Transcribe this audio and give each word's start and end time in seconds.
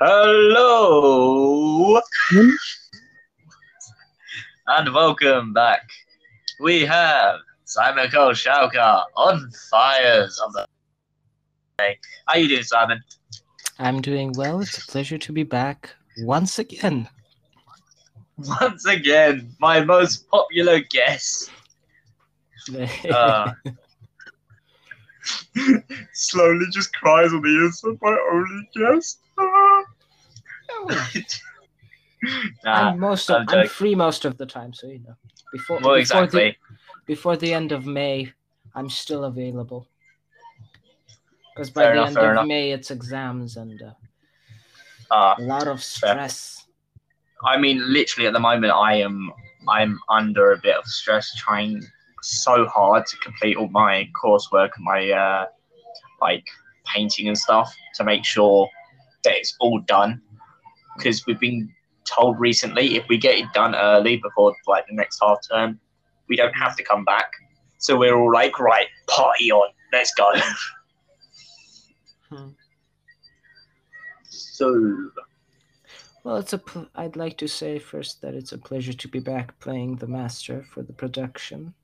Hello 0.00 2.00
and 4.66 4.92
welcome 4.92 5.52
back. 5.52 5.88
We 6.58 6.80
have 6.80 7.38
Simon 7.64 8.10
Cole 8.10 8.32
Schauker 8.32 9.04
on 9.16 9.48
Fires 9.70 10.40
of 10.44 10.52
the 10.52 10.66
Day. 11.78 11.98
How 12.26 12.38
you 12.38 12.48
doing, 12.48 12.64
Simon? 12.64 13.04
I'm 13.78 14.00
doing 14.00 14.32
well. 14.36 14.60
It's 14.60 14.78
a 14.78 14.86
pleasure 14.90 15.18
to 15.18 15.32
be 15.32 15.44
back 15.44 15.90
once 16.18 16.58
again. 16.58 17.08
Once 18.60 18.84
again, 18.86 19.54
my 19.60 19.84
most 19.84 20.28
popular 20.28 20.80
guest. 20.80 21.52
Uh, 23.10 23.52
slowly 26.12 26.66
just 26.72 26.92
cries 26.94 27.32
on 27.32 27.42
the 27.42 27.64
inside, 27.64 27.98
my 28.00 28.16
only 28.32 28.68
guest. 28.74 29.20
nah, 32.64 32.90
I'm 32.90 32.98
most 32.98 33.30
I'm 33.30 33.48
I'm 33.48 33.68
free 33.68 33.94
most 33.94 34.24
of 34.24 34.36
the 34.38 34.46
time, 34.46 34.72
so 34.72 34.86
you 34.86 35.00
know. 35.00 35.14
Before 35.52 35.76
well, 35.76 35.96
before 35.96 35.98
exactly. 35.98 36.50
the 36.50 36.56
before 37.06 37.36
the 37.36 37.52
end 37.52 37.72
of 37.72 37.86
May, 37.86 38.32
I'm 38.74 38.88
still 38.90 39.24
available. 39.24 39.86
Because 41.54 41.70
by 41.70 41.82
Fair 41.82 41.94
the 41.94 42.00
enough, 42.02 42.08
end 42.08 42.18
of 42.18 42.30
enough. 42.32 42.46
May, 42.46 42.72
it's 42.72 42.90
exams 42.90 43.56
and 43.56 43.80
uh, 43.80 43.92
Uh, 45.14 45.34
a 45.38 45.42
lot 45.42 45.68
of 45.68 45.82
stress. 45.82 46.66
I 47.44 47.58
mean, 47.58 47.92
literally 47.92 48.26
at 48.26 48.32
the 48.32 48.40
moment, 48.40 48.72
I 48.72 48.96
am 48.96 49.30
I'm 49.68 50.00
under 50.08 50.52
a 50.52 50.58
bit 50.58 50.76
of 50.76 50.84
stress, 50.86 51.32
trying 51.36 51.82
so 52.22 52.66
hard 52.66 53.06
to 53.06 53.16
complete 53.18 53.56
all 53.56 53.68
my 53.68 54.08
coursework 54.20 54.70
and 54.76 54.84
my 54.84 55.10
uh, 55.10 55.46
like 56.20 56.46
painting 56.86 57.28
and 57.28 57.38
stuff 57.38 57.74
to 57.94 58.04
make 58.04 58.24
sure 58.24 58.68
that 59.24 59.34
it's 59.36 59.56
all 59.60 59.80
done. 59.80 60.20
Because 60.96 61.26
we've 61.26 61.40
been 61.40 61.72
told 62.04 62.38
recently, 62.38 62.96
if 62.96 63.04
we 63.08 63.18
get 63.18 63.38
it 63.38 63.52
done 63.52 63.74
early 63.74 64.18
before 64.18 64.54
like 64.66 64.86
the 64.86 64.94
next 64.94 65.18
half 65.22 65.38
term, 65.50 65.80
we 66.28 66.36
don't 66.36 66.54
have 66.54 66.76
to 66.76 66.84
come 66.84 67.04
back. 67.04 67.30
So 67.78 67.96
we're 67.96 68.16
all 68.16 68.32
like, 68.32 68.58
right, 68.60 68.86
party 69.08 69.50
on, 69.50 69.68
let's 69.92 70.12
go. 70.14 70.32
Hmm. 72.30 72.48
So 74.54 75.10
Well, 76.22 76.36
it's 76.36 76.52
a. 76.52 76.58
Pl- 76.58 76.88
I'd 76.94 77.16
like 77.16 77.36
to 77.38 77.48
say 77.48 77.78
first 77.78 78.22
that 78.22 78.34
it's 78.34 78.52
a 78.52 78.58
pleasure 78.58 78.92
to 78.92 79.08
be 79.08 79.18
back 79.18 79.58
playing 79.60 79.96
the 79.96 80.06
master 80.06 80.64
for 80.70 80.82
the 80.82 80.92
production. 80.92 81.74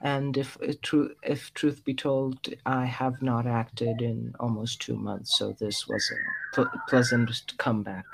And 0.00 0.36
if 0.36 0.58
true, 0.82 1.14
if 1.22 1.52
truth 1.54 1.84
be 1.84 1.94
told, 1.94 2.48
I 2.66 2.84
have 2.84 3.22
not 3.22 3.46
acted 3.46 4.02
in 4.02 4.34
almost 4.38 4.80
two 4.80 4.96
months, 4.96 5.38
so 5.38 5.56
this 5.58 5.86
was 5.88 6.10
a 6.12 6.54
pl- 6.54 6.80
pleasant 6.88 7.30
comeback. 7.58 8.04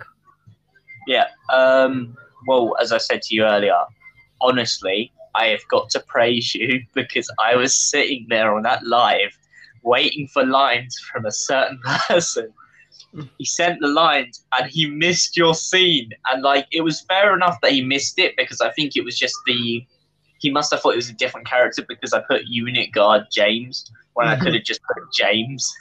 Yeah. 1.06 1.26
Um, 1.52 2.16
well, 2.46 2.76
as 2.80 2.92
I 2.92 2.98
said 2.98 3.22
to 3.22 3.34
you 3.34 3.44
earlier, 3.44 3.76
honestly, 4.40 5.12
I 5.34 5.46
have 5.46 5.66
got 5.68 5.90
to 5.90 6.00
praise 6.00 6.54
you 6.54 6.82
because 6.94 7.30
I 7.38 7.56
was 7.56 7.74
sitting 7.74 8.26
there 8.28 8.54
on 8.54 8.62
that 8.62 8.86
live 8.86 9.36
waiting 9.82 10.28
for 10.28 10.44
lines 10.44 10.96
from 11.10 11.26
a 11.26 11.32
certain 11.32 11.80
person. 12.08 12.52
He 13.38 13.44
sent 13.44 13.80
the 13.80 13.88
lines 13.88 14.44
and 14.56 14.70
he 14.70 14.86
missed 14.86 15.36
your 15.36 15.54
scene. 15.54 16.10
And, 16.26 16.42
like, 16.42 16.66
it 16.70 16.82
was 16.82 17.00
fair 17.02 17.34
enough 17.34 17.58
that 17.62 17.72
he 17.72 17.82
missed 17.82 18.18
it 18.18 18.34
because 18.36 18.60
I 18.60 18.70
think 18.70 18.96
it 18.96 19.04
was 19.04 19.18
just 19.18 19.34
the. 19.46 19.84
He 20.40 20.50
must 20.50 20.72
have 20.72 20.80
thought 20.80 20.94
it 20.94 20.96
was 20.96 21.10
a 21.10 21.14
different 21.14 21.46
character 21.46 21.84
because 21.86 22.12
I 22.12 22.20
put 22.20 22.46
unit 22.46 22.92
guard 22.92 23.26
James 23.30 23.90
when 24.14 24.26
I 24.26 24.36
could 24.38 24.54
have 24.54 24.64
just 24.64 24.80
put 24.82 25.02
James. 25.12 25.72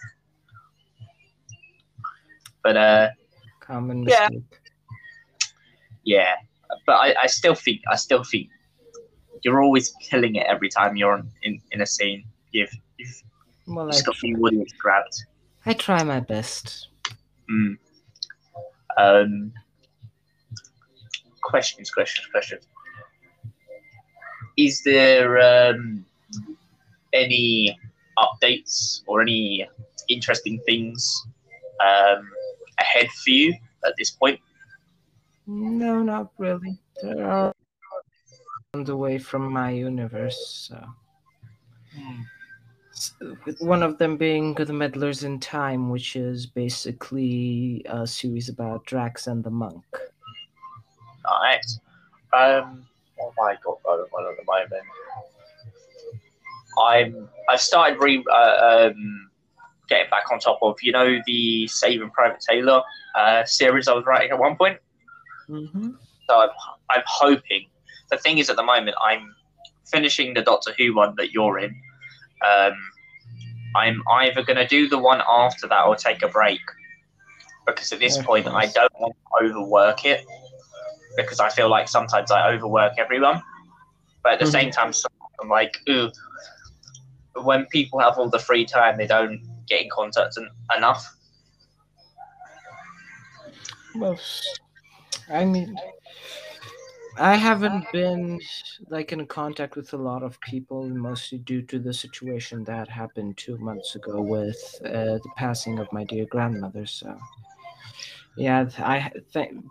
But, 2.64 2.78
uh, 2.78 3.10
Common 3.62 4.04
Yeah. 4.04 4.28
mistake. 4.30 4.60
yeah, 6.04 6.34
but 6.86 6.94
I, 6.94 7.16
I 7.24 7.28
still 7.28 7.56
think 7.56 7.82
I 7.90 7.96
still 7.96 8.24
think 8.24 8.50
you're 9.44 9.62
always 9.64 9.94
killing 10.02 10.36
it 10.36 10.46
every 10.48 10.68
time 10.70 10.98
you're 10.98 11.14
on, 11.14 11.32
in, 11.44 11.62
in 11.72 11.82
a 11.82 11.86
scene. 11.86 12.26
You've 12.52 12.72
you've 12.98 13.24
Well, 13.68 13.88
I, 13.88 13.92
just 13.92 14.06
got 14.06 14.18
the 14.22 14.36
audience 14.36 14.74
grabbed. 14.74 15.24
I 15.66 15.74
try 15.74 16.04
my 16.04 16.20
best. 16.20 16.90
Mm. 17.50 17.78
Um, 18.98 19.54
questions, 21.42 21.90
questions, 21.92 22.28
questions. 22.28 22.66
Is 24.60 24.82
there 24.84 25.40
um, 25.40 26.06
any 27.14 27.80
updates 28.18 29.02
or 29.08 29.22
any 29.22 29.66
interesting 30.10 30.60
things 30.66 31.26
um, 31.82 32.30
ahead 32.78 33.10
for 33.24 33.30
you 33.30 33.56
at 33.86 33.94
this 33.98 34.12
point? 34.12 34.40
No, 35.48 36.04
not 36.04 36.32
really. 36.38 36.78
There 37.02 37.26
are 37.26 37.54
on 38.74 38.84
the 38.84 38.98
way 38.98 39.18
from 39.18 39.50
my 39.52 39.72
universe. 39.72 40.68
So. 40.68 40.86
With 43.46 43.62
one 43.62 43.82
of 43.82 43.98
them 43.98 44.18
being 44.18 44.54
the 44.56 44.66
Meddlers 44.66 45.24
in 45.24 45.40
Time, 45.40 45.90
which 45.90 46.18
is 46.18 46.46
basically 46.46 47.82
a 47.88 48.06
series 48.06 48.50
about 48.50 48.86
Drax 48.86 49.28
and 49.28 49.42
the 49.42 49.50
monk. 49.50 49.86
Nice. 51.24 51.80
Um, 52.34 52.89
what 53.20 53.34
have 53.38 53.58
I 53.58 53.62
got 53.64 53.84
going 53.84 54.00
on 54.00 54.32
at 54.32 54.38
the 54.38 54.46
moment? 54.46 54.86
I'm. 56.82 57.30
I've 57.50 57.62
started 57.62 58.00
re 58.00 58.24
uh, 58.32 58.90
um, 58.92 59.30
getting 59.90 60.10
back 60.10 60.32
on 60.32 60.40
top 60.40 60.60
of 60.62 60.78
you 60.82 60.92
know 60.92 61.20
the 61.26 61.68
Saving 61.68 62.10
Private 62.12 62.42
Taylor 62.48 62.82
uh, 63.16 63.44
series 63.46 63.88
I 63.88 63.94
was 63.94 64.06
writing 64.06 64.32
at 64.32 64.40
one 64.40 64.56
point. 64.56 64.78
Mm-hmm. 65.50 65.92
So 66.30 66.42
I'm, 66.42 66.50
I'm 66.90 67.04
hoping. 67.06 67.66
The 68.10 68.18
thing 68.18 68.38
is, 68.38 68.50
at 68.50 68.56
the 68.56 68.64
moment, 68.64 68.96
I'm 69.04 69.36
finishing 69.86 70.34
the 70.34 70.42
Doctor 70.42 70.74
Who 70.78 70.96
one 70.96 71.16
that 71.18 71.32
you're 71.32 71.60
in. 71.60 71.76
Um, 72.46 72.74
I'm 73.76 74.02
either 74.12 74.44
going 74.44 74.58
to 74.58 74.68
do 74.68 74.88
the 74.88 74.98
one 74.98 75.22
after 75.28 75.68
that 75.68 75.86
or 75.86 75.96
take 75.96 76.24
a 76.24 76.28
break 76.28 76.60
because 77.68 77.92
at 77.92 78.00
this 78.00 78.18
Of 78.18 78.26
point, 78.26 78.48
I 78.48 78.66
don't 78.68 78.92
want 79.00 79.16
to 79.16 79.46
overwork 79.46 80.06
it 80.06 80.26
because 81.24 81.40
I 81.40 81.50
feel 81.50 81.70
like 81.70 81.88
sometimes 81.88 82.32
I 82.32 82.52
overwork 82.52 82.94
everyone. 82.98 83.42
But 84.24 84.34
at 84.34 84.40
the 84.40 84.48
same 84.48 84.72
time, 84.72 84.92
I'm 85.42 85.50
like, 85.50 85.78
ooh, 85.90 86.12
when 87.44 87.66
people 87.68 88.00
have 88.00 88.18
all 88.18 88.30
the 88.30 88.40
free 88.40 88.66
time, 88.66 88.98
they 88.98 89.08
don't 89.08 89.42
get 89.68 89.84
in 89.84 89.90
contact 89.90 90.38
en- 90.38 90.50
enough. 90.78 91.06
Well, 93.96 94.20
I 95.32 95.46
mean, 95.46 95.78
I 97.18 97.36
haven't 97.36 97.86
been 97.92 98.40
like 98.90 99.12
in 99.12 99.26
contact 99.28 99.76
with 99.76 99.94
a 99.94 99.98
lot 99.98 100.24
of 100.24 100.40
people, 100.42 100.88
mostly 100.90 101.40
due 101.40 101.62
to 101.64 101.80
the 101.80 101.94
situation 101.94 102.64
that 102.66 102.88
happened 102.90 103.38
two 103.38 103.58
months 103.58 103.96
ago 103.96 104.22
with 104.22 104.58
uh, 104.86 105.20
the 105.20 105.32
passing 105.36 105.80
of 105.80 105.92
my 105.92 106.04
dear 106.06 106.26
grandmother. 106.26 106.86
So, 106.86 107.18
yeah, 108.38 108.70
I 108.80 109.12
think 109.34 109.66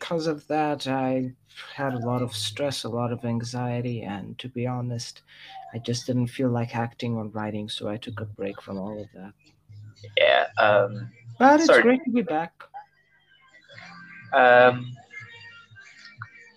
because 0.00 0.26
of 0.26 0.46
that, 0.48 0.88
I 0.88 1.32
had 1.74 1.92
a 1.92 1.98
lot 1.98 2.22
of 2.22 2.34
stress, 2.34 2.84
a 2.84 2.88
lot 2.88 3.12
of 3.12 3.24
anxiety, 3.24 4.02
and 4.02 4.36
to 4.38 4.48
be 4.48 4.66
honest, 4.66 5.22
I 5.74 5.78
just 5.78 6.06
didn't 6.06 6.28
feel 6.28 6.48
like 6.48 6.74
acting 6.74 7.14
or 7.16 7.26
writing, 7.26 7.68
so 7.68 7.88
I 7.88 7.98
took 7.98 8.20
a 8.20 8.24
break 8.24 8.60
from 8.62 8.78
all 8.78 9.00
of 9.02 9.08
that. 9.14 9.32
Yeah. 10.16 10.46
Um, 10.58 11.10
But 11.38 11.60
it's 11.60 11.66
Sorry. 11.66 11.82
great 11.82 12.02
to 12.04 12.10
be 12.10 12.22
back. 12.22 12.52
Um, 14.32 14.90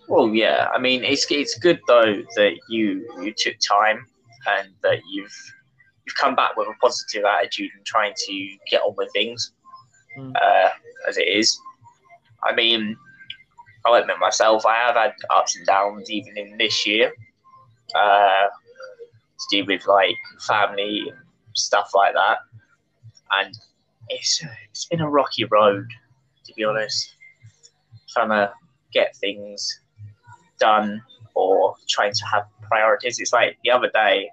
well, 0.07 0.29
yeah. 0.33 0.69
I 0.73 0.79
mean, 0.79 1.03
it's 1.03 1.25
it's 1.29 1.57
good 1.59 1.79
though 1.87 2.21
that 2.35 2.53
you 2.69 2.85
you 3.21 3.33
took 3.35 3.55
time 3.59 4.05
and 4.47 4.69
that 4.83 4.99
you've 5.11 5.35
you've 6.05 6.15
come 6.15 6.35
back 6.35 6.55
with 6.55 6.67
a 6.67 6.73
positive 6.81 7.25
attitude 7.25 7.71
and 7.75 7.85
trying 7.85 8.13
to 8.25 8.33
get 8.69 8.81
on 8.81 8.93
with 8.97 9.11
things 9.13 9.51
Mm. 10.17 10.31
uh, 10.39 10.69
as 11.09 11.17
it 11.17 11.27
is. 11.27 11.57
I 12.43 12.53
mean, 12.53 12.95
I'll 13.85 13.95
admit 13.95 14.17
myself, 14.19 14.65
I 14.65 14.75
have 14.75 14.95
had 14.95 15.13
ups 15.29 15.55
and 15.57 15.65
downs 15.65 16.09
even 16.09 16.37
in 16.37 16.57
this 16.57 16.85
year. 16.87 17.13
Uh, 17.95 18.47
to 19.49 19.57
do 19.57 19.65
with 19.65 19.85
like 19.87 20.15
family 20.47 21.03
and 21.09 21.17
stuff 21.55 21.91
like 21.93 22.13
that, 22.13 22.37
and 23.31 23.53
it's 24.09 24.43
it's 24.71 24.85
been 24.85 25.01
a 25.01 25.09
rocky 25.09 25.45
road 25.45 25.85
to 26.45 26.53
be 26.55 26.63
honest. 26.63 27.15
Trying 28.09 28.29
to 28.29 28.51
get 28.93 29.15
things 29.17 29.79
done 30.59 31.01
or 31.35 31.75
trying 31.89 32.13
to 32.13 32.25
have 32.31 32.43
priorities. 32.61 33.19
It's 33.19 33.33
like 33.33 33.57
the 33.63 33.71
other 33.71 33.89
day, 33.93 34.29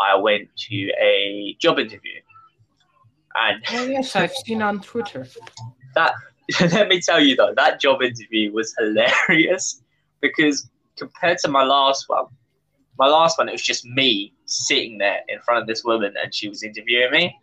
I 0.00 0.16
went 0.16 0.48
to 0.68 0.90
a 1.00 1.56
job 1.60 1.78
interview, 1.78 2.20
and 3.36 3.62
Oh, 3.70 3.86
yes, 3.86 4.16
I've 4.16 4.32
seen 4.32 4.62
on 4.62 4.80
Twitter. 4.80 5.26
let 6.60 6.88
me 6.88 7.00
tell 7.00 7.20
you 7.20 7.36
though, 7.36 7.52
that 7.56 7.80
job 7.80 8.02
interview 8.02 8.52
was 8.52 8.74
hilarious 8.78 9.82
because 10.20 10.68
compared 10.96 11.38
to 11.38 11.48
my 11.48 11.62
last 11.64 12.04
one, 12.08 12.26
my 12.98 13.06
last 13.06 13.38
one 13.38 13.48
it 13.48 13.52
was 13.52 13.62
just 13.62 13.84
me 13.84 14.32
sitting 14.46 14.98
there 14.98 15.20
in 15.28 15.38
front 15.40 15.60
of 15.62 15.66
this 15.66 15.84
woman 15.84 16.14
and 16.22 16.34
she 16.34 16.48
was 16.48 16.62
interviewing 16.62 17.10
me. 17.10 17.34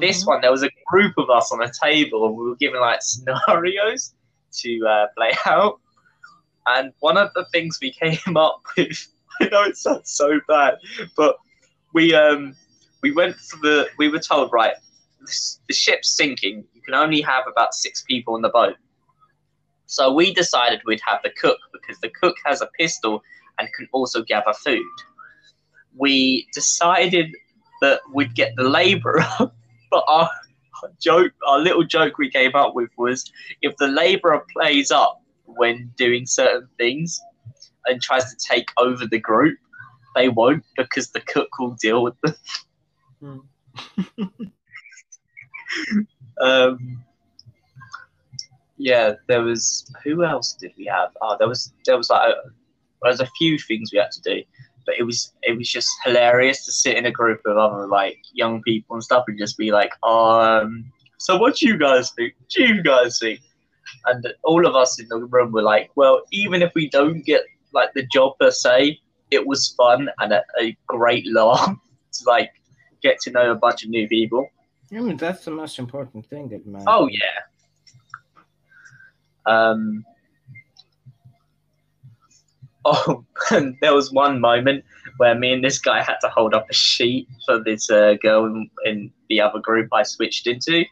This 0.00 0.24
Mhm. 0.24 0.26
one, 0.26 0.40
there 0.40 0.50
was 0.50 0.62
a 0.62 0.70
group 0.90 1.14
of 1.18 1.30
us 1.30 1.50
on 1.52 1.62
a 1.62 1.70
table, 1.82 2.26
and 2.26 2.36
we 2.36 2.44
were 2.48 2.56
given 2.56 2.80
like 2.80 2.98
scenarios 3.02 4.14
to 4.62 4.86
uh, 4.88 5.06
play 5.16 5.32
out. 5.46 5.80
And 6.66 6.92
one 7.00 7.16
of 7.16 7.30
the 7.34 7.44
things 7.52 7.78
we 7.80 7.92
came 7.92 8.36
up 8.36 8.62
with, 8.76 9.08
I 9.40 9.46
know 9.48 9.62
it 9.64 9.76
sounds 9.76 10.10
so 10.12 10.40
bad, 10.48 10.74
but 11.16 11.36
we 11.92 12.14
um 12.14 12.56
we 13.02 13.12
went 13.12 13.36
for 13.36 13.56
the 13.58 13.88
we 13.98 14.08
were 14.08 14.18
told 14.18 14.50
right, 14.52 14.74
the 15.68 15.74
ship's 15.74 16.16
sinking. 16.16 16.64
Can 16.84 16.94
only 16.94 17.20
have 17.22 17.44
about 17.50 17.74
six 17.74 18.02
people 18.02 18.34
on 18.34 18.42
the 18.42 18.48
boat. 18.48 18.76
So 19.86 20.12
we 20.12 20.32
decided 20.32 20.80
we'd 20.86 21.00
have 21.06 21.20
the 21.22 21.30
cook 21.30 21.58
because 21.72 22.00
the 22.00 22.08
cook 22.08 22.36
has 22.44 22.60
a 22.60 22.66
pistol 22.78 23.22
and 23.58 23.68
can 23.74 23.88
also 23.92 24.22
gather 24.22 24.52
food. 24.52 24.82
We 25.96 26.46
decided 26.52 27.30
that 27.80 28.00
we'd 28.12 28.34
get 28.34 28.54
the 28.56 28.64
labourer, 28.64 29.24
but 29.90 30.04
our 30.08 30.28
joke, 31.00 31.32
our 31.46 31.58
little 31.58 31.84
joke 31.84 32.18
we 32.18 32.30
came 32.30 32.54
up 32.54 32.74
with 32.74 32.90
was 32.96 33.30
if 33.62 33.76
the 33.76 33.86
labourer 33.86 34.44
plays 34.52 34.90
up 34.90 35.22
when 35.44 35.92
doing 35.96 36.26
certain 36.26 36.68
things 36.78 37.20
and 37.86 38.00
tries 38.00 38.24
to 38.24 38.36
take 38.36 38.70
over 38.78 39.06
the 39.06 39.18
group, 39.18 39.58
they 40.14 40.28
won't 40.28 40.64
because 40.76 41.10
the 41.10 41.20
cook 41.20 41.58
will 41.58 41.76
deal 41.80 42.02
with 42.02 42.14
them. 42.22 42.34
Hmm. 43.20 44.34
um, 46.40 47.04
yeah, 48.76 49.14
there 49.28 49.42
was 49.42 49.90
who 50.02 50.24
else 50.24 50.54
did 50.54 50.72
we 50.76 50.86
have? 50.86 51.10
Oh, 51.22 51.36
there 51.38 51.48
was 51.48 51.72
there 51.86 51.96
was 51.96 52.10
like 52.10 52.28
a, 52.28 52.34
there 53.02 53.10
was 53.10 53.20
a 53.20 53.30
few 53.38 53.58
things 53.58 53.90
we 53.92 53.98
had 53.98 54.10
to 54.12 54.22
do, 54.22 54.42
but 54.86 54.96
it 54.98 55.04
was 55.04 55.32
it 55.42 55.56
was 55.56 55.68
just 55.68 55.88
hilarious 56.04 56.64
to 56.64 56.72
sit 56.72 56.96
in 56.96 57.06
a 57.06 57.10
group 57.10 57.40
of 57.46 57.56
other 57.56 57.86
like 57.86 58.18
young 58.32 58.62
people 58.62 58.94
and 58.94 59.04
stuff 59.04 59.24
and 59.28 59.38
just 59.38 59.56
be 59.56 59.70
like, 59.70 59.92
um, 60.04 60.84
so 61.18 61.36
what 61.36 61.56
do 61.56 61.66
you 61.66 61.78
guys 61.78 62.10
think? 62.10 62.34
Do 62.50 62.62
you 62.62 62.82
guys 62.82 63.18
think? 63.18 63.40
And 64.06 64.26
all 64.42 64.66
of 64.66 64.74
us 64.74 65.00
in 65.00 65.08
the 65.08 65.18
room 65.18 65.52
were 65.52 65.62
like, 65.62 65.90
well, 65.94 66.22
even 66.32 66.62
if 66.62 66.72
we 66.74 66.88
don't 66.88 67.24
get 67.24 67.42
like 67.72 67.92
the 67.94 68.06
job 68.06 68.32
per 68.40 68.50
se, 68.50 68.98
it 69.30 69.46
was 69.46 69.74
fun 69.76 70.08
and 70.18 70.32
a, 70.32 70.42
a 70.60 70.76
great 70.86 71.26
laugh 71.32 71.76
to 72.12 72.24
like 72.26 72.50
get 73.02 73.18
to 73.20 73.30
know 73.30 73.50
a 73.50 73.54
bunch 73.54 73.84
of 73.84 73.90
new 73.90 74.08
people. 74.08 74.48
I 74.96 75.00
mean, 75.00 75.16
that's 75.16 75.44
the 75.44 75.50
most 75.50 75.78
important 75.78 76.26
thing, 76.26 76.50
in 76.52 76.72
my 76.72 76.82
Oh 76.86 77.08
yeah. 77.08 77.40
Um. 79.46 80.04
Oh, 82.86 83.24
there 83.80 83.94
was 83.94 84.12
one 84.12 84.42
moment 84.42 84.84
where 85.16 85.34
me 85.34 85.54
and 85.54 85.64
this 85.64 85.78
guy 85.78 86.02
had 86.02 86.18
to 86.20 86.28
hold 86.28 86.52
up 86.52 86.68
a 86.68 86.74
sheet 86.74 87.26
for 87.46 87.64
this 87.64 87.90
uh, 87.90 88.12
girl 88.20 88.44
in, 88.44 88.68
in 88.84 89.10
the 89.30 89.40
other 89.40 89.58
group 89.58 89.88
I 89.90 90.02
switched 90.02 90.46
into, 90.46 90.84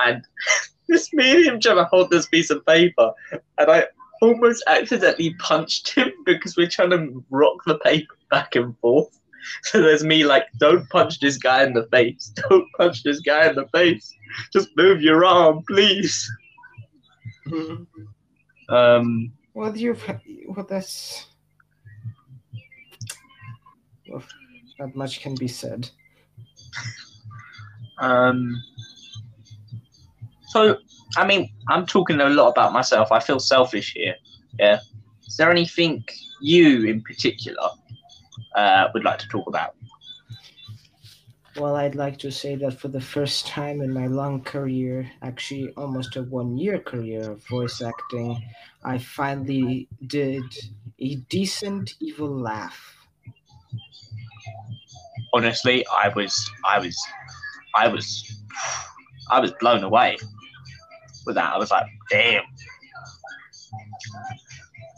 and 0.00 0.24
this 0.88 1.12
me 1.12 1.46
and 1.46 1.62
trying 1.62 1.76
to 1.76 1.84
hold 1.84 2.10
this 2.10 2.26
piece 2.26 2.50
of 2.50 2.66
paper, 2.66 3.12
and 3.30 3.70
I 3.70 3.86
almost 4.20 4.64
accidentally 4.66 5.34
punched 5.34 5.94
him 5.94 6.10
because 6.26 6.56
we're 6.56 6.68
trying 6.68 6.90
to 6.90 7.24
rock 7.30 7.58
the 7.66 7.78
paper 7.78 8.16
back 8.30 8.56
and 8.56 8.76
forth. 8.80 9.17
So 9.62 9.80
there's 9.80 10.04
me 10.04 10.24
like, 10.24 10.44
don't 10.58 10.88
punch 10.90 11.20
this 11.20 11.38
guy 11.38 11.64
in 11.64 11.72
the 11.72 11.86
face. 11.90 12.32
Don't 12.48 12.66
punch 12.76 13.02
this 13.02 13.20
guy 13.20 13.48
in 13.48 13.54
the 13.56 13.66
face. 13.68 14.12
Just 14.52 14.68
move 14.76 15.00
your 15.00 15.24
arm, 15.24 15.62
please. 15.66 16.28
Mhm. 17.46 17.86
Um, 18.68 19.32
Well, 19.54 19.76
you've 19.76 20.04
well, 20.48 20.66
that's 20.68 21.26
well, 24.08 24.22
not 24.78 24.94
much 24.94 25.20
can 25.20 25.34
be 25.34 25.48
said. 25.48 25.90
um, 27.98 28.54
so, 30.48 30.76
I 31.16 31.26
mean, 31.26 31.50
I'm 31.68 31.86
talking 31.86 32.20
a 32.20 32.28
lot 32.28 32.48
about 32.50 32.72
myself. 32.72 33.12
I 33.12 33.20
feel 33.20 33.40
selfish 33.40 33.92
here. 33.94 34.14
Yeah. 34.58 34.80
Is 35.26 35.36
there 35.36 35.50
anything 35.50 36.04
you 36.40 36.86
in 36.86 37.02
particular 37.02 37.68
uh, 38.58 38.88
would 38.92 39.04
like 39.04 39.18
to 39.18 39.28
talk 39.28 39.46
about? 39.46 39.74
Well, 41.56 41.76
I'd 41.76 41.96
like 41.96 42.18
to 42.18 42.30
say 42.30 42.54
that 42.56 42.78
for 42.78 42.88
the 42.88 43.00
first 43.00 43.46
time 43.46 43.80
in 43.80 43.92
my 43.92 44.06
long 44.06 44.42
career, 44.42 45.10
actually 45.22 45.72
almost 45.76 46.16
a 46.16 46.22
one 46.22 46.56
year 46.56 46.78
career 46.78 47.32
of 47.32 47.44
voice 47.46 47.82
acting, 47.82 48.40
I 48.84 48.98
finally 48.98 49.88
did 50.06 50.44
a 51.00 51.16
decent 51.28 51.94
evil 52.00 52.30
laugh. 52.30 52.96
Honestly, 55.34 55.84
I 55.88 56.08
was, 56.08 56.50
I 56.64 56.78
was, 56.78 56.96
I 57.74 57.88
was, 57.88 58.40
I 59.30 59.40
was 59.40 59.52
blown 59.60 59.82
away 59.82 60.16
with 61.26 61.34
that. 61.34 61.52
I 61.52 61.58
was 61.58 61.70
like, 61.70 61.86
damn. 62.08 62.44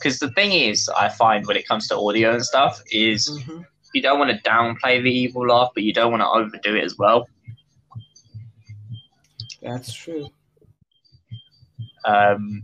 Because 0.00 0.18
the 0.18 0.30
thing 0.30 0.52
is, 0.52 0.88
I 0.88 1.10
find 1.10 1.46
when 1.46 1.58
it 1.58 1.68
comes 1.68 1.86
to 1.88 1.96
audio 1.96 2.32
and 2.32 2.44
stuff, 2.44 2.80
is 2.90 3.28
Mhm. 3.28 3.66
you 3.92 4.00
don't 4.00 4.18
want 4.18 4.30
to 4.30 4.50
downplay 4.50 5.02
the 5.02 5.10
evil 5.10 5.46
laugh, 5.46 5.70
but 5.74 5.82
you 5.82 5.92
don't 5.92 6.10
want 6.10 6.22
to 6.22 6.28
overdo 6.28 6.74
it 6.74 6.84
as 6.84 6.96
well. 6.96 7.28
That's 9.60 9.92
true. 9.92 10.30
Um, 12.06 12.62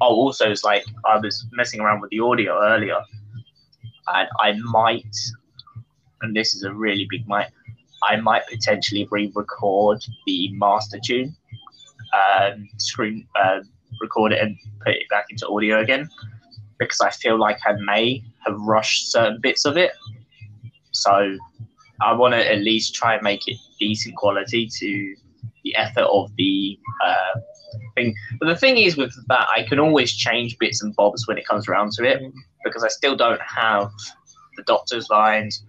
oh, 0.00 0.14
also, 0.14 0.50
it's 0.50 0.64
like 0.64 0.84
I 1.04 1.18
was 1.18 1.46
messing 1.52 1.80
around 1.80 2.00
with 2.00 2.10
the 2.10 2.18
audio 2.18 2.60
earlier, 2.60 3.00
and 4.08 4.28
I 4.40 4.52
might, 4.64 5.16
and 6.22 6.34
this 6.34 6.56
is 6.56 6.64
a 6.64 6.72
really 6.72 7.06
big 7.08 7.26
might, 7.28 7.50
I 8.02 8.16
might 8.16 8.46
potentially 8.48 9.06
re-record 9.12 10.04
the 10.26 10.52
master 10.54 10.98
tune, 10.98 11.36
um, 12.12 12.68
screen, 12.78 13.28
uh, 13.36 13.60
record 14.00 14.32
it 14.32 14.40
and 14.40 14.58
put 14.84 14.94
it 14.94 15.08
back 15.08 15.26
into 15.30 15.46
audio 15.48 15.80
again, 15.80 16.10
because 16.78 17.00
I 17.00 17.10
feel 17.10 17.38
like 17.38 17.58
I 17.66 17.72
may 17.84 18.22
have 18.44 18.58
rushed 18.60 19.10
certain 19.12 19.40
bits 19.40 19.64
of 19.64 19.76
it. 19.76 19.92
So 20.92 21.36
I 22.00 22.12
want 22.12 22.34
to 22.34 22.52
at 22.52 22.60
least 22.60 22.94
try 22.94 23.14
and 23.14 23.22
make 23.22 23.46
it 23.48 23.56
decent 23.78 24.16
quality 24.16 24.68
to 24.78 25.14
the 25.64 25.74
effort 25.76 26.04
of 26.04 26.30
the 26.36 26.78
uh, 27.04 27.40
thing. 27.94 28.14
But 28.40 28.46
the 28.46 28.56
thing 28.56 28.76
is 28.78 28.96
with 28.96 29.14
that, 29.28 29.48
I 29.48 29.62
can 29.62 29.78
always 29.78 30.12
change 30.14 30.58
bits 30.58 30.82
and 30.82 30.94
bobs 30.94 31.26
when 31.26 31.38
it 31.38 31.46
comes 31.46 31.68
around 31.68 31.92
to 31.92 32.04
it 32.04 32.22
because 32.64 32.84
I 32.84 32.88
still 32.88 33.16
don't 33.16 33.40
have 33.42 33.90
the 34.56 34.62
doctor's 34.64 35.08
lines. 35.10 35.64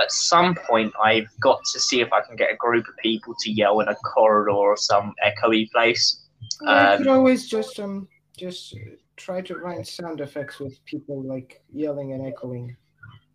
At 0.00 0.10
some 0.10 0.54
point, 0.54 0.92
I've 1.02 1.28
got 1.40 1.60
to 1.72 1.80
see 1.80 2.00
if 2.00 2.12
I 2.12 2.22
can 2.22 2.36
get 2.36 2.50
a 2.50 2.56
group 2.56 2.86
of 2.88 2.96
people 3.02 3.34
to 3.40 3.50
yell 3.50 3.80
in 3.80 3.88
a 3.88 3.94
corridor 3.96 4.50
or 4.50 4.76
some 4.76 5.12
echoey 5.24 5.70
place. 5.70 6.22
Could 6.60 6.68
Um, 6.68 7.08
always 7.08 7.46
just 7.46 7.78
um 7.78 8.08
just 8.36 8.74
try 9.16 9.40
to 9.40 9.60
find 9.60 9.86
sound 9.86 10.20
effects 10.20 10.58
with 10.58 10.84
people 10.84 11.22
like 11.22 11.62
yelling 11.72 12.12
and 12.12 12.26
echoing. 12.26 12.76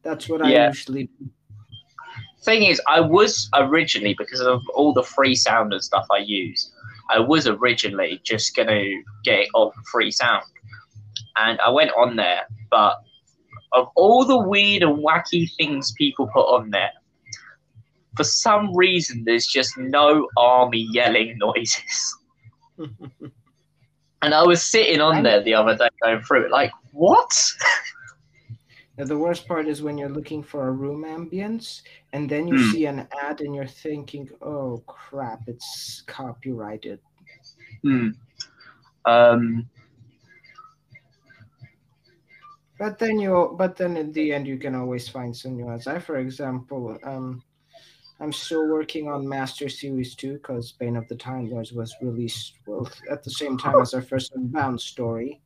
That's 0.04 0.30
what 0.30 0.42
I 0.42 0.68
usually 0.68 1.10
do. 1.20 1.30
Thing 2.44 2.64
is, 2.64 2.82
I 2.88 3.02
was 3.02 3.50
originally 3.56 4.16
because 4.18 4.40
of 4.40 4.62
all 4.74 4.94
the 4.94 5.04
free 5.04 5.36
sound 5.36 5.74
and 5.74 5.84
stuff 5.84 6.06
I 6.12 6.20
use. 6.20 6.72
I 7.10 7.20
was 7.20 7.48
originally 7.48 8.22
just 8.24 8.56
gonna 8.56 8.84
get 9.24 9.40
it 9.40 9.50
on 9.54 9.72
free 9.92 10.12
sound, 10.12 10.44
and 11.38 11.60
I 11.60 11.70
went 11.70 11.92
on 11.98 12.16
there. 12.16 12.48
But 12.70 12.98
of 13.74 13.90
all 13.96 14.26
the 14.26 14.38
weird 14.38 14.84
and 14.84 15.04
wacky 15.04 15.50
things 15.58 15.92
people 15.98 16.30
put 16.34 16.46
on 16.46 16.70
there, 16.70 16.92
for 18.16 18.24
some 18.24 18.76
reason 18.76 19.24
there's 19.26 19.46
just 19.46 19.78
no 19.78 20.28
army 20.38 20.88
yelling 20.92 21.38
noises. 21.40 22.18
And 24.22 24.34
I 24.34 24.44
was 24.44 24.64
sitting 24.66 25.00
on 25.00 25.24
there 25.24 25.44
the 25.44 25.54
other 25.54 25.76
day 25.76 25.90
going 26.04 26.22
through 26.22 26.46
it, 26.46 26.52
like, 26.52 26.72
what? 26.92 27.32
Now, 28.98 29.06
the 29.06 29.18
worst 29.18 29.48
part 29.48 29.68
is 29.68 29.84
when 29.84 29.96
you're 29.98 30.10
looking 30.10 30.42
for 30.42 30.68
a 30.68 30.72
room 30.72 31.04
ambience 31.04 31.84
and 32.14 32.28
then 32.28 32.48
you 32.48 32.58
Hmm. 32.58 32.72
see 32.72 32.88
an 32.88 33.08
ad 33.22 33.42
and 33.42 33.54
you're 33.54 33.68
thinking, 33.68 34.28
oh 34.42 34.84
crap, 34.88 35.42
it's 35.48 36.02
copyrighted. 36.08 37.00
Hmm. 37.84 38.10
Um, 39.06 39.70
But 42.80 43.00
then 43.00 43.20
you, 43.20 43.56
but 43.58 43.76
then 43.76 43.98
in 43.98 44.12
the 44.12 44.34
end, 44.34 44.48
you 44.48 44.58
can 44.58 44.76
always 44.76 45.10
find 45.10 45.36
some 45.36 45.58
new 45.58 45.66
ones. 45.66 45.88
I, 45.88 45.98
for 46.00 46.18
example, 46.18 46.98
um, 47.04 47.44
I'm 48.20 48.34
still 48.34 48.68
working 48.68 49.08
on 49.08 49.28
Master 49.28 49.70
Series 49.70 50.16
2 50.16 50.34
because 50.34 50.72
Bane 50.72 50.98
of 50.98 51.08
the 51.08 51.16
Time 51.16 51.50
Lords 51.50 51.72
was 51.72 51.96
released 52.02 52.54
well 52.66 52.90
at 53.12 53.24
the 53.24 53.30
same 53.30 53.58
time 53.58 53.80
as 53.80 53.94
our 53.94 54.02
first 54.02 54.34
Unbound 54.36 54.82
story. 54.82 55.42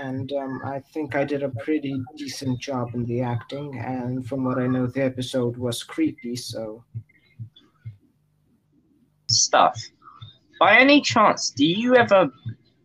And 0.00 0.32
um, 0.32 0.60
I 0.64 0.80
think 0.92 1.14
I 1.14 1.24
did 1.24 1.42
a 1.42 1.48
pretty 1.48 2.00
decent 2.16 2.60
job 2.60 2.94
in 2.94 3.04
the 3.04 3.22
acting. 3.22 3.78
And 3.78 4.26
from 4.26 4.44
what 4.44 4.58
I 4.58 4.66
know, 4.66 4.86
the 4.86 5.04
episode 5.04 5.56
was 5.56 5.82
creepy. 5.82 6.36
So 6.36 6.84
stuff. 9.30 9.80
By 10.60 10.78
any 10.78 11.00
chance, 11.00 11.50
do 11.50 11.64
you 11.64 11.96
ever 11.96 12.30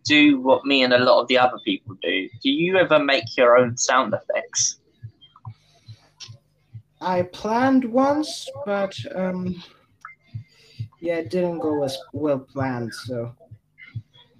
do 0.05 0.39
what 0.41 0.65
me 0.65 0.83
and 0.83 0.93
a 0.93 0.99
lot 0.99 1.21
of 1.21 1.27
the 1.27 1.37
other 1.37 1.57
people 1.65 1.95
do? 2.01 2.29
Do 2.41 2.49
you 2.49 2.77
ever 2.77 2.99
make 2.99 3.37
your 3.37 3.57
own 3.57 3.77
sound 3.77 4.13
effects? 4.13 4.79
I 7.01 7.23
planned 7.23 7.85
once, 7.85 8.49
but 8.65 8.95
um, 9.15 9.61
Yeah, 11.01 11.15
it 11.15 11.29
didn't 11.29 11.59
go 11.59 11.83
as 11.83 11.97
well 12.13 12.39
planned. 12.39 12.93
So 12.93 13.33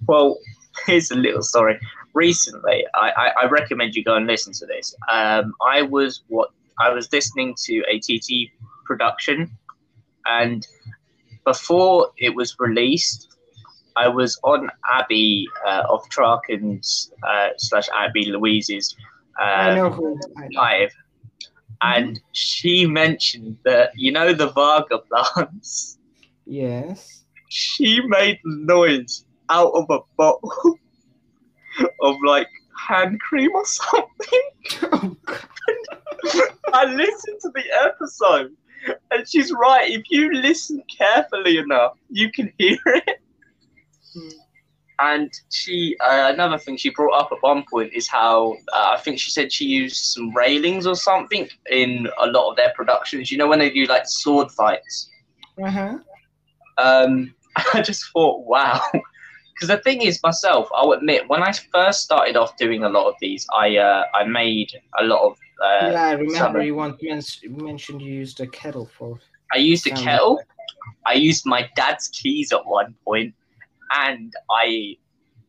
Well, 0.06 0.38
here's 0.86 1.10
a 1.10 1.16
little 1.16 1.42
story. 1.42 1.78
Recently, 2.14 2.84
I, 2.94 3.10
I, 3.10 3.32
I 3.42 3.44
recommend 3.46 3.94
you 3.94 4.04
go 4.04 4.16
and 4.16 4.26
listen 4.26 4.52
to 4.54 4.66
this. 4.66 4.94
Um, 5.10 5.54
I 5.64 5.82
was 5.82 6.22
what 6.28 6.50
I 6.78 6.90
was 6.90 7.12
listening 7.12 7.54
to 7.66 7.82
a 7.88 7.98
TT 8.00 8.50
production, 8.84 9.50
and 10.26 10.66
before 11.44 12.10
it 12.18 12.34
was 12.34 12.56
released, 12.58 13.36
I 13.96 14.08
was 14.08 14.38
on 14.42 14.70
Abby 14.92 15.46
uh, 15.66 15.84
of 15.88 16.08
Traken's 16.08 17.12
uh, 17.22 17.50
slash 17.58 17.88
Abby 17.96 18.26
Louise's 18.26 18.96
I 19.38 19.70
uh, 19.70 19.74
know 19.74 19.90
who. 19.90 20.18
I 20.36 20.48
know. 20.48 20.60
live, 20.60 20.92
and 21.82 22.20
she 22.32 22.86
mentioned 22.86 23.56
that 23.64 23.92
you 23.96 24.12
know 24.12 24.32
the 24.32 24.48
Varga 24.48 24.98
plants. 24.98 25.98
Yes. 26.46 27.24
She 27.48 28.00
made 28.00 28.38
noise 28.44 29.24
out 29.48 29.72
of 29.72 29.86
a 29.90 30.00
bottle 30.16 30.78
of 32.00 32.16
like 32.24 32.48
hand 32.88 33.20
cream 33.20 33.50
or 33.54 33.66
something. 33.66 35.16
Oh, 36.22 36.46
I 36.74 36.84
listened 36.84 37.40
to 37.40 37.50
the 37.54 37.64
episode, 37.82 38.54
and 39.10 39.26
she's 39.26 39.50
right. 39.52 39.90
If 39.90 40.02
you 40.10 40.32
listen 40.34 40.82
carefully 40.98 41.56
enough, 41.56 41.94
you 42.10 42.30
can 42.30 42.52
hear 42.58 42.78
it. 42.84 43.22
Hmm. 44.12 44.28
And 45.02 45.32
she, 45.50 45.96
uh, 46.00 46.30
another 46.32 46.58
thing 46.58 46.76
she 46.76 46.90
brought 46.90 47.18
up 47.18 47.30
at 47.32 47.42
one 47.42 47.64
point 47.70 47.92
is 47.94 48.06
how 48.08 48.56
uh, 48.74 48.94
I 48.96 49.00
think 49.00 49.18
she 49.18 49.30
said 49.30 49.52
she 49.52 49.64
used 49.64 49.96
some 49.96 50.34
railings 50.34 50.86
or 50.86 50.94
something 50.94 51.48
in 51.70 52.08
a 52.20 52.26
lot 52.26 52.50
of 52.50 52.56
their 52.56 52.72
productions. 52.76 53.30
You 53.30 53.38
know 53.38 53.48
when 53.48 53.60
they 53.60 53.70
do 53.70 53.86
like 53.86 54.02
sword 54.06 54.50
fights. 54.50 55.08
Uh 55.62 55.70
huh. 55.70 55.98
Um, 56.78 57.34
I 57.74 57.82
just 57.82 58.04
thought, 58.12 58.46
wow. 58.46 58.82
Because 59.60 59.76
the 59.76 59.82
thing 59.82 60.00
is, 60.00 60.22
myself, 60.22 60.70
I'll 60.72 60.92
admit, 60.92 61.28
when 61.28 61.42
I 61.42 61.52
first 61.70 62.00
started 62.00 62.34
off 62.34 62.56
doing 62.56 62.82
a 62.82 62.88
lot 62.88 63.08
of 63.08 63.14
these, 63.20 63.46
I 63.54 63.76
uh, 63.76 64.04
I 64.14 64.24
made 64.24 64.72
a 64.98 65.04
lot 65.04 65.20
of. 65.22 65.32
Uh, 65.62 65.90
yeah, 65.90 66.06
I 66.06 66.12
remember 66.12 66.62
you 66.62 66.74
once 66.74 66.96
men- 67.02 67.62
mentioned 67.62 68.00
you 68.00 68.10
used 68.10 68.40
a 68.40 68.46
kettle 68.46 68.88
for. 68.96 69.20
I 69.54 69.58
used 69.58 69.86
a 69.86 69.90
kettle. 69.90 70.40
I 71.04 71.12
used 71.12 71.44
my 71.44 71.68
dad's 71.76 72.08
keys 72.08 72.52
at 72.52 72.64
one 72.64 72.94
point, 73.04 73.34
and 73.92 74.32
I, 74.50 74.96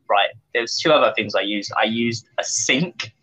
right. 0.09 0.29
There's 0.53 0.77
two 0.77 0.91
other 0.91 1.13
things 1.15 1.35
I 1.35 1.41
used. 1.41 1.71
I 1.77 1.85
used 1.85 2.27
a 2.39 2.43
sink, 2.43 3.13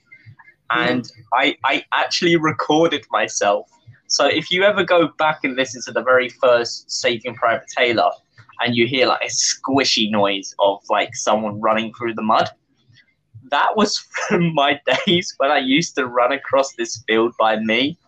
and 0.71 1.11
I 1.35 1.57
I 1.65 1.85
actually 1.93 2.37
recorded 2.37 3.05
myself. 3.11 3.69
So 4.07 4.27
if 4.27 4.51
you 4.51 4.63
ever 4.63 4.85
go 4.85 5.09
back 5.19 5.45
and 5.45 5.55
listen 5.55 5.83
to 5.83 5.93
the 5.93 6.03
very 6.03 6.29
first 6.29 6.91
Saving 6.91 7.35
Private 7.35 7.67
Taylor, 7.77 8.11
and 8.61 8.75
you 8.75 8.87
hear 8.87 9.07
like 9.07 9.23
a 9.23 9.27
squishy 9.27 10.11
noise 10.11 10.55
of 10.59 10.81
like 10.89 11.15
someone 11.15 11.61
running 11.61 11.93
through 11.95 12.15
the 12.15 12.23
mud, 12.23 12.49
that 13.51 13.77
was 13.77 13.99
from 14.29 14.55
my 14.55 14.81
days 15.07 15.35
when 15.39 15.51
I 15.51 15.59
used 15.59 15.95
to 15.97 16.07
run 16.07 16.33
across 16.33 16.75
this 16.75 17.03
field 17.07 17.35
by 17.39 17.57
me. 17.57 17.99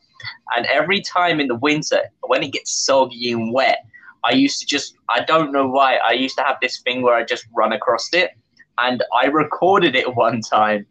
And 0.57 0.67
every 0.67 1.01
time 1.01 1.41
in 1.41 1.49
the 1.49 1.55
winter, 1.55 2.03
when 2.27 2.43
it 2.43 2.53
gets 2.53 2.73
soggy 2.73 3.33
and 3.33 3.53
wet, 3.53 3.79
I 4.25 4.33
used 4.33 4.61
to 4.61 4.67
just, 4.67 4.95
I 5.09 5.25
don't 5.25 5.53
know 5.53 5.67
why, 5.67 5.97
I 5.97 6.13
used 6.13 6.37
to 6.39 6.45
have 6.45 6.57
this 6.61 6.81
thing 6.83 7.03
where 7.03 7.15
I 7.15 7.25
just 7.25 7.47
run 7.57 7.73
across 7.73 8.09
it. 8.13 8.31
And 8.79 9.03
I 9.15 9.27
recorded 9.27 9.95
it 9.95 10.15
one 10.17 10.41
time. 10.41 10.87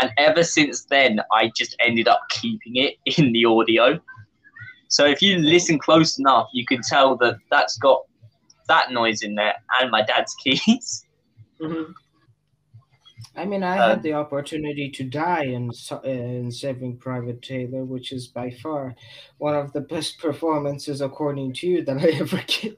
And 0.00 0.10
ever 0.18 0.42
since 0.42 0.84
then, 0.86 1.20
I 1.32 1.50
just 1.54 1.76
ended 1.80 2.08
up 2.08 2.22
keeping 2.30 2.76
it 2.76 2.94
in 3.18 3.32
the 3.32 3.44
audio. 3.44 3.98
So 4.88 5.06
if 5.06 5.22
you 5.22 5.38
listen 5.38 5.78
close 5.78 6.18
enough, 6.18 6.48
you 6.52 6.66
can 6.66 6.80
tell 6.82 7.16
that 7.18 7.36
that's 7.50 7.78
got 7.78 8.02
that 8.68 8.92
noise 8.92 9.22
in 9.22 9.34
there 9.34 9.54
and 9.80 9.90
my 9.90 10.02
dad's 10.02 10.34
keys. 10.42 11.06
Mhm. 11.60 11.92
I 13.36 13.44
mean, 13.44 13.62
I 13.62 13.78
Um, 13.78 13.90
had 13.90 14.02
the 14.02 14.14
opportunity 14.14 14.90
to 14.90 15.04
die 15.04 15.44
in, 15.44 15.70
in 16.04 16.50
Saving 16.50 16.96
Private 16.98 17.42
Taylor, 17.42 17.84
which 17.84 18.12
is 18.12 18.26
by 18.28 18.50
far 18.50 18.94
one 19.38 19.54
of 19.54 19.72
the 19.72 19.80
best 19.80 20.18
performances, 20.20 21.00
according 21.00 21.54
to 21.54 21.66
you, 21.68 21.84
that 21.84 21.98
I 21.98 22.08
ever 22.20 22.42
get. 22.46 22.76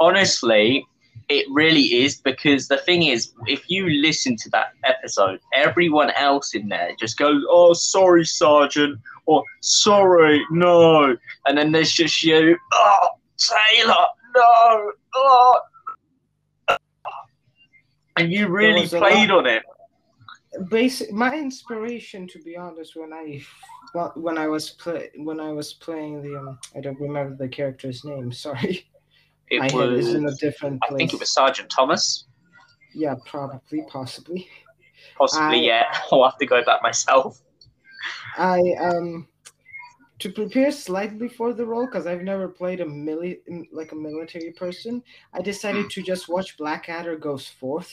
honestly, 0.00 0.84
it 1.28 1.46
really 1.50 2.02
is 2.04 2.20
because 2.20 2.68
the 2.68 2.78
thing 2.78 3.04
is, 3.04 3.32
if 3.46 3.68
you 3.70 3.88
listen 3.88 4.36
to 4.36 4.50
that 4.50 4.72
episode, 4.84 5.40
everyone 5.54 6.10
else 6.10 6.54
in 6.54 6.68
there 6.68 6.92
just 6.98 7.16
goes, 7.16 7.42
"Oh, 7.48 7.72
sorry, 7.72 8.24
Sergeant," 8.24 8.98
or 9.26 9.44
"Sorry, 9.60 10.44
no," 10.50 11.16
and 11.46 11.56
then 11.56 11.72
there's 11.72 11.92
just 11.92 12.22
you, 12.22 12.56
"Oh, 12.72 13.08
Taylor, 13.38 14.06
no, 14.34 14.92
oh," 15.14 15.60
and 18.16 18.32
you 18.32 18.48
really 18.48 18.86
played 18.88 19.30
lot- 19.30 19.38
on 19.38 19.46
it. 19.46 19.62
Basic, 20.68 21.10
my 21.12 21.34
inspiration, 21.34 22.28
to 22.28 22.38
be 22.40 22.56
honest, 22.56 22.94
when 22.94 23.12
I 23.12 23.42
when 24.16 24.36
I 24.36 24.48
was 24.48 24.70
play 24.70 25.08
when 25.16 25.40
I 25.40 25.50
was 25.50 25.72
playing 25.74 26.20
the 26.22 26.36
um, 26.38 26.58
I 26.76 26.80
don't 26.80 27.00
remember 27.00 27.34
the 27.36 27.48
character's 27.48 28.04
name. 28.04 28.30
Sorry, 28.46 28.86
my 29.50 29.66
It 29.66 29.72
head 29.72 29.92
is 29.94 30.08
in 30.14 30.22
a 30.22 30.24
was, 30.24 30.38
different 30.38 30.78
I 30.90 30.94
think 30.94 31.14
it 31.14 31.20
was 31.20 31.32
Sergeant 31.32 31.70
Thomas, 31.70 32.26
Yeah, 32.94 33.14
probably, 33.24 33.82
possibly. 33.88 34.46
possibly. 35.16 35.46
I- 35.46 35.54
yeah, 35.54 35.84
I'll 36.12 36.24
have 36.24 36.36
to 36.38 36.46
go 36.46 36.62
back 36.62 36.82
myself. 36.82 37.40
I 38.36 38.60
um 38.78 39.26
to 40.22 40.30
prepare 40.30 40.70
slightly 40.70 41.28
for 41.28 41.52
the 41.52 41.66
role 41.66 41.86
because 41.86 42.06
I've 42.06 42.22
never 42.22 42.48
played 42.48 42.80
a 42.80 42.84
mili- 42.84 43.40
like 43.72 43.90
a 43.90 43.96
military 43.96 44.52
person. 44.52 45.02
I 45.34 45.42
decided 45.42 45.90
to 45.90 46.02
just 46.02 46.28
watch 46.28 46.56
Blackadder 46.56 47.16
Goes 47.16 47.48
Forth, 47.48 47.92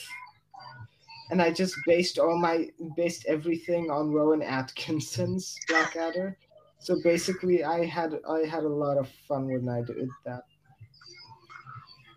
and 1.32 1.42
I 1.42 1.52
just 1.52 1.76
based 1.88 2.20
all 2.20 2.38
my 2.38 2.70
based 2.96 3.26
everything 3.26 3.90
on 3.90 4.12
Rowan 4.12 4.44
Atkinson's 4.44 5.56
Blackadder. 5.68 6.38
So 6.78 7.02
basically, 7.04 7.64
I 7.64 7.86
had 7.86 8.20
I 8.30 8.46
had 8.48 8.64
a 8.64 8.76
lot 8.84 8.98
of 8.98 9.10
fun 9.28 9.48
when 9.48 9.68
I 9.68 9.82
did 9.82 10.10
that. 10.26 10.44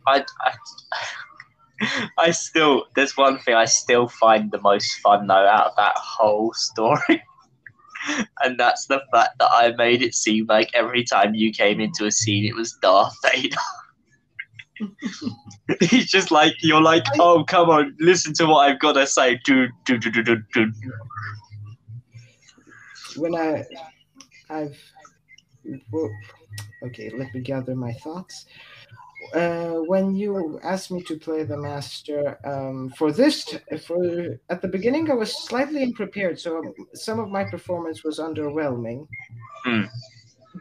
I, 0.07 0.25
I, 0.41 2.09
I 2.19 2.31
still, 2.33 2.87
there's 2.95 3.17
one 3.17 3.39
thing 3.39 3.55
I 3.55 3.65
still 3.65 4.09
find 4.09 4.51
the 4.51 4.61
most 4.61 5.01
fun 5.01 5.27
though 5.27 5.35
out 5.35 5.69
of 5.69 5.77
that 5.77 5.97
whole 5.97 6.53
story. 6.55 7.23
And 8.43 8.59
that's 8.59 8.87
the 8.87 9.01
fact 9.13 9.39
that 9.39 9.51
I 9.51 9.73
made 9.77 10.03
it 10.03 10.15
seem 10.15 10.47
like 10.47 10.71
every 10.75 11.05
time 11.05 11.35
you 11.35 11.53
came 11.53 11.81
into 11.81 12.07
a 12.07 12.11
scene, 12.11 12.45
it 12.45 12.55
was 12.55 12.77
Darth 12.83 13.15
Vader. 13.23 13.57
He's 15.81 16.11
just 16.11 16.31
like, 16.31 16.55
you're 16.61 16.83
like, 16.83 17.05
oh, 17.19 17.45
come 17.45 17.71
on, 17.71 17.95
listen 18.01 18.33
to 18.35 18.47
what 18.47 18.69
I've 18.69 18.81
got 18.81 18.93
to 18.95 19.07
say. 19.07 19.41
Do, 19.45 19.69
do, 19.85 19.99
do, 19.99 20.11
do, 20.11 20.23
do, 20.23 20.43
do. 20.53 20.73
When 23.17 23.35
I 23.35 23.65
I've 24.49 24.79
whoa, 25.91 26.11
okay, 26.85 27.11
let 27.11 27.33
me 27.35 27.41
gather 27.41 27.75
my 27.75 27.93
thoughts. 27.93 28.47
Uh, 29.35 29.75
when 29.87 30.15
you 30.15 30.61
asked 30.63 30.91
me 30.91 31.03
to 31.03 31.19
play 31.19 31.43
the 31.45 31.57
master 31.57 32.39
um, 32.45 32.91
for 32.99 33.13
this 33.13 33.57
for 33.87 34.39
at 34.49 34.61
the 34.63 34.69
beginning 34.69 35.11
i 35.11 35.15
was 35.15 35.45
slightly 35.49 35.83
unprepared 35.83 36.39
so 36.39 36.63
some 36.95 37.19
of 37.19 37.29
my 37.29 37.45
performance 37.45 38.05
was 38.05 38.19
underwhelming 38.19 39.07
Hmm. 39.65 39.83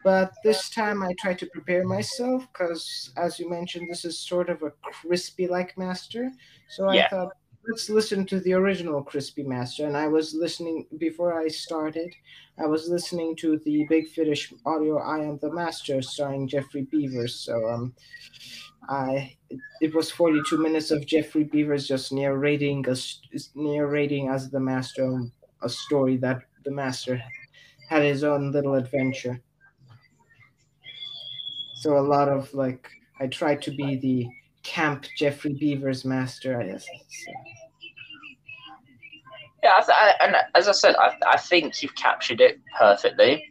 but 0.03 0.31
this 0.43 0.69
time 0.69 1.01
i 1.01 1.13
tried 1.19 1.39
to 1.39 1.47
prepare 1.47 1.83
myself 1.85 2.47
because 2.51 3.11
as 3.17 3.39
you 3.39 3.49
mentioned 3.49 3.87
this 3.89 4.05
is 4.05 4.19
sort 4.19 4.49
of 4.49 4.61
a 4.61 4.71
crispy 4.81 5.47
like 5.47 5.77
master 5.77 6.31
so 6.69 6.87
i 6.87 7.07
thought 7.09 7.33
let's 7.67 7.89
listen 7.89 8.25
to 8.25 8.39
the 8.39 8.53
original 8.53 9.03
crispy 9.03 9.43
master 9.43 9.85
and 9.85 9.95
i 9.97 10.07
was 10.07 10.33
listening 10.33 10.87
before 10.97 11.39
i 11.39 11.47
started 11.47 12.13
i 12.59 12.65
was 12.65 12.89
listening 12.89 13.35
to 13.35 13.59
the 13.59 13.85
big 13.89 14.07
finish 14.07 14.51
audio 14.65 14.97
i 14.99 15.19
am 15.19 15.37
the 15.39 15.51
master 15.53 16.01
starring 16.01 16.47
geoffrey 16.47 16.85
beevers 16.91 17.31
so 17.31 17.67
um 17.69 17.93
I 18.89 19.37
it 19.81 19.93
was 19.95 20.11
42 20.11 20.57
minutes 20.57 20.91
of 20.91 21.05
Geoffrey 21.07 21.45
Beevers 21.45 21.87
just 21.87 22.11
narrating 22.11 22.87
a, 22.87 22.91
s- 22.91 23.19
narrating 23.55 24.29
as 24.29 24.51
the 24.51 24.59
master 24.59 25.05
um, 25.05 25.31
a 25.61 25.69
story 25.69 26.17
that 26.17 26.43
the 26.63 26.71
master 26.71 27.21
had 27.89 28.03
his 28.03 28.23
own 28.23 28.51
little 28.51 28.75
adventure. 28.75 29.41
So 31.73 31.97
a 31.97 32.01
lot 32.01 32.29
of 32.29 32.53
like 32.53 32.89
I 33.19 33.27
tried 33.27 33.61
to 33.63 33.71
be 33.71 33.97
the 33.97 34.29
camp 34.63 35.05
Geoffrey 35.17 35.53
Beevers 35.53 36.05
master. 36.05 36.59
I 36.61 36.67
guess. 36.67 36.85
So, 36.85 37.31
Yeah, 39.63 39.73
I 39.77 39.81
th- 39.81 39.89
I, 39.89 40.13
and 40.25 40.35
as 40.55 40.67
I 40.67 40.71
said, 40.71 40.95
I, 40.95 41.15
I 41.27 41.37
think 41.37 41.81
you've 41.81 41.95
captured 41.95 42.41
it 42.41 42.59
perfectly. 42.77 43.43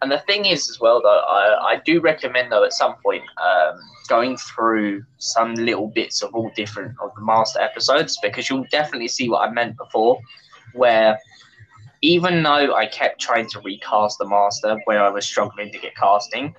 And 0.00 0.10
the 0.10 0.18
thing 0.26 0.46
is, 0.46 0.68
as 0.68 0.80
well, 0.80 1.00
though, 1.00 1.20
I, 1.28 1.74
I 1.74 1.82
do 1.84 2.00
recommend, 2.00 2.50
though, 2.50 2.64
at 2.64 2.72
some 2.72 2.96
point, 3.04 3.22
um, 3.40 3.78
going 4.08 4.36
through 4.36 5.04
some 5.18 5.54
little 5.54 5.88
bits 5.88 6.22
of 6.22 6.34
all 6.34 6.50
different 6.56 6.96
of 7.00 7.14
the 7.14 7.24
master 7.24 7.60
episodes 7.60 8.18
because 8.20 8.50
you'll 8.50 8.66
definitely 8.72 9.06
see 9.06 9.28
what 9.28 9.48
I 9.48 9.52
meant 9.52 9.76
before, 9.76 10.18
where 10.74 11.16
even 12.00 12.42
though 12.42 12.74
I 12.74 12.86
kept 12.86 13.20
trying 13.20 13.48
to 13.50 13.60
recast 13.60 14.18
the 14.18 14.26
master 14.26 14.76
where 14.86 15.04
I 15.04 15.08
was 15.08 15.24
struggling 15.24 15.70
to 15.70 15.78
get 15.78 15.94
casting, 15.94 16.52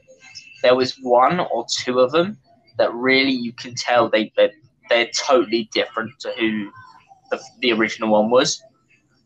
there 0.61 0.75
was 0.75 0.97
one 1.01 1.41
or 1.41 1.65
two 1.69 1.99
of 1.99 2.13
them 2.13 2.37
that 2.77 2.93
really 2.93 3.31
you 3.31 3.53
can 3.53 3.75
tell 3.75 4.09
they 4.09 4.31
they're, 4.35 4.51
they're 4.89 5.09
totally 5.15 5.69
different 5.73 6.11
to 6.19 6.33
who 6.39 6.71
the, 7.31 7.41
the 7.59 7.71
original 7.73 8.09
one 8.09 8.29
was. 8.29 8.61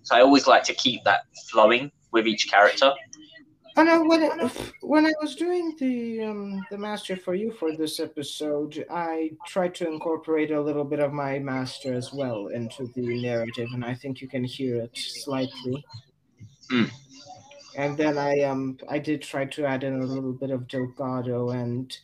So 0.04 0.16
I 0.16 0.22
always 0.22 0.48
like 0.48 0.64
to 0.64 0.74
keep 0.74 1.04
that 1.04 1.22
flowing 1.50 1.92
with 2.12 2.28
each 2.28 2.50
character. 2.50 2.94
I 3.76 3.84
know 3.84 4.04
when 4.06 4.24
I, 4.24 4.52
when 4.82 5.06
I 5.06 5.14
was 5.22 5.36
doing 5.36 5.76
the 5.80 6.24
um, 6.24 6.66
the 6.72 6.80
master 6.80 7.16
for 7.16 7.36
you 7.36 7.52
for 7.52 7.76
this 7.76 8.00
episode, 8.00 8.84
I 8.90 9.32
tried 9.46 9.76
to 9.76 9.88
incorporate 9.88 10.50
a 10.50 10.60
little 10.60 10.84
bit 10.84 11.00
of 11.00 11.14
my 11.14 11.38
master 11.38 11.94
as 11.94 12.12
well 12.12 12.48
into 12.48 12.88
the 12.96 13.22
narrative, 13.22 13.70
and 13.74 13.86
I 13.86 13.94
think 13.94 14.20
you 14.20 14.28
can 14.28 14.44
hear 14.44 14.78
it 14.78 14.98
slightly. 14.98 15.86
Mm. 16.72 16.90
And 17.78 17.96
then 17.96 18.18
I 18.18 18.42
um 18.42 18.78
I 18.90 19.00
did 19.00 19.22
try 19.22 19.46
to 19.46 19.66
add 19.66 19.84
in 19.84 20.02
a 20.02 20.06
little 20.06 20.34
bit 20.34 20.50
of 20.50 20.68
Delgado, 20.68 21.52
and 21.52 21.96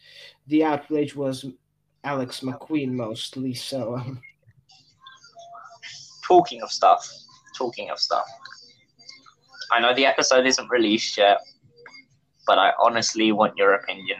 the 0.47 0.63
outrage 0.63 1.15
was 1.15 1.45
Alex 2.03 2.41
Macqueen 2.41 2.91
mostly. 2.91 3.53
So 3.53 3.95
um, 3.95 4.21
Talking 6.25 6.61
of 6.61 6.71
stuff, 6.71 7.09
talking 7.57 7.89
of 7.89 7.99
stuff. 7.99 8.25
I 9.71 9.79
know 9.79 9.93
the 9.93 10.05
episode 10.05 10.45
isn't 10.45 10.69
released 10.69 11.17
yet, 11.17 11.39
but 12.47 12.57
I 12.57 12.71
honestly 12.79 13.31
want 13.31 13.57
your 13.57 13.73
opinion. 13.73 14.19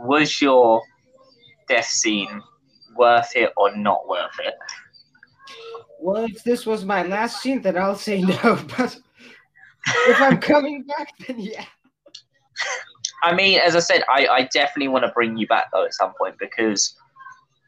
Was 0.00 0.40
your 0.40 0.82
death 1.68 1.86
scene 1.86 2.42
worth 2.96 3.34
it 3.34 3.52
or 3.56 3.74
not 3.76 4.06
worth 4.08 4.38
it? 4.44 4.54
well, 6.00 6.24
if 6.24 6.44
this 6.44 6.64
was 6.64 6.84
my 6.84 7.02
last 7.02 7.42
scene, 7.42 7.60
then 7.60 7.76
I'll 7.76 7.96
say 7.96 8.20
no. 8.44 8.58
But 8.76 8.98
if 9.86 10.20
I'm 10.20 10.38
coming 10.38 10.82
back, 10.84 11.12
then 11.26 11.38
yeah. 11.38 11.64
I 13.22 13.34
mean, 13.34 13.60
as 13.60 13.74
I 13.74 13.80
said, 13.80 14.02
I, 14.08 14.26
I 14.26 14.42
definitely 14.52 14.88
want 14.88 15.04
to 15.04 15.12
bring 15.12 15.36
you 15.36 15.46
back 15.46 15.66
though 15.72 15.84
at 15.84 15.94
some 15.94 16.12
point 16.18 16.36
because 16.38 16.96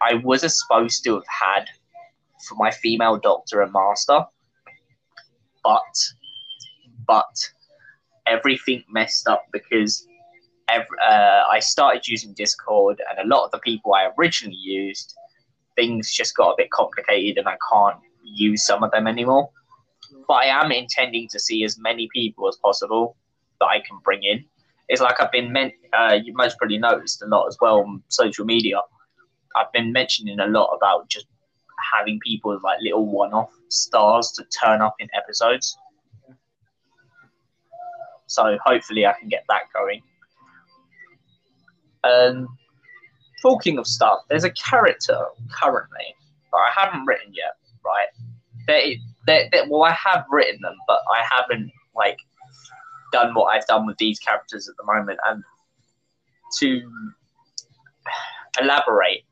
I 0.00 0.14
was 0.14 0.42
supposed 0.42 1.04
to 1.04 1.14
have 1.14 1.24
had 1.28 1.64
for 2.48 2.54
my 2.56 2.70
female 2.70 3.18
doctor 3.18 3.62
and 3.62 3.72
master, 3.72 4.24
but 5.62 5.82
but 7.06 7.50
everything 8.26 8.84
messed 8.88 9.26
up 9.26 9.44
because 9.52 10.06
ev 10.68 10.86
uh, 11.04 11.42
I 11.50 11.58
started 11.58 12.06
using 12.06 12.32
Discord 12.34 13.00
and 13.10 13.18
a 13.18 13.34
lot 13.34 13.44
of 13.44 13.50
the 13.50 13.58
people 13.58 13.94
I 13.94 14.10
originally 14.18 14.56
used, 14.56 15.14
things 15.74 16.12
just 16.12 16.36
got 16.36 16.52
a 16.52 16.54
bit 16.56 16.70
complicated 16.70 17.38
and 17.38 17.48
I 17.48 17.56
can't 17.72 17.98
use 18.24 18.64
some 18.64 18.82
of 18.82 18.90
them 18.92 19.06
anymore. 19.06 19.50
But 20.30 20.44
I 20.44 20.64
am 20.64 20.70
intending 20.70 21.26
to 21.32 21.40
see 21.40 21.64
as 21.64 21.76
many 21.76 22.08
people 22.12 22.46
as 22.46 22.56
possible 22.62 23.16
that 23.58 23.66
I 23.66 23.80
can 23.80 23.99
bring 24.04 24.22
in. 24.22 24.44
It's 24.88 25.00
like 25.00 25.20
I've 25.20 25.32
been 25.32 25.50
meant. 25.52 25.75
Uh, 25.92 26.20
you 26.22 26.32
most 26.34 26.56
probably 26.56 26.78
noticed 26.78 27.20
a 27.22 27.26
lot 27.26 27.49
as 27.49 27.56
well 27.60 27.80
on 27.80 28.00
social 28.06 28.44
media. 28.44 28.80
I've 29.56 29.72
been 29.72 29.90
mentioning 29.90 30.38
a 30.38 30.46
lot 30.46 30.68
about 30.68 31.08
just 31.08 31.26
having 31.99 32.20
people 32.20 32.56
like 32.62 32.78
little 32.80 33.06
one-off 33.06 33.50
stars 33.70 34.30
to 34.37 34.44
turn 34.44 34.80
up 34.80 34.94
in 35.00 35.08
episodes. 35.16 35.76
So 38.28 38.56
hopefully 38.64 39.06
I 39.06 39.14
can 39.18 39.28
get 39.28 39.44
that 39.49 39.62
going. 39.75 40.00
Um, 42.04 42.56
talking 43.42 43.78
of 43.78 43.87
stuff, 43.88 44.20
there's 44.28 44.44
a 44.44 44.52
character 44.52 45.18
currently 45.60 46.14
that 46.52 46.56
I 46.56 46.70
haven't 46.72 47.04
written 47.04 47.34
yet. 47.34 47.56
Right? 47.84 48.06
They, 48.68 49.00
they, 49.26 49.50
well, 49.68 49.82
I 49.82 49.92
have 49.92 50.24
written 50.30 50.60
them, 50.62 50.76
but 50.86 51.00
I 51.10 51.22
haven't 51.30 51.70
like 51.94 52.18
done 53.12 53.34
what 53.34 53.46
I've 53.46 53.66
done 53.66 53.86
with 53.86 53.98
these 53.98 54.18
characters 54.18 54.68
at 54.68 54.76
the 54.76 54.84
moment. 54.84 55.18
And 55.28 55.42
to 56.58 56.90
elaborate, 58.60 59.24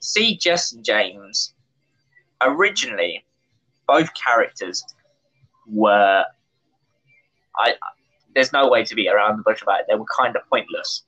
see 0.00 0.36
Jess 0.36 0.72
and 0.72 0.84
James. 0.84 1.54
Originally, 2.42 3.24
both 3.86 4.10
characters 4.14 4.84
were. 5.66 6.24
I 7.56 7.74
there's 8.34 8.52
no 8.52 8.68
way 8.68 8.84
to 8.84 8.94
be 8.94 9.08
around 9.08 9.38
the 9.38 9.42
bush 9.44 9.62
about 9.62 9.80
it. 9.80 9.86
They 9.88 9.94
were 9.94 10.06
kind 10.06 10.34
of 10.36 10.42
pointless. 10.50 11.04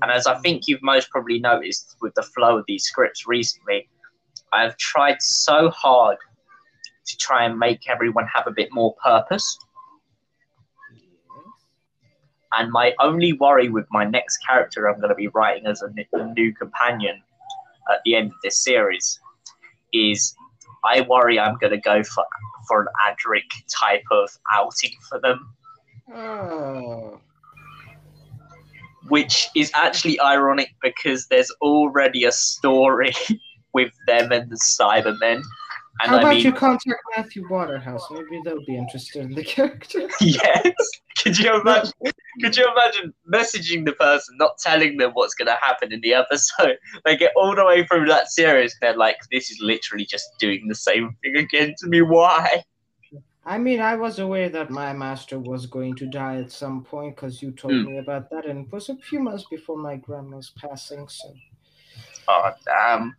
And 0.00 0.10
as 0.10 0.26
I 0.26 0.38
think 0.38 0.68
you've 0.68 0.82
most 0.82 1.10
probably 1.10 1.40
noticed 1.40 1.96
with 2.00 2.14
the 2.14 2.22
flow 2.22 2.56
of 2.56 2.64
these 2.66 2.84
scripts 2.84 3.26
recently, 3.26 3.88
I've 4.52 4.76
tried 4.76 5.20
so 5.20 5.68
hard 5.70 6.16
to 7.12 7.16
try 7.18 7.44
and 7.44 7.58
make 7.58 7.88
everyone 7.88 8.26
have 8.26 8.46
a 8.46 8.50
bit 8.50 8.72
more 8.72 8.94
purpose. 9.04 9.58
And 12.58 12.70
my 12.70 12.92
only 13.00 13.32
worry 13.32 13.68
with 13.68 13.86
my 13.90 14.04
next 14.04 14.38
character 14.46 14.88
I'm 14.88 15.00
going 15.00 15.08
to 15.08 15.14
be 15.14 15.28
writing 15.28 15.66
as 15.66 15.82
a 15.82 15.90
new 16.34 16.52
companion 16.52 17.22
at 17.90 18.00
the 18.04 18.14
end 18.14 18.28
of 18.28 18.36
this 18.42 18.62
series 18.62 19.18
is 19.92 20.34
I 20.84 21.02
worry 21.02 21.38
I'm 21.38 21.56
going 21.58 21.72
to 21.72 21.80
go 21.80 22.02
for, 22.02 22.24
for 22.68 22.82
an 22.82 22.88
Adric 23.06 23.44
type 23.68 24.04
of 24.10 24.28
outing 24.52 24.92
for 25.08 25.20
them 25.20 25.54
Oh. 26.14 27.20
which 29.08 29.48
is 29.56 29.70
actually 29.74 30.20
ironic 30.20 30.74
because 30.82 31.26
there's 31.28 31.50
already 31.62 32.24
a 32.24 32.32
story 32.32 33.12
with 33.72 33.92
them 34.06 34.32
and 34.32 34.50
the 34.50 34.56
Cybermen. 34.56 35.42
And 36.00 36.10
How 36.10 36.16
I 36.16 36.20
about 36.20 36.34
mean, 36.34 36.44
you 36.44 36.52
contact 36.52 37.00
Matthew 37.16 37.46
Waterhouse? 37.48 38.06
Maybe 38.10 38.40
they'll 38.44 38.64
be 38.64 38.76
interested 38.76 39.22
in 39.22 39.34
the 39.34 39.44
character. 39.54 40.08
yes. 40.20 40.72
Could 41.18 41.38
you 41.38 41.60
imagine? 41.60 41.92
Could 42.40 42.56
you 42.56 42.66
imagine 42.72 43.12
messaging 43.30 43.84
the 43.84 43.92
person, 43.92 44.36
not 44.38 44.56
telling 44.58 44.96
them 44.96 45.10
what's 45.12 45.34
going 45.34 45.46
to 45.48 45.58
happen 45.60 45.92
in 45.92 46.00
the 46.00 46.14
episode? 46.14 46.78
They 47.04 47.16
get 47.16 47.32
all 47.36 47.54
the 47.54 47.64
way 47.64 47.84
through 47.86 48.06
that 48.06 48.30
series, 48.30 48.74
they're 48.80 48.96
like, 48.96 49.16
"This 49.30 49.50
is 49.50 49.58
literally 49.60 50.06
just 50.06 50.24
doing 50.38 50.66
the 50.66 50.74
same 50.74 51.14
thing 51.22 51.36
again 51.36 51.74
to 51.78 51.86
me. 51.88 52.00
Why?" 52.00 52.64
I 53.44 53.58
mean, 53.58 53.80
I 53.80 53.96
was 53.96 54.18
aware 54.18 54.48
that 54.48 54.70
my 54.70 54.92
master 54.92 55.38
was 55.38 55.66
going 55.66 55.96
to 55.96 56.06
die 56.06 56.36
at 56.36 56.50
some 56.52 56.84
point 56.84 57.16
because 57.16 57.42
you 57.42 57.50
told 57.50 57.74
Hmm. 57.74 57.84
me 57.84 57.98
about 57.98 58.30
that, 58.30 58.46
and 58.46 58.66
it 58.66 58.72
was 58.72 58.88
a 58.88 58.96
few 58.96 59.20
months 59.20 59.44
before 59.50 59.76
my 59.76 59.96
grandma's 59.96 60.50
passing. 60.58 61.06
So, 61.08 61.34
Oh 62.28 62.50
damn! 62.64 63.14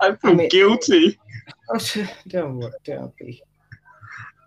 I 0.00 0.14
feel 0.16 0.30
I 0.30 0.34
mean- 0.34 0.48
guilty. 0.48 1.18
Oh, 1.70 2.06
don't 2.28 2.58
worry, 2.58 2.72
don't 2.84 3.16
be. 3.16 3.42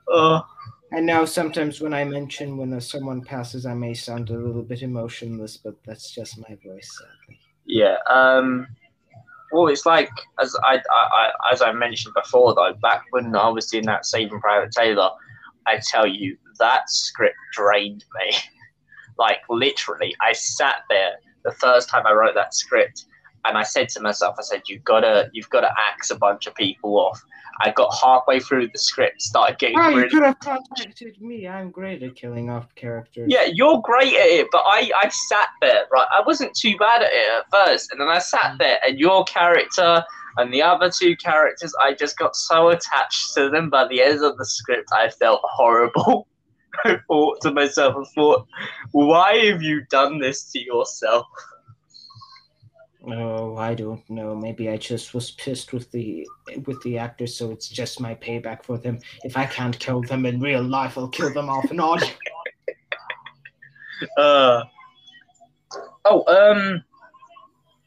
Oh. 0.09 0.45
I 0.93 0.99
know 0.99 1.25
sometimes 1.25 1.81
when 1.81 1.93
I 1.93 2.05
mention 2.05 2.57
when 2.57 2.71
uh, 2.73 2.79
someone 2.79 3.21
passes, 3.21 3.65
I 3.65 3.73
may 3.73 3.93
sound 3.93 4.29
a 4.29 4.37
little 4.37 4.61
bit 4.61 4.81
emotionless, 4.81 5.57
but 5.57 5.75
that's 5.83 6.11
just 6.11 6.37
my 6.37 6.57
voice. 6.63 6.89
Sadly. 6.97 7.39
Yeah. 7.65 7.97
Um. 8.09 8.67
Well, 9.51 9.67
it's 9.67 9.85
like 9.85 10.09
as 10.39 10.55
I, 10.63 10.75
I, 10.75 10.81
I 10.91 11.31
as 11.51 11.61
I 11.61 11.71
mentioned 11.71 12.13
before 12.13 12.53
though, 12.55 12.73
back 12.81 13.03
when 13.11 13.35
I 13.35 13.49
was 13.49 13.67
doing 13.67 13.85
that 13.85 14.05
Saving 14.05 14.39
Private 14.39 14.71
Taylor, 14.71 15.09
I 15.65 15.79
tell 15.91 16.07
you 16.07 16.37
that 16.59 16.89
script 16.89 17.35
drained 17.53 18.05
me. 18.21 18.37
like 19.17 19.39
literally, 19.49 20.15
I 20.21 20.33
sat 20.33 20.77
there 20.89 21.13
the 21.43 21.51
first 21.53 21.89
time 21.89 22.05
I 22.05 22.13
wrote 22.13 22.35
that 22.35 22.53
script, 22.53 23.05
and 23.45 23.57
I 23.57 23.63
said 23.63 23.89
to 23.89 24.01
myself, 24.01 24.35
I 24.39 24.43
said, 24.43 24.63
"You've 24.67 24.83
gotta, 24.83 25.29
you've 25.33 25.49
gotta 25.49 25.71
axe 25.91 26.11
a 26.11 26.15
bunch 26.15 26.47
of 26.47 26.55
people 26.55 26.97
off." 26.97 27.23
I 27.61 27.71
got 27.71 27.95
halfway 28.03 28.41
through 28.41 28.67
the 28.67 28.77
script, 28.77 29.21
started 29.21 29.57
getting 29.59 29.79
Oh, 29.79 29.87
you 29.87 30.09
could 30.09 30.23
have 30.23 30.39
contacted 30.39 31.21
me. 31.21 31.47
I'm 31.47 31.71
great 31.71 32.03
at 32.03 32.15
killing 32.15 32.49
off 32.49 32.73
characters. 32.75 33.27
yeah, 33.29 33.45
you're 33.45 33.79
great 33.81 34.13
at 34.13 34.27
it, 34.27 34.47
but 34.51 34.63
I, 34.65 34.91
I 35.01 35.07
sat 35.07 35.47
there, 35.61 35.85
right? 35.89 36.07
I 36.11 36.21
wasn't 36.25 36.53
too 36.53 36.75
bad 36.77 37.01
at 37.01 37.13
it 37.13 37.29
at 37.31 37.65
first, 37.65 37.91
and 37.91 38.01
then 38.01 38.09
I 38.09 38.19
sat 38.19 38.53
mm. 38.53 38.57
there, 38.59 38.79
and 38.85 38.99
your 38.99 39.23
character 39.23 40.03
and 40.37 40.53
the 40.53 40.61
other 40.61 40.89
two 40.89 41.15
characters, 41.15 41.73
I 41.81 41.93
just 41.93 42.17
got 42.17 42.35
so 42.35 42.69
attached 42.69 43.33
to 43.35 43.49
them. 43.49 43.69
By 43.69 43.87
the 43.87 44.01
end 44.01 44.23
of 44.23 44.37
the 44.37 44.45
script, 44.45 44.89
I 44.91 45.09
felt 45.09 45.41
horrible. 45.43 46.27
I 46.83 46.97
thought 47.07 47.41
to 47.41 47.51
myself, 47.51 47.95
I 47.97 48.03
thought, 48.13 48.47
why 48.91 49.37
have 49.45 49.61
you 49.61 49.85
done 49.89 50.19
this 50.19 50.51
to 50.51 50.59
yourself? 50.59 51.25
Oh, 53.07 53.55
I 53.57 53.75
don't 53.75 54.07
know. 54.09 54.35
Maybe 54.35 54.69
I 54.69 54.77
just 54.77 55.13
was 55.13 55.31
pissed 55.31 55.73
with 55.73 55.91
the 55.91 56.27
with 56.65 56.81
the 56.81 56.97
actors, 56.97 57.35
so 57.35 57.51
it's 57.51 57.69
just 57.69 57.99
my 57.99 58.15
payback 58.15 58.63
for 58.63 58.77
them. 58.77 58.99
If 59.23 59.37
I 59.37 59.45
can't 59.45 59.77
kill 59.77 60.01
them 60.01 60.25
in 60.25 60.39
real 60.39 60.63
life, 60.63 60.97
I'll 60.97 61.09
kill 61.09 61.31
them 61.33 61.49
off 61.49 61.69
in 61.71 61.79
audio. 61.79 62.09
Uh, 64.17 64.61
oh, 66.03 66.25
um, 66.27 66.83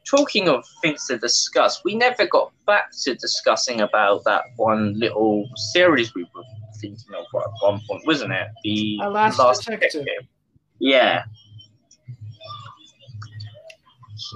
talking 0.08 0.48
of 0.48 0.64
things 0.80 1.06
to 1.06 1.18
discuss, 1.18 1.84
we 1.84 1.94
never 1.94 2.26
got 2.26 2.50
back 2.66 2.90
to 3.02 3.14
discussing 3.14 3.82
about 3.82 4.24
that 4.24 4.42
one 4.56 4.98
little 4.98 5.46
series 5.72 6.14
we 6.14 6.22
were 6.34 6.42
thinking 6.80 7.14
of 7.14 7.26
at 7.40 7.50
one 7.60 7.80
point, 7.86 8.06
wasn't 8.06 8.32
it? 8.32 8.48
The 8.64 8.98
Our 9.02 9.10
Last 9.10 9.66
Detective. 9.66 10.06
Yeah. 10.78 11.24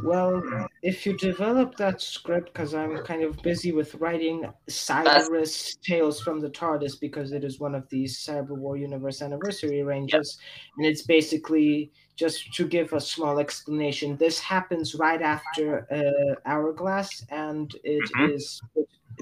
Well, 0.05 0.69
if 0.83 1.07
you 1.07 1.17
develop 1.17 1.77
that 1.77 2.01
script, 2.01 2.53
because 2.53 2.75
I'm 2.75 2.99
kind 3.05 3.23
of 3.23 3.41
busy 3.43 3.71
with 3.71 3.95
writing 3.97 4.53
Cyrus 4.69 5.77
Tales 5.77 6.21
from 6.21 6.41
the 6.41 6.51
TARDIS, 6.51 6.99
because 7.01 7.33
it 7.33 7.45
is 7.45 7.61
one 7.61 7.75
of 7.77 7.89
these 7.89 8.19
Cyber 8.19 8.57
War 8.57 8.77
Universe 8.77 9.23
anniversary 9.23 9.83
ranges, 9.83 10.39
and 10.77 10.85
it's 10.85 11.03
basically 11.03 11.93
just 12.17 12.53
to 12.55 12.67
give 12.67 12.93
a 12.93 13.01
small 13.01 13.39
explanation, 13.39 14.17
this 14.17 14.39
happens 14.41 14.95
right 14.97 15.23
after 15.23 15.87
uh, 15.91 16.35
Hourglass, 16.47 17.25
and 17.31 17.75
it 17.85 18.05
Mhm. 18.17 18.35
is 18.35 18.61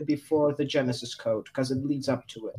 before 0.06 0.54
the 0.54 0.64
Genesis 0.64 1.14
code 1.14 1.44
because 1.44 1.70
it 1.70 1.84
leads 1.84 2.08
up 2.08 2.26
to 2.28 2.48
it. 2.48 2.56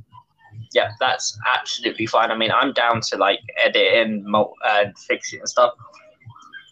yeah, 0.73 0.91
that's 0.99 1.37
absolutely 1.53 2.05
fine. 2.05 2.29
I 2.29 2.35
mean, 2.35 2.51
I'm 2.51 2.71
down 2.73 3.01
to 3.09 3.17
like 3.17 3.39
edit 3.57 3.93
and 3.95 4.23
mul- 4.23 4.53
and 4.65 4.97
fix 4.97 5.33
it 5.33 5.39
and 5.39 5.49
stuff. 5.49 5.73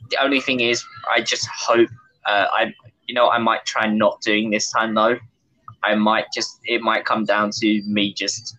The 0.09 0.17
only 0.23 0.41
thing 0.41 0.59
is, 0.59 0.83
I 1.09 1.21
just 1.21 1.47
hope 1.47 1.89
uh, 2.25 2.45
I, 2.51 2.73
you 3.07 3.13
know, 3.13 3.29
I 3.29 3.37
might 3.37 3.65
try 3.65 3.87
not 3.87 4.21
doing 4.21 4.49
this 4.49 4.71
time 4.71 4.93
though. 4.93 5.17
I 5.83 5.95
might 5.95 6.25
just, 6.33 6.59
it 6.65 6.81
might 6.81 7.05
come 7.05 7.25
down 7.25 7.51
to 7.51 7.81
me 7.85 8.13
just 8.13 8.55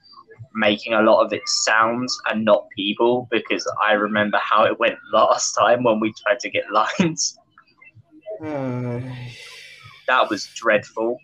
making 0.55 0.95
a 0.95 1.03
lot 1.03 1.25
of 1.25 1.33
it 1.33 1.47
sounds 1.47 2.19
and 2.29 2.45
not 2.45 2.67
people 2.77 3.29
because 3.31 3.71
I 3.83 3.93
remember 3.93 4.39
how 4.43 4.65
it 4.65 4.79
went 4.79 4.99
last 5.13 5.53
time 5.53 5.83
when 5.83 6.01
we 6.01 6.13
tried 6.25 6.41
to 6.41 6.51
get 6.51 6.65
lines. 6.73 7.39
Uh, 8.45 9.01
That 10.07 10.29
was 10.29 10.49
dreadful. 10.57 11.19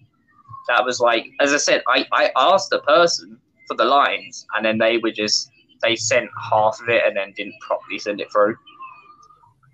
That 0.69 0.85
was 0.85 1.01
like, 1.01 1.27
as 1.41 1.53
I 1.53 1.57
said, 1.57 1.83
I, 1.89 2.07
I 2.13 2.31
asked 2.37 2.71
the 2.71 2.79
person 2.83 3.37
for 3.67 3.77
the 3.77 3.85
lines 3.85 4.47
and 4.55 4.65
then 4.65 4.79
they 4.79 4.99
were 4.99 5.11
just, 5.11 5.51
they 5.83 5.97
sent 5.97 6.31
half 6.41 6.81
of 6.81 6.89
it 6.89 7.03
and 7.05 7.17
then 7.17 7.33
didn't 7.37 7.57
properly 7.67 7.99
send 7.99 8.21
it 8.21 8.31
through. 8.31 8.55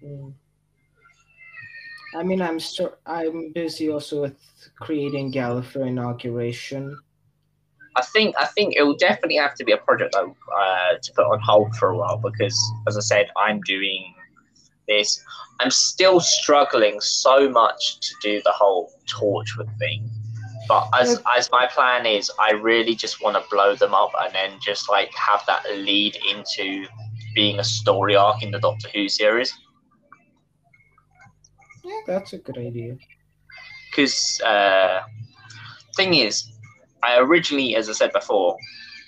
mm. 0.02 0.32
I 2.14 2.22
mean, 2.22 2.42
I'm 2.42 2.60
still 2.60 2.94
I'm 3.06 3.52
busy 3.52 3.90
also 3.90 4.22
with 4.22 4.36
creating 4.80 5.32
Gallifrey 5.32 5.88
inauguration. 5.88 6.98
I 7.96 8.02
think 8.02 8.34
I 8.38 8.46
think 8.46 8.74
it 8.76 8.82
will 8.82 8.96
definitely 8.96 9.36
have 9.36 9.54
to 9.56 9.64
be 9.64 9.72
a 9.72 9.76
project 9.76 10.14
though 10.14 10.34
uh, 10.56 10.94
to 11.02 11.12
put 11.14 11.24
on 11.24 11.40
hold 11.40 11.74
for 11.76 11.90
a 11.90 11.96
while 11.96 12.18
because, 12.18 12.58
as 12.88 12.96
I 12.96 13.00
said, 13.00 13.30
I'm 13.36 13.60
doing 13.62 14.14
this. 14.88 15.22
I'm 15.60 15.70
still 15.70 16.20
struggling 16.20 17.00
so 17.00 17.48
much 17.48 18.00
to 18.00 18.14
do 18.22 18.42
the 18.44 18.50
whole 18.50 18.92
Torchwood 19.06 19.70
thing, 19.78 20.08
but 20.68 20.88
as 20.98 21.22
as 21.36 21.50
my 21.50 21.66
plan 21.66 22.06
is, 22.06 22.30
I 22.38 22.52
really 22.52 22.94
just 22.94 23.22
want 23.22 23.36
to 23.36 23.44
blow 23.50 23.74
them 23.74 23.94
up 23.94 24.12
and 24.20 24.34
then 24.34 24.58
just 24.60 24.88
like 24.88 25.10
have 25.14 25.42
that 25.46 25.64
lead 25.76 26.16
into 26.30 26.86
being 27.34 27.58
a 27.58 27.64
story 27.64 28.16
arc 28.16 28.42
in 28.42 28.50
the 28.50 28.58
Doctor 28.58 28.88
Who 28.94 29.08
series. 29.08 29.52
Yeah, 31.92 32.00
that's 32.06 32.32
a 32.32 32.38
good 32.38 32.56
idea. 32.56 32.96
because 33.90 34.40
uh, 34.40 35.00
thing 35.96 36.14
is, 36.14 36.50
I 37.02 37.18
originally, 37.18 37.76
as 37.76 37.88
I 37.88 37.92
said 37.92 38.12
before 38.12 38.56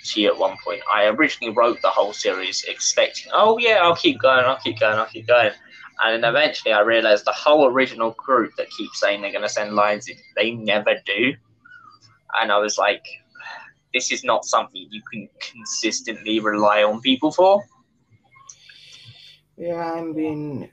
to 0.05 0.21
you 0.21 0.29
at 0.29 0.39
one 0.39 0.57
point, 0.63 0.83
I 0.93 1.07
originally 1.07 1.55
wrote 1.55 1.81
the 1.81 1.89
whole 1.89 2.13
series 2.13 2.65
expecting, 2.69 3.33
oh 3.35 3.59
yeah, 3.59 3.79
I'll 3.83 3.97
keep 3.97 4.21
going, 4.21 4.45
I'll 4.45 4.59
keep 4.59 4.79
going, 4.81 4.99
I'll 4.99 5.07
keep 5.07 5.27
going, 5.27 5.53
and 6.03 6.23
then 6.23 6.29
eventually 6.29 6.73
I 6.75 6.81
realized 6.81 7.25
the 7.25 7.33
whole 7.33 7.67
original 7.67 8.11
group 8.19 8.53
that 8.59 8.69
keeps 8.77 9.01
saying 9.01 9.23
they're 9.23 9.33
going 9.33 9.43
to 9.43 9.49
send 9.49 9.75
lines, 9.75 10.11
they 10.37 10.51
never 10.51 10.97
do, 11.07 11.33
and 12.41 12.53
I 12.53 12.59
was 12.59 12.77
like, 12.77 13.05
this 13.95 14.13
is 14.13 14.25
not 14.25 14.45
something 14.45 14.87
you 14.91 15.03
can 15.11 15.29
consistently 15.41 16.41
rely 16.41 16.83
on 16.83 17.01
people 17.01 17.31
for. 17.33 17.63
Yeah, 19.57 19.93
I 19.93 20.03
mean, 20.03 20.69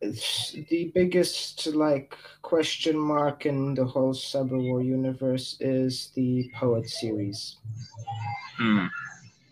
the 0.00 0.90
biggest 0.94 1.66
like 1.68 2.16
question 2.42 2.98
mark 2.98 3.46
in 3.46 3.74
the 3.74 3.84
whole 3.84 4.14
Cyber 4.14 4.60
War 4.60 4.82
universe 4.82 5.56
is 5.60 6.10
the 6.14 6.50
Poet 6.54 6.88
series. 6.88 7.56
Hmm. 8.56 8.86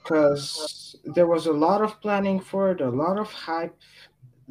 because 0.02 0.96
there 1.04 1.26
was 1.26 1.46
a 1.46 1.52
lot 1.52 1.82
of 1.82 2.00
planning 2.00 2.40
for 2.40 2.70
it, 2.72 2.80
a 2.80 2.88
lot 2.88 3.18
of 3.18 3.30
hype. 3.30 3.76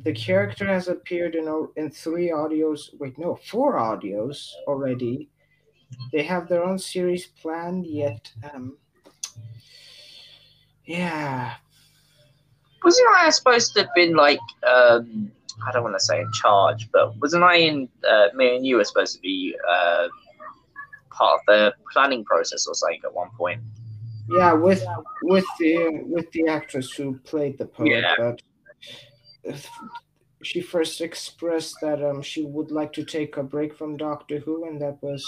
The 0.03 0.13
character 0.13 0.67
has 0.67 0.87
appeared 0.87 1.35
in 1.35 1.47
in 1.75 1.89
three 1.89 2.29
audios. 2.29 2.89
Wait, 2.99 3.17
no, 3.17 3.35
four 3.35 3.75
audios 3.75 4.51
already. 4.67 5.29
They 6.11 6.23
have 6.23 6.47
their 6.47 6.63
own 6.63 6.77
series 6.77 7.27
planned, 7.27 7.85
yet, 7.87 8.31
um, 8.53 8.77
yeah, 10.85 11.55
Wasn't 12.83 13.07
I 13.17 13.29
supposed 13.29 13.73
to 13.73 13.81
have 13.81 13.93
been 13.95 14.15
like, 14.15 14.39
um, 14.67 15.31
I 15.65 15.71
don't 15.71 15.83
want 15.83 15.95
to 15.95 15.99
say 16.05 16.19
in 16.19 16.31
charge, 16.33 16.89
but 16.91 17.15
wasn't 17.17 17.43
I 17.43 17.55
in, 17.57 17.89
uh, 18.07 18.27
me 18.35 18.55
and 18.55 18.65
you 18.65 18.77
were 18.77 18.83
supposed 18.83 19.15
to 19.15 19.21
be 19.21 19.55
uh, 19.69 20.07
part 21.11 21.39
of 21.39 21.45
the 21.47 21.73
planning 21.93 22.23
process 22.25 22.67
or 22.67 22.75
something 22.75 23.01
at 23.03 23.13
one 23.13 23.29
point? 23.37 23.61
yeah, 24.29 24.51
with 24.53 24.85
with 25.23 25.45
the 25.59 26.01
with 26.03 26.29
the 26.33 26.47
actress 26.47 26.91
who 26.91 27.17
played 27.19 27.57
the 27.57 27.65
poet, 27.65 28.03
Yeah. 28.03 28.15
but 28.17 28.41
she 30.43 30.61
first 30.61 30.99
expressed 31.01 31.75
that 31.81 32.03
um 32.03 32.21
she 32.21 32.43
would 32.43 32.69
like 32.71 32.91
to 32.93 33.03
take 33.03 33.37
a 33.37 33.43
break 33.43 33.73
from 33.73 33.97
Doctor 33.97 34.39
Who, 34.39 34.65
and 34.67 34.81
that 34.81 35.01
was 35.01 35.23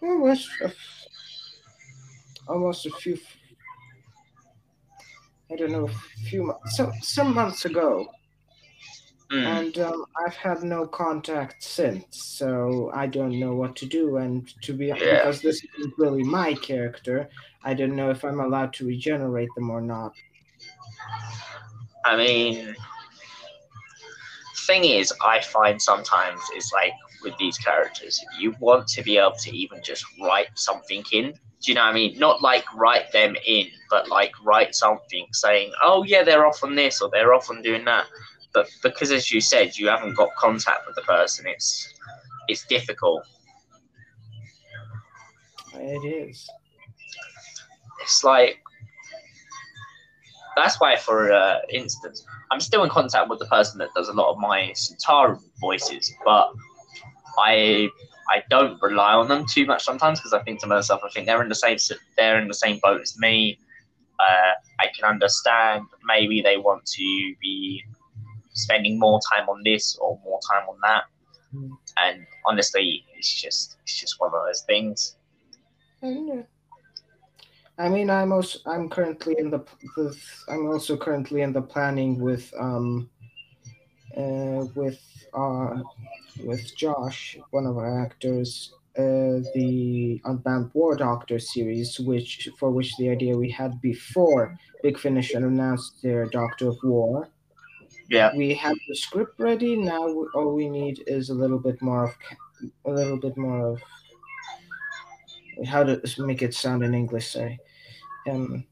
it 0.00 0.18
was 0.20 0.48
a 0.62 0.72
almost 2.48 2.86
a 2.86 2.90
few. 2.90 3.18
I 5.52 5.56
don't 5.56 5.72
know, 5.72 5.84
a 5.86 6.24
few 6.30 6.44
months, 6.44 6.76
so 6.78 6.90
some 7.02 7.34
months 7.34 7.66
ago, 7.66 8.06
Hmm. 9.32 9.46
and 9.46 9.78
um, 9.78 10.04
I've 10.26 10.34
had 10.34 10.62
no 10.62 10.86
contact 10.86 11.64
since, 11.64 12.04
so 12.10 12.90
I 12.94 13.06
don't 13.06 13.40
know 13.40 13.54
what 13.54 13.74
to 13.76 13.86
do. 13.86 14.18
And 14.18 14.46
to 14.60 14.74
be 14.74 14.88
Yeah. 14.88 14.96
because 14.98 15.40
this 15.40 15.64
isn't 15.78 15.94
really 15.96 16.22
my 16.22 16.52
character, 16.52 17.30
I 17.64 17.72
don't 17.72 17.96
know 17.96 18.10
if 18.10 18.24
I'm 18.26 18.40
allowed 18.40 18.74
to 18.74 18.86
regenerate 18.86 19.48
them 19.56 19.70
or 19.70 19.80
not. 19.80 20.12
I 22.04 22.16
mean, 22.18 22.74
thing 24.66 24.84
is, 24.84 25.14
I 25.24 25.40
find 25.40 25.80
sometimes 25.80 26.40
it's 26.52 26.70
like 26.74 26.92
with 27.22 27.34
these 27.38 27.56
characters, 27.56 28.22
you 28.38 28.54
want 28.60 28.86
to 28.88 29.02
be 29.02 29.16
able 29.16 29.36
to 29.44 29.56
even 29.56 29.82
just 29.82 30.04
write 30.20 30.48
something 30.56 31.02
in. 31.10 31.32
Do 31.32 31.70
you 31.70 31.74
know 31.74 31.84
what 31.84 31.90
I 31.92 31.94
mean? 31.94 32.18
Not 32.18 32.42
like 32.42 32.64
write 32.74 33.10
them 33.12 33.34
in, 33.46 33.68
but 33.88 34.08
like 34.10 34.32
write 34.44 34.74
something 34.74 35.26
saying, 35.32 35.72
"Oh 35.82 36.02
yeah, 36.02 36.22
they're 36.22 36.44
off 36.44 36.62
on 36.64 36.74
this 36.74 37.00
or 37.00 37.08
they're 37.10 37.32
off 37.32 37.48
on 37.48 37.62
doing 37.62 37.84
that." 37.86 38.04
But 38.54 38.68
because, 38.82 39.10
as 39.10 39.30
you 39.30 39.40
said, 39.40 39.76
you 39.78 39.88
haven't 39.88 40.14
got 40.14 40.28
contact 40.36 40.86
with 40.86 40.96
the 40.96 41.02
person, 41.02 41.46
it's 41.46 41.88
it's 42.48 42.66
difficult. 42.66 43.22
It 45.74 46.04
is. 46.04 46.48
It's 48.02 48.24
like 48.24 48.58
that's 50.56 50.80
why, 50.80 50.96
for 50.96 51.32
uh, 51.32 51.60
instance, 51.70 52.24
I'm 52.50 52.60
still 52.60 52.84
in 52.84 52.90
contact 52.90 53.30
with 53.30 53.38
the 53.38 53.46
person 53.46 53.78
that 53.78 53.88
does 53.96 54.08
a 54.08 54.12
lot 54.12 54.30
of 54.30 54.38
my 54.38 54.72
Centaur 54.74 55.38
voices, 55.60 56.12
but 56.24 56.52
I 57.38 57.88
I 58.28 58.42
don't 58.50 58.80
rely 58.82 59.14
on 59.14 59.28
them 59.28 59.46
too 59.46 59.66
much 59.66 59.84
sometimes 59.84 60.20
because 60.20 60.32
I 60.32 60.42
think 60.42 60.60
to 60.60 60.66
myself, 60.66 61.02
I 61.04 61.08
think 61.10 61.26
they're 61.26 61.42
in 61.42 61.48
the 61.48 61.54
same 61.54 61.78
they're 62.16 62.40
in 62.40 62.48
the 62.48 62.54
same 62.54 62.78
boat 62.82 63.00
as 63.00 63.18
me. 63.18 63.58
Uh, 64.20 64.52
I 64.80 64.86
can 64.94 65.08
understand 65.08 65.84
maybe 66.04 66.42
they 66.42 66.56
want 66.56 66.84
to 66.84 67.34
be 67.40 67.82
spending 68.52 68.98
more 68.98 69.20
time 69.32 69.48
on 69.48 69.62
this 69.64 69.96
or 69.96 70.18
more 70.24 70.40
time 70.50 70.68
on 70.68 70.76
that, 70.82 71.04
Mm. 71.54 71.76
and 71.98 72.26
honestly, 72.46 73.04
it's 73.14 73.32
just 73.42 73.76
it's 73.82 74.00
just 74.00 74.18
one 74.18 74.32
of 74.34 74.40
those 74.46 74.62
things. 74.62 75.16
And, 76.00 76.46
I 77.78 77.88
mean, 77.88 78.08
I'm 78.08 78.32
also 78.32 78.58
I'm 78.66 78.88
currently 78.88 79.36
in 79.38 79.50
the, 79.50 79.58
the 79.96 80.16
I'm 80.48 80.66
also 80.68 80.96
currently 80.96 81.42
in 81.42 81.52
the 81.52 81.60
planning 81.62 82.18
with 82.20 82.52
um 82.58 83.10
uh 84.16 84.64
with 84.74 85.00
uh 85.34 85.82
with 86.42 86.74
Josh, 86.76 87.36
one 87.50 87.66
of 87.66 87.76
our 87.76 88.02
actors, 88.02 88.72
uh 88.98 89.44
the 89.54 90.20
Unbound 90.24 90.70
War 90.74 90.96
Doctor 90.96 91.38
series, 91.38 92.00
which 92.00 92.48
for 92.58 92.70
which 92.70 92.96
the 92.96 93.10
idea 93.10 93.36
we 93.36 93.50
had 93.50 93.80
before 93.82 94.56
Big 94.82 94.98
Finish 94.98 95.34
announced 95.34 96.00
their 96.02 96.26
Doctor 96.26 96.68
of 96.68 96.78
War. 96.82 97.28
Yeah. 98.08 98.34
We 98.36 98.54
have 98.54 98.76
the 98.88 98.94
script 98.96 99.38
ready 99.40 99.76
now. 99.76 100.06
All 100.34 100.54
we 100.54 100.68
need 100.68 101.02
is 101.06 101.30
a 101.30 101.34
little 101.34 101.58
bit 101.58 101.80
more 101.80 102.04
of 102.04 102.14
a 102.84 102.90
little 102.90 103.16
bit 103.18 103.36
more 103.36 103.72
of 103.72 103.82
how 105.66 105.82
to 105.84 106.00
make 106.18 106.42
it 106.42 106.54
sound 106.54 106.82
in 106.82 106.94
English. 106.94 107.28
Sorry. 107.32 107.58
Um, 108.30 108.64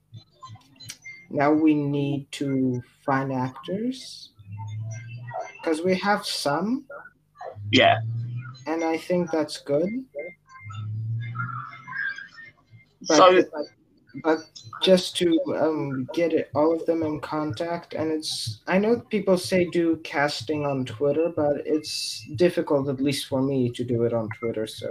now 1.30 1.52
we 1.52 1.74
need 1.74 2.30
to 2.32 2.82
find 3.04 3.32
actors 3.32 4.30
because 5.62 5.82
we 5.82 5.94
have 5.96 6.24
some, 6.26 6.86
Yeah, 7.72 8.00
and 8.66 8.82
I 8.84 8.96
think 8.96 9.30
that's 9.30 9.58
good. 9.58 9.88
But, 13.08 13.16
So- 13.16 13.42
but, 13.52 13.64
but 14.22 14.38
just 14.82 15.16
to 15.16 15.38
um, 15.58 16.08
get 16.14 16.32
it, 16.32 16.50
all 16.54 16.74
of 16.74 16.84
them 16.86 17.02
in 17.02 17.20
contact, 17.20 17.94
and 17.94 18.10
it's 18.10 18.60
I 18.66 18.78
know 18.78 19.00
people 19.10 19.36
say 19.36 19.68
do 19.70 19.96
casting 20.04 20.66
on 20.66 20.84
Twitter, 20.84 21.32
but 21.34 21.62
it's 21.64 22.26
difficult, 22.36 22.88
at 22.88 23.00
least 23.00 23.26
for 23.26 23.42
me, 23.42 23.70
to 23.70 23.84
do 23.84 24.04
it 24.04 24.12
on 24.12 24.28
Twitter. 24.38 24.66
So 24.66 24.88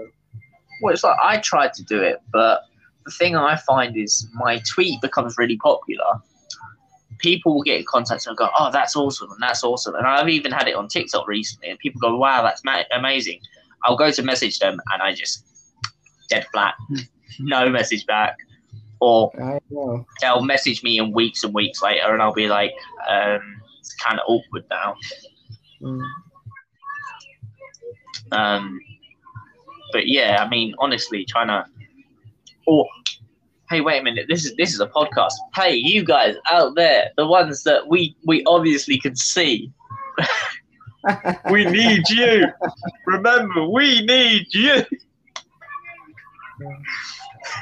Well, 0.81 0.93
it's 0.93 1.03
like 1.03 1.17
I 1.21 1.37
tried 1.39 1.73
to 1.73 1.83
do 1.83 2.01
it, 2.01 2.21
but 2.31 2.61
the 3.05 3.11
thing 3.11 3.35
I 3.35 3.55
find 3.55 3.97
is 3.97 4.27
my 4.33 4.61
tweet 4.73 5.01
becomes 5.01 5.35
really 5.37 5.57
popular, 5.57 6.21
people 7.19 7.55
will 7.55 7.63
get 7.63 7.79
in 7.79 7.85
contact 7.85 8.27
and 8.27 8.37
go, 8.37 8.49
"Oh, 8.57 8.69
that's 8.71 8.95
awesome," 8.95 9.31
and 9.31 9.41
that's 9.41 9.63
awesome. 9.63 9.95
And 9.95 10.05
I've 10.05 10.29
even 10.29 10.51
had 10.51 10.67
it 10.67 10.75
on 10.75 10.87
TikTok 10.87 11.27
recently, 11.27 11.69
and 11.69 11.79
people 11.79 11.99
go, 11.99 12.17
"Wow, 12.17 12.41
that's 12.43 12.63
ma- 12.63 12.83
amazing." 12.91 13.41
I'll 13.85 13.95
go 13.95 14.11
to 14.11 14.23
message 14.23 14.59
them, 14.59 14.79
and 14.93 15.01
I 15.01 15.13
just 15.13 15.45
dead 16.29 16.45
flat, 16.51 16.75
no 17.39 17.69
message 17.69 18.05
back, 18.05 18.35
or 18.99 19.31
they'll 20.21 20.41
message 20.41 20.83
me 20.83 20.99
in 20.99 21.11
weeks 21.11 21.43
and 21.43 21.53
weeks 21.53 21.81
later, 21.81 22.13
and 22.13 22.21
I'll 22.21 22.33
be 22.33 22.47
like, 22.47 22.73
um, 23.07 23.61
"It's 23.79 23.95
kind 23.95 24.19
of 24.19 24.25
awkward 24.27 24.65
now." 24.69 24.95
Mm. 25.81 26.01
Um, 28.31 28.79
but 29.91 30.07
yeah, 30.07 30.43
I 30.43 30.49
mean, 30.49 30.75
honestly, 30.79 31.25
trying 31.25 31.47
to. 31.47 31.65
Oh, 32.67 32.85
hey, 33.69 33.81
wait 33.81 34.01
a 34.01 34.03
minute. 34.03 34.25
This 34.27 34.45
is 34.45 34.55
this 34.55 34.73
is 34.73 34.79
a 34.79 34.87
podcast. 34.87 35.33
Hey, 35.55 35.75
you 35.75 36.03
guys 36.03 36.35
out 36.51 36.75
there, 36.75 37.11
the 37.17 37.25
ones 37.25 37.63
that 37.63 37.87
we 37.87 38.15
we 38.25 38.43
obviously 38.45 38.99
can 38.99 39.15
see. 39.15 39.71
We 41.49 41.65
need 41.65 42.09
you. 42.09 42.47
Remember, 43.07 43.67
we 43.67 44.01
need 44.01 44.53
you. 44.53 44.83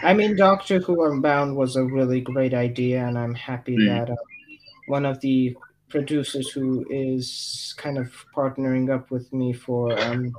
I 0.04 0.14
mean, 0.14 0.36
Doctor 0.36 0.80
Who 0.80 1.06
Unbound 1.10 1.56
was 1.56 1.76
a 1.76 1.84
really 1.84 2.22
great 2.22 2.54
idea, 2.54 3.06
and 3.06 3.18
I'm 3.18 3.34
happy 3.36 3.78
Mm. 3.78 3.88
that 3.88 4.10
uh, 4.12 4.16
one 4.88 5.06
of 5.06 5.20
the 5.22 5.56
producers 5.90 6.50
who 6.50 6.86
is 6.90 7.74
kind 7.78 7.98
of 7.98 8.12
partnering 8.36 8.94
up 8.94 9.10
with 9.12 9.32
me 9.34 9.54
for 9.54 9.98
um, 10.00 10.36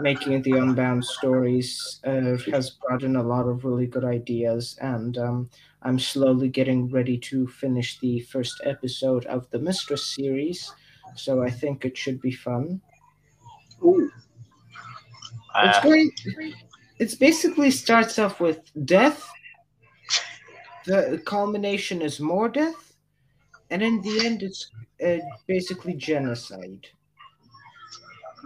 making 0.00 0.42
the 0.42 0.52
Unbound 0.52 1.04
stories 1.04 2.00
uh, 2.04 2.36
has 2.52 2.70
brought 2.70 3.02
in 3.02 3.16
a 3.16 3.22
lot 3.22 3.46
of 3.46 3.64
really 3.64 3.86
good 3.86 4.04
ideas, 4.04 4.76
and 4.80 5.18
um, 5.18 5.50
I'm 5.82 5.98
slowly 5.98 6.48
getting 6.48 6.88
ready 6.90 7.18
to 7.18 7.46
finish 7.46 7.98
the 7.98 8.20
first 8.20 8.60
episode 8.64 9.26
of 9.26 9.48
the 9.50 9.58
Mistress 9.58 10.14
series. 10.14 10.72
So 11.14 11.42
I 11.42 11.50
think 11.50 11.84
it 11.84 11.96
should 11.96 12.20
be 12.20 12.32
fun. 12.32 12.80
Ooh. 13.82 14.10
It's 15.62 15.78
Uh, 15.78 15.80
It's 16.98 17.14
basically 17.14 17.70
starts 17.70 18.18
off 18.18 18.40
with 18.40 18.70
death. 18.86 19.28
The 20.86 21.20
culmination 21.24 22.00
is 22.00 22.20
more 22.20 22.48
death, 22.48 22.94
and 23.70 23.82
in 23.82 24.00
the 24.02 24.24
end, 24.24 24.42
it's 24.42 24.70
uh, 25.04 25.18
basically 25.46 25.94
genocide. 25.94 26.86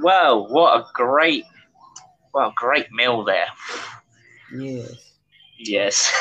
well, 0.03 0.49
what 0.49 0.81
a 0.81 0.87
great, 0.95 1.45
what 2.33 2.49
a 2.49 2.53
great 2.57 2.91
meal 2.91 3.23
there. 3.25 3.49
Yes. 4.53 5.13
Yes. 5.59 6.13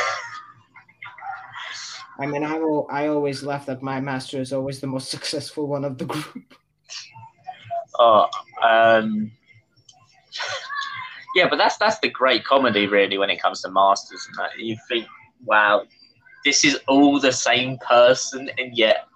I 2.20 2.26
mean, 2.26 2.44
I 2.44 2.60
will, 2.60 2.86
I 2.92 3.08
always 3.08 3.44
laugh 3.44 3.65
that 3.68 3.82
my 3.82 4.02
master 4.02 4.42
is 4.42 4.52
always 4.52 4.82
the 4.82 4.88
most 4.88 5.10
successful 5.15 5.68
one 5.68 5.86
of 5.86 5.98
the 5.98 6.06
group. 6.06 6.54
Oh, 7.98 8.28
um, 8.62 9.32
yeah, 11.36 11.48
but 11.50 11.58
that's 11.58 11.78
that's 11.78 12.00
the 12.00 12.10
great 12.10 12.44
comedy, 12.44 12.88
really, 12.88 13.18
when 13.18 13.30
it 13.30 13.42
comes 13.42 13.62
to 13.62 13.72
masters. 13.72 14.28
And 14.28 14.36
that. 14.38 14.60
You 14.60 14.78
think, 14.88 15.06
wow, 15.46 15.84
this 16.46 16.63
is 16.63 16.80
all 16.88 17.20
the 17.20 17.32
same 17.32 17.78
person, 17.80 18.50
and 18.58 18.76
yet 18.78 19.08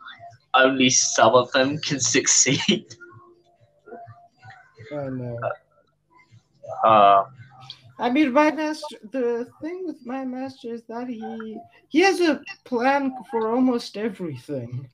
only 0.54 0.90
some 0.90 1.34
of 1.34 1.52
them 1.52 1.78
can 1.80 2.00
succeed. 2.16 2.86
I 4.92 5.10
know. 5.10 5.40
Uh, 6.84 7.24
I 8.00 8.10
mean, 8.10 8.32
my 8.34 8.52
master. 8.52 8.98
The 9.12 9.48
thing 9.62 9.84
with 9.86 10.06
my 10.06 10.26
master 10.26 10.74
is 10.74 10.84
that 10.86 11.08
he 11.08 11.58
he 11.90 12.00
has 12.02 12.20
a 12.22 12.42
plan 12.66 13.14
for 13.32 13.52
almost 13.52 13.98
everything. 13.98 14.90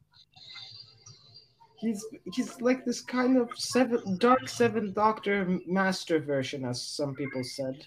He's 1.79 2.05
he's 2.33 2.59
like 2.61 2.85
this 2.85 3.01
kind 3.01 3.37
of 3.37 3.49
seven 3.55 4.17
dark 4.17 4.49
seven 4.49 4.93
doctor 4.93 5.59
master 5.65 6.19
version, 6.19 6.65
as 6.65 6.81
some 6.81 7.15
people 7.15 7.43
said. 7.43 7.85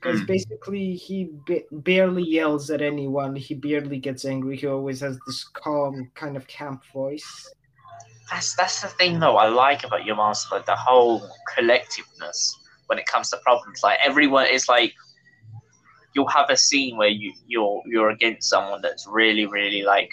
Because 0.00 0.20
hmm. 0.20 0.26
basically, 0.26 0.94
he 0.94 1.30
ba- 1.46 1.68
barely 1.70 2.22
yells 2.22 2.70
at 2.70 2.80
anyone. 2.80 3.36
He 3.36 3.54
barely 3.54 3.98
gets 3.98 4.24
angry. 4.24 4.56
He 4.56 4.66
always 4.66 5.00
has 5.00 5.18
this 5.26 5.44
calm, 5.44 6.10
kind 6.14 6.36
of 6.36 6.46
camp 6.46 6.82
voice. 6.92 7.54
that's 8.30 8.56
that's 8.56 8.80
the 8.80 8.88
thing, 8.88 9.20
though. 9.20 9.36
I 9.36 9.48
like 9.48 9.84
about 9.84 10.04
your 10.04 10.16
master, 10.16 10.56
like 10.56 10.66
the 10.66 10.76
whole 10.76 11.20
collectiveness 11.56 12.54
when 12.86 12.98
it 12.98 13.06
comes 13.06 13.30
to 13.30 13.36
problems. 13.44 13.80
Like 13.82 13.98
everyone 14.04 14.46
is 14.46 14.68
like, 14.68 14.94
you'll 16.14 16.28
have 16.28 16.50
a 16.50 16.56
scene 16.56 16.96
where 16.96 17.08
you 17.08 17.32
you're 17.46 17.82
you're 17.86 18.10
against 18.10 18.48
someone 18.48 18.80
that's 18.82 19.06
really 19.06 19.46
really 19.46 19.82
like 19.82 20.10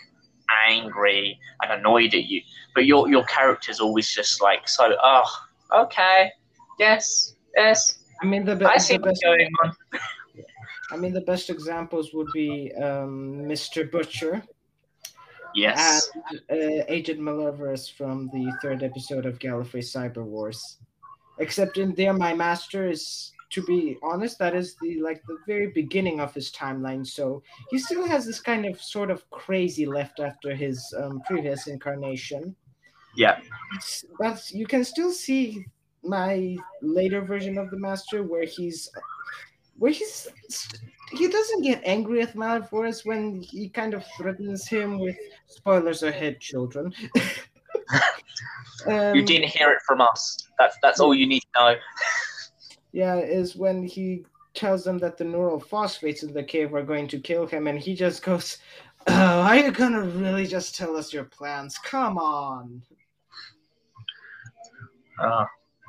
angry 0.67 1.39
and 1.61 1.71
annoyed 1.71 2.13
at 2.13 2.25
you, 2.25 2.41
but 2.75 2.85
your 2.85 3.09
your 3.09 3.23
character's 3.25 3.79
always 3.79 4.09
just 4.09 4.41
like 4.41 4.67
so. 4.67 4.95
Oh, 5.01 5.25
okay, 5.73 6.31
yes, 6.79 7.35
yes. 7.55 7.99
I 8.21 8.25
mean, 8.25 8.45
the, 8.45 8.55
be- 8.55 8.65
I 8.65 8.77
see 8.77 8.97
what's 8.97 9.21
best. 9.21 9.23
going 9.23 9.49
on. 9.63 9.73
I 10.91 10.97
mean, 10.97 11.13
the 11.13 11.21
best 11.21 11.49
examples 11.49 12.13
would 12.13 12.29
be 12.33 12.71
um, 12.75 13.43
Mr. 13.45 13.89
Butcher. 13.91 14.41
Yes. 15.55 16.09
and 16.29 16.39
uh, 16.51 16.83
Agent 16.87 17.19
Maleverus 17.19 17.91
from 17.91 18.29
the 18.31 18.51
third 18.61 18.83
episode 18.83 19.25
of 19.25 19.39
Gallifrey 19.39 19.81
Cyber 19.81 20.23
Wars. 20.23 20.77
Except 21.39 21.77
in 21.77 21.93
there, 21.95 22.13
my 22.13 22.33
master 22.33 22.87
is, 22.89 23.31
to 23.49 23.61
be 23.63 23.97
honest, 24.03 24.37
that 24.39 24.55
is 24.55 24.75
the 24.81 24.99
like 25.01 25.21
the 25.27 25.37
very 25.47 25.67
beginning 25.67 26.19
of 26.19 26.33
his 26.33 26.51
timeline. 26.51 27.05
So 27.05 27.41
he 27.69 27.77
still 27.79 28.05
has 28.07 28.25
this 28.25 28.39
kind 28.41 28.65
of 28.65 28.81
sort 28.81 29.09
of 29.09 29.29
crazy 29.29 29.85
left 29.85 30.19
after 30.19 30.53
his 30.55 30.93
um, 30.97 31.21
previous 31.25 31.67
incarnation. 31.67 32.55
Yeah. 33.15 33.39
It's- 33.75 34.05
But 34.19 34.51
you 34.51 34.67
can 34.67 34.83
still 34.83 35.11
see 35.11 35.65
my 36.03 36.57
later 36.81 37.21
version 37.21 37.57
of 37.57 37.71
the 37.71 37.77
master 37.77 38.23
where 38.23 38.45
he's 38.45 38.89
where 39.77 39.91
he's 39.91 40.27
he 41.11 41.27
doesn't 41.27 41.61
get 41.61 41.81
angry 41.85 42.21
at 42.21 42.33
Malevorus 42.35 43.05
when 43.05 43.41
he 43.41 43.69
kind 43.69 43.93
of 43.93 44.03
threatens 44.17 44.67
him 44.67 44.99
with 44.99 45.15
spoilers 45.47 46.03
ahead, 46.03 46.39
children. 46.41 46.93
um, 48.87 49.15
You 49.15 49.23
didn't 49.23 49.49
hear 49.49 49.69
it 49.71 49.79
from 49.87 50.01
us. 50.01 50.37
That's 50.59 50.77
that's 50.81 50.99
all 50.99 51.15
you 51.15 51.25
need 51.27 51.41
to 51.41 51.47
know. 51.55 51.75
Yeah, 52.97 53.17
is 53.17 53.55
when 53.55 53.83
he 53.83 54.25
tells 54.55 54.83
them 54.83 54.97
that 54.97 55.17
the 55.17 55.23
neural 55.23 55.59
phosphates 55.59 56.23
in 56.23 56.33
the 56.33 56.43
cave 56.43 56.73
are 56.73 56.81
going 56.81 57.07
to 57.09 57.19
kill 57.19 57.45
him, 57.45 57.67
and 57.67 57.77
he 57.77 57.93
just 57.93 58.23
goes, 58.23 58.57
"Oh, 59.05 59.41
are 59.45 59.55
you 59.55 59.71
gonna 59.71 60.01
really 60.01 60.47
just 60.47 60.75
tell 60.75 60.97
us 60.97 61.13
your 61.13 61.25
plans? 61.25 61.77
Come 61.77 62.17
on!" 62.17 62.81
Uh, 65.19 65.45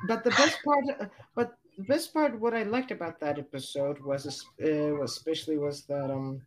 But 0.07 0.23
the 0.23 0.29
best 0.29 0.59
part, 0.63 0.85
but 1.33 1.57
the 1.77 1.83
best 1.85 2.13
part, 2.13 2.39
what 2.39 2.53
I 2.53 2.61
liked 2.61 2.91
about 2.91 3.19
that 3.21 3.39
episode 3.39 3.97
was, 4.01 4.27
uh, 4.61 4.93
was 4.99 5.17
especially 5.17 5.57
was 5.57 5.85
that 5.85 6.11
um, 6.11 6.43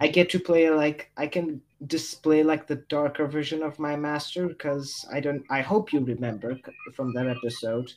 I 0.00 0.08
get 0.08 0.30
to 0.30 0.40
play 0.40 0.68
like 0.68 1.12
I 1.16 1.28
can 1.28 1.62
display 1.86 2.42
like 2.42 2.66
the 2.66 2.82
darker 2.96 3.28
version 3.28 3.62
of 3.62 3.78
my 3.78 3.94
master 3.94 4.48
because 4.48 5.06
I 5.12 5.20
don't. 5.20 5.44
I 5.48 5.60
hope 5.60 5.92
you 5.92 6.00
remember 6.00 6.58
from 6.92 7.14
that 7.14 7.28
episode 7.28 7.92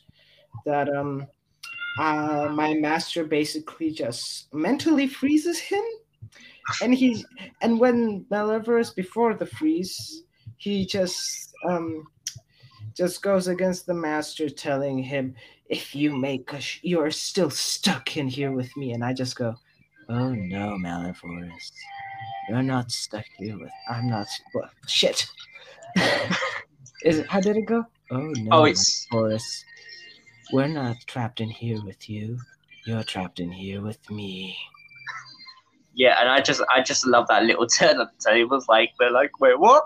that 0.64 0.88
um, 0.88 1.26
uh, 1.98 2.48
my 2.52 2.74
master 2.74 3.24
basically 3.24 3.90
just 3.90 4.52
mentally 4.54 5.06
freezes 5.06 5.58
him, 5.58 5.82
and 6.82 6.94
he 6.94 7.24
and 7.62 7.78
when 7.80 8.24
Maleverus 8.30 8.94
before 8.94 9.34
the 9.34 9.46
freeze, 9.46 10.22
he 10.56 10.84
just 10.86 11.52
um 11.68 12.04
just 12.96 13.20
goes 13.22 13.48
against 13.48 13.86
the 13.86 13.94
master, 13.94 14.48
telling 14.48 14.98
him, 15.02 15.34
"If 15.68 15.94
you 15.94 16.16
make 16.16 16.52
us, 16.54 16.78
you're 16.82 17.10
still 17.10 17.50
stuck 17.50 18.16
in 18.16 18.26
here 18.28 18.52
with 18.52 18.74
me." 18.76 18.92
And 18.92 19.04
I 19.04 19.12
just 19.12 19.36
go, 19.36 19.54
"Oh 20.08 20.30
no, 20.34 20.76
Malevorus, 20.80 21.70
you're 22.48 22.62
not 22.62 22.90
stuck 22.90 23.24
here 23.38 23.58
with. 23.58 23.70
I'm 23.90 24.08
not. 24.08 24.26
Well, 24.54 24.70
shit. 24.86 25.26
Is 27.04 27.18
it? 27.18 27.28
How 27.28 27.40
did 27.40 27.56
it 27.56 27.66
go? 27.66 27.84
Oh 28.10 28.18
no, 28.36 28.48
Oh, 28.52 28.64
it's- 28.64 29.06
Malevorus, 29.12 29.64
we're 30.52 30.68
not 30.68 30.96
trapped 31.06 31.40
in 31.40 31.50
here 31.50 31.82
with 31.84 32.08
you. 32.08 32.38
You're 32.86 33.02
trapped 33.04 33.40
in 33.40 33.50
here 33.50 33.82
with 33.82 34.08
me." 34.10 34.56
yeah, 35.94 36.20
and 36.20 36.28
I 36.28 36.40
just 36.40 36.62
I 36.70 36.82
just 36.82 37.06
love 37.06 37.26
that 37.28 37.44
little 37.44 37.66
turn 37.78 38.00
of 38.00 38.08
the 38.08 38.30
tables. 38.30 38.66
Like 38.68 38.90
they're 38.98 39.10
like, 39.10 39.40
wait, 39.40 39.58
what? 39.58 39.84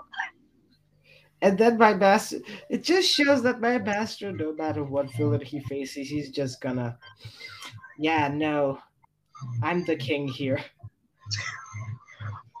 And 1.41 1.57
then 1.57 1.77
my 1.79 1.95
master, 1.95 2.37
it 2.69 2.83
just 2.83 3.09
shows 3.09 3.41
that 3.43 3.59
my 3.61 3.79
master, 3.79 4.31
no 4.31 4.53
matter 4.53 4.83
what 4.83 5.11
villain 5.15 5.41
he 5.41 5.59
faces, 5.61 6.07
he's 6.07 6.29
just 6.29 6.61
gonna, 6.61 6.95
yeah, 7.97 8.27
no, 8.27 8.77
I'm 9.63 9.83
the 9.85 9.95
king 9.95 10.27
here. 10.27 10.63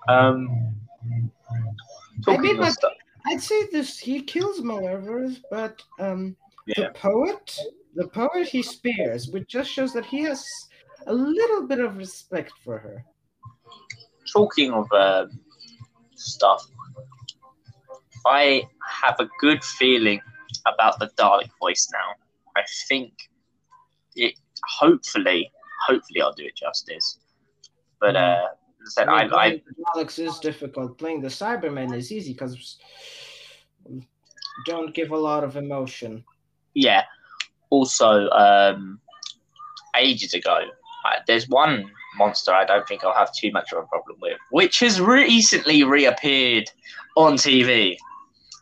Um, 0.07 0.75
I 2.27 2.37
mean, 2.37 2.55
of 2.55 2.61
like- 2.61 2.73
I'd 3.27 3.41
say 3.41 3.67
this, 3.67 3.99
he 3.99 4.23
kills 4.23 4.61
Maleverus, 4.61 5.37
but 5.51 5.79
um, 5.99 6.35
Yeah. 6.65 6.87
the 6.87 6.89
poet, 6.95 7.55
the 7.95 8.07
poet 8.07 8.47
he 8.47 8.61
spares, 8.61 9.29
which 9.29 9.47
just 9.47 9.69
shows 9.69 9.93
that 9.93 10.05
he 10.05 10.21
has 10.23 10.45
a 11.07 11.13
little 11.13 11.67
bit 11.67 11.79
of 11.79 11.97
respect 11.97 12.53
for 12.63 12.77
her. 12.77 13.03
Talking 14.31 14.71
of 14.71 14.91
uh, 14.91 15.25
stuff. 16.15 16.65
I 18.25 18.63
have 19.01 19.19
a 19.19 19.27
good 19.39 19.63
feeling 19.63 20.21
about 20.65 20.99
the 20.99 21.09
Dalek 21.17 21.49
voice 21.59 21.89
now. 21.91 22.15
I 22.55 22.63
think 22.87 23.13
it. 24.15 24.35
Hopefully, 24.79 25.51
hopefully, 25.87 26.21
I'll 26.21 26.33
do 26.33 26.45
it 26.45 26.55
justice. 26.55 27.19
But 27.99 28.15
uh, 28.15 28.47
as 28.85 28.95
I 28.97 29.01
said, 29.01 29.07
I, 29.09 29.23
mean, 29.23 29.33
I 29.33 29.61
Daleks 29.95 30.19
is 30.19 30.37
difficult. 30.39 30.97
Playing 30.97 31.21
the 31.21 31.29
Cybermen 31.29 31.95
is 31.95 32.11
easy 32.11 32.33
because 32.33 32.77
don't 34.65 34.93
give 34.93 35.11
a 35.11 35.17
lot 35.17 35.43
of 35.43 35.57
emotion. 35.57 36.23
yeah. 36.73 37.03
Also, 37.71 38.29
um, 38.29 38.99
ages 39.97 40.33
ago, 40.33 40.59
uh, 41.05 41.19
there's 41.25 41.49
one 41.49 41.89
monster 42.17 42.51
I 42.51 42.65
don't 42.65 42.87
think 42.87 43.03
I'll 43.03 43.13
have 43.13 43.33
too 43.33 43.51
much 43.51 43.71
of 43.71 43.83
a 43.83 43.87
problem 43.87 44.17
with, 44.21 44.37
which 44.51 44.79
has 44.79 45.01
recently 45.01 45.83
reappeared 45.83 46.69
on 47.17 47.33
TV, 47.33 47.97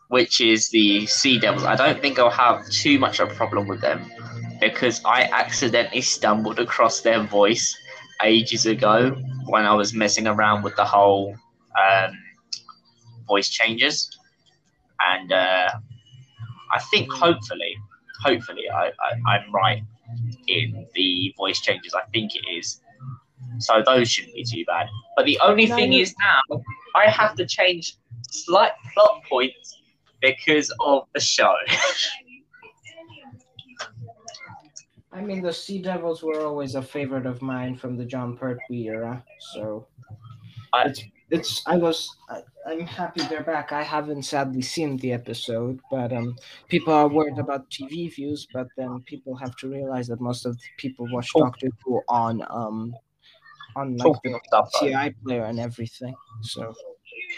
which 0.08 0.40
is 0.40 0.70
the 0.70 1.06
Sea 1.06 1.38
Devils. 1.38 1.64
I 1.64 1.76
don't 1.76 2.00
think 2.00 2.18
I'll 2.18 2.30
have 2.30 2.66
too 2.70 2.98
much 2.98 3.20
of 3.20 3.30
a 3.30 3.34
problem 3.34 3.66
with 3.68 3.80
them 3.80 4.10
because 4.60 5.00
I 5.04 5.22
accidentally 5.32 6.02
stumbled 6.02 6.58
across 6.58 7.00
their 7.00 7.22
voice 7.22 7.76
ages 8.22 8.66
ago 8.66 9.10
when 9.46 9.64
I 9.64 9.74
was 9.74 9.94
messing 9.94 10.26
around 10.26 10.62
with 10.62 10.76
the 10.76 10.84
whole 10.84 11.34
um, 11.80 12.12
voice 13.26 13.48
changes, 13.48 14.10
and 15.00 15.32
uh, 15.32 15.70
I 16.72 16.80
think 16.90 17.10
hopefully, 17.10 17.76
hopefully, 18.22 18.64
I, 18.72 18.86
I, 18.88 19.30
I'm 19.34 19.52
right 19.52 19.82
in 20.48 20.86
the 20.94 21.32
voice 21.36 21.60
changes. 21.60 21.94
I 21.94 22.02
think 22.12 22.34
it 22.34 22.44
is. 22.50 22.80
So 23.58 23.82
those 23.84 24.10
shouldn't 24.10 24.34
be 24.34 24.44
too 24.44 24.64
bad. 24.66 24.86
But 25.16 25.26
the 25.26 25.38
only 25.40 25.66
No, 25.66 25.76
thing 25.76 25.92
you- 25.92 26.02
is 26.02 26.14
now 26.20 26.40
I 26.94 27.08
have 27.10 27.34
to 27.36 27.46
change 27.46 27.96
slight 28.30 28.72
plot 28.94 29.22
points 29.28 29.80
because 30.20 30.72
of 30.80 31.04
the 31.14 31.20
show. 31.20 31.54
I 35.12 35.20
mean, 35.20 35.42
the 35.42 35.52
Sea 35.52 35.80
Devils 35.82 36.22
were 36.22 36.46
always 36.46 36.76
a 36.76 36.82
favorite 36.82 37.26
of 37.26 37.42
mine 37.42 37.74
from 37.76 37.96
the 37.96 38.04
Jon 38.04 38.36
Pertwee 38.36 38.86
era, 38.88 39.24
so 39.52 39.86
I- 40.72 40.84
it's 40.84 41.02
it's. 41.30 41.62
I 41.66 41.76
was. 41.76 42.16
I, 42.28 42.42
I'm 42.66 42.86
happy 42.86 43.22
they're 43.28 43.42
back. 43.42 43.72
I 43.72 43.82
haven't 43.82 44.22
sadly 44.22 44.62
seen 44.62 44.96
the 44.98 45.12
episode, 45.12 45.80
but 45.90 46.12
um, 46.12 46.36
people 46.68 46.92
are 46.92 47.08
worried 47.08 47.38
about 47.38 47.70
TV 47.70 48.12
views. 48.14 48.46
But 48.52 48.68
then 48.76 49.02
people 49.06 49.36
have 49.36 49.56
to 49.56 49.68
realize 49.68 50.08
that 50.08 50.20
most 50.20 50.46
of 50.46 50.56
the 50.56 50.64
people 50.76 51.06
watch 51.10 51.28
Oh. 51.34 51.40
Doctor 51.40 51.68
Who 51.84 52.02
on 52.08 52.42
um, 52.50 52.94
on 53.76 53.96
like 53.96 54.06
Talking 54.06 54.32
the 54.32 54.40
stuff, 54.46 54.70
TI 54.78 55.14
player 55.24 55.44
and 55.44 55.60
everything. 55.60 56.14
So 56.42 56.74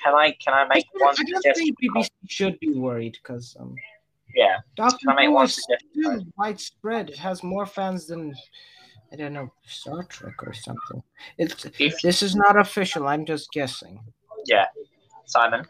can 0.02 0.14
I 0.14 0.32
can 0.42 0.54
I 0.54 0.66
make 0.72 0.86
one 0.94 1.14
I 1.18 1.24
don't 1.24 1.56
think 1.56 1.76
BBC 1.80 2.10
should 2.28 2.58
be 2.60 2.74
worried 2.74 3.18
because 3.22 3.56
um, 3.60 3.74
Yeah, 4.34 4.58
Doctor 4.76 5.10
I 5.10 5.26
Who 5.26 5.40
is 5.42 5.54
still 5.54 6.24
widespread. 6.36 7.10
It 7.10 7.18
has 7.18 7.42
more 7.42 7.66
fans 7.66 8.06
than 8.06 8.34
I 9.12 9.16
don't 9.16 9.32
know 9.34 9.52
Star 9.66 10.02
Trek 10.04 10.34
or 10.46 10.52
something. 10.54 11.02
It's 11.38 11.66
If 11.78 12.00
this 12.00 12.22
is 12.22 12.34
not 12.34 12.58
official. 12.58 13.06
I'm 13.08 13.26
just 13.26 13.50
guessing. 13.52 14.00
yeah, 14.46 14.66
Simon, 15.26 15.64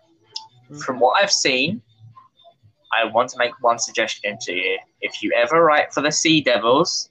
from 0.85 1.01
what 1.01 1.23
I've 1.23 1.33
seen, 1.33 1.83
I 2.93 3.05
want 3.07 3.31
to 3.31 3.39
make 3.39 3.53
one 3.61 3.79
suggestion 3.79 4.37
to 4.43 4.53
you. 4.53 4.79
If 5.01 5.23
you 5.23 5.33
ever 5.37 5.65
write 5.65 5.93
for 5.93 6.03
the 6.03 6.13
Sea 6.13 6.41
Devils, 6.41 7.11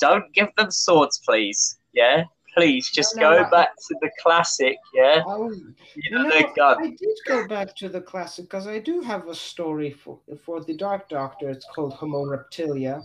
don't 0.00 0.32
give 0.34 0.48
them 0.56 0.70
swords, 0.70 1.20
please. 1.24 1.78
Yeah, 1.92 2.24
please 2.56 2.90
just 2.90 3.14
No, 3.16 3.30
no, 3.30 3.36
go 3.38 3.44
I- 3.44 3.50
back 3.50 3.76
to 3.76 3.94
the 4.00 4.10
classic. 4.20 4.76
Yeah, 4.94 5.22
Oh, 5.26 5.52
you 5.94 6.10
know, 6.10 6.24
the 6.24 6.48
gun. 6.56 6.82
I 6.82 6.88
did 6.88 7.16
go 7.26 7.46
back 7.46 7.76
to 7.76 7.88
the 7.88 8.00
classic 8.00 8.46
because 8.46 8.66
I 8.66 8.78
do 8.80 9.00
have 9.00 9.28
a 9.28 9.34
story 9.34 9.92
for 9.92 10.18
for 10.44 10.64
the 10.64 10.74
Dark 10.76 11.08
Doctor. 11.08 11.50
It's 11.50 11.66
called 11.74 11.94
Homo 11.94 12.24
Reptilia. 12.24 13.00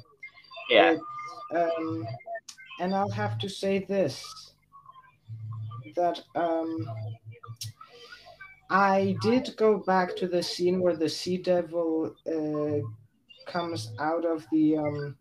Yeah, 0.69 0.95
um, 1.53 2.05
and 2.81 2.95
I'll 2.95 3.09
have 3.11 3.37
to 3.37 3.47
say 3.47 3.79
this 3.79 4.53
that 5.95 6.19
um, 6.35 6.89
I 8.69 9.15
did 9.21 9.53
go 9.55 9.77
back 9.77 10.15
to 10.17 10.27
the 10.27 10.41
scene 10.41 10.81
where 10.81 10.95
the 10.95 11.07
Sea 11.09 11.37
Devil 11.37 12.15
uh, 12.27 12.79
comes 13.49 13.91
out 13.99 14.25
of 14.25 14.45
the 14.51 14.77
um, 14.77 15.15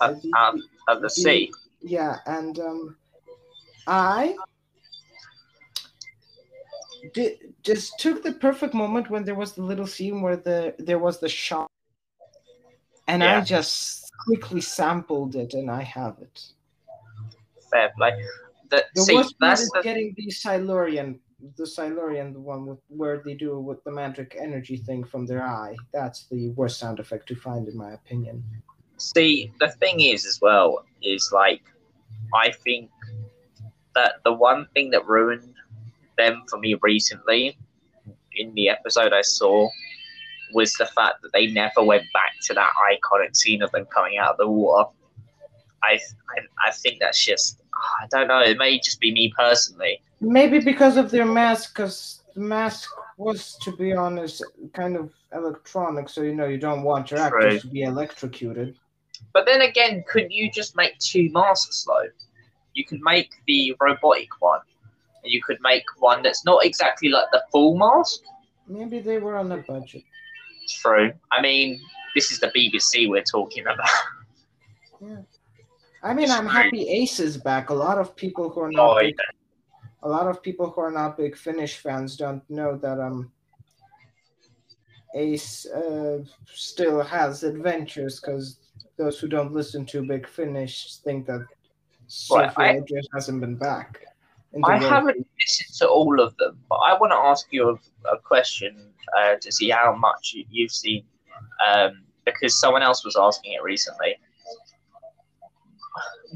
Uh, 0.00 0.12
the- 0.22 0.32
out 0.36 0.58
of 0.88 1.00
the 1.00 1.08
sea. 1.10 1.50
yeah, 1.80 2.18
and 2.26 2.58
um, 2.58 2.96
I 3.86 4.36
did, 7.14 7.54
just 7.62 7.98
took 7.98 8.22
the 8.22 8.32
perfect 8.32 8.74
moment 8.74 9.10
when 9.10 9.24
there 9.24 9.34
was 9.36 9.52
the 9.52 9.62
little 9.62 9.86
scene 9.86 10.20
where 10.22 10.36
the 10.36 10.74
there 10.78 10.98
was 10.98 11.18
the 11.20 11.28
shot, 11.28 11.70
and 13.08 13.22
I 13.24 13.40
just 13.40 14.05
quickly 14.24 14.60
sampled 14.60 15.36
it, 15.36 15.54
and 15.54 15.70
I 15.70 15.82
have 15.82 16.18
it. 16.20 16.40
Fair 17.70 17.92
play. 17.96 18.12
The, 18.70 18.84
The 18.94 19.02
see, 19.02 19.14
worst 19.14 19.38
part 19.38 19.58
is 19.60 19.70
the 19.70 19.82
getting 19.82 20.14
the 20.16 20.30
Silurian, 20.30 21.20
the 21.56 21.66
Silurian, 21.66 22.32
the 22.32 22.40
one 22.40 22.66
with 22.66 22.78
where 22.88 23.22
they 23.24 23.34
do 23.34 23.60
with 23.60 23.82
the 23.84 23.92
magic 23.92 24.36
energy 24.38 24.76
thing 24.76 25.04
from 25.04 25.26
their 25.26 25.42
eye. 25.42 25.76
That's 25.92 26.26
the 26.26 26.50
worst 26.50 26.78
sound 26.78 26.98
effect 26.98 27.28
to 27.28 27.36
find, 27.36 27.68
in 27.68 27.76
my 27.76 27.92
opinion. 27.92 28.44
See, 28.98 29.52
the 29.60 29.68
thing 29.68 30.00
is, 30.00 30.24
as 30.24 30.40
well, 30.40 30.84
is 31.02 31.30
like, 31.32 31.62
I 32.34 32.50
think 32.50 32.90
that 33.94 34.14
the 34.24 34.32
one 34.32 34.66
thing 34.74 34.90
that 34.90 35.06
ruined 35.06 35.54
them 36.16 36.42
for 36.48 36.58
me 36.58 36.74
recently 36.82 37.58
in 38.32 38.54
the 38.54 38.68
episode 38.68 39.12
I 39.12 39.22
saw 39.22 39.68
was 40.52 40.72
the 40.74 40.86
fact 40.86 41.22
that 41.22 41.32
they 41.32 41.48
never 41.48 41.82
went 41.82 42.04
back 42.12 42.32
to 42.42 42.54
that 42.54 42.70
iconic 42.90 43.36
scene 43.36 43.62
of 43.62 43.70
them 43.72 43.86
coming 43.86 44.18
out 44.18 44.32
of 44.32 44.36
the 44.38 44.48
water. 44.48 44.90
I, 45.82 45.92
I, 45.92 46.68
I 46.68 46.72
think 46.72 46.98
that's 47.00 47.24
just, 47.24 47.62
I 48.02 48.06
don't 48.10 48.28
know, 48.28 48.40
it 48.40 48.58
may 48.58 48.78
just 48.78 49.00
be 49.00 49.12
me 49.12 49.32
personally. 49.36 50.00
Maybe 50.20 50.58
because 50.58 50.96
of 50.96 51.10
their 51.10 51.26
mask, 51.26 51.74
because 51.74 52.22
the 52.34 52.40
mask 52.40 52.90
was, 53.18 53.56
to 53.62 53.76
be 53.76 53.92
honest, 53.92 54.42
kind 54.72 54.96
of 54.96 55.12
electronic, 55.32 56.08
so 56.08 56.22
you 56.22 56.34
know 56.34 56.46
you 56.46 56.58
don't 56.58 56.82
want 56.82 57.10
your 57.10 57.28
True. 57.28 57.46
actors 57.46 57.62
to 57.62 57.68
be 57.68 57.82
electrocuted. 57.82 58.76
But 59.32 59.46
then 59.46 59.62
again, 59.62 60.04
couldn't 60.10 60.32
you 60.32 60.50
just 60.50 60.76
make 60.76 60.98
two 60.98 61.30
masks 61.32 61.84
though? 61.86 62.08
You 62.74 62.84
could 62.84 63.00
make 63.02 63.30
the 63.46 63.74
robotic 63.80 64.28
one, 64.40 64.60
and 65.22 65.32
you 65.32 65.42
could 65.42 65.58
make 65.60 65.84
one 65.98 66.22
that's 66.22 66.44
not 66.44 66.64
exactly 66.64 67.08
like 67.08 67.26
the 67.32 67.42
full 67.50 67.76
mask. 67.76 68.20
Maybe 68.66 69.00
they 69.00 69.18
were 69.18 69.36
on 69.36 69.52
a 69.52 69.58
budget. 69.58 70.02
True. 70.68 71.12
I 71.32 71.40
mean, 71.40 71.80
this 72.14 72.30
is 72.32 72.40
the 72.40 72.48
BBC 72.48 73.08
we're 73.08 73.22
talking 73.22 73.62
about. 73.66 73.78
Yeah. 75.00 75.18
I 76.02 76.14
mean, 76.14 76.30
I'm 76.30 76.44
True. 76.44 76.52
happy 76.52 76.88
Ace 76.88 77.20
is 77.20 77.36
back. 77.36 77.70
A 77.70 77.74
lot 77.74 77.98
of 77.98 78.16
people 78.16 78.48
who 78.50 78.60
are 78.60 78.70
not 78.70 78.96
Oh, 78.96 79.00
big, 79.00 79.14
a 80.02 80.08
lot 80.08 80.26
of 80.26 80.42
people 80.42 80.70
who 80.70 80.80
are 80.80 80.90
not 80.90 81.16
big 81.18 81.36
Finish 81.36 81.76
fans 81.78 82.16
don't 82.16 82.42
know 82.48 82.76
that 82.78 82.98
um 83.00 83.30
Ace 85.14 85.66
uh, 85.66 86.18
still 86.46 87.02
has 87.02 87.42
adventures 87.42 88.20
because 88.20 88.58
those 88.98 89.18
who 89.18 89.28
don't 89.28 89.52
listen 89.52 89.84
to 89.86 90.06
Big 90.06 90.26
Finish 90.28 90.96
think 91.04 91.26
that 91.26 91.40
Right, 91.40 91.48
Sophie 92.50 92.52
I- 92.58 92.74
Aldred 92.74 93.06
hasn't 93.14 93.40
been 93.40 93.56
back. 93.56 94.04
I 94.64 94.78
haven't 94.78 95.26
listened 95.40 95.74
to 95.78 95.88
all 95.88 96.20
of 96.20 96.36
them, 96.36 96.58
but 96.68 96.76
I 96.76 96.96
want 96.98 97.12
to 97.12 97.16
ask 97.16 97.46
you 97.50 97.70
a, 97.70 98.14
a 98.14 98.18
question 98.18 98.92
uh, 99.18 99.36
to 99.40 99.52
see 99.52 99.70
how 99.70 99.94
much 99.94 100.32
you, 100.34 100.44
you've 100.50 100.72
seen, 100.72 101.04
um, 101.66 102.02
because 102.24 102.58
someone 102.58 102.82
else 102.82 103.04
was 103.04 103.16
asking 103.16 103.52
it 103.52 103.62
recently. 103.62 104.16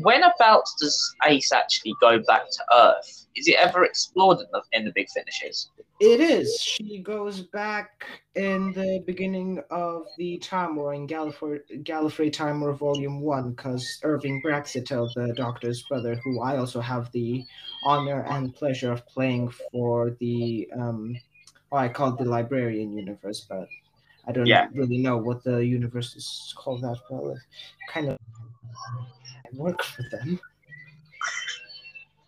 When 0.03 0.23
about 0.23 0.65
does 0.81 1.15
Ace 1.27 1.53
actually 1.53 1.95
go 2.01 2.21
back 2.21 2.43
to 2.51 2.65
Earth? 2.75 3.27
Is 3.37 3.49
it 3.49 3.57
ever 3.57 3.85
explored 3.85 4.39
in 4.41 4.47
the, 4.53 4.63
in 4.73 4.85
the 4.85 4.93
big 4.95 5.09
finishes? 5.11 5.71
It 6.01 6.21
is. 6.21 6.61
She 6.61 7.03
goes 7.03 7.43
back 7.43 8.23
in 8.35 8.73
the 8.73 9.03
beginning 9.07 9.63
of 9.71 10.07
the 10.17 10.39
Time 10.39 10.77
War 10.77 10.95
in 10.95 11.07
Gallifrey, 11.07 11.61
Gallifrey 11.85 12.33
Time 12.33 12.61
War 12.63 12.73
Volume 12.73 13.21
1 13.21 13.51
because 13.53 14.01
Irving 14.03 14.43
Braxiatel, 14.43 15.13
the 15.15 15.35
Doctor's 15.35 15.83
brother, 15.83 16.15
who 16.17 16.41
I 16.41 16.57
also 16.57 16.81
have 16.81 17.13
the 17.13 17.45
honor 17.85 18.23
and 18.25 18.55
pleasure 18.55 18.91
of 18.93 19.07
playing 19.07 19.51
for 19.71 20.13
the, 20.21 20.71
um, 20.75 21.17
well, 21.71 21.83
I 21.83 21.89
call 21.91 22.15
it 22.15 22.19
the 22.19 22.31
Librarian 22.31 22.97
universe, 22.97 23.47
but 23.49 23.69
I 24.27 24.33
don't 24.33 24.47
Yeah. 24.49 24.69
really 24.73 24.99
know 24.99 25.19
what 25.19 25.45
the 25.45 25.59
universe 25.65 26.17
is 26.17 26.55
called 26.57 26.83
that 26.83 26.99
well. 27.11 27.33
It 27.33 27.39
kind 27.89 28.09
of 28.09 28.19
work 29.53 29.83
for 29.83 30.03
them. 30.11 30.41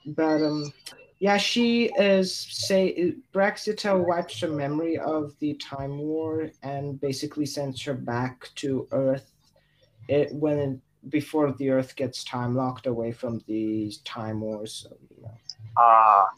But 0.04 0.42
um 0.42 0.72
yeah, 1.22 1.36
she 1.36 1.84
is 1.96 2.34
say 2.34 3.14
Braxiatel 3.32 4.04
wipes 4.04 4.40
her 4.40 4.48
memory 4.48 4.98
of 4.98 5.38
the 5.38 5.54
time 5.54 5.96
war 5.98 6.50
and 6.64 7.00
basically 7.00 7.46
sends 7.46 7.80
her 7.82 7.94
back 7.94 8.48
to 8.56 8.88
Earth. 8.90 9.30
It 10.08 10.34
when 10.34 10.58
it, 10.58 11.10
before 11.10 11.52
the 11.52 11.70
Earth 11.70 11.94
gets 11.94 12.24
time 12.24 12.56
locked 12.56 12.88
away 12.88 13.12
from 13.12 13.40
the 13.46 13.94
time 14.04 14.40
wars. 14.40 14.72
So, 14.82 14.96
you 15.16 15.22
know. 15.22 15.38
Ah, 15.78 16.28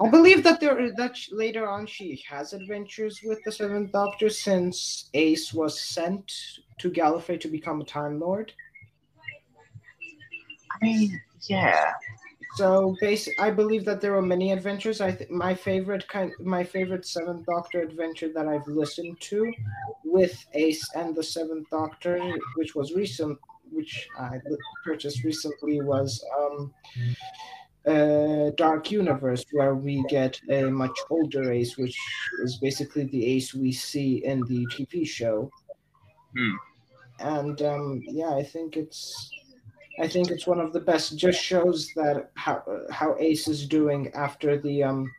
I 0.00 0.08
believe 0.08 0.44
that 0.44 0.60
there 0.60 0.92
that 0.96 1.16
sh- 1.16 1.30
later 1.32 1.68
on 1.68 1.84
she 1.84 2.22
has 2.28 2.52
adventures 2.52 3.18
with 3.24 3.40
the 3.44 3.50
Seventh 3.50 3.90
Doctor 3.90 4.28
since 4.30 5.10
Ace 5.14 5.52
was 5.52 5.80
sent 5.80 6.32
to 6.78 6.88
Gallifrey 6.88 7.40
to 7.40 7.48
become 7.48 7.80
a 7.80 7.84
Time 7.84 8.20
Lord. 8.20 8.52
I 10.70 10.84
mean, 10.84 11.20
yeah. 11.48 11.94
So 12.58 12.96
basic, 13.00 13.40
I 13.40 13.52
believe 13.52 13.84
that 13.84 14.00
there 14.00 14.10
were 14.10 14.20
many 14.20 14.50
adventures. 14.50 15.00
I 15.00 15.12
th- 15.12 15.30
my 15.30 15.54
favorite 15.54 16.08
kind, 16.08 16.32
my 16.40 16.64
favorite 16.64 17.06
Seventh 17.06 17.46
Doctor 17.46 17.82
adventure 17.82 18.32
that 18.32 18.48
I've 18.48 18.66
listened 18.66 19.20
to 19.20 19.52
with 20.04 20.44
Ace 20.54 20.84
and 20.96 21.14
the 21.14 21.22
Seventh 21.22 21.70
Doctor, 21.70 22.18
which 22.56 22.74
was 22.74 22.94
recent, 22.94 23.38
which 23.70 24.08
I 24.18 24.40
purchased 24.84 25.22
recently, 25.22 25.80
was 25.82 26.24
um, 26.36 26.74
uh, 27.86 28.50
Dark 28.56 28.90
Universe, 28.90 29.44
where 29.52 29.76
we 29.76 30.02
get 30.08 30.40
a 30.50 30.64
much 30.64 30.98
older 31.10 31.52
Ace, 31.52 31.78
which 31.78 31.96
is 32.42 32.58
basically 32.58 33.04
the 33.04 33.24
Ace 33.24 33.54
we 33.54 33.70
see 33.70 34.24
in 34.24 34.40
the 34.46 34.66
TV 34.66 35.06
show. 35.06 35.48
Hmm. 36.36 36.56
And 37.20 37.62
um, 37.62 38.02
yeah, 38.04 38.34
I 38.34 38.42
think 38.42 38.76
it's 38.76 39.30
I 40.00 40.06
think 40.06 40.30
it's 40.30 40.46
one 40.46 40.60
of 40.60 40.72
the 40.72 40.80
best. 40.80 41.16
Just 41.16 41.42
shows 41.42 41.90
that 41.96 42.30
how 42.34 42.62
how 42.90 43.16
Ace 43.18 43.48
is 43.48 43.66
doing 43.66 44.10
after 44.14 44.58
the 44.58 44.84
um 44.84 45.10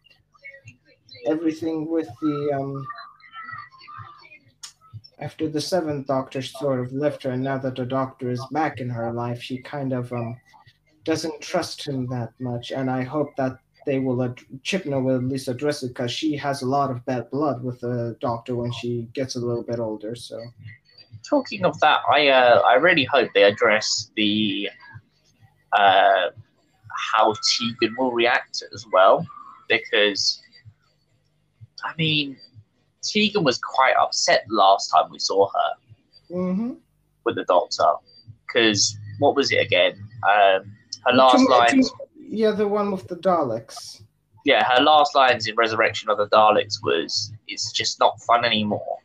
everything 1.28 1.90
with 1.90 2.08
the 2.22 2.52
um 2.54 2.86
after 5.20 5.50
the 5.50 5.60
seventh 5.60 6.08
Doctor 6.08 6.42
sort 6.42 6.80
of 6.80 6.94
left 6.94 7.24
her, 7.24 7.32
and 7.32 7.44
now 7.44 7.58
that 7.58 7.76
the 7.76 7.86
Doctor 7.86 8.30
is 8.32 8.44
back 8.52 8.80
in 8.80 8.90
her 8.90 9.12
life, 9.12 9.42
she 9.42 9.58
kind 9.58 9.92
of 9.92 10.12
um 10.14 10.38
doesn't 11.04 11.42
trust 11.42 11.88
him 11.88 12.08
that 12.08 12.32
much. 12.40 12.72
And 12.72 12.90
I 12.90 13.04
hope 13.04 13.36
that 13.38 13.58
they 13.86 14.00
will 14.00 14.24
ad- 14.24 14.46
Chibnall 14.64 15.04
will 15.04 15.18
at 15.18 15.24
least 15.24 15.48
address 15.48 15.84
it 15.84 15.90
because 15.90 16.12
she 16.12 16.36
has 16.38 16.62
a 16.62 16.68
lot 16.68 16.92
of 16.92 17.06
bad 17.06 17.30
blood 17.32 17.64
with 17.64 17.80
the 17.82 18.16
Doctor 18.22 18.56
when 18.56 18.72
she 18.72 19.08
gets 19.14 19.36
a 19.36 19.40
little 19.40 19.64
bit 19.64 19.80
older. 19.80 20.16
So 20.16 20.40
Talking 21.28 21.66
of 21.66 21.80
that, 21.80 22.00
I 22.12 22.30
uh, 22.30 22.62
I 22.66 22.76
really 22.76 23.04
hope 23.04 23.30
they 23.34 23.44
address 23.44 24.12
the 24.16 24.70
uh, 25.74 26.30
how 27.12 27.34
Tegan 27.34 27.96
will 27.98 28.12
react 28.12 28.64
as 28.74 28.86
well, 28.92 29.26
because 29.68 30.42
I 31.84 31.94
mean, 31.98 32.38
Tegan 33.04 33.44
was 33.44 33.60
quite 33.60 33.96
upset 33.96 34.46
last 34.50 34.90
time 34.90 35.12
we 35.12 35.20
saw 35.20 35.50
her 35.50 36.36
mm-hmm. 36.36 36.74
with 37.26 37.36
the 37.36 37.46
Doctor, 37.46 37.92
because 38.48 38.98
what 39.20 39.36
was 39.36 39.52
it 39.52 39.58
again? 39.58 39.94
Um, 40.24 40.74
her 41.06 41.14
last 41.14 41.48
lines, 41.50 41.92
Yeah, 42.18 42.52
the 42.52 42.68
one 42.68 42.92
with 42.92 43.08
the 43.08 43.16
Daleks. 43.16 44.02
yeah, 44.46 44.64
her 44.64 44.82
last 44.82 45.16
lines 45.16 45.48
in 45.48 45.56
Resurrection 45.56 46.10
of 46.10 46.18
the 46.18 46.28
Daleks 46.28 46.82
was, 46.84 47.32
"It's 47.48 47.72
just 47.72 48.00
not 48.00 48.20
fun 48.22 48.46
anymore. 48.46 48.98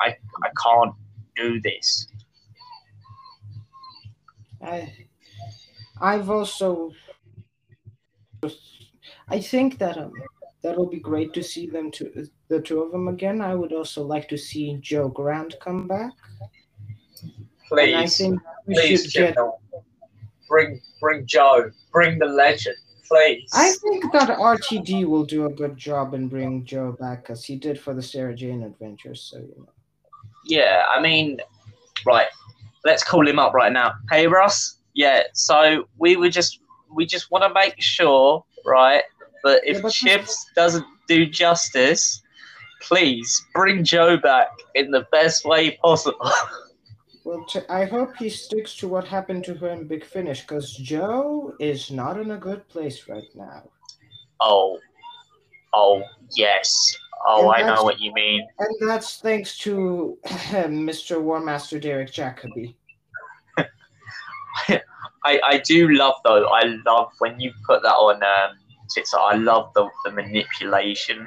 I 0.00 0.16
I 0.42 0.50
can't 0.62 0.94
do 1.36 1.60
this." 1.60 2.08
I, 4.62 4.92
I've 6.00 6.30
also, 6.30 6.92
I 9.28 9.40
think 9.40 9.78
that 9.78 9.98
um, 9.98 10.12
that'll 10.62 10.88
be 10.88 11.00
great 11.00 11.32
to 11.34 11.42
see 11.42 11.66
them 11.66 11.90
to 11.92 12.28
the 12.48 12.60
two 12.60 12.82
of 12.82 12.92
them 12.92 13.08
again. 13.08 13.40
I 13.40 13.54
would 13.54 13.72
also 13.72 14.02
like 14.04 14.28
to 14.28 14.38
see 14.38 14.78
Jo 14.80 15.08
Grant 15.08 15.56
come 15.60 15.88
back. 15.88 16.12
And 17.22 17.80
I 17.80 18.02
Please, 18.02 18.18
think 18.18 18.40
we 18.66 18.74
please, 18.74 19.10
should 19.10 19.34
get. 19.34 19.36
Bring 20.48 20.80
bring 21.00 21.26
Jo, 21.26 21.70
bring 21.92 22.18
the 22.18 22.26
legend, 22.26 22.76
please. 23.08 23.48
I 23.54 23.72
think 23.80 24.12
that 24.12 24.28
RTD 24.38 25.06
will 25.06 25.24
do 25.24 25.46
a 25.46 25.50
good 25.50 25.78
job 25.78 26.12
in 26.12 26.28
bringing 26.28 26.64
Jo 26.66 26.92
back 26.92 27.22
because 27.22 27.42
he 27.44 27.56
did 27.56 27.80
for 27.80 27.94
the 27.94 28.02
Sarah 28.02 28.34
Jane 28.34 28.62
adventures. 28.62 29.22
So 29.22 29.38
you 29.38 29.54
know. 29.56 29.72
Yeah, 30.44 30.84
I 30.88 31.00
mean, 31.00 31.38
right. 32.06 32.28
Let's 32.84 33.04
call 33.04 33.26
him 33.26 33.38
up 33.38 33.54
right 33.54 33.72
now. 33.72 33.94
Hey, 34.10 34.26
Ross. 34.26 34.76
Yeah. 34.94 35.22
So 35.34 35.86
we 35.98 36.16
were 36.16 36.30
just 36.30 36.58
we 36.94 37.06
just 37.06 37.30
want 37.30 37.44
to 37.44 37.52
make 37.54 37.80
sure, 37.80 38.44
right, 38.66 39.02
that 39.44 39.62
if 39.64 39.82
Yeah, 39.82 39.88
Chips 39.90 40.46
doesn't 40.54 40.84
do 41.08 41.26
justice, 41.26 42.20
please 42.82 43.44
bring 43.54 43.84
Jo 43.84 44.16
back 44.16 44.48
in 44.74 44.90
the 44.90 45.06
best 45.12 45.44
way 45.44 45.76
possible. 45.82 46.30
Well, 47.24 47.44
t- 47.44 47.60
I 47.68 47.84
hope 47.84 48.16
he 48.16 48.28
sticks 48.28 48.74
to 48.78 48.88
what 48.88 49.04
happened 49.06 49.44
to 49.44 49.54
her 49.54 49.68
in 49.68 49.86
Big 49.86 50.04
Finish 50.04 50.40
because 50.40 50.74
Jo 50.74 51.54
is 51.60 51.88
not 51.88 52.18
in 52.18 52.32
a 52.32 52.36
good 52.36 52.68
place 52.68 53.08
right 53.08 53.28
now. 53.36 53.62
oh, 54.40 54.80
oh 55.72 56.02
yes. 56.36 56.96
Oh, 57.26 57.50
And 57.52 57.64
I 57.64 57.74
know 57.74 57.82
what 57.84 58.00
you 58.00 58.12
mean. 58.14 58.46
And 58.58 58.88
that's 58.88 59.18
thanks 59.18 59.56
to 59.58 60.18
Mr. 60.26 61.20
War 61.20 61.40
Master 61.40 61.78
Derek 61.78 62.10
Jacobi. 62.10 62.74
I, 65.24 65.40
I 65.44 65.58
do 65.64 65.88
love 65.88 66.14
though. 66.24 66.46
I 66.46 66.64
love 66.86 67.10
when 67.18 67.38
you 67.40 67.52
put 67.66 67.82
that 67.82 67.94
on 67.94 68.16
um. 68.22 68.58
I 69.18 69.36
love 69.36 69.72
the, 69.74 69.88
the 70.04 70.10
manipulation. 70.10 71.26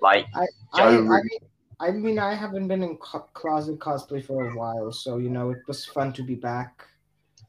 Like 0.00 0.26
I, 0.34 0.46
Joe 0.76 0.84
I, 0.84 0.90
really- 0.94 1.06
mean, 1.08 1.40
I 1.80 1.90
mean, 1.90 2.18
I 2.18 2.34
haven't 2.34 2.68
been 2.68 2.82
in 2.82 2.96
co- 2.96 3.28
closet 3.34 3.78
cosplay 3.78 4.24
for 4.24 4.48
a 4.48 4.56
while, 4.56 4.90
so 4.92 5.18
you 5.18 5.28
know 5.28 5.50
it 5.50 5.58
was 5.68 5.84
fun 5.84 6.12
to 6.14 6.22
be 6.22 6.34
back. 6.34 6.82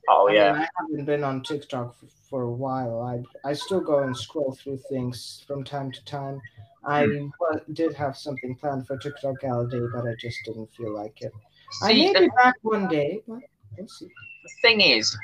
oh 0.10 0.28
I 0.28 0.32
mean, 0.32 0.42
yeah, 0.42 0.54
I 0.54 0.68
haven't 0.82 1.06
been 1.06 1.24
on 1.24 1.44
TikTok 1.44 1.96
f- 2.04 2.10
for 2.30 2.42
a 2.44 2.52
while. 2.52 3.02
I 3.02 3.24
I 3.50 3.54
still 3.54 3.80
go 3.80 4.00
and 4.00 4.18
scroll 4.18 4.58
through 4.60 4.80
things 4.90 5.44
from 5.48 5.64
time 5.64 5.92
to 5.92 6.04
time. 6.04 6.42
I 6.88 7.06
Hmm. 7.06 7.28
did 7.74 7.94
have 7.96 8.16
something 8.16 8.56
planned 8.56 8.86
for 8.88 8.98
TikTok 8.98 9.40
Gala 9.42 9.68
Day, 9.68 9.82
but 9.92 10.06
I 10.08 10.14
just 10.20 10.38
didn't 10.46 10.72
feel 10.76 10.94
like 10.94 11.22
it. 11.22 11.32
I 11.84 11.94
See, 11.94 12.06
may 12.06 12.14
the- 12.14 12.20
be 12.22 12.30
back 12.36 12.56
one 12.62 12.88
day, 12.88 13.22
but 13.28 13.40
we'll 13.78 13.88
see. 13.88 14.06
the 14.44 14.50
thing 14.62 14.82
is, 14.82 15.18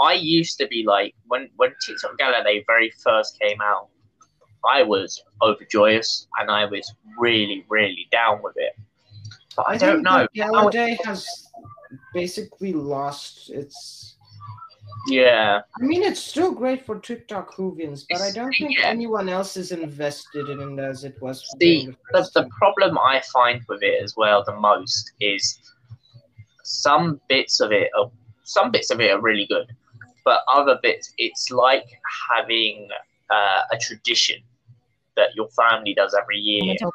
I 0.00 0.14
used 0.14 0.58
to 0.58 0.66
be 0.68 0.84
like 0.84 1.14
when 1.26 1.50
when 1.56 1.74
TikTok 1.84 2.16
Gala 2.18 2.42
Day 2.44 2.64
very 2.66 2.90
first 3.04 3.38
came 3.40 3.60
out, 3.60 3.88
I 4.64 4.82
was 4.82 5.22
overjoyous 5.42 6.26
and 6.38 6.50
I 6.50 6.64
was 6.64 6.90
really 7.18 7.64
really 7.68 8.08
down 8.10 8.42
with 8.42 8.56
it. 8.56 8.72
But 9.56 9.68
I, 9.68 9.76
don't 9.78 9.96
think 9.96 10.04
know. 10.04 10.26
Gala 10.34 10.70
Day 10.70 10.98
has 11.04 11.26
basically 12.12 12.72
lost 12.72 13.50
its. 13.50 14.15
Yeah, 15.08 15.60
I 15.80 15.84
mean, 15.84 16.02
it's 16.02 16.20
still 16.20 16.52
great 16.52 16.84
for 16.84 16.98
TikTok 16.98 17.54
Whovians, 17.54 18.04
but 18.08 18.20
I 18.20 18.30
don't 18.32 18.52
think 18.58 18.78
Yeah. 18.78 18.88
anyone 18.88 19.28
else 19.28 19.56
is 19.56 19.72
invested 19.72 20.48
in 20.48 20.78
it 20.78 20.82
as 20.82 21.04
it 21.04 21.20
was. 21.20 21.44
See, 21.60 21.84
during 21.84 21.86
the 21.86 21.92
the, 22.12 22.18
first 22.18 22.34
the 22.34 22.42
time. 22.42 22.50
problem 22.50 22.98
I 22.98 23.22
find 23.32 23.60
with 23.68 23.82
it 23.82 24.02
as 24.02 24.14
well 24.16 24.42
the 24.44 24.56
most 24.56 25.12
is 25.20 25.58
some 26.62 27.20
bits 27.28 27.60
of 27.60 27.72
it 27.72 27.90
are 27.98 28.10
some 28.44 28.70
bits 28.70 28.90
of 28.90 29.00
it 29.00 29.10
are 29.10 29.20
really 29.20 29.46
good, 29.46 29.66
but 30.24 30.40
other 30.52 30.78
bits 30.82 31.12
it's 31.18 31.50
like 31.50 31.86
having 32.34 32.88
uh, 33.30 33.62
a 33.70 33.76
tradition 33.78 34.42
that 35.16 35.34
your 35.34 35.48
family 35.50 35.94
does 35.94 36.14
every 36.14 36.38
year. 36.38 36.74
I'll 36.82 36.92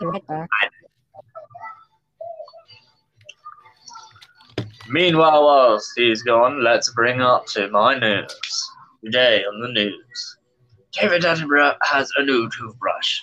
Meanwhile, 4.92 5.46
whilst 5.46 5.94
he's 5.96 6.22
gone, 6.22 6.66
let's 6.66 6.92
bring 6.92 7.22
up 7.22 7.46
to 7.48 7.70
my 7.70 7.98
news. 7.98 8.72
Today 9.02 9.46
on 9.46 9.62
the 9.62 9.70
news, 9.70 10.38
David 10.92 11.22
Attenborough 11.22 11.78
has 11.82 12.12
a 12.18 12.24
new 12.26 12.50
toothbrush. 12.50 13.22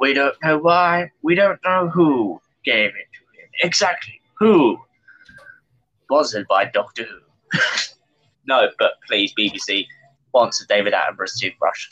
We 0.00 0.12
don't 0.12 0.34
know 0.42 0.58
why. 0.58 1.12
We 1.22 1.36
don't 1.36 1.60
know 1.64 1.88
who 1.88 2.40
gave 2.64 2.88
it 2.88 3.06
to 3.14 3.40
him. 3.40 3.48
Exactly 3.62 4.20
who? 4.40 4.76
Was 6.10 6.34
it 6.34 6.48
by 6.48 6.64
Doctor 6.64 7.04
Who? 7.04 7.58
no, 8.48 8.70
but 8.80 8.94
please, 9.06 9.32
BBC, 9.38 9.86
sponsor 10.30 10.66
David 10.68 10.94
Attenborough's 10.94 11.38
toothbrush. 11.38 11.88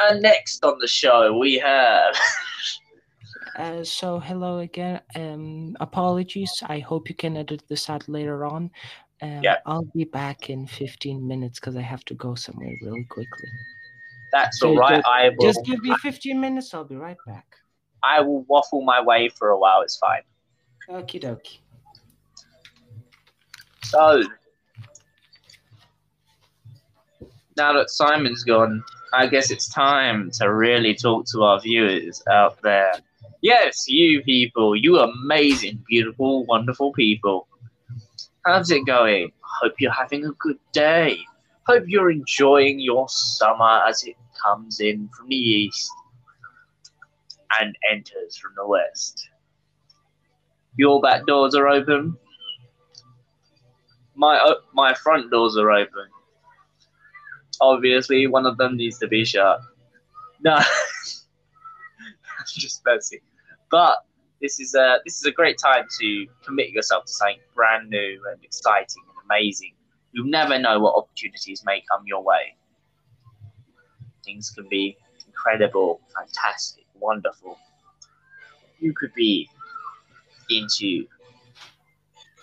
And 0.00 0.20
next 0.20 0.62
on 0.62 0.78
the 0.80 0.86
show, 0.86 1.34
we 1.34 1.54
have. 1.54 2.14
Uh, 3.58 3.82
so 3.82 4.20
hello 4.20 4.58
again. 4.58 5.00
Um, 5.16 5.76
apologies. 5.80 6.62
I 6.66 6.78
hope 6.78 7.08
you 7.08 7.14
can 7.16 7.36
edit 7.36 7.62
this 7.68 7.90
out 7.90 8.08
later 8.08 8.44
on. 8.46 8.70
Um, 9.20 9.42
Yeah. 9.42 9.56
I'll 9.66 9.88
be 9.94 10.04
back 10.04 10.48
in 10.48 10.66
15 10.66 11.26
minutes 11.26 11.58
because 11.58 11.76
I 11.76 11.80
have 11.82 12.04
to 12.04 12.14
go 12.14 12.36
somewhere 12.36 12.72
really 12.82 13.04
quickly. 13.04 13.48
That's 14.30 14.62
Okay, 14.62 14.70
all 14.70 14.78
right. 14.78 14.96
just- 14.96 15.08
I 15.08 15.28
will. 15.30 15.46
Just 15.46 15.64
give 15.64 15.82
me 15.82 15.92
15 16.02 16.40
minutes. 16.40 16.72
I'll 16.72 16.84
be 16.84 16.94
right 16.96 17.16
back. 17.26 17.56
I 18.04 18.20
will 18.20 18.42
waffle 18.42 18.82
my 18.82 19.00
way 19.00 19.28
for 19.28 19.48
a 19.50 19.58
while. 19.58 19.80
It's 19.82 19.96
fine. 19.96 20.22
Okie 20.88 21.20
dokie. 21.20 21.58
So, 23.82 24.22
now 27.56 27.72
that 27.72 27.90
Simon's 27.90 28.44
gone, 28.44 28.84
I 29.12 29.26
guess 29.26 29.50
it's 29.50 29.68
time 29.68 30.30
to 30.32 30.52
really 30.52 30.94
talk 30.94 31.26
to 31.32 31.42
our 31.42 31.58
viewers 31.60 32.22
out 32.30 32.60
there. 32.62 32.92
Yes, 33.40 33.84
you 33.88 34.22
people, 34.22 34.74
you 34.76 34.98
amazing, 34.98 35.82
beautiful, 35.88 36.44
wonderful 36.46 36.92
people. 36.92 37.46
How's 38.44 38.70
it 38.70 38.86
going? 38.86 39.32
Hope 39.62 39.74
you're 39.80 39.92
having 39.92 40.24
a 40.24 40.32
good 40.40 40.58
day. 40.72 41.18
Hope 41.66 41.84
you're 41.86 42.10
enjoying 42.10 42.80
your 42.80 43.08
summer 43.08 43.82
as 43.86 44.02
it 44.04 44.16
comes 44.42 44.80
in 44.80 45.08
from 45.16 45.28
the 45.28 45.36
east. 45.36 45.90
and 47.60 47.76
enters 47.90 48.36
from 48.36 48.52
the 48.56 48.66
west. 48.66 49.28
Your 50.76 51.00
back 51.00 51.26
doors 51.26 51.54
are 51.54 51.68
open. 51.68 52.16
My 54.14 54.36
uh, 54.38 54.56
my 54.74 54.92
front 54.94 55.30
doors 55.30 55.56
are 55.56 55.70
open. 55.70 56.08
Obviously, 57.60 58.26
one 58.26 58.46
of 58.46 58.56
them 58.56 58.76
needs 58.76 58.98
to 58.98 59.08
be 59.08 59.24
shut. 59.24 59.60
No, 60.40 60.60
just 62.46 62.82
messy. 62.86 63.20
But 63.70 63.98
this 64.40 64.60
is 64.60 64.74
a 64.74 64.98
this 65.04 65.16
is 65.16 65.24
a 65.24 65.32
great 65.32 65.58
time 65.58 65.84
to 66.00 66.26
commit 66.44 66.70
yourself 66.70 67.04
to 67.04 67.12
something 67.12 67.38
brand 67.54 67.90
new 67.90 68.20
and 68.30 68.42
exciting 68.42 69.02
and 69.08 69.24
amazing. 69.24 69.74
You 70.12 70.24
never 70.26 70.58
know 70.58 70.80
what 70.80 70.94
opportunities 70.96 71.62
may 71.66 71.82
come 71.90 72.02
your 72.06 72.22
way. 72.22 72.56
Things 74.24 74.50
can 74.50 74.68
be 74.68 74.96
incredible, 75.26 76.00
fantastic, 76.14 76.84
wonderful. 76.94 77.58
You 78.78 78.94
could 78.94 79.12
be 79.14 79.48
into 80.50 81.06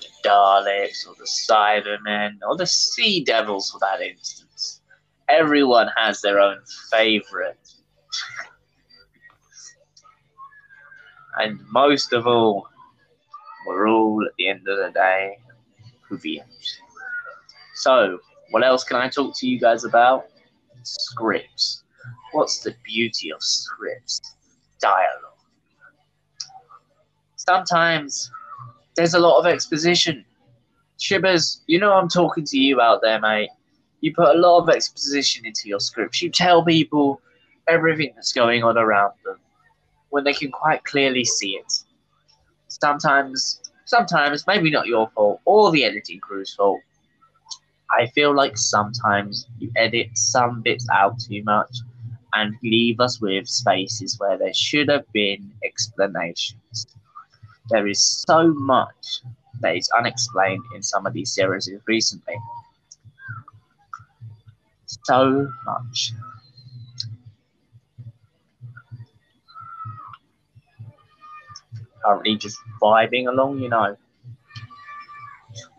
the 0.02 0.30
Daleks 0.30 1.08
or 1.08 1.16
the 1.18 1.26
Cybermen 1.26 2.40
or 2.48 2.56
the 2.58 2.68
Sea 2.68 3.24
Devils 3.24 3.72
for 3.72 3.80
that 3.80 4.02
instance. 4.02 4.82
Everyone 5.28 5.90
has 5.96 6.22
their 6.22 6.40
own 6.40 6.60
favorite. 6.92 7.65
And 11.38 11.60
most 11.70 12.14
of 12.14 12.28
all, 12.28 12.68
we're 13.68 13.90
all 13.90 14.24
at 14.26 14.32
the 14.38 14.48
end 14.48 14.68
of 14.68 14.78
the 14.78 14.92
day 14.94 15.38
Whovians. 16.10 16.78
So, 17.76 18.20
what 18.52 18.64
else 18.64 18.84
can 18.84 18.98
I 18.98 19.10
talk 19.10 19.36
to 19.38 19.48
you 19.48 19.60
guys 19.60 19.84
about? 19.84 20.28
Scripts. 20.84 21.84
What's 22.32 22.60
the 22.60 22.76
beauty 22.84 23.32
of 23.32 23.42
scripts? 23.42 24.22
Dialogue. 24.80 25.22
Sometimes 27.36 28.32
there's 28.96 29.14
a 29.14 29.20
lot 29.20 29.40
of 29.40 29.46
exposition. 29.46 30.24
Chibbers, 31.00 31.62
you 31.68 31.80
know 31.80 31.94
I'm 31.94 32.08
talking 32.08 32.46
to 32.46 32.58
you 32.58 32.82
out 32.82 33.02
there, 33.02 33.20
mate. 33.20 33.50
You 34.02 34.14
put 34.14 34.36
a 34.36 34.40
lot 34.40 34.60
of 34.60 34.70
exposition 34.70 35.46
into 35.46 35.68
your 35.68 35.80
scripts. 35.80 36.22
You 36.22 36.30
tell 36.30 36.64
people 36.64 37.22
everything 37.68 38.14
that's 38.16 38.32
going 38.32 38.64
on 38.64 38.78
around 38.78 39.14
them 39.26 39.38
when 40.16 40.24
they 40.24 40.32
can 40.32 40.50
quite 40.50 40.82
clearly 40.86 41.26
see 41.26 41.58
it. 41.58 41.84
Sometimes, 42.70 43.60
sometimes, 43.84 44.48
maybe 44.48 44.72
not 44.72 44.88
your 44.88 45.10
fault 45.10 45.42
or 45.44 45.74
the 45.74 45.84
editing 45.84 46.22
crew's 46.22 46.56
fault. 46.56 46.80
I 47.92 48.08
feel 48.16 48.34
like 48.34 48.58
sometimes 48.58 49.46
you 49.60 49.70
edit 49.76 50.08
some 50.14 50.62
bits 50.62 50.88
out 50.90 51.20
too 51.20 51.44
much 51.44 51.76
and 52.34 52.56
leave 52.64 53.02
us 53.02 53.20
with 53.20 53.46
spaces 53.46 54.18
where 54.18 54.38
there 54.38 54.54
should 54.54 54.88
have 54.88 55.04
been 55.12 55.52
explanations. 55.66 56.88
There 57.70 57.86
is 57.86 58.24
so 58.26 58.54
much 58.54 59.20
that 59.60 59.76
is 59.76 59.90
unexplained 59.98 60.64
in 60.74 60.82
some 60.82 61.06
of 61.06 61.12
these 61.12 61.36
series 61.36 61.70
recently. 61.88 62.36
So 64.86 65.46
much. 65.66 66.14
Currently 72.06 72.38
just 72.38 72.60
vibing 72.82 73.28
along, 73.28 73.60
you 73.60 73.70
know. 73.70 73.98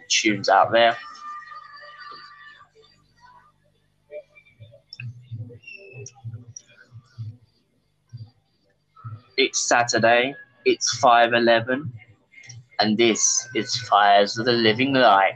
Tunes 0.08 0.48
out 0.48 0.72
there. 0.72 0.96
It's 9.36 9.68
Saturday. 9.68 10.34
It's 10.64 10.98
5.11. 11.00 11.90
And 12.80 12.98
this 12.98 13.48
is 13.54 13.76
Fires 13.82 14.36
of 14.36 14.46
the 14.46 14.52
Living 14.52 14.94
Light. 14.94 15.34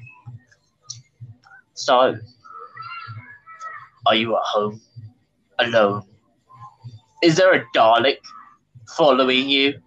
So, 1.74 2.16
are 4.06 4.14
you 4.14 4.36
at 4.36 4.42
home? 4.42 4.80
Alone? 5.58 6.02
Is 7.22 7.36
there 7.36 7.52
a 7.52 7.64
Dalek 7.76 8.18
following 8.96 9.48
you? 9.48 9.80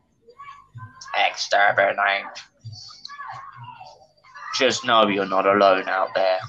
Exterminate. 1.15 2.25
Just 4.57 4.85
know 4.85 5.07
you're 5.07 5.25
not 5.25 5.45
alone 5.45 5.87
out 5.87 6.09
there. 6.15 6.39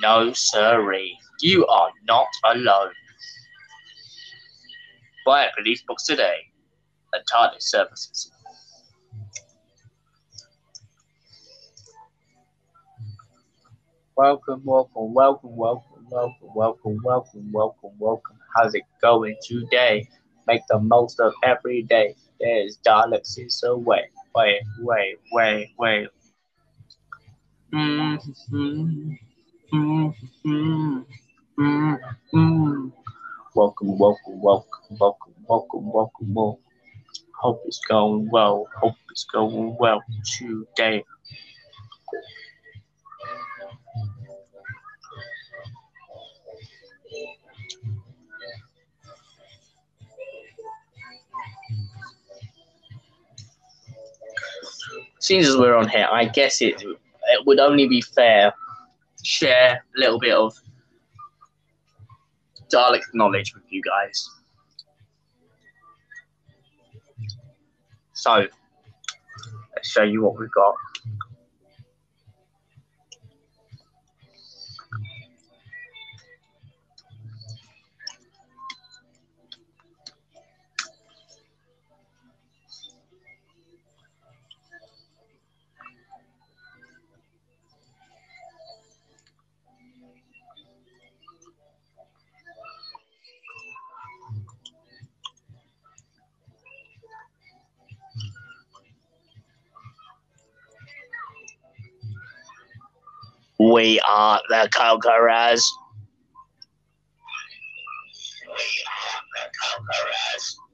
No, 0.00 0.32
sirree. 0.32 1.16
You 1.40 1.66
are 1.66 1.90
not 2.06 2.26
alone. 2.44 2.92
Buy 5.24 5.48
police 5.56 5.82
books 5.86 6.04
today 6.04 6.38
at 7.14 7.26
TARDIS 7.26 7.62
services. 7.62 8.32
Welcome, 14.16 14.62
welcome, 14.64 15.14
welcome, 15.14 15.56
welcome, 15.56 16.06
welcome, 16.10 16.48
welcome, 16.54 16.98
welcome, 17.04 17.52
welcome, 17.52 17.90
welcome. 17.98 18.36
How's 18.56 18.74
it 18.74 18.82
going 19.00 19.36
today? 19.46 20.08
Make 20.48 20.62
the 20.68 20.80
most 20.80 21.20
of 21.20 21.32
every 21.44 21.82
day. 21.82 22.16
There's 22.40 22.78
is 23.38 23.62
away, 23.64 24.10
way, 24.34 24.60
way, 24.80 25.16
way, 25.32 25.74
way. 25.78 26.08
Mm-hmm. 27.72 29.12
Mm-hmm. 29.74 31.00
Mm-hmm. 31.58 32.88
Welcome, 33.54 33.98
welcome, 33.98 34.40
welcome, 34.40 34.96
welcome, 35.00 35.34
welcome, 35.48 35.92
welcome, 35.92 36.34
welcome. 36.34 36.62
Hope 37.40 37.62
it's 37.66 37.80
going 37.88 38.28
well. 38.30 38.68
Hope 38.80 38.94
it's 39.10 39.24
going 39.24 39.76
well 39.78 40.02
today. 40.24 41.04
Since 55.28 55.58
we're 55.58 55.76
on 55.76 55.90
here, 55.90 56.08
I 56.10 56.24
guess 56.24 56.62
it 56.62 56.82
it 56.82 57.46
would 57.46 57.58
only 57.58 57.86
be 57.86 58.00
fair 58.00 58.50
to 59.18 59.24
share 59.24 59.84
a 59.94 60.00
little 60.00 60.18
bit 60.18 60.32
of 60.32 60.54
Dalek 62.72 63.02
knowledge 63.12 63.54
with 63.54 63.64
you 63.68 63.82
guys. 63.82 64.26
So, 68.14 68.46
let's 69.76 69.90
show 69.90 70.02
you 70.02 70.22
what 70.22 70.38
we've 70.38 70.50
got. 70.50 70.74
We 103.58 104.00
are 104.00 104.40
the 104.48 104.68
conquerors. 104.72 105.72
We 108.46 108.54
are 108.54 109.20
the. 109.34 110.67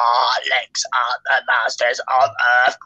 Daleks 0.00 0.82
are 0.94 1.16
the 1.24 1.44
masters 1.46 2.00
of 2.00 2.30
Earth. 2.66 2.76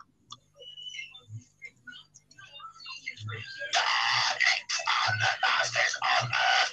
are 5.06 5.12
the 5.18 5.28
masters 5.42 5.94
of 6.02 6.28
Earth. 6.28 6.72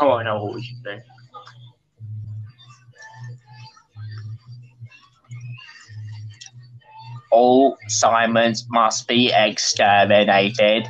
Oh, 0.00 0.12
I 0.12 0.22
know 0.24 0.44
what 0.44 0.54
we 0.54 0.62
should 0.62 0.82
do. 0.82 0.98
All 7.30 7.76
Simons 7.88 8.66
must 8.68 9.08
be 9.08 9.32
exterminated. 9.32 10.88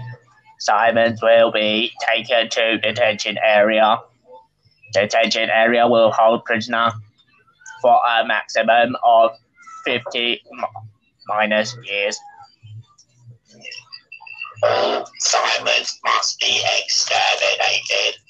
Simons 0.63 1.21
will 1.21 1.51
be 1.51 1.91
taken 2.09 2.49
to 2.49 2.79
detention 2.79 3.37
area. 3.43 3.99
Detention 4.93 5.51
area 5.51 5.89
will 5.89 6.13
hold 6.13 6.45
prisoner 6.45 6.93
for 7.81 8.01
a 8.09 8.25
maximum 8.25 8.95
of 9.03 9.33
50 9.85 10.41
mi- 10.53 10.65
minus 11.27 11.77
years. 11.83 12.17
Simons 15.19 15.99
must 16.05 16.39
be 16.39 16.63
exterminated. 16.79 18.21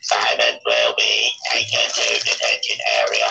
Simon 0.00 0.58
will 0.64 0.94
be 0.96 1.30
taken 1.52 1.84
to 1.92 2.24
detention 2.24 2.78
area. 2.96 3.28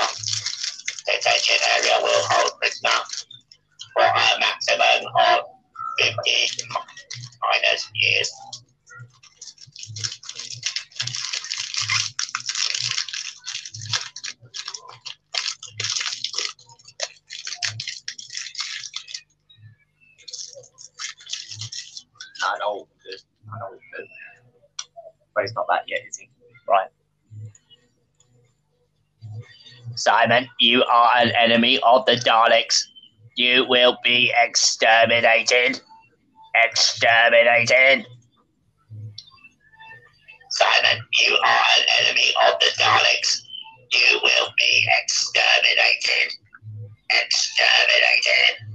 Detention 1.07 1.57
area 1.75 1.97
will 2.03 2.23
hold 2.29 2.51
prisoner 2.61 2.99
for 3.93 4.03
a 4.03 4.39
maximum 4.39 5.09
of 5.17 5.39
50 5.97 6.13
mi- 6.69 6.92
minus 7.51 7.89
years. 7.95 8.31
I 22.45 22.57
good. 23.03 23.19
I 23.47 23.59
know. 23.59 23.79
But 25.35 25.41
he's 25.41 25.53
not 25.55 25.65
that 25.69 25.83
yet, 25.87 26.01
is 26.07 26.17
he? 26.17 26.29
Right. 26.67 26.89
Simon, 29.95 30.47
you 30.59 30.83
are 30.83 31.17
an 31.17 31.31
enemy 31.31 31.79
of 31.83 32.05
the 32.05 32.13
Daleks. 32.13 32.83
You 33.35 33.65
will 33.67 33.97
be 34.03 34.33
exterminated. 34.43 35.81
Exterminated. 36.55 38.05
Simon, 40.49 41.03
you 41.19 41.35
are 41.35 41.65
an 41.79 41.85
enemy 42.01 42.33
of 42.47 42.59
the 42.59 42.67
Daleks. 42.79 43.41
You 43.91 44.19
will 44.21 44.53
be 44.57 44.87
exterminated. 45.01 46.33
Exterminated. 47.09 48.72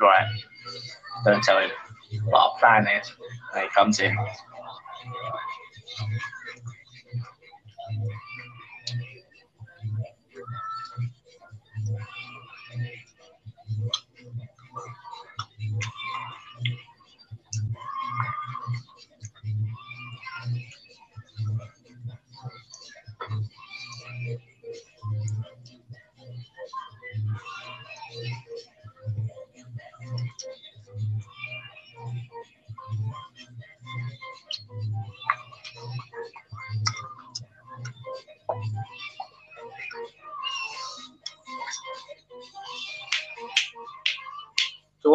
Right. 0.00 0.26
Don't 1.24 1.42
tell 1.42 1.58
him 1.58 1.70
what 2.24 2.38
our 2.38 2.58
plan 2.58 2.86
is 3.00 3.12
when 3.52 3.64
he 3.64 3.70
comes 3.70 4.00
in. 4.00 4.16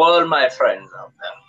All 0.06 0.26
my 0.26 0.48
friends 0.48 0.90
out 0.98 1.12
there. 1.20 1.45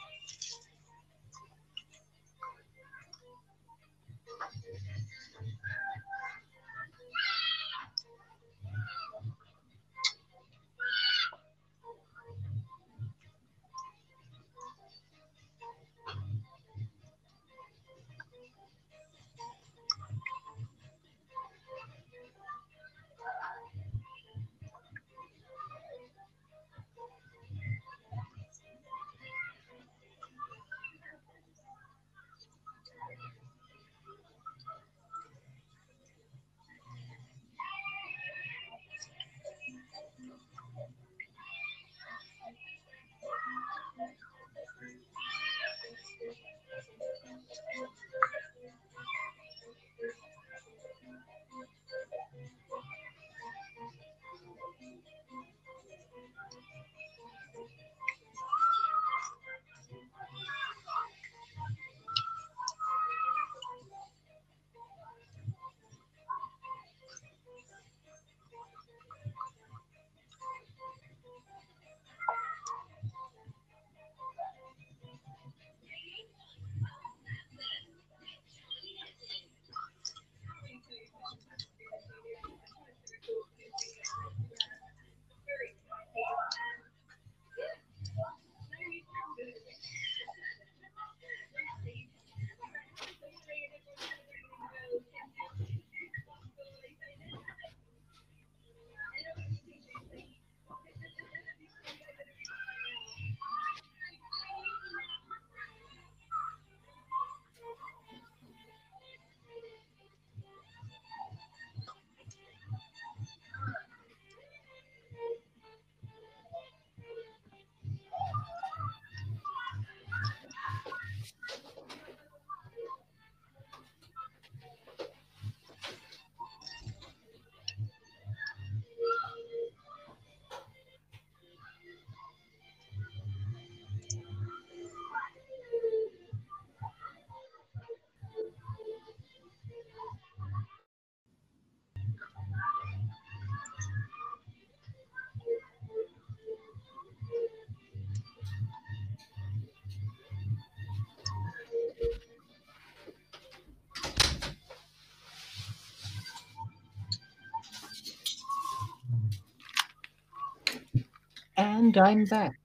And 161.78 161.96
I'm 161.96 162.26
back. 162.26 162.60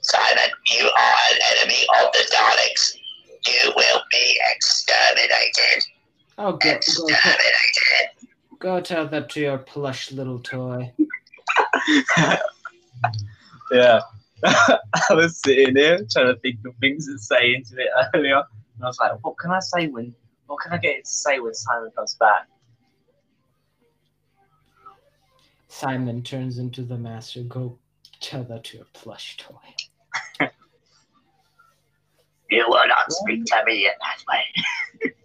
Simon, 0.00 0.50
you 0.70 0.86
are 0.86 1.14
an 1.30 1.38
enemy 1.52 1.84
of 2.00 2.10
the 2.12 2.24
Daleks. 2.34 2.94
You 3.46 3.72
will 3.76 4.00
be 4.10 4.40
exterminated. 4.54 5.84
Oh, 6.38 6.52
go, 6.52 6.56
go, 6.56 6.78
tell, 6.80 7.06
Exterminated. 7.06 8.08
go 8.60 8.80
tell 8.80 9.06
that 9.08 9.28
to 9.28 9.40
your 9.40 9.58
plush 9.58 10.10
little 10.10 10.38
toy. 10.38 10.90
yeah. 13.70 14.00
I 14.46 14.78
was 15.10 15.36
sitting 15.36 15.76
here 15.76 16.06
trying 16.10 16.34
to 16.34 16.36
think 16.40 16.60
of 16.64 16.74
things 16.80 17.06
to 17.08 17.18
say 17.18 17.56
into 17.56 17.76
it 17.76 17.90
earlier. 18.14 18.42
And 18.76 18.84
I 18.84 18.86
was 18.86 18.98
like, 18.98 19.22
what 19.22 19.36
can 19.36 19.50
I 19.50 19.60
say 19.60 19.88
when, 19.88 20.14
what 20.46 20.60
can 20.62 20.72
I 20.72 20.78
get 20.78 20.96
it 20.96 21.04
to 21.04 21.12
say 21.12 21.40
when 21.40 21.52
Simon 21.52 21.90
comes 21.94 22.14
back? 22.14 22.48
Simon 25.80 26.20
turns 26.20 26.58
into 26.58 26.82
the 26.82 26.98
master. 26.98 27.42
Go 27.44 27.78
tell 28.20 28.42
that 28.44 28.64
to 28.64 28.78
your 28.78 28.86
plush 28.92 29.36
toy. 29.38 29.54
You 32.50 32.66
will 32.68 32.88
not 32.88 33.12
speak 33.12 33.44
to 33.44 33.62
me 33.64 33.86
in 33.86 33.92
that 34.00 34.24
way. 34.28 35.12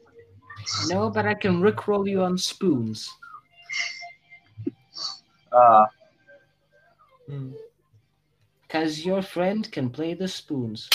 No, 0.87 1.09
but 1.09 1.25
I 1.25 1.33
can 1.33 1.59
rickroll 1.61 2.07
you 2.09 2.21
on 2.21 2.37
spoons. 2.37 3.11
Uh, 5.51 5.85
Because 8.61 9.05
your 9.05 9.21
friend 9.21 9.71
can 9.71 9.89
play 9.89 10.13
the 10.13 10.27
spoons. 10.27 10.89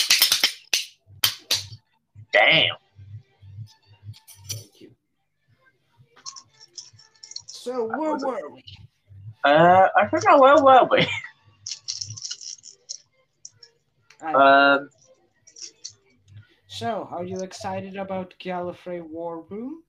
damn. 2.31 2.75
Thank 4.49 4.81
you. 4.81 4.91
So 7.47 7.85
where 7.97 8.15
were 8.17 8.49
we? 8.53 8.63
Uh, 9.43 9.87
I 9.95 10.07
don't 10.11 10.39
where 10.39 10.63
were 10.63 10.87
we. 10.91 11.07
Um, 14.23 14.89
so, 16.67 17.07
are 17.11 17.23
you 17.23 17.41
excited 17.41 17.97
about 17.97 18.35
Gallifrey 18.39 19.01
War 19.01 19.41
Room? 19.49 19.83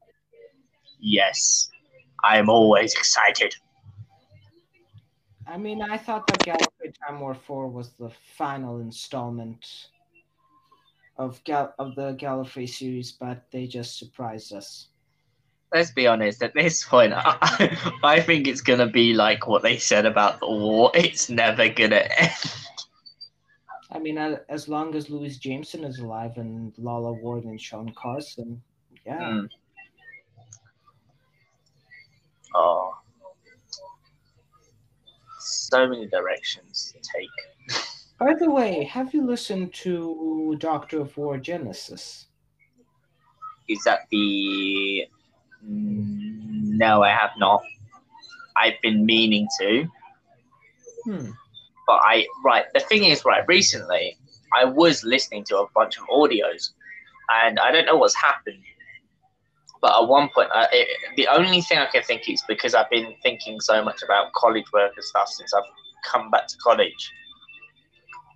yes, 1.00 1.68
I 2.24 2.38
am 2.38 2.48
always 2.48 2.94
excited. 2.94 3.54
I 5.46 5.58
mean, 5.58 5.82
I 5.82 5.98
thought 5.98 6.26
that 6.28 6.38
Gallifrey 6.38 6.94
Time 7.06 7.20
War 7.20 7.34
4 7.34 7.68
was 7.68 7.92
the 7.92 8.10
final 8.36 8.80
installment 8.80 9.88
of 11.18 11.42
Gal- 11.44 11.74
of 11.78 11.94
the 11.94 12.14
Gallifrey 12.14 12.68
series, 12.68 13.12
but 13.12 13.50
they 13.50 13.66
just 13.66 13.98
surprised 13.98 14.52
us. 14.54 14.88
Let's 15.72 15.90
be 15.90 16.06
honest. 16.06 16.42
At 16.42 16.54
this 16.54 16.84
point, 16.84 17.12
I, 17.14 17.76
I 18.04 18.20
think 18.20 18.46
it's 18.46 18.60
gonna 18.60 18.86
be 18.86 19.14
like 19.14 19.46
what 19.46 19.62
they 19.62 19.78
said 19.78 20.06
about 20.06 20.40
the 20.40 20.48
war. 20.48 20.90
It's 20.94 21.30
never 21.30 21.68
gonna 21.68 22.06
end. 22.18 22.32
I 23.90 23.98
mean, 23.98 24.16
as 24.16 24.68
long 24.68 24.94
as 24.94 25.10
Louise 25.10 25.38
Jameson 25.38 25.84
is 25.84 25.98
alive 25.98 26.36
and 26.36 26.72
Lalla 26.78 27.12
Ward 27.12 27.44
and 27.44 27.60
Sean 27.60 27.92
Carlsen, 27.94 28.62
yeah. 29.04 29.20
Mm. 29.20 29.48
Oh, 32.54 32.94
so 35.72 35.86
many 35.88 36.06
directions 36.06 36.94
to 36.94 37.10
take. 37.18 37.78
By 38.18 38.34
the 38.34 38.50
way, 38.50 38.84
have 38.84 39.12
you 39.14 39.26
listened 39.26 39.72
to 39.74 40.56
Doctor 40.58 41.00
of 41.00 41.16
War 41.16 41.38
Genesis? 41.38 42.26
Is 43.68 43.82
that 43.84 44.00
the? 44.10 45.06
Mm, 45.68 46.76
No, 46.78 47.02
I 47.02 47.10
have 47.10 47.30
not. 47.38 47.62
I've 48.56 48.80
been 48.82 49.04
meaning 49.06 49.48
to, 49.60 49.88
Hmm. 51.04 51.30
but 51.86 52.00
I 52.02 52.26
right. 52.44 52.64
The 52.74 52.80
thing 52.80 53.04
is, 53.04 53.24
right. 53.24 53.44
Recently, 53.48 54.16
I 54.54 54.64
was 54.64 55.02
listening 55.04 55.44
to 55.44 55.58
a 55.58 55.66
bunch 55.74 55.98
of 55.98 56.04
audios, 56.08 56.70
and 57.30 57.58
I 57.58 57.72
don't 57.72 57.86
know 57.86 57.96
what's 57.96 58.14
happened. 58.14 58.62
But 59.80 60.00
at 60.00 60.06
one 60.06 60.28
point, 60.28 60.48
I, 60.54 60.68
it, 60.70 60.88
the 61.16 61.26
only 61.28 61.60
thing 61.60 61.78
I 61.78 61.86
can 61.86 62.02
think 62.04 62.28
is 62.28 62.42
because 62.46 62.74
I've 62.74 62.90
been 62.90 63.14
thinking 63.22 63.60
so 63.60 63.82
much 63.82 64.02
about 64.02 64.32
college 64.34 64.70
work 64.72 64.92
and 64.94 65.04
stuff 65.04 65.28
since 65.28 65.52
I've 65.52 65.64
come 66.04 66.30
back 66.30 66.46
to 66.48 66.56
college. 66.58 67.10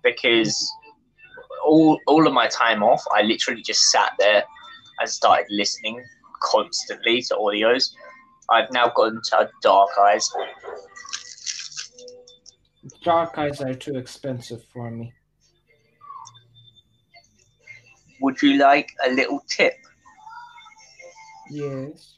Because 0.03 0.69
all 1.65 1.99
all 2.07 2.27
of 2.27 2.33
my 2.33 2.47
time 2.47 2.83
off, 2.83 3.03
I 3.13 3.21
literally 3.21 3.61
just 3.61 3.91
sat 3.91 4.13
there 4.19 4.43
and 4.99 5.09
started 5.09 5.45
listening 5.49 6.03
constantly 6.51 7.21
to 7.23 7.35
audios. 7.35 7.93
I've 8.49 8.71
now 8.71 8.91
gotten 8.95 9.21
to 9.29 9.49
dark 9.61 9.89
eyes. 9.99 10.29
Dark 13.03 13.37
Eyes 13.37 13.61
are 13.61 13.73
too 13.73 13.97
expensive 13.97 14.63
for 14.71 14.89
me. 14.89 15.13
Would 18.21 18.41
you 18.41 18.57
like 18.57 18.89
a 19.05 19.11
little 19.11 19.41
tip? 19.49 19.73
Yes. 21.51 22.15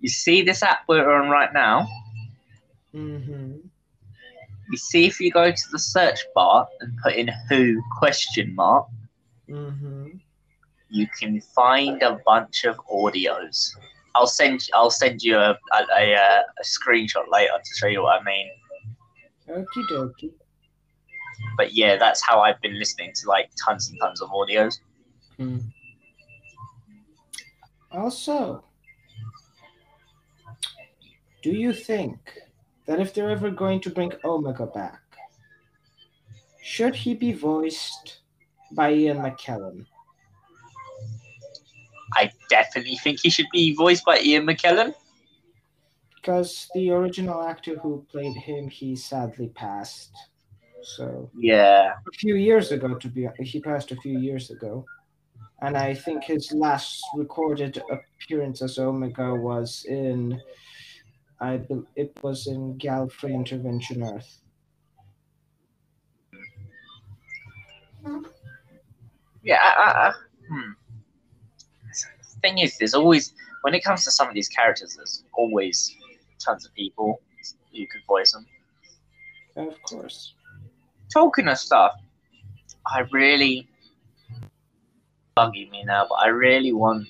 You 0.00 0.08
see 0.08 0.42
this 0.42 0.62
app 0.62 0.80
we're 0.88 1.10
on 1.10 1.28
right 1.28 1.52
now? 1.52 1.88
Mm-hmm. 2.94 3.56
You 4.70 4.78
see 4.78 5.06
if 5.06 5.20
you 5.20 5.30
go 5.30 5.50
to 5.50 5.62
the 5.72 5.78
search 5.78 6.20
bar 6.34 6.68
and 6.80 6.96
put 7.02 7.14
in 7.14 7.30
who 7.48 7.82
question 7.98 8.54
mark, 8.54 8.86
Mm-hmm. 9.48 10.06
You 10.94 11.08
can 11.18 11.40
find 11.40 12.00
a 12.02 12.20
bunch 12.24 12.64
of 12.64 12.76
audios. 12.86 13.74
I'll 14.14 14.28
send 14.28 14.60
I'll 14.72 14.92
send 14.92 15.22
you 15.22 15.36
a 15.36 15.50
a, 15.78 15.80
a, 15.98 16.14
a 16.14 16.64
screenshot 16.64 17.26
later 17.28 17.52
to 17.52 17.74
show 17.78 17.88
you 17.88 18.02
what 18.02 18.20
I 18.20 18.24
mean. 18.24 18.48
Okie 19.48 19.84
dokie. 19.90 20.32
But 21.56 21.74
yeah, 21.74 21.96
that's 21.96 22.22
how 22.22 22.40
I've 22.40 22.60
been 22.60 22.78
listening 22.78 23.12
to 23.16 23.28
like 23.28 23.50
tons 23.66 23.90
and 23.90 23.98
tons 24.00 24.22
of 24.22 24.30
audios. 24.30 24.78
Hmm. 25.36 25.58
Also, 27.90 28.64
do 31.42 31.50
you 31.50 31.72
think 31.72 32.18
that 32.86 33.00
if 33.00 33.12
they're 33.12 33.30
ever 33.30 33.50
going 33.50 33.80
to 33.80 33.90
bring 33.90 34.12
Omega 34.24 34.66
back, 34.66 35.02
should 36.62 36.94
he 36.94 37.14
be 37.14 37.32
voiced 37.32 38.20
by 38.70 38.92
Ian 38.92 39.18
McKellen? 39.18 39.86
I 42.16 42.30
definitely 42.48 42.96
think 42.96 43.20
he 43.20 43.30
should 43.30 43.50
be 43.52 43.74
voiced 43.74 44.04
by 44.04 44.18
Ian 44.20 44.46
McKellen. 44.46 44.94
Because 46.14 46.68
the 46.74 46.90
original 46.90 47.42
actor 47.42 47.78
who 47.78 48.06
played 48.10 48.36
him, 48.36 48.68
he 48.68 48.96
sadly 48.96 49.48
passed. 49.48 50.12
So 50.82 51.30
Yeah. 51.38 51.94
a 52.06 52.12
few 52.12 52.36
years 52.36 52.72
ago, 52.72 52.94
to 52.94 53.08
be 53.08 53.28
he 53.40 53.60
passed 53.60 53.90
a 53.92 53.96
few 53.96 54.18
years 54.18 54.50
ago, 54.50 54.84
and 55.62 55.76
I 55.76 55.94
think 55.94 56.24
his 56.24 56.52
last 56.52 57.02
recorded 57.16 57.82
appearance 57.90 58.60
as 58.62 58.78
Omega 58.78 59.34
was 59.34 59.86
in, 59.88 60.40
I 61.40 61.56
bel 61.58 61.86
it 61.96 62.12
was 62.22 62.46
in 62.46 62.78
Gallifrey 62.78 63.32
Intervention 63.32 64.02
Earth. 64.02 64.40
Yeah. 69.42 69.60
I, 69.62 69.70
I, 69.82 70.08
I, 70.08 70.12
hmm. 70.48 70.72
Thing 72.44 72.58
is, 72.58 72.76
there's 72.76 72.92
always 72.92 73.32
when 73.62 73.72
it 73.72 73.82
comes 73.82 74.04
to 74.04 74.10
some 74.10 74.28
of 74.28 74.34
these 74.34 74.48
characters, 74.48 74.96
there's 74.96 75.24
always 75.32 75.96
tons 76.38 76.66
of 76.66 76.74
people 76.74 77.22
who 77.72 77.86
could 77.86 78.02
voice 78.06 78.32
them. 78.32 78.46
Of 79.56 79.82
course. 79.84 80.34
Talking 81.10 81.48
of 81.48 81.56
stuff, 81.56 81.92
I 82.86 83.06
really 83.12 83.66
bugging 85.38 85.70
me 85.70 85.84
now, 85.84 86.04
but 86.06 86.16
I 86.16 86.26
really 86.26 86.72
want. 86.72 87.08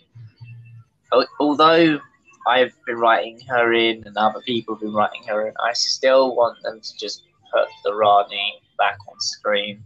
Although 1.41 1.99
I've 2.47 2.73
been 2.87 2.99
writing 2.99 3.41
her 3.49 3.73
in, 3.73 4.07
and 4.07 4.17
other 4.17 4.41
people 4.43 4.77
have 4.77 4.83
been 4.83 4.93
writing 4.93 5.25
her 5.27 5.49
in, 5.49 5.55
I 5.59 5.73
still 5.73 6.37
want 6.37 6.63
them 6.63 6.81
to 6.81 6.97
just 6.97 7.25
put 7.53 7.67
the 7.83 7.93
Rani 7.93 8.63
back 8.79 8.99
on 9.09 9.19
screen. 9.19 9.83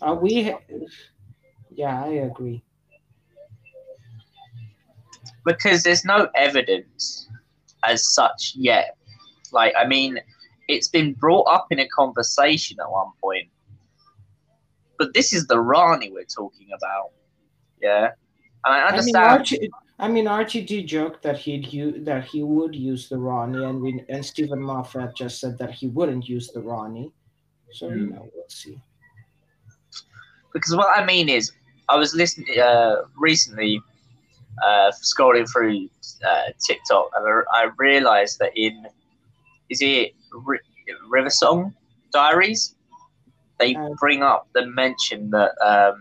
Uh, 0.00 0.14
we, 0.14 0.54
yeah, 1.70 2.04
I 2.04 2.08
agree. 2.08 2.62
Because 5.44 5.82
there's 5.82 6.04
no 6.04 6.28
evidence 6.36 7.28
as 7.84 8.06
such 8.14 8.52
yet. 8.56 8.96
Like, 9.52 9.74
I 9.78 9.86
mean, 9.86 10.18
it's 10.68 10.88
been 10.88 11.14
brought 11.14 11.46
up 11.50 11.66
in 11.70 11.78
a 11.80 11.88
conversation 11.88 12.78
at 12.80 12.90
one 12.90 13.10
point, 13.22 13.48
but 14.98 15.14
this 15.14 15.32
is 15.32 15.46
the 15.46 15.60
Rani 15.60 16.10
we're 16.12 16.24
talking 16.24 16.68
about. 16.76 17.10
Yeah, 17.82 18.10
and 18.64 18.74
I 18.74 18.88
I 18.90 19.00
mean, 19.00 19.18
understand. 19.18 19.20
Archie. 19.20 19.70
I 19.98 20.08
mean, 20.08 20.26
Archie 20.26 20.62
did 20.64 20.86
joke 20.88 21.22
that 21.22 21.38
he'd 21.38 21.72
use 21.72 22.04
that 22.04 22.24
he 22.24 22.42
would 22.42 22.74
use 22.74 23.08
the 23.08 23.18
Rani, 23.18 23.64
and 23.64 23.80
we, 23.80 24.04
and 24.08 24.24
Steven 24.24 24.60
Moffat 24.60 25.14
just 25.16 25.40
said 25.40 25.58
that 25.58 25.72
he 25.72 25.88
wouldn't 25.88 26.28
use 26.28 26.50
the 26.52 26.60
Rani. 26.62 27.12
So 27.72 27.88
you 27.90 28.06
Hmm. 28.06 28.10
know, 28.10 28.30
we'll 28.34 28.44
see. 28.48 28.80
because 30.52 30.74
what 30.76 30.96
I 30.98 31.04
mean 31.04 31.28
is, 31.28 31.52
I 31.88 31.96
was 31.96 32.14
listening 32.14 32.58
uh, 32.60 32.96
recently, 33.16 33.80
uh, 34.64 34.90
scrolling 35.02 35.48
through 35.50 35.88
uh, 36.26 36.50
TikTok, 36.66 37.10
and 37.16 37.44
I, 37.52 37.62
I 37.64 37.70
realized 37.78 38.38
that 38.40 38.52
in 38.56 38.86
is 39.70 39.80
it 39.80 40.12
Ri- 40.32 40.60
River 41.08 41.30
Song 41.30 41.74
Diaries. 42.12 42.74
They 43.58 43.74
Uh, 43.76 43.88
bring 44.00 44.22
up 44.22 44.48
the 44.54 44.66
mention 44.66 45.30
that 45.30 45.52
um, 45.64 46.00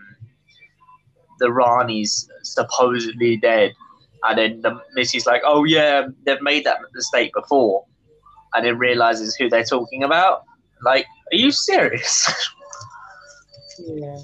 the 1.39 1.51
Rani's 1.51 2.27
supposedly 2.43 3.37
dead, 3.37 3.73
and 4.23 4.37
then 4.37 4.61
the 4.61 4.79
Missy's 4.95 5.25
like, 5.25 5.41
"Oh 5.45 5.63
yeah, 5.63 6.07
they've 6.25 6.41
made 6.41 6.63
that 6.65 6.79
mistake 6.93 7.31
before," 7.33 7.85
and 8.53 8.65
then 8.65 8.77
realizes 8.77 9.35
who 9.35 9.49
they're 9.49 9.63
talking 9.63 10.03
about. 10.03 10.43
Like, 10.83 11.05
are 11.31 11.37
you 11.37 11.51
serious? 11.51 12.31
Yeah. 13.79 14.17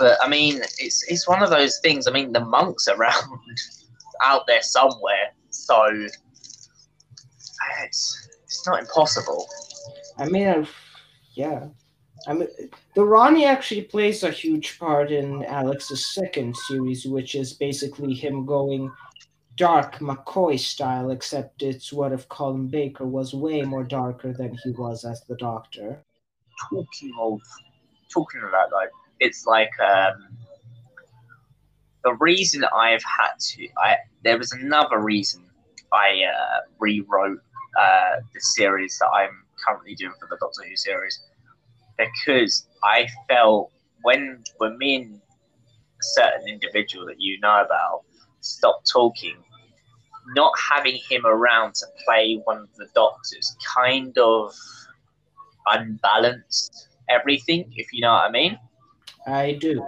But 0.00 0.16
I 0.22 0.28
mean, 0.28 0.62
it's 0.78 1.04
it's 1.08 1.28
one 1.28 1.42
of 1.42 1.50
those 1.50 1.78
things. 1.80 2.08
I 2.08 2.10
mean, 2.10 2.32
the 2.32 2.40
monks 2.40 2.88
are 2.88 2.96
around 2.96 3.38
out 4.24 4.46
there 4.46 4.62
somewhere, 4.62 5.34
so 5.50 5.76
uh, 5.76 6.08
it's 7.84 8.28
it's 8.44 8.66
not 8.66 8.80
impossible. 8.80 9.46
I 10.16 10.26
mean, 10.26 10.48
I've, 10.48 10.74
yeah. 11.34 11.66
I 12.26 12.32
mean, 12.32 12.48
the 12.94 13.04
Rani 13.04 13.44
actually 13.44 13.82
plays 13.82 14.22
a 14.22 14.30
huge 14.30 14.78
part 14.78 15.12
in 15.12 15.44
Alex's 15.44 16.14
second 16.14 16.56
series, 16.56 17.04
which 17.04 17.34
is 17.34 17.52
basically 17.52 18.14
him 18.14 18.46
going 18.46 18.90
dark 19.56 19.96
McCoy 19.96 20.58
style, 20.58 21.10
except 21.10 21.62
it's 21.62 21.92
what 21.92 22.12
if 22.12 22.26
Colin 22.30 22.68
Baker 22.68 23.06
was 23.06 23.34
way 23.34 23.60
more 23.60 23.84
darker 23.84 24.32
than 24.32 24.56
he 24.64 24.70
was 24.70 25.04
as 25.04 25.24
the 25.24 25.36
Doctor. 25.36 26.02
talking 26.70 27.12
of 27.20 27.38
talking 28.10 28.40
about 28.48 28.72
like 28.72 28.90
it's 29.20 29.46
like 29.46 29.70
um 29.80 30.36
the 32.02 32.14
reason 32.14 32.64
I've 32.76 33.02
had 33.04 33.32
to 33.38 33.68
I 33.78 33.96
there 34.24 34.38
was 34.38 34.52
another 34.52 34.98
reason 34.98 35.44
I 35.92 36.22
uh, 36.24 36.60
rewrote 36.78 37.40
uh, 37.78 38.20
the 38.32 38.40
series 38.40 38.96
that 39.00 39.08
I'm 39.08 39.44
currently 39.64 39.94
doing 39.94 40.12
for 40.20 40.28
the 40.28 40.36
Doctor 40.40 40.62
Who 40.68 40.76
series 40.76 41.20
because 41.98 42.66
I 42.84 43.08
felt 43.28 43.72
when 44.02 44.42
when 44.58 44.78
me 44.78 44.96
and 44.96 45.14
a 45.14 46.02
certain 46.02 46.48
individual 46.48 47.06
that 47.06 47.20
you 47.20 47.38
know 47.40 47.62
about 47.64 48.02
stopped 48.40 48.90
talking, 48.90 49.36
not 50.34 50.52
having 50.58 50.98
him 51.08 51.26
around 51.26 51.74
to 51.74 51.86
play 52.06 52.40
one 52.44 52.58
of 52.58 52.74
the 52.76 52.86
Doctors 52.94 53.56
kind 53.76 54.16
of 54.18 54.54
unbalanced 55.66 56.88
everything, 57.08 57.72
if 57.76 57.92
you 57.92 58.00
know 58.00 58.12
what 58.12 58.28
I 58.28 58.30
mean. 58.30 58.58
I 59.30 59.52
do. 59.52 59.84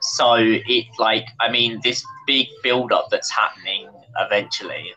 So 0.00 0.34
it 0.36 0.86
like 0.98 1.26
I 1.40 1.50
mean 1.50 1.80
this 1.82 2.04
big 2.26 2.46
build 2.62 2.92
up 2.92 3.08
that's 3.10 3.30
happening 3.30 3.88
eventually 4.18 4.92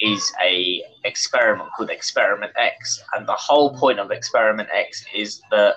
is 0.00 0.32
a 0.42 0.82
experiment 1.04 1.70
called 1.76 1.90
Experiment 1.90 2.52
X, 2.56 3.02
and 3.14 3.26
the 3.26 3.34
whole 3.34 3.76
point 3.78 3.98
of 3.98 4.10
Experiment 4.10 4.68
X 4.72 5.04
is 5.14 5.42
that 5.50 5.74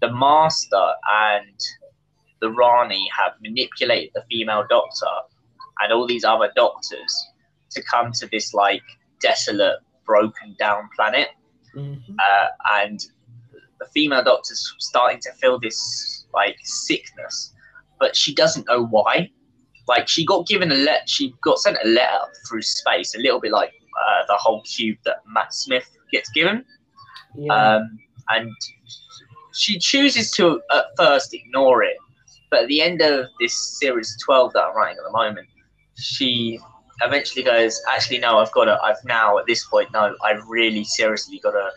the 0.00 0.12
Master 0.12 0.92
and 1.10 1.58
the 2.40 2.50
Rani 2.50 3.08
have 3.18 3.32
manipulated 3.40 4.10
the 4.14 4.22
female 4.30 4.64
Doctor 4.68 5.06
and 5.80 5.92
all 5.92 6.06
these 6.06 6.24
other 6.24 6.50
Doctors 6.54 7.26
to 7.70 7.82
come 7.82 8.12
to 8.12 8.26
this 8.30 8.52
like 8.52 8.82
desolate, 9.20 9.78
broken 10.04 10.54
down 10.58 10.88
planet 10.94 11.28
Mhm. 11.74 12.16
uh, 12.18 12.48
and 12.72 13.00
the 13.78 13.86
female 13.86 14.24
doctor's 14.24 14.74
starting 14.78 15.20
to 15.20 15.32
feel 15.32 15.58
this 15.58 16.25
like 16.36 16.56
sickness, 16.62 17.52
but 17.98 18.14
she 18.14 18.34
doesn't 18.34 18.66
know 18.68 18.86
why. 18.86 19.30
Like 19.88 20.06
she 20.08 20.24
got 20.24 20.46
given 20.46 20.70
a 20.70 20.74
let, 20.74 21.08
she 21.08 21.34
got 21.42 21.58
sent 21.58 21.78
a 21.84 21.88
letter 21.88 22.18
through 22.48 22.62
space, 22.62 23.14
a 23.14 23.18
little 23.18 23.40
bit 23.40 23.52
like 23.52 23.70
uh, 23.70 24.26
the 24.28 24.34
whole 24.34 24.62
cube 24.62 24.98
that 25.04 25.16
Matt 25.26 25.52
Smith 25.54 25.88
gets 26.12 26.28
given, 26.30 26.64
Yeah. 27.36 27.76
um, 27.76 27.98
and 28.28 28.50
she 29.54 29.78
chooses 29.78 30.30
to 30.32 30.60
at 30.72 30.84
first 30.96 31.32
ignore 31.32 31.82
it, 31.82 31.96
but 32.50 32.62
at 32.62 32.68
the 32.68 32.82
end 32.82 33.00
of 33.00 33.26
this 33.40 33.78
series 33.78 34.16
twelve 34.24 34.52
that 34.52 34.64
I'm 34.64 34.76
writing 34.76 34.98
at 34.98 35.04
the 35.10 35.16
moment, 35.16 35.48
she 35.96 36.58
eventually 37.02 37.44
goes, 37.44 37.80
actually 37.88 38.18
no, 38.18 38.38
I've 38.38 38.52
got 38.52 38.64
to, 38.64 38.78
I've 38.82 39.02
now 39.04 39.38
at 39.38 39.46
this 39.46 39.66
point, 39.66 39.88
no, 39.92 40.14
I've 40.24 40.46
really 40.48 40.84
seriously 40.84 41.38
got 41.42 41.52
to 41.52 41.70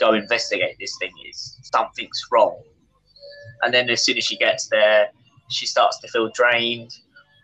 go 0.00 0.14
investigate 0.14 0.76
this 0.80 0.96
thing 0.98 1.12
is 1.28 1.58
something's 1.72 2.20
wrong 2.30 2.60
and 3.62 3.72
then 3.72 3.88
as 3.90 4.04
soon 4.04 4.16
as 4.18 4.24
she 4.24 4.36
gets 4.36 4.68
there 4.68 5.08
she 5.48 5.66
starts 5.66 5.98
to 6.00 6.08
feel 6.08 6.30
drained. 6.30 6.90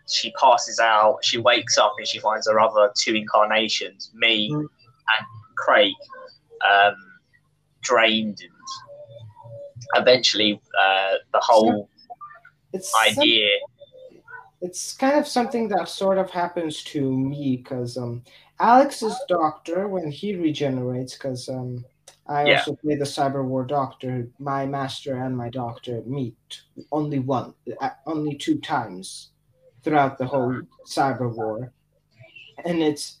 She 0.09 0.31
passes 0.31 0.79
out. 0.79 1.19
She 1.21 1.37
wakes 1.37 1.77
up 1.77 1.93
and 1.99 2.07
she 2.07 2.17
finds 2.17 2.47
her 2.47 2.59
other 2.59 2.91
two 2.97 3.13
incarnations 3.13 4.09
me 4.15 4.49
Mm. 4.51 4.61
and 4.61 5.25
craig 5.57 5.93
um, 6.67 6.95
drained. 7.81 8.39
And 8.41 8.51
eventually 10.01 10.59
uh, 10.81 11.13
the 11.33 11.39
whole 11.39 11.89
it's 12.73 12.91
some- 12.91 13.01
idea 13.01 13.49
it's 14.61 14.93
kind 14.93 15.17
of 15.17 15.25
something 15.27 15.69
that 15.69 15.87
sort 15.87 16.17
of 16.17 16.29
happens 16.31 16.83
to 16.83 17.15
me 17.17 17.57
because 17.57 17.95
um, 17.97 18.21
Alex's 18.59 19.15
doctor 19.29 19.87
when 19.87 20.11
he 20.11 20.35
regenerates 20.35 21.13
because 21.13 21.47
um, 21.47 21.85
I 22.29 22.45
Yeah. 22.45 22.51
also 22.59 22.75
play 22.75 22.95
the 22.95 23.05
Cyber 23.05 23.43
War 23.45 23.65
Doctor. 23.65 24.29
My 24.39 24.65
master 24.67 25.17
and 25.17 25.35
my 25.37 25.49
doctor 25.49 26.03
meet 26.03 26.63
only 26.91 27.19
one, 27.19 27.55
uh, 27.81 27.91
only 28.05 28.37
two 28.37 28.59
times 28.59 29.31
throughout 29.83 30.17
the 30.19 30.27
whole 30.27 30.61
Cyber 30.85 31.33
War, 31.33 31.73
and 32.65 32.81
it's 32.83 33.19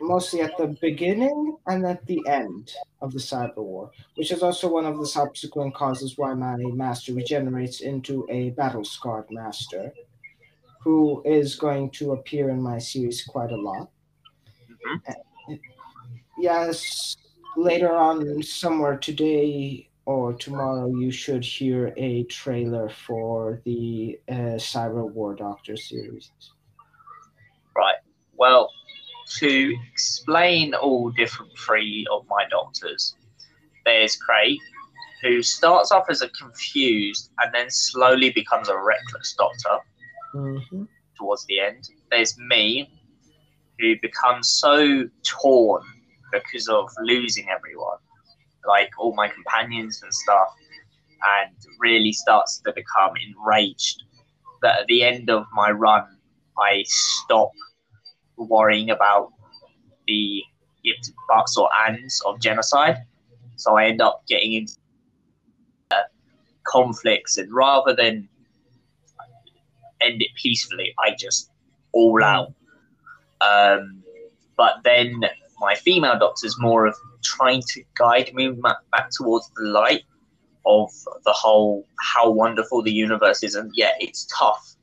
mostly 0.00 0.40
at 0.42 0.56
the 0.58 0.68
beginning 0.68 1.58
and 1.66 1.86
at 1.86 2.06
the 2.06 2.26
end 2.26 2.72
of 3.02 3.12
the 3.12 3.20
Cyber 3.20 3.58
War, 3.58 3.92
which 4.16 4.32
is 4.32 4.42
also 4.42 4.68
one 4.72 4.86
of 4.86 4.98
the 4.98 5.06
subsequent 5.06 5.74
causes 5.74 6.18
why 6.18 6.34
my 6.34 6.56
master 6.56 7.14
regenerates 7.14 7.80
into 7.80 8.26
a 8.30 8.50
battle 8.50 8.84
scarred 8.84 9.30
master 9.30 9.94
who 10.84 11.22
is 11.24 11.56
going 11.56 11.90
to 11.90 12.12
appear 12.12 12.50
in 12.50 12.62
my 12.62 12.78
series 12.78 13.24
quite 13.24 13.52
a 13.52 13.56
lot. 13.56 13.90
Mhm. 14.68 15.02
Yes, 16.38 17.16
later 17.56 17.94
on, 17.94 18.42
somewhere 18.42 18.96
today 18.96 19.88
or 20.04 20.32
tomorrow, 20.32 20.86
you 20.96 21.10
should 21.10 21.44
hear 21.44 21.92
a 21.96 22.24
trailer 22.24 22.88
for 22.88 23.60
the 23.64 24.18
uh, 24.28 24.58
Cyber 24.58 25.08
War 25.10 25.34
Doctor 25.34 25.76
series. 25.76 26.30
Right. 27.76 27.96
Well, 28.36 28.70
to 29.38 29.74
explain 29.92 30.74
all 30.74 31.10
different 31.10 31.52
three 31.58 32.06
of 32.10 32.26
my 32.28 32.44
doctors, 32.50 33.14
there's 33.84 34.16
Craig, 34.16 34.58
who 35.22 35.42
starts 35.42 35.92
off 35.92 36.06
as 36.10 36.20
a 36.22 36.28
confused 36.30 37.30
and 37.38 37.54
then 37.54 37.70
slowly 37.70 38.30
becomes 38.30 38.68
a 38.68 38.76
reckless 38.76 39.34
doctor 39.38 39.78
Mm-hmm. 40.34 40.84
towards 41.18 41.44
the 41.44 41.60
end. 41.60 41.90
There's 42.10 42.38
me, 42.38 42.90
who 43.78 43.96
becomes 44.00 44.50
so 44.50 45.06
torn 45.22 45.82
because 46.32 46.68
of 46.68 46.88
losing 47.02 47.48
everyone, 47.48 47.98
like 48.66 48.90
all 48.98 49.14
my 49.14 49.28
companions 49.28 50.02
and 50.02 50.12
stuff, 50.12 50.48
and 51.38 51.54
really 51.80 52.12
starts 52.12 52.58
to 52.58 52.72
become 52.72 53.12
enraged. 53.16 54.02
That 54.62 54.80
at 54.80 54.86
the 54.86 55.02
end 55.02 55.28
of 55.30 55.44
my 55.52 55.70
run, 55.70 56.04
I 56.58 56.84
stop 56.86 57.50
worrying 58.36 58.90
about 58.90 59.32
the 60.06 60.42
ifs, 60.84 61.12
buts, 61.28 61.56
or 61.56 61.68
ands 61.86 62.20
of 62.26 62.40
genocide. 62.40 62.98
So 63.56 63.76
I 63.76 63.86
end 63.86 64.00
up 64.00 64.22
getting 64.28 64.54
into 64.54 64.74
uh, 65.90 66.02
conflicts, 66.64 67.38
and 67.38 67.52
rather 67.52 67.94
than 67.94 68.28
end 70.00 70.22
it 70.22 70.30
peacefully, 70.40 70.94
I 70.98 71.14
just 71.18 71.50
all 71.92 72.22
out. 72.22 72.52
Um, 73.40 74.02
but 74.56 74.76
then 74.84 75.22
my 75.62 75.76
female 75.76 76.18
doctor's 76.18 76.58
more 76.58 76.86
of 76.86 76.96
trying 77.22 77.62
to 77.68 77.82
guide 77.94 78.34
me 78.34 78.50
back 78.50 79.10
towards 79.16 79.48
the 79.56 79.62
light 79.62 80.02
of 80.66 80.90
the 81.24 81.32
whole 81.32 81.86
how 82.00 82.28
wonderful 82.28 82.82
the 82.82 82.92
universe 82.92 83.42
is, 83.44 83.54
and 83.54 83.70
yeah, 83.74 83.92
it's 84.00 84.26
tough, 84.36 84.74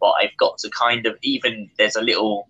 but 0.00 0.12
I've 0.12 0.36
got 0.38 0.56
to 0.58 0.70
kind 0.70 1.06
of 1.06 1.16
even 1.22 1.70
there's 1.78 1.96
a 1.96 2.00
little 2.00 2.48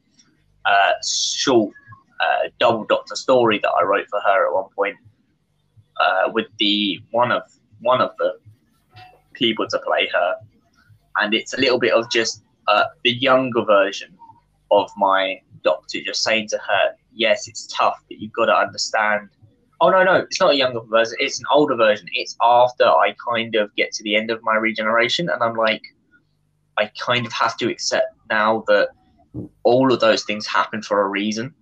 uh, 0.64 0.92
short 1.04 1.72
uh, 2.20 2.48
double 2.60 2.84
doctor 2.84 3.16
story 3.16 3.58
that 3.58 3.70
I 3.70 3.82
wrote 3.82 4.06
for 4.08 4.20
her 4.20 4.46
at 4.46 4.54
one 4.54 4.70
point 4.74 4.96
uh, 6.00 6.30
with 6.32 6.46
the 6.58 7.00
one 7.10 7.32
of 7.32 7.42
one 7.80 8.00
of 8.00 8.12
the 8.18 8.38
people 9.34 9.66
to 9.68 9.78
play 9.80 10.08
her, 10.12 10.34
and 11.16 11.34
it's 11.34 11.54
a 11.54 11.60
little 11.60 11.80
bit 11.80 11.92
of 11.92 12.08
just 12.10 12.42
uh, 12.68 12.84
the 13.02 13.12
younger 13.12 13.64
version 13.64 14.16
of 14.70 14.90
my 14.96 15.40
doctor 15.64 15.98
just 16.04 16.22
saying 16.22 16.46
to 16.48 16.58
her, 16.58 16.94
"Yes, 17.18 17.48
it's 17.48 17.66
tough, 17.66 17.98
but 18.08 18.18
you've 18.18 18.32
got 18.32 18.46
to 18.46 18.54
understand." 18.54 19.28
Oh 19.80 19.90
no, 19.90 20.02
no, 20.02 20.16
it's 20.16 20.40
not 20.40 20.52
a 20.52 20.56
younger 20.56 20.80
version. 20.80 21.16
It's 21.20 21.38
an 21.38 21.46
older 21.52 21.76
version. 21.76 22.08
It's 22.14 22.36
after 22.42 22.84
I 22.84 23.14
kind 23.30 23.54
of 23.54 23.74
get 23.76 23.92
to 23.92 24.02
the 24.02 24.16
end 24.16 24.30
of 24.30 24.40
my 24.42 24.54
regeneration, 24.54 25.28
and 25.28 25.42
I'm 25.42 25.54
like, 25.54 25.82
I 26.78 26.90
kind 26.98 27.26
of 27.26 27.32
have 27.32 27.56
to 27.58 27.70
accept 27.70 28.06
now 28.30 28.64
that 28.68 28.88
all 29.62 29.92
of 29.92 30.00
those 30.00 30.24
things 30.24 30.46
happen 30.46 30.82
for 30.82 31.02
a 31.02 31.08
reason. 31.08 31.54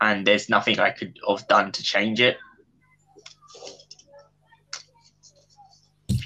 and 0.00 0.26
there's 0.26 0.48
nothing 0.48 0.78
I 0.78 0.90
could 0.90 1.18
have 1.28 1.46
done 1.48 1.72
to 1.72 1.82
change 1.82 2.20
it. 2.20 2.36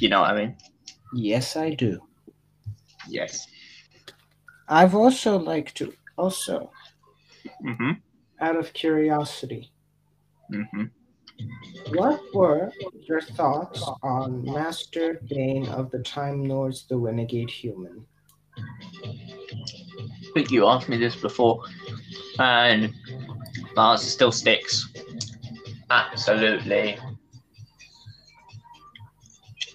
You 0.00 0.08
know 0.08 0.20
what 0.20 0.30
I 0.30 0.36
mean? 0.36 0.56
Yes, 1.14 1.56
I 1.56 1.70
do. 1.70 2.00
Yes. 3.08 3.46
I've 4.70 4.94
also 4.94 5.36
like 5.36 5.74
to 5.74 5.92
also, 6.16 6.70
Mhm. 7.62 8.00
out 8.40 8.56
of 8.56 8.72
curiosity, 8.72 9.72
Mhm. 10.50 10.90
what 11.92 12.22
were 12.32 12.72
your 13.08 13.20
thoughts 13.20 13.82
on 14.02 14.44
Master 14.44 15.20
Bane 15.28 15.66
of 15.68 15.90
the 15.90 15.98
Time 16.02 16.44
Lords, 16.44 16.86
the 16.86 16.96
Renegade 16.96 17.50
Human? 17.50 18.06
I 18.56 20.32
think 20.34 20.52
you 20.52 20.66
asked 20.68 20.88
me 20.88 20.96
this 20.96 21.16
before, 21.16 21.64
and 22.38 22.94
the 23.74 23.80
answer 23.80 24.06
still 24.06 24.30
sticks. 24.32 24.88
Absolutely 25.90 26.96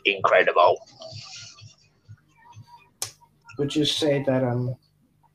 incredible. 0.05 0.77
Would 3.57 3.75
you 3.75 3.83
say 3.85 4.23
that 4.23 4.43
um 4.43 4.75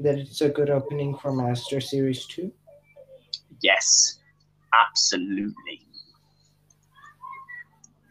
that 0.01 0.19
it's 0.19 0.41
a 0.41 0.49
good 0.49 0.71
opening 0.71 1.17
for 1.17 1.33
Master 1.33 1.81
Series 1.81 2.27
Two? 2.27 2.53
Yes, 3.63 4.19
absolutely. 4.75 5.87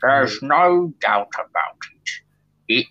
There's 0.01 0.41
no 0.41 0.93
doubt 1.01 1.31
about 1.33 1.77
it. 1.95 2.09
It 2.67 2.87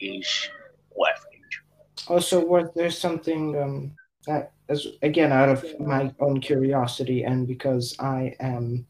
is 0.00 0.48
worth 0.96 1.24
it. 1.32 2.08
Also, 2.08 2.44
was 2.44 2.68
there's 2.74 2.96
something 2.96 3.60
um 3.60 3.92
that 4.26 4.52
as 4.68 4.86
again 5.02 5.32
out 5.32 5.48
of 5.48 5.64
my 5.80 6.14
own 6.20 6.40
curiosity 6.40 7.24
and 7.24 7.46
because 7.46 7.96
I 7.98 8.34
am 8.40 8.86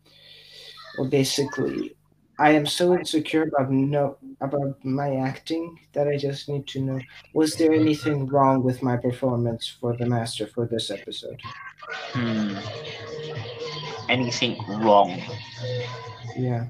well 0.98 1.08
basically 1.08 1.96
I 2.40 2.52
am 2.52 2.64
so 2.64 2.94
insecure 2.94 3.42
about 3.42 3.70
no 3.70 4.16
about 4.40 4.82
my 4.82 5.16
acting 5.16 5.78
that 5.92 6.08
I 6.08 6.16
just 6.16 6.48
need 6.48 6.66
to 6.68 6.80
know 6.80 6.98
was 7.34 7.54
there 7.56 7.74
anything 7.74 8.26
wrong 8.28 8.62
with 8.62 8.82
my 8.82 8.96
performance 8.96 9.68
for 9.68 9.94
the 9.94 10.06
master 10.06 10.46
for 10.46 10.66
this 10.66 10.90
episode? 10.90 11.38
Hmm. 12.14 12.56
Anything 14.08 14.56
wrong? 14.80 15.20
Yeah. 16.34 16.64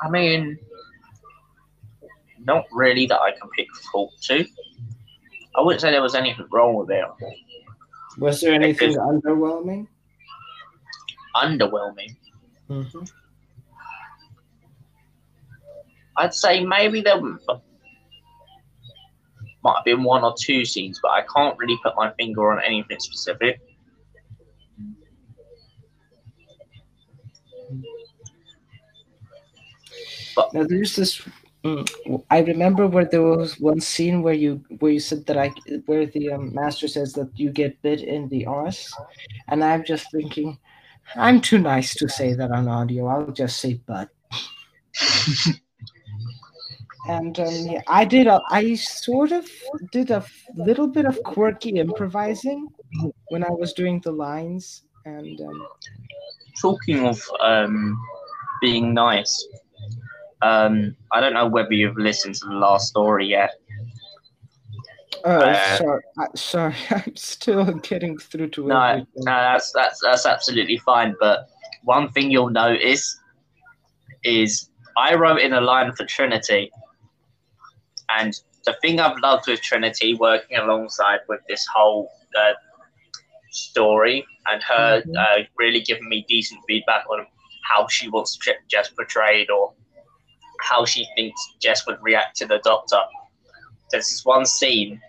I 0.00 0.08
mean, 0.08 0.56
not 2.44 2.66
really 2.70 3.06
that 3.06 3.20
I 3.20 3.32
can 3.32 3.50
pick 3.56 3.66
fault 3.90 4.14
to. 4.28 4.46
I 5.56 5.60
wouldn't 5.60 5.80
say 5.80 5.90
there 5.90 6.02
was 6.02 6.14
anything 6.14 6.46
wrong 6.52 6.74
with 6.76 6.90
it. 6.92 7.04
Was 8.18 8.40
there 8.40 8.52
anything 8.52 8.94
underwhelming? 8.94 9.88
Underwhelming. 11.34 12.14
Mm-hmm. 12.72 13.04
I'd 16.16 16.34
say 16.34 16.64
maybe 16.64 17.02
there 17.02 17.20
might 17.20 17.38
have 19.76 19.84
been 19.84 20.02
one 20.02 20.24
or 20.24 20.34
two 20.38 20.64
scenes, 20.64 20.98
but 21.02 21.10
I 21.10 21.22
can't 21.34 21.58
really 21.58 21.78
put 21.82 21.94
my 21.96 22.12
finger 22.14 22.50
on 22.50 22.62
anything 22.64 22.98
specific. 22.98 23.60
Now 30.54 30.64
there's 30.64 30.96
this. 30.96 31.22
mm, 31.64 32.24
I 32.30 32.40
remember 32.40 32.86
where 32.86 33.04
there 33.04 33.22
was 33.22 33.60
one 33.60 33.80
scene 33.80 34.22
where 34.22 34.34
you 34.34 34.64
where 34.80 34.92
you 34.92 35.00
said 35.00 35.26
that 35.26 35.36
I 35.36 35.50
where 35.86 36.06
the 36.06 36.32
um, 36.32 36.54
master 36.54 36.88
says 36.88 37.12
that 37.14 37.38
you 37.38 37.50
get 37.50 37.80
bit 37.82 38.00
in 38.00 38.28
the 38.28 38.46
arse, 38.46 38.92
and 39.48 39.62
I'm 39.62 39.84
just 39.84 40.10
thinking, 40.10 40.58
I'm 41.16 41.40
too 41.40 41.58
nice 41.58 41.94
to 41.96 42.08
say 42.08 42.34
that 42.34 42.50
on 42.50 42.68
audio. 42.68 43.06
I'll 43.06 43.32
just 43.32 43.60
say 43.60 43.80
but. 43.86 44.08
And 47.08 47.38
um, 47.40 47.54
yeah, 47.66 47.80
I 47.88 48.04
did. 48.04 48.28
A, 48.28 48.40
I 48.50 48.74
sort 48.74 49.32
of 49.32 49.50
did 49.90 50.10
a 50.10 50.24
little 50.54 50.86
bit 50.86 51.04
of 51.04 51.20
quirky 51.24 51.70
improvising 51.70 52.68
when 53.28 53.42
I 53.42 53.50
was 53.50 53.72
doing 53.72 54.00
the 54.00 54.12
lines, 54.12 54.84
and 55.04 55.40
um, 55.40 55.66
Talking 56.60 57.06
of 57.06 57.20
um, 57.40 58.00
being 58.60 58.94
nice, 58.94 59.48
um, 60.42 60.94
I 61.10 61.20
don't 61.20 61.34
know 61.34 61.48
whether 61.48 61.72
you've 61.72 61.96
listened 61.96 62.36
to 62.36 62.46
the 62.46 62.54
last 62.54 62.88
story 62.88 63.26
yet. 63.26 63.54
Oh, 65.24 65.40
Uh, 65.40 65.76
sorry, 65.76 66.02
sorry, 66.34 66.74
I'm 66.90 67.16
still 67.16 67.64
getting 67.78 68.18
through 68.18 68.48
to 68.50 68.66
No, 68.68 68.80
everything. 68.82 69.06
no, 69.16 69.32
that's 69.32 69.72
that's 69.72 70.00
that's 70.00 70.26
absolutely 70.26 70.78
fine. 70.78 71.14
But 71.20 71.48
one 71.84 72.10
thing 72.12 72.30
you'll 72.30 72.50
notice 72.50 73.18
is 74.24 74.70
I 74.96 75.14
wrote 75.14 75.40
in 75.40 75.52
a 75.52 75.60
line 75.60 75.92
for 75.92 76.04
Trinity, 76.04 76.70
and 78.10 78.34
the 78.64 78.74
thing 78.82 79.00
I've 79.00 79.18
loved 79.18 79.48
with 79.48 79.60
Trinity, 79.62 80.14
working 80.14 80.56
alongside 80.58 81.20
with 81.28 81.40
this 81.48 81.66
whole 81.74 82.08
uh, 82.38 82.52
story, 83.50 84.24
and 84.46 84.62
her 84.62 85.02
Mhm. 85.02 85.16
uh, 85.18 85.44
really 85.58 85.80
giving 85.80 86.08
me 86.08 86.24
decent 86.28 86.60
feedback 86.68 87.04
on 87.10 87.26
how 87.70 87.86
she 87.88 88.08
wants 88.08 88.38
Jess 88.68 88.88
portrayed 88.90 89.50
or 89.50 89.72
how 90.60 90.84
she 90.84 91.06
thinks 91.16 91.40
Jess 91.60 91.86
would 91.86 91.98
react 92.02 92.36
to 92.36 92.46
the 92.46 92.58
Doctor. 92.64 93.00
There's 93.90 94.08
this 94.08 94.24
one 94.24 94.46
scene 94.46 95.00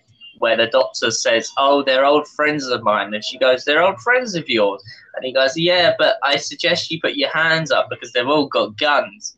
where 0.43 0.57
the 0.57 0.67
doctor 0.67 1.09
says, 1.09 1.49
"Oh, 1.57 1.83
they're 1.83 2.05
old 2.05 2.27
friends 2.27 2.67
of 2.67 2.83
mine," 2.83 3.13
and 3.13 3.23
she 3.23 3.37
goes, 3.37 3.63
"They're 3.63 3.81
old 3.81 3.99
friends 4.01 4.35
of 4.35 4.49
yours," 4.49 4.83
and 5.15 5.23
he 5.23 5.31
goes, 5.31 5.53
"Yeah, 5.55 5.95
but 5.97 6.17
I 6.21 6.35
suggest 6.35 6.91
you 6.91 6.99
put 6.99 7.15
your 7.15 7.29
hands 7.29 7.71
up 7.71 7.87
because 7.89 8.11
they've 8.11 8.27
all 8.27 8.47
got 8.47 8.77
guns." 8.77 9.37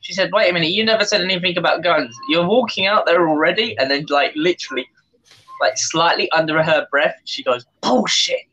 She 0.00 0.14
said, 0.14 0.30
"Wait 0.32 0.48
a 0.48 0.54
minute, 0.54 0.70
you 0.70 0.82
never 0.82 1.04
said 1.04 1.20
anything 1.20 1.58
about 1.58 1.82
guns. 1.82 2.16
You're 2.30 2.48
walking 2.48 2.86
out 2.86 3.04
there 3.04 3.28
already," 3.28 3.76
and 3.78 3.90
then, 3.90 4.06
like, 4.08 4.32
literally, 4.34 4.88
like, 5.60 5.76
slightly 5.76 6.30
under 6.30 6.62
her 6.62 6.86
breath, 6.90 7.16
she 7.26 7.42
goes, 7.42 7.66
"Bullshit." 7.82 8.46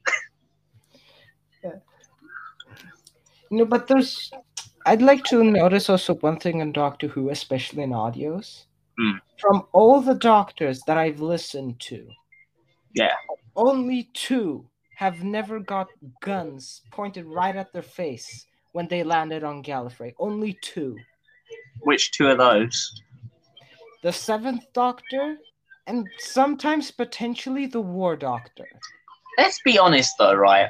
No, 3.50 3.66
but 3.66 3.88
there's. 3.88 4.32
I'd 4.86 5.02
like 5.02 5.24
to 5.26 5.42
notice 5.44 5.90
also 5.90 6.16
one 6.16 6.38
thing 6.38 6.60
in 6.60 6.74
Doctor 6.74 7.08
Who, 7.08 7.30
especially 7.30 7.84
in 7.84 7.92
audios. 7.92 8.66
Hmm. 9.00 9.20
From 9.44 9.68
all 9.74 10.00
the 10.00 10.16
doctors 10.16 10.80
that 10.88 10.98
I've 10.98 11.20
listened 11.20 11.78
to, 11.82 12.08
Yeah. 12.96 13.14
only 13.58 14.04
two 14.14 14.70
have 14.96 15.22
never 15.22 15.60
got 15.60 15.90
guns 16.22 16.82
pointed 16.92 17.26
right 17.26 17.54
at 17.54 17.74
their 17.74 17.82
face 17.82 18.46
when 18.72 18.88
they 18.88 19.04
landed 19.04 19.44
on 19.44 19.62
Gallifrey. 19.62 20.14
Only 20.18 20.58
two. 20.62 20.98
Which 21.82 22.12
two 22.12 22.28
are 22.28 22.38
those? 22.38 23.02
The 24.02 24.14
Seventh 24.14 24.64
Doctor, 24.72 25.38
and 25.88 26.08
sometimes 26.20 26.90
potentially 26.90 27.66
the 27.66 27.82
War 27.82 28.16
Doctor. 28.16 28.70
Let's 29.38 29.60
be 29.64 29.78
honest, 29.78 30.14
though, 30.18 30.36
right? 30.36 30.70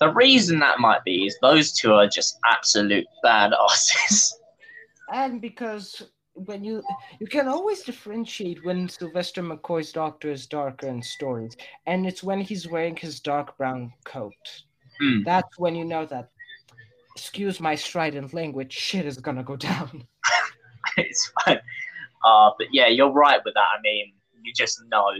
The 0.00 0.12
reason 0.12 0.58
that 0.58 0.80
might 0.80 1.02
be 1.04 1.24
is 1.24 1.38
those 1.40 1.72
two 1.72 1.94
are 1.94 2.08
just 2.08 2.38
absolute 2.44 3.06
badasses. 3.24 4.34
and 5.14 5.40
because 5.40 6.10
when 6.34 6.64
you 6.64 6.82
you 7.18 7.26
can 7.26 7.48
always 7.48 7.82
differentiate 7.82 8.64
when 8.64 8.88
Sylvester 8.88 9.42
McCoy's 9.42 9.92
doctor 9.92 10.30
is 10.30 10.46
darker 10.46 10.88
in 10.88 11.02
stories, 11.02 11.56
and 11.86 12.06
it's 12.06 12.22
when 12.22 12.40
he's 12.40 12.68
wearing 12.68 12.96
his 12.96 13.20
dark 13.20 13.56
brown 13.56 13.92
coat. 14.04 14.32
Hmm. 15.00 15.22
That's 15.24 15.58
when 15.58 15.74
you 15.74 15.84
know 15.84 16.06
that. 16.06 16.30
Excuse 17.14 17.60
my 17.60 17.74
strident 17.74 18.32
language. 18.32 18.72
Shit 18.72 19.04
is 19.04 19.18
gonna 19.18 19.44
go 19.44 19.56
down. 19.56 20.06
it's 20.96 21.30
fine. 21.44 21.60
Uh, 22.24 22.50
but 22.56 22.68
yeah, 22.72 22.88
you're 22.88 23.10
right 23.12 23.40
with 23.44 23.54
that. 23.54 23.60
I 23.60 23.80
mean, 23.82 24.14
you 24.42 24.52
just 24.54 24.82
know. 24.90 25.10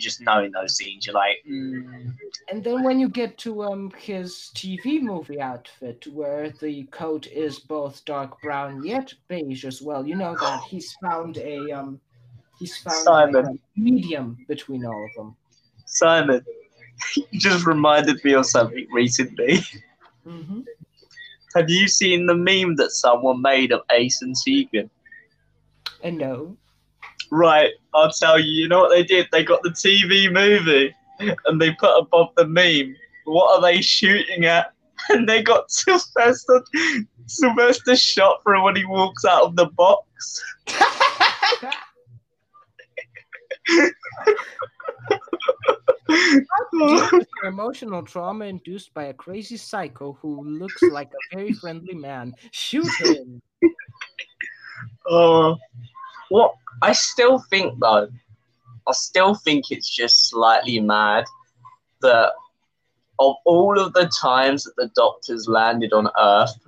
Just 0.00 0.20
knowing 0.20 0.52
those 0.52 0.76
scenes, 0.76 1.06
you're 1.06 1.14
like, 1.14 1.38
mm, 1.48 2.12
And 2.50 2.64
then 2.64 2.82
when 2.82 2.98
you 2.98 3.08
get 3.08 3.38
to 3.38 3.62
um 3.64 3.92
his 3.98 4.50
TV 4.54 5.00
movie 5.00 5.40
outfit, 5.40 6.06
where 6.08 6.50
the 6.60 6.84
coat 6.84 7.26
is 7.26 7.58
both 7.58 8.04
dark 8.04 8.40
brown 8.42 8.84
yet 8.84 9.12
beige 9.28 9.64
as 9.64 9.82
well, 9.82 10.06
you 10.06 10.16
know 10.16 10.34
that 10.40 10.62
he's 10.64 10.92
found 11.02 11.38
a 11.38 11.70
um 11.70 12.00
he's 12.58 12.76
found 12.78 13.34
a, 13.34 13.40
um, 13.40 13.58
medium 13.76 14.38
between 14.48 14.84
all 14.84 15.04
of 15.04 15.14
them. 15.16 15.36
Simon, 15.86 16.44
you 17.16 17.40
just 17.40 17.66
reminded 17.66 18.22
me 18.24 18.34
of 18.34 18.46
something 18.46 18.86
recently. 18.92 19.60
Mm-hmm. 20.26 20.60
Have 21.54 21.68
you 21.68 21.86
seen 21.88 22.26
the 22.26 22.34
meme 22.34 22.76
that 22.76 22.92
someone 22.92 23.42
made 23.42 23.72
of 23.72 23.82
Ace 23.90 24.22
and 24.22 24.34
Tegan? 24.34 24.88
And 26.02 26.18
no. 26.18 26.56
Right, 27.32 27.72
I'll 27.94 28.10
tell 28.10 28.38
you. 28.38 28.52
You 28.52 28.68
know 28.68 28.80
what 28.80 28.90
they 28.90 29.02
did? 29.02 29.26
They 29.32 29.42
got 29.42 29.62
the 29.62 29.70
TV 29.70 30.30
movie 30.30 30.94
and 31.18 31.58
they 31.58 31.70
put 31.72 31.98
above 31.98 32.28
the 32.36 32.46
meme. 32.46 32.94
What 33.24 33.56
are 33.56 33.62
they 33.62 33.80
shooting 33.80 34.44
at? 34.44 34.72
And 35.08 35.28
they 35.28 35.42
got 35.42 35.68
Sylvester, 35.68 36.62
Sylvester 37.26 37.96
shot 37.96 38.40
through 38.44 38.62
when 38.62 38.76
he 38.76 38.84
walks 38.84 39.24
out 39.24 39.42
of 39.42 39.56
the 39.56 39.66
box. 39.66 40.40
emotional 47.42 48.04
trauma 48.04 48.44
induced 48.44 48.94
by 48.94 49.04
a 49.04 49.14
crazy 49.14 49.56
psycho 49.56 50.16
who 50.22 50.44
looks 50.44 50.82
like 50.82 51.10
a 51.10 51.36
very 51.36 51.52
friendly 51.52 51.94
man. 51.94 52.32
Shoot 52.52 52.86
him. 53.00 53.42
Uh, 55.10 55.56
what 56.32 56.54
I 56.80 56.92
still 56.92 57.38
think 57.38 57.78
though, 57.78 58.08
I 58.88 58.92
still 58.92 59.34
think 59.34 59.70
it's 59.70 59.94
just 59.94 60.30
slightly 60.30 60.80
mad 60.80 61.24
that 62.00 62.32
of 63.18 63.34
all 63.44 63.78
of 63.78 63.92
the 63.92 64.10
times 64.20 64.64
that 64.64 64.74
the 64.76 64.90
doctors 64.96 65.46
landed 65.46 65.92
on 65.92 66.08
Earth 66.18 66.58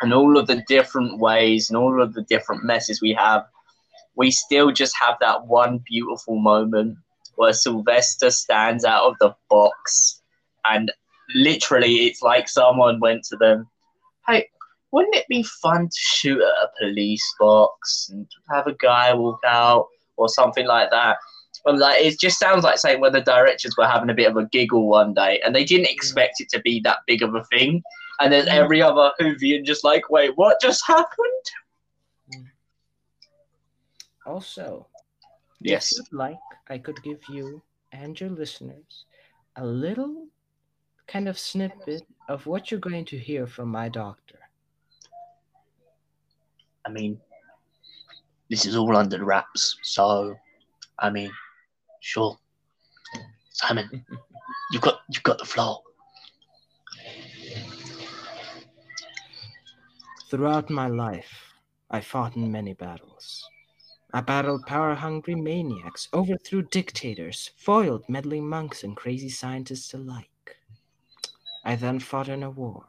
and 0.00 0.14
all 0.14 0.38
of 0.38 0.46
the 0.46 0.64
different 0.68 1.18
ways 1.20 1.68
and 1.68 1.76
all 1.76 2.02
of 2.02 2.14
the 2.14 2.22
different 2.22 2.64
messes 2.64 3.02
we 3.02 3.12
have, 3.12 3.44
we 4.16 4.30
still 4.30 4.72
just 4.72 4.96
have 4.96 5.16
that 5.20 5.46
one 5.46 5.78
beautiful 5.86 6.36
moment 6.36 6.96
where 7.34 7.52
Sylvester 7.52 8.30
stands 8.30 8.86
out 8.86 9.04
of 9.04 9.16
the 9.20 9.34
box 9.50 10.22
and 10.64 10.90
literally 11.34 12.06
it's 12.06 12.22
like 12.22 12.48
someone 12.48 13.00
went 13.00 13.22
to 13.24 13.36
them, 13.36 13.68
Hey, 14.26 14.48
wouldn't 14.92 15.14
it 15.14 15.26
be 15.28 15.42
fun 15.42 15.88
to 15.88 15.98
shoot 15.98 16.40
at 16.40 16.64
a 16.64 16.70
police 16.78 17.24
box 17.38 18.08
and 18.10 18.26
have 18.50 18.66
a 18.66 18.74
guy 18.74 19.12
walk 19.14 19.40
out 19.46 19.88
or 20.16 20.28
something 20.28 20.66
like 20.66 20.90
that? 20.90 21.18
And 21.64 21.78
like 21.78 22.00
it 22.00 22.20
just 22.20 22.38
sounds 22.38 22.64
like 22.64 22.78
saying 22.78 23.00
where 23.00 23.10
the 23.10 23.20
directors 23.20 23.76
were 23.76 23.86
having 23.86 24.10
a 24.10 24.14
bit 24.14 24.30
of 24.30 24.36
a 24.36 24.46
giggle 24.46 24.86
one 24.88 25.14
day 25.14 25.40
and 25.44 25.54
they 25.54 25.64
didn't 25.64 25.88
mm. 25.88 25.92
expect 25.92 26.40
it 26.40 26.48
to 26.50 26.60
be 26.60 26.80
that 26.80 26.98
big 27.06 27.22
of 27.22 27.34
a 27.34 27.44
thing. 27.44 27.82
And 28.20 28.32
then 28.32 28.46
mm. 28.46 28.52
every 28.52 28.80
other 28.80 29.10
Whovian 29.20 29.64
just 29.64 29.82
like, 29.82 30.08
wait, 30.10 30.36
what 30.36 30.60
just 30.60 30.86
happened? 30.86 31.46
Mm. 32.32 32.46
Also, 34.26 34.86
Yes. 35.60 35.92
if 35.92 35.98
you'd 35.98 36.18
like, 36.18 36.38
I 36.68 36.78
could 36.78 37.02
give 37.02 37.20
you 37.28 37.62
and 37.92 38.18
your 38.20 38.30
listeners 38.30 39.06
a 39.56 39.64
little 39.64 40.26
kind 41.06 41.28
of 41.28 41.38
snippet 41.38 42.02
of 42.28 42.46
what 42.46 42.70
you're 42.70 42.80
going 42.80 43.04
to 43.06 43.18
hear 43.18 43.46
from 43.46 43.68
my 43.68 43.88
doctor. 43.88 44.38
I 46.86 46.90
mean, 46.90 47.20
this 48.48 48.64
is 48.64 48.76
all 48.76 48.96
under 48.96 49.24
wraps. 49.24 49.76
So, 49.82 50.36
I 51.00 51.10
mean, 51.10 51.32
sure, 52.00 52.38
Simon, 53.50 54.04
you've 54.70 54.82
got 54.82 55.00
you've 55.10 55.24
got 55.24 55.38
the 55.38 55.44
floor. 55.44 55.82
Throughout 60.30 60.70
my 60.70 60.86
life, 60.88 61.54
I 61.90 62.00
fought 62.00 62.36
in 62.36 62.50
many 62.50 62.74
battles. 62.74 63.48
I 64.12 64.20
battled 64.20 64.66
power 64.66 64.94
hungry 64.94 65.34
maniacs, 65.34 66.08
overthrew 66.14 66.62
dictators, 66.62 67.50
foiled 67.56 68.04
meddling 68.08 68.48
monks 68.48 68.82
and 68.84 68.96
crazy 68.96 69.28
scientists 69.28 69.92
alike. 69.92 70.56
I 71.64 71.74
then 71.76 71.98
fought 71.98 72.28
in 72.28 72.42
a 72.44 72.50
war. 72.50 72.84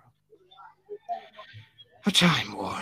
A 2.06 2.12
time 2.12 2.56
war. 2.56 2.80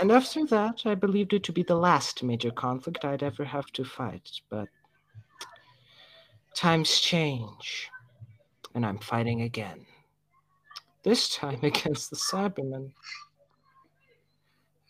And 0.00 0.12
after 0.12 0.46
that, 0.46 0.82
I 0.84 0.94
believed 0.94 1.32
it 1.32 1.42
to 1.44 1.52
be 1.52 1.64
the 1.64 1.74
last 1.74 2.22
major 2.22 2.52
conflict 2.52 3.04
I'd 3.04 3.22
ever 3.22 3.44
have 3.44 3.66
to 3.72 3.84
fight, 3.84 4.30
but 4.48 4.68
times 6.54 7.00
change, 7.00 7.90
and 8.74 8.86
I'm 8.86 8.98
fighting 8.98 9.42
again. 9.42 9.86
This 11.02 11.28
time 11.28 11.60
against 11.62 12.10
the 12.10 12.16
Cybermen. 12.16 12.92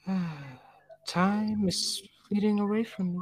Time 1.07 1.67
is 1.67 2.03
fleeting 2.29 2.61
away 2.61 2.85
from 2.85 3.15
me. 3.15 3.21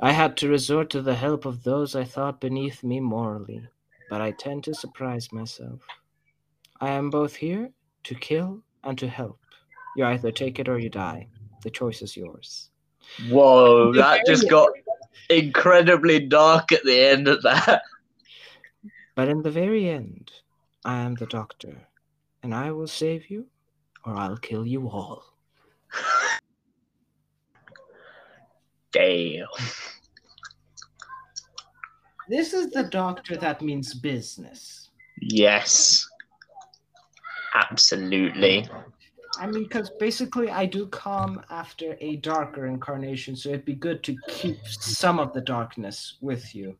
I 0.00 0.12
had 0.12 0.36
to 0.38 0.48
resort 0.48 0.90
to 0.90 1.00
the 1.00 1.14
help 1.14 1.46
of 1.46 1.64
those 1.64 1.96
I 1.96 2.04
thought 2.04 2.40
beneath 2.40 2.84
me 2.84 3.00
morally, 3.00 3.66
but 4.10 4.20
I 4.20 4.32
tend 4.32 4.64
to 4.64 4.74
surprise 4.74 5.32
myself. 5.32 5.80
I 6.80 6.90
am 6.90 7.08
both 7.08 7.36
here 7.36 7.70
to 8.04 8.14
kill 8.14 8.62
and 8.84 8.98
to 8.98 9.08
help. 9.08 9.38
You 9.98 10.04
either 10.04 10.30
take 10.30 10.60
it 10.60 10.68
or 10.68 10.78
you 10.78 10.88
die. 10.88 11.26
The 11.64 11.70
choice 11.70 12.02
is 12.02 12.16
yours. 12.16 12.70
Whoa, 13.28 13.92
that 13.96 14.24
just 14.26 14.48
got 14.48 14.68
incredibly 15.28 16.20
dark 16.20 16.70
at 16.70 16.84
the 16.84 17.00
end 17.00 17.26
of 17.26 17.42
that. 17.42 17.82
But 19.16 19.26
in 19.26 19.42
the 19.42 19.50
very 19.50 19.88
end, 19.88 20.30
I 20.84 21.00
am 21.00 21.16
the 21.16 21.26
doctor, 21.26 21.88
and 22.44 22.54
I 22.54 22.70
will 22.70 22.86
save 22.86 23.28
you 23.28 23.46
or 24.04 24.14
I'll 24.14 24.36
kill 24.36 24.64
you 24.64 24.88
all. 24.88 25.24
Damn. 28.92 29.48
This 32.28 32.52
is 32.52 32.70
the 32.70 32.84
doctor 32.84 33.36
that 33.36 33.62
means 33.62 33.94
business. 33.94 34.90
Yes. 35.20 36.08
Absolutely. 37.52 38.68
I 39.38 39.46
mean, 39.46 39.64
because 39.64 39.90
basically 39.98 40.50
I 40.50 40.66
do 40.66 40.86
come 40.86 41.42
after 41.50 41.96
a 42.00 42.16
darker 42.16 42.66
incarnation, 42.66 43.36
so 43.36 43.50
it'd 43.50 43.64
be 43.64 43.74
good 43.74 44.02
to 44.04 44.16
keep 44.28 44.58
some 44.66 45.18
of 45.18 45.32
the 45.32 45.40
darkness 45.40 46.16
with 46.20 46.54
you. 46.54 46.76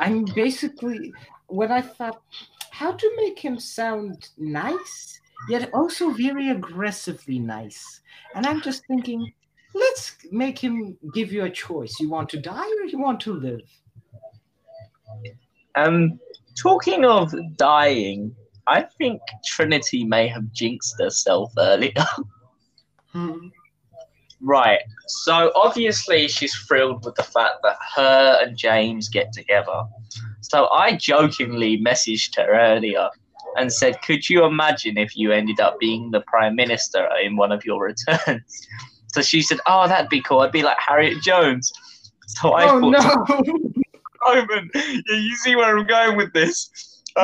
I'm 0.00 0.24
basically 0.34 1.12
what 1.46 1.70
I 1.70 1.80
thought 1.80 2.22
how 2.70 2.92
to 2.92 3.12
make 3.16 3.38
him 3.40 3.58
sound 3.58 4.28
nice, 4.38 5.20
yet 5.48 5.70
also 5.74 6.10
very 6.10 6.50
aggressively 6.50 7.38
nice. 7.38 8.02
And 8.36 8.46
I'm 8.46 8.60
just 8.62 8.86
thinking, 8.86 9.32
let's 9.74 10.16
make 10.30 10.58
him 10.58 10.96
give 11.12 11.32
you 11.32 11.44
a 11.44 11.50
choice. 11.50 11.98
You 11.98 12.08
want 12.08 12.28
to 12.30 12.40
die 12.40 12.68
or 12.80 12.86
you 12.86 13.00
want 13.00 13.20
to 13.22 13.32
live? 13.32 13.62
Um, 15.74 16.20
talking 16.56 17.04
of 17.04 17.34
dying, 17.56 18.34
I 18.68 18.82
think 18.98 19.20
Trinity 19.44 20.04
may 20.04 20.28
have 20.28 20.52
jinxed 20.52 20.96
herself 21.00 21.52
earlier. 21.58 21.92
Hmm. 23.12 23.48
right. 24.42 24.80
So 25.06 25.50
obviously 25.56 26.28
she's 26.28 26.54
thrilled 26.54 27.06
with 27.06 27.14
the 27.14 27.22
fact 27.22 27.54
that 27.62 27.78
her 27.96 28.38
and 28.42 28.54
James 28.54 29.08
get 29.08 29.32
together. 29.32 29.82
So 30.42 30.68
I 30.68 30.94
jokingly 30.94 31.78
messaged 31.78 32.36
her 32.36 32.52
earlier 32.52 33.08
and 33.56 33.72
said, 33.72 34.02
"Could 34.02 34.28
you 34.28 34.44
imagine 34.44 34.98
if 34.98 35.16
you 35.16 35.32
ended 35.32 35.58
up 35.58 35.80
being 35.80 36.10
the 36.10 36.20
prime 36.20 36.54
minister 36.54 37.08
in 37.24 37.36
one 37.36 37.50
of 37.50 37.64
your 37.64 37.82
returns?" 38.08 38.68
So 39.14 39.22
she 39.22 39.40
said, 39.40 39.58
"Oh, 39.66 39.88
that'd 39.88 40.10
be 40.10 40.20
cool. 40.20 40.40
I'd 40.40 40.52
be 40.52 40.62
like 40.62 40.76
Harriet 40.78 41.22
Jones." 41.22 41.72
So 42.26 42.52
I 42.52 42.70
oh 42.70 42.92
thought, 42.92 43.34
no! 43.34 43.72
moment. 44.26 44.70
You 44.74 45.36
see 45.36 45.56
where 45.56 45.76
I'm 45.76 45.86
going 45.86 46.16
with 46.16 46.32
this. 46.32 46.70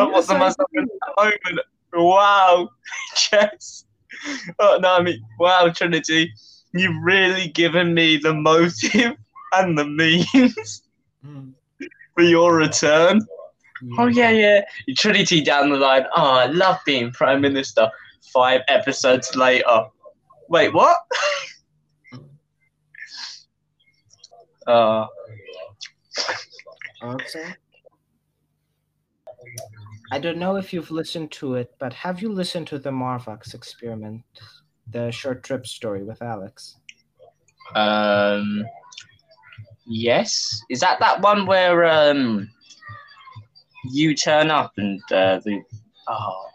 Want 0.02 0.14
Yes, 0.14 0.26
the 0.26 0.34
I 0.34 0.38
myself 0.38 0.70
in 0.74 0.84
that 0.84 1.38
moment. 1.46 1.66
Wow, 1.92 2.68
Jess. 3.16 3.84
Oh 4.58 4.78
no, 4.80 4.96
I 4.96 5.02
mean, 5.02 5.22
wow, 5.38 5.70
Trinity, 5.74 6.32
you've 6.72 7.02
really 7.02 7.48
given 7.48 7.94
me 7.94 8.16
the 8.16 8.34
motive 8.34 9.16
and 9.54 9.78
the 9.78 9.84
means 9.84 10.82
Hmm. 11.24 11.50
for 12.14 12.22
your 12.22 12.54
return. 12.54 13.20
Oh 13.98 14.06
yeah, 14.06 14.30
yeah. 14.30 14.60
Trinity 14.96 15.42
down 15.42 15.70
the 15.70 15.76
line. 15.76 16.04
Oh, 16.16 16.30
I 16.32 16.46
love 16.46 16.78
being 16.84 17.12
prime 17.12 17.40
minister. 17.40 17.90
Five 18.32 18.62
episodes 18.68 19.34
later. 19.36 19.86
Wait, 20.48 20.72
what? 20.74 20.96
uh, 24.66 25.06
Okay. 27.02 27.54
I 30.12 30.18
don't 30.18 30.38
know 30.38 30.56
if 30.56 30.72
you've 30.72 30.90
listened 30.90 31.30
to 31.32 31.54
it, 31.54 31.74
but 31.78 31.92
have 31.92 32.20
you 32.20 32.30
listened 32.30 32.66
to 32.68 32.78
the 32.78 32.90
Marvox 32.90 33.54
experiment, 33.54 34.22
the 34.90 35.10
short 35.10 35.42
trip 35.42 35.66
story 35.66 36.04
with 36.04 36.22
Alex? 36.22 36.76
Um. 37.74 38.64
Yes, 39.86 40.62
is 40.70 40.80
that 40.80 40.98
that 41.00 41.20
one 41.20 41.46
where 41.46 41.84
um 41.84 42.48
you 43.92 44.14
turn 44.14 44.50
up 44.50 44.72
and 44.78 45.00
uh, 45.12 45.40
the 45.44 45.62
oh 46.08 46.46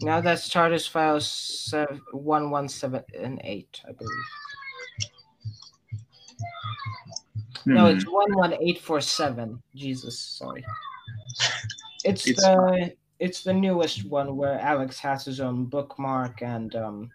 Now 0.00 0.20
that's 0.20 0.48
TARDIS 0.48 0.88
file 0.88 1.20
sev- 1.20 2.00
1178, 2.12 3.82
I 3.86 3.92
believe. 3.92 4.10
No, 7.66 7.90
hmm. 7.90 7.96
it's 7.96 8.04
11847. 8.04 9.62
Jesus, 9.74 10.18
sorry. 10.18 10.64
It's, 12.04 12.26
It's 12.26 12.42
the 12.42 12.92
it's 13.18 13.42
the 13.42 13.52
newest 13.52 14.04
one 14.04 14.36
where 14.36 14.58
Alex 14.60 14.98
has 15.00 15.24
his 15.24 15.40
own 15.40 15.64
bookmark 15.64 16.42
and 16.42 16.74
um 16.76 17.10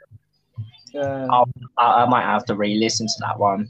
uh, 0.95 1.27
Oh. 1.31 1.45
I, 1.77 2.03
I 2.03 2.05
might 2.09 2.23
have 2.23 2.45
to 2.45 2.55
re-listen 2.55 3.07
to 3.07 3.13
that 3.21 3.39
one. 3.39 3.69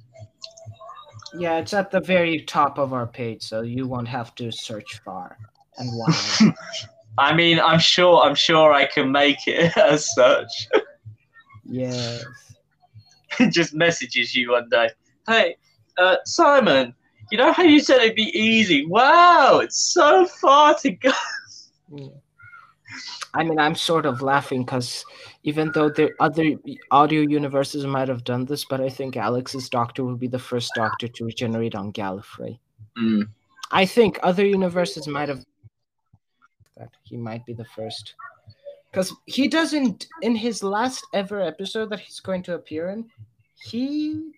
yeah, 1.38 1.58
it's 1.58 1.74
at 1.74 1.90
the 1.92 2.02
very 2.02 2.42
top 2.42 2.78
of 2.78 2.92
our 2.94 3.08
page, 3.08 3.42
so 3.44 3.62
you 3.62 3.88
won't 3.88 4.08
have 4.08 4.36
to 4.36 4.52
search 4.52 5.00
far 5.06 5.38
and 5.78 5.90
wide. 5.94 6.54
I 7.18 7.34
mean, 7.34 7.60
I'm 7.60 7.80
sure 7.80 8.22
I'm 8.24 8.36
sure 8.36 8.74
I 8.74 8.86
can 8.88 9.12
make 9.12 9.48
it 9.48 9.78
as 9.92 10.14
such. 10.14 10.68
yes. 11.66 12.24
Just 13.52 13.74
messages 13.74 14.36
you 14.36 14.52
one 14.52 14.68
day. 14.70 14.90
Hey, 15.28 15.56
uh, 15.98 16.18
Simon, 16.26 16.94
you 17.34 17.38
know 17.38 17.52
how 17.52 17.64
you 17.64 17.80
said 17.80 18.00
it'd 18.00 18.16
be 18.16 18.30
easy? 18.40 18.86
Wow, 18.86 19.58
it's 19.64 19.92
so 19.92 20.28
far 20.28 20.76
to 20.76 20.92
go. 20.92 21.12
I 23.34 23.44
mean, 23.44 23.58
I'm 23.58 23.74
sort 23.74 24.06
of 24.06 24.22
laughing 24.22 24.64
because 24.64 25.04
even 25.42 25.72
though 25.74 25.90
the 25.90 26.12
other 26.20 26.54
audio 26.92 27.22
universes 27.22 27.88
might 27.88 28.08
have 28.08 28.24
done 28.24 28.46
this, 28.46 28.66
but 28.66 28.82
I 28.82 28.90
think 28.90 29.18
Alex's 29.18 29.68
doctor 29.68 30.04
will 30.04 30.16
be 30.16 30.28
the 30.28 30.38
first 30.38 30.74
doctor 30.76 31.08
to 31.08 31.26
regenerate 31.26 31.74
on 31.74 31.92
Gallifrey. 31.92 32.60
Mm. 33.00 33.30
I 33.72 33.88
think 33.88 34.20
other 34.22 34.46
universes 34.46 35.08
might 35.08 35.30
have 35.30 35.44
that 36.78 36.92
he 37.02 37.18
might 37.18 37.48
be 37.48 37.54
the 37.54 37.66
first 37.66 38.14
because 38.92 39.12
he 39.26 39.48
doesn't 39.48 40.06
in 40.22 40.36
his 40.36 40.62
last 40.62 41.04
ever 41.16 41.42
episode 41.42 41.90
that 41.90 42.00
he's 42.00 42.20
going 42.20 42.44
to 42.44 42.54
appear 42.54 42.90
in 42.90 43.10
he 43.64 44.34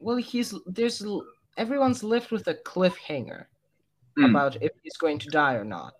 well 0.00 0.16
he's 0.16 0.54
there's 0.66 1.06
everyone's 1.56 2.02
left 2.02 2.32
with 2.32 2.46
a 2.48 2.54
cliffhanger 2.54 3.46
Mm. 4.18 4.30
about 4.30 4.56
if 4.60 4.72
he's 4.82 4.96
going 4.96 5.20
to 5.20 5.30
die 5.30 5.54
or 5.54 5.64
not 5.64 5.94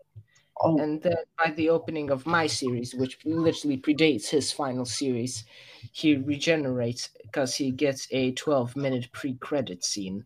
Oh, 0.62 0.78
and 0.80 1.00
then 1.00 1.16
by 1.38 1.52
the 1.52 1.70
opening 1.70 2.10
of 2.10 2.26
my 2.26 2.46
series 2.46 2.92
which 2.92 3.18
literally 3.24 3.78
predates 3.78 4.28
his 4.28 4.50
final 4.50 4.84
series 4.84 5.44
he 5.92 6.16
regenerates 6.16 7.10
because 7.22 7.54
he 7.54 7.70
gets 7.70 8.08
a 8.10 8.32
12 8.32 8.74
minute 8.74 9.08
pre-credit 9.12 9.84
scene 9.84 10.24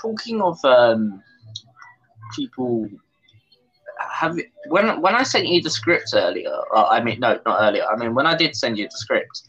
talking 0.00 0.40
of 0.40 0.56
um, 0.64 1.20
people 2.34 2.88
have 4.10 4.38
when 4.68 5.00
when 5.00 5.14
I 5.14 5.22
sent 5.22 5.46
you 5.48 5.60
the 5.62 5.70
script 5.70 6.10
earlier. 6.14 6.54
uh, 6.74 6.86
I 6.86 7.02
mean, 7.02 7.20
no, 7.20 7.40
not 7.46 7.62
earlier. 7.62 7.84
I 7.84 7.96
mean, 7.96 8.14
when 8.14 8.26
I 8.26 8.36
did 8.36 8.56
send 8.56 8.78
you 8.78 8.86
the 8.86 8.96
script, 8.96 9.42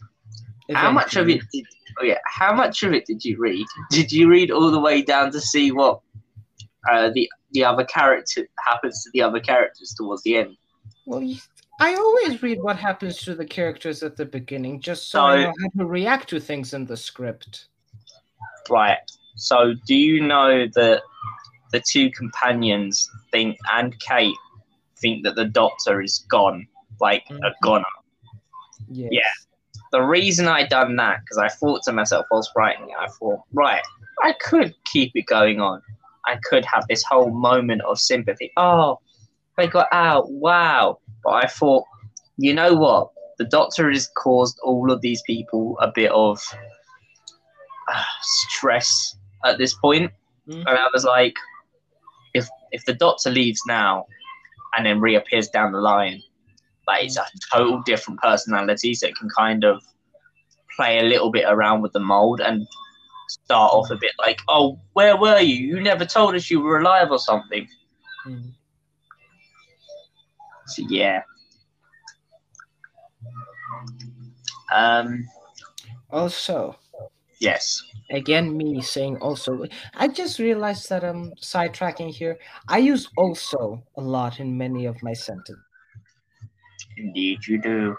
how 0.72 0.90
much 0.90 1.16
of 1.16 1.28
it 1.28 1.42
did? 1.52 1.64
Oh 2.00 2.04
yeah, 2.04 2.18
how 2.26 2.54
much 2.54 2.82
of 2.82 2.92
it 2.92 3.06
did 3.06 3.24
you 3.24 3.36
read? 3.38 3.66
Did 3.90 4.10
you 4.10 4.28
read 4.28 4.50
all 4.50 4.70
the 4.70 4.80
way 4.80 5.02
down 5.02 5.30
to 5.32 5.40
see 5.40 5.70
what 5.72 6.00
uh, 6.90 7.10
the 7.10 7.28
the 7.52 7.64
other 7.64 7.84
character 7.84 8.46
happens 8.64 9.02
to 9.04 9.10
the 9.12 9.22
other 9.22 9.40
characters 9.40 9.94
towards 9.96 10.22
the 10.22 10.36
end? 10.36 10.56
Well, 11.06 11.22
you- 11.22 11.38
I 11.80 11.94
always 11.96 12.40
read 12.40 12.62
what 12.62 12.76
happens 12.76 13.16
to 13.24 13.34
the 13.34 13.44
characters 13.44 14.04
at 14.04 14.16
the 14.16 14.24
beginning, 14.24 14.80
just 14.80 15.10
so 15.10 15.20
I 15.24 15.42
know 15.42 15.52
how 15.60 15.80
to 15.80 15.86
react 15.86 16.28
to 16.28 16.38
things 16.38 16.72
in 16.72 16.86
the 16.86 16.96
script. 16.96 17.66
Right. 18.70 18.98
So, 19.34 19.74
do 19.84 19.94
you 19.96 20.20
know 20.20 20.68
that 20.74 21.02
the 21.72 21.82
two 21.90 22.10
companions 22.12 23.10
think 23.32 23.56
and 23.72 23.98
Kate 23.98 24.36
think 24.98 25.24
that 25.24 25.34
the 25.34 25.46
Doctor 25.46 26.00
is 26.00 26.24
gone, 26.28 26.68
like 27.00 27.24
a 27.28 27.34
Mhm. 27.34 27.52
goner? 27.60 27.84
Yes. 28.88 29.10
Yeah. 29.12 29.20
The 29.94 30.02
reason 30.02 30.48
I 30.48 30.66
done 30.66 30.96
that 30.96 31.20
because 31.20 31.38
I 31.38 31.46
thought 31.48 31.84
to 31.84 31.92
myself 31.92 32.26
whilst 32.28 32.50
writing 32.56 32.90
it, 32.90 32.96
I 32.98 33.06
thought, 33.06 33.42
right, 33.52 33.80
I 34.24 34.34
could 34.40 34.74
keep 34.84 35.12
it 35.14 35.26
going 35.26 35.60
on. 35.60 35.80
I 36.26 36.36
could 36.42 36.64
have 36.64 36.84
this 36.88 37.04
whole 37.08 37.30
moment 37.30 37.80
of 37.82 38.00
sympathy. 38.00 38.50
Oh, 38.56 38.98
they 39.56 39.68
got 39.68 39.86
out. 39.92 40.28
Wow. 40.32 40.98
But 41.22 41.44
I 41.44 41.46
thought, 41.46 41.84
you 42.38 42.52
know 42.52 42.74
what? 42.74 43.10
The 43.38 43.44
doctor 43.44 43.88
has 43.92 44.10
caused 44.16 44.58
all 44.64 44.90
of 44.90 45.00
these 45.00 45.22
people 45.22 45.78
a 45.80 45.92
bit 45.94 46.10
of 46.10 46.42
uh, 47.88 48.02
stress 48.22 49.14
at 49.44 49.58
this 49.58 49.74
point. 49.74 50.10
Mhm. 50.48 50.58
And 50.58 50.68
I 50.68 50.88
was 50.92 51.04
like, 51.04 51.36
if 52.34 52.48
if 52.72 52.84
the 52.84 52.94
doctor 52.94 53.30
leaves 53.30 53.60
now 53.68 54.06
and 54.76 54.84
then 54.86 54.98
reappears 54.98 55.50
down 55.50 55.70
the 55.70 55.80
line, 55.80 56.20
like 56.86 57.04
it's 57.04 57.16
a 57.16 57.24
total 57.52 57.82
different 57.82 58.20
personality, 58.20 58.94
so 58.94 59.06
it 59.06 59.16
can 59.16 59.28
kind 59.36 59.64
of 59.64 59.82
play 60.76 60.98
a 60.98 61.02
little 61.02 61.30
bit 61.30 61.44
around 61.46 61.82
with 61.82 61.92
the 61.92 62.00
mold 62.00 62.40
and 62.40 62.66
start 63.28 63.72
off 63.72 63.90
a 63.90 63.96
bit 63.96 64.12
like, 64.18 64.40
oh, 64.48 64.78
where 64.92 65.16
were 65.16 65.40
you? 65.40 65.54
You 65.76 65.80
never 65.80 66.04
told 66.04 66.34
us 66.34 66.50
you 66.50 66.60
were 66.60 66.80
alive 66.80 67.10
or 67.10 67.18
something. 67.18 67.68
Mhm. 68.26 68.52
So 70.66 70.82
yeah. 70.88 71.22
Um. 74.72 75.26
Also, 76.10 76.76
Yes. 77.40 77.82
again, 78.10 78.56
me 78.56 78.80
saying 78.80 79.16
also, 79.18 79.64
I 79.94 80.08
just 80.08 80.38
realized 80.38 80.88
that 80.88 81.04
I'm 81.04 81.32
sidetracking 81.42 82.10
here. 82.10 82.38
I 82.68 82.78
use 82.78 83.08
also 83.16 83.82
a 83.96 84.00
lot 84.00 84.40
in 84.40 84.56
many 84.56 84.86
of 84.86 85.02
my 85.02 85.12
sentences. 85.12 85.58
Indeed, 86.96 87.46
you 87.46 87.60
do. 87.60 87.96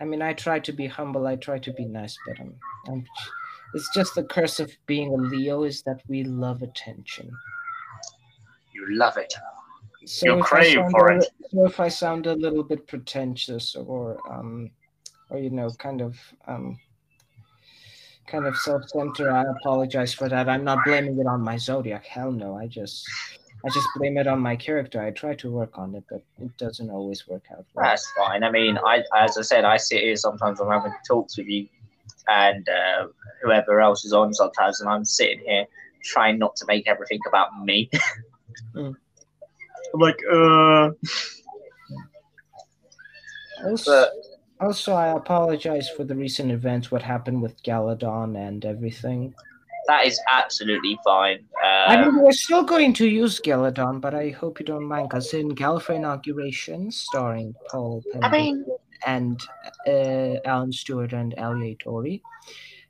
I 0.00 0.04
mean, 0.04 0.22
I 0.22 0.32
try 0.34 0.58
to 0.60 0.72
be 0.72 0.86
humble, 0.86 1.26
I 1.26 1.36
try 1.36 1.58
to 1.58 1.72
be 1.72 1.84
nice, 1.86 2.16
but 2.26 2.38
I'm, 2.40 2.54
I'm 2.88 3.04
it's 3.74 3.88
just 3.94 4.14
the 4.14 4.24
curse 4.24 4.60
of 4.60 4.70
being 4.86 5.12
a 5.12 5.16
Leo 5.16 5.64
is 5.64 5.82
that 5.82 6.00
we 6.08 6.22
love 6.24 6.62
attention. 6.62 7.30
You 8.72 8.86
love 8.96 9.16
it. 9.16 9.32
So 10.04 10.36
You 10.36 10.42
crave 10.42 10.80
for 10.90 11.10
it. 11.12 11.20
li- 11.20 11.48
So 11.50 11.66
if 11.66 11.80
I 11.80 11.88
sound 11.88 12.26
a 12.26 12.34
little 12.34 12.62
bit 12.62 12.86
pretentious 12.86 13.74
or 13.74 14.20
um 14.32 14.70
or 15.30 15.38
you 15.38 15.50
know 15.50 15.70
kind 15.78 16.00
of 16.00 16.16
um 16.46 16.78
kind 18.26 18.46
of 18.46 18.56
self-centered, 18.56 19.28
I 19.30 19.44
apologize 19.60 20.12
for 20.14 20.28
that. 20.28 20.48
I'm 20.48 20.64
not 20.64 20.84
blaming 20.84 21.18
it 21.18 21.26
on 21.26 21.40
my 21.42 21.56
zodiac. 21.56 22.04
Hell 22.06 22.32
no. 22.32 22.56
I 22.56 22.66
just 22.66 23.06
I 23.66 23.70
just 23.70 23.88
blame 23.96 24.16
it 24.16 24.28
on 24.28 24.38
my 24.40 24.54
character. 24.54 25.02
I 25.02 25.10
try 25.10 25.34
to 25.34 25.50
work 25.50 25.76
on 25.76 25.94
it, 25.96 26.04
but 26.08 26.22
it 26.40 26.56
doesn't 26.56 26.88
always 26.88 27.26
work 27.26 27.42
out 27.50 27.64
well. 27.74 27.84
That's 27.84 28.08
fine. 28.12 28.44
I 28.44 28.50
mean, 28.50 28.78
I 28.78 29.02
as 29.16 29.36
I 29.36 29.42
said, 29.42 29.64
I 29.64 29.76
sit 29.76 30.02
here 30.02 30.14
sometimes 30.14 30.60
I'm 30.60 30.70
having 30.70 30.94
talks 31.06 31.36
with 31.36 31.48
you 31.48 31.66
and 32.28 32.68
uh, 32.68 33.08
whoever 33.42 33.80
else 33.80 34.04
is 34.04 34.12
on 34.12 34.32
sometimes, 34.34 34.80
and 34.80 34.88
I'm 34.88 35.04
sitting 35.04 35.40
here 35.44 35.66
trying 36.02 36.38
not 36.38 36.54
to 36.56 36.64
make 36.66 36.86
everything 36.86 37.20
about 37.28 37.48
me. 37.64 37.90
Mm. 38.74 38.94
I'm 39.94 40.00
like, 40.00 40.18
uh. 40.30 40.90
Also, 43.64 43.90
But 43.90 44.12
also, 44.60 44.94
I 44.94 45.08
apologize 45.08 45.90
for 45.90 46.04
the 46.04 46.14
recent 46.14 46.50
events, 46.50 46.90
what 46.90 47.02
happened 47.02 47.42
with 47.42 47.62
Galadon 47.62 48.36
and 48.36 48.64
everything. 48.64 49.34
That 49.88 50.06
is 50.06 50.20
absolutely 50.30 50.98
fine. 51.04 51.38
I 51.62 51.96
Uh, 51.96 52.06
mean, 52.06 52.22
we're 52.22 52.32
still 52.32 52.62
going 52.64 52.92
to 52.94 53.06
use 53.08 53.40
Galadon, 53.40 54.00
but 54.00 54.14
I 54.14 54.30
hope 54.30 54.58
you 54.60 54.66
don't 54.66 54.84
mind, 54.84 55.08
because 55.08 55.32
in 55.34 55.50
Gallifrey 55.54 55.96
Inauguration, 55.96 56.90
starring 56.90 57.54
Paul 57.70 58.02
I 58.22 58.28
mean, 58.30 58.64
and 59.06 59.40
uh, 59.86 60.36
Alan 60.44 60.72
Stewart 60.72 61.12
and 61.12 61.34
Alia 61.38 61.74
Tori, 61.76 62.22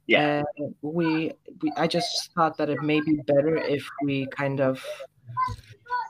Yeah. 0.07 0.43
uh, 0.61 0.67
we, 0.83 1.33
we 1.63 1.73
I 1.77 1.87
just 1.87 2.33
thought 2.35 2.57
that 2.59 2.71
it 2.71 2.81
may 2.83 3.01
be 3.01 3.17
better 3.27 3.57
if 3.57 3.85
we 4.03 4.27
kind 4.27 4.61
of 4.61 4.83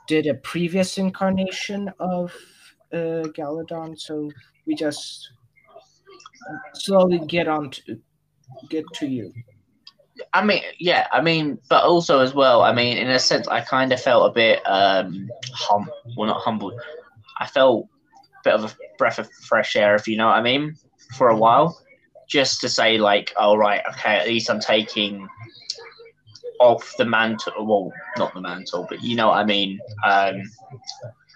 did 0.06 0.26
a 0.26 0.34
previous 0.34 0.98
incarnation 0.98 1.90
of 1.98 2.32
uh, 2.92 3.26
Galadon, 3.36 3.98
so 3.98 4.30
we 4.66 4.74
just 4.74 5.30
slowly 6.74 7.18
get 7.26 7.48
on 7.48 7.70
to 7.70 7.98
get 8.68 8.84
to 8.94 9.06
you. 9.06 9.32
I 10.32 10.44
mean, 10.44 10.62
yeah, 10.78 11.06
I 11.12 11.20
mean, 11.20 11.58
but 11.68 11.84
also 11.84 12.20
as 12.20 12.34
well, 12.34 12.62
I 12.62 12.72
mean, 12.72 12.96
in 12.96 13.08
a 13.08 13.18
sense, 13.18 13.48
I 13.48 13.60
kind 13.60 13.92
of 13.92 14.00
felt 14.00 14.30
a 14.30 14.32
bit 14.32 14.60
um, 14.66 15.28
hum, 15.52 15.90
well, 16.16 16.28
not 16.28 16.40
humbled. 16.40 16.80
I 17.38 17.46
felt 17.46 17.86
a 17.86 18.40
bit 18.44 18.54
of 18.54 18.64
a 18.64 18.76
breath 18.98 19.18
of 19.18 19.30
fresh 19.48 19.76
air, 19.76 19.94
if 19.94 20.08
you 20.08 20.16
know 20.16 20.26
what 20.26 20.36
I 20.36 20.42
mean, 20.42 20.76
for 21.16 21.28
a 21.28 21.36
while, 21.36 21.80
just 22.28 22.60
to 22.62 22.68
say 22.68 22.98
like, 22.98 23.32
oh 23.38 23.56
right, 23.56 23.82
okay, 23.90 24.16
at 24.16 24.26
least 24.26 24.50
I'm 24.50 24.60
taking 24.60 25.28
off 26.60 26.94
the 26.96 27.04
mantle. 27.04 27.52
Well, 27.66 27.92
not 28.16 28.32
the 28.34 28.40
mantle, 28.40 28.86
but 28.88 29.02
you 29.02 29.16
know 29.16 29.28
what 29.28 29.38
I 29.38 29.44
mean, 29.44 29.78
um, 30.04 30.42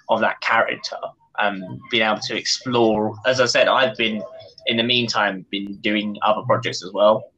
of 0.08 0.20
that 0.20 0.40
character. 0.40 0.96
and 1.38 1.80
being 1.90 2.02
able 2.02 2.20
to 2.20 2.36
explore, 2.36 3.14
as 3.26 3.40
I 3.40 3.46
said, 3.46 3.68
I've 3.68 3.96
been 3.96 4.22
in 4.66 4.76
the 4.76 4.82
meantime 4.82 5.44
been 5.50 5.76
doing 5.76 6.16
other 6.22 6.42
projects 6.42 6.84
as 6.84 6.92
well 6.92 7.29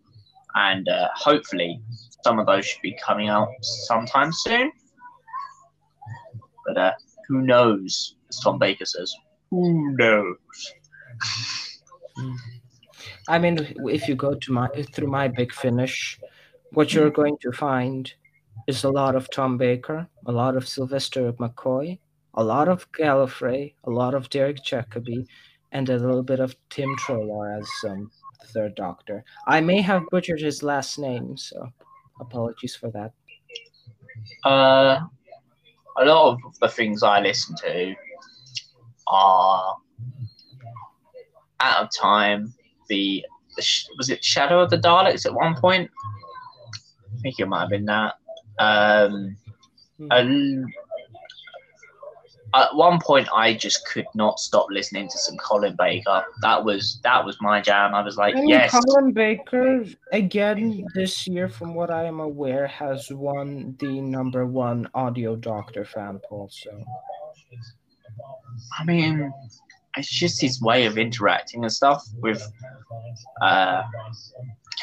and 0.54 0.88
uh, 0.88 1.08
hopefully 1.14 1.80
some 2.24 2.38
of 2.38 2.46
those 2.46 2.66
should 2.66 2.82
be 2.82 2.96
coming 3.04 3.28
out 3.28 3.48
sometime 3.60 4.32
soon. 4.32 4.70
But 6.66 6.78
uh, 6.78 6.92
who 7.28 7.42
knows, 7.42 8.16
as 8.28 8.38
Tom 8.40 8.58
Baker 8.58 8.84
says. 8.84 9.12
Who 9.50 9.94
knows? 9.96 10.36
I 13.28 13.38
mean, 13.38 13.74
if 13.86 14.08
you 14.08 14.14
go 14.14 14.34
to 14.34 14.52
my 14.52 14.68
through 14.94 15.08
my 15.08 15.28
big 15.28 15.52
finish, 15.52 16.18
what 16.72 16.92
you're 16.92 17.10
going 17.10 17.36
to 17.42 17.52
find 17.52 18.12
is 18.66 18.84
a 18.84 18.90
lot 18.90 19.14
of 19.14 19.30
Tom 19.30 19.58
Baker, 19.58 20.06
a 20.26 20.32
lot 20.32 20.56
of 20.56 20.68
Sylvester 20.68 21.32
McCoy, 21.34 21.98
a 22.34 22.44
lot 22.44 22.68
of 22.68 22.90
Gallifrey, 22.92 23.74
a 23.84 23.90
lot 23.90 24.14
of 24.14 24.30
Derek 24.30 24.58
Jacobi, 24.64 25.26
and 25.72 25.88
a 25.88 25.98
little 25.98 26.22
bit 26.22 26.40
of 26.40 26.54
Tim 26.70 26.96
Troller 26.96 27.58
as 27.58 27.68
um, 27.88 28.10
Third 28.48 28.74
Doctor. 28.74 29.24
I 29.47 29.60
may 29.60 29.81
have 29.81 30.02
butchered 30.10 30.40
his 30.40 30.62
last 30.62 30.98
name, 30.98 31.36
so 31.36 31.69
apologies 32.20 32.77
for 32.77 32.90
that. 32.90 33.12
Uh, 34.44 35.01
a 35.98 36.05
lot 36.05 36.32
of 36.32 36.39
the 36.60 36.69
things 36.69 37.02
I 37.02 37.20
listen 37.20 37.55
to 37.56 37.94
are 39.06 39.77
out 41.60 41.82
of 41.85 41.89
time. 41.94 42.52
The, 42.89 43.24
the 43.56 43.62
sh- 43.62 43.86
was 43.97 44.10
it 44.10 44.24
Shadow 44.24 44.60
of 44.60 44.70
the 44.70 44.78
Daleks 44.78 45.27
at 45.27 45.35
one 45.35 45.55
point? 45.55 45.90
I 47.14 47.20
think 47.23 47.39
it 47.39 47.47
might 47.47 47.60
have 47.60 47.70
been 47.70 47.86
that. 47.86 48.14
Um, 48.59 49.36
Hmm. 49.98 50.64
At 52.54 52.74
one 52.74 53.00
point, 53.00 53.28
I 53.32 53.54
just 53.54 53.86
could 53.86 54.06
not 54.14 54.38
stop 54.38 54.66
listening 54.70 55.08
to 55.08 55.18
some 55.18 55.36
Colin 55.38 55.74
Baker. 55.76 56.22
That 56.42 56.64
was 56.64 57.00
that 57.02 57.24
was 57.24 57.36
my 57.40 57.60
jam. 57.60 57.94
I 57.94 58.02
was 58.02 58.16
like, 58.16 58.36
I 58.36 58.40
mean, 58.40 58.48
yes, 58.48 58.70
Colin 58.70 59.12
Baker 59.12 59.84
again 60.12 60.86
this 60.94 61.26
year, 61.26 61.48
from 61.48 61.74
what 61.74 61.90
I 61.90 62.04
am 62.04 62.20
aware, 62.20 62.66
has 62.66 63.10
won 63.10 63.74
the 63.78 64.00
number 64.00 64.46
one 64.46 64.88
audio 64.94 65.34
doctor 65.34 65.84
fan 65.84 66.20
poll. 66.28 66.50
So 66.52 66.70
I 68.78 68.84
mean, 68.84 69.32
it's 69.96 70.10
just 70.10 70.40
his 70.40 70.60
way 70.60 70.84
of 70.84 70.98
interacting 70.98 71.64
and 71.64 71.72
stuff 71.72 72.04
with 72.18 72.46
uh, 73.40 73.82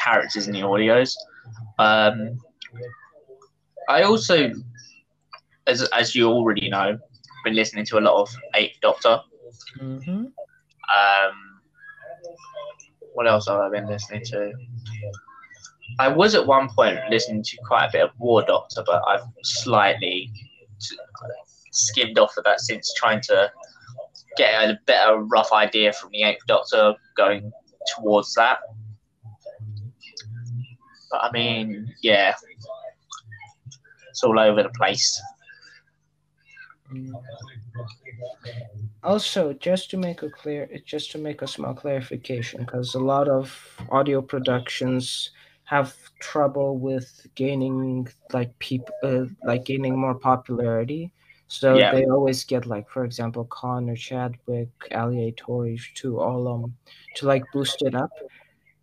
characters 0.02 0.48
in 0.48 0.54
the 0.54 0.60
audios. 0.60 1.14
Um, 1.78 2.38
I 3.88 4.02
also, 4.02 4.50
as 5.68 5.82
as 5.90 6.16
you 6.16 6.28
already 6.28 6.68
know, 6.68 6.98
been 7.44 7.54
listening 7.54 7.84
to 7.86 7.98
a 7.98 8.00
lot 8.00 8.20
of 8.20 8.28
Eighth 8.54 8.78
Doctor. 8.80 9.20
Mhm. 9.78 10.32
Um, 10.96 11.60
what 13.14 13.26
else 13.26 13.48
have 13.48 13.58
I 13.60 13.68
been 13.70 13.86
listening 13.86 14.24
to? 14.26 14.52
I 15.98 16.08
was 16.08 16.34
at 16.34 16.46
one 16.46 16.68
point 16.68 16.98
listening 17.10 17.42
to 17.42 17.56
quite 17.66 17.86
a 17.86 17.92
bit 17.92 18.02
of 18.02 18.10
War 18.18 18.42
Doctor, 18.42 18.82
but 18.86 19.02
I've 19.06 19.24
slightly 19.42 20.30
t- 20.80 20.96
skimmed 21.72 22.18
off 22.18 22.36
of 22.36 22.44
that 22.44 22.60
since 22.60 22.92
trying 22.94 23.20
to 23.22 23.50
get 24.36 24.70
a 24.70 24.78
better 24.86 25.18
rough 25.18 25.52
idea 25.52 25.92
from 25.92 26.10
the 26.12 26.22
Eighth 26.22 26.46
Doctor 26.46 26.94
going 27.16 27.52
towards 27.96 28.34
that. 28.34 28.58
But 31.10 31.24
I 31.24 31.30
mean, 31.32 31.92
yeah, 32.02 32.34
it's 34.08 34.22
all 34.22 34.38
over 34.38 34.62
the 34.62 34.68
place. 34.70 35.20
Also, 39.02 39.54
just 39.54 39.90
to 39.90 39.96
make 39.96 40.22
a 40.22 40.28
clear, 40.28 40.68
just 40.84 41.10
to 41.12 41.18
make 41.18 41.40
a 41.42 41.46
small 41.46 41.72
clarification, 41.74 42.64
because 42.64 42.94
a 42.94 42.98
lot 43.00 43.28
of 43.28 43.48
audio 43.90 44.20
productions 44.20 45.30
have 45.64 45.96
trouble 46.18 46.76
with 46.76 47.26
gaining 47.34 48.06
like 48.32 48.56
people, 48.58 48.94
uh, 49.02 49.24
like 49.44 49.64
gaining 49.64 49.96
more 49.98 50.14
popularity. 50.14 51.12
So 51.48 51.78
Yeah. 51.78 51.92
they 51.92 52.04
always 52.04 52.44
get 52.44 52.66
like, 52.66 52.88
for 52.90 53.04
example, 53.04 53.44
Connor 53.46 53.96
Chadwick, 53.96 54.68
Ali 54.92 55.32
Tori 55.32 55.80
to 55.94 56.20
all 56.20 56.46
um 56.48 56.74
to 57.14 57.26
like 57.26 57.44
boost 57.52 57.82
it 57.82 57.94
up. 57.94 58.10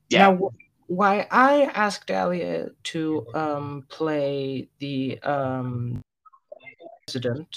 Yeah. 0.09 0.19
Now, 0.31 0.37
wh- 0.37 0.89
why 0.89 1.27
I 1.29 1.63
asked 1.75 2.09
Alia 2.09 2.71
to 2.91 3.27
um 3.35 3.85
play 3.89 4.67
the 4.79 5.19
um 5.21 6.01
president 7.05 7.55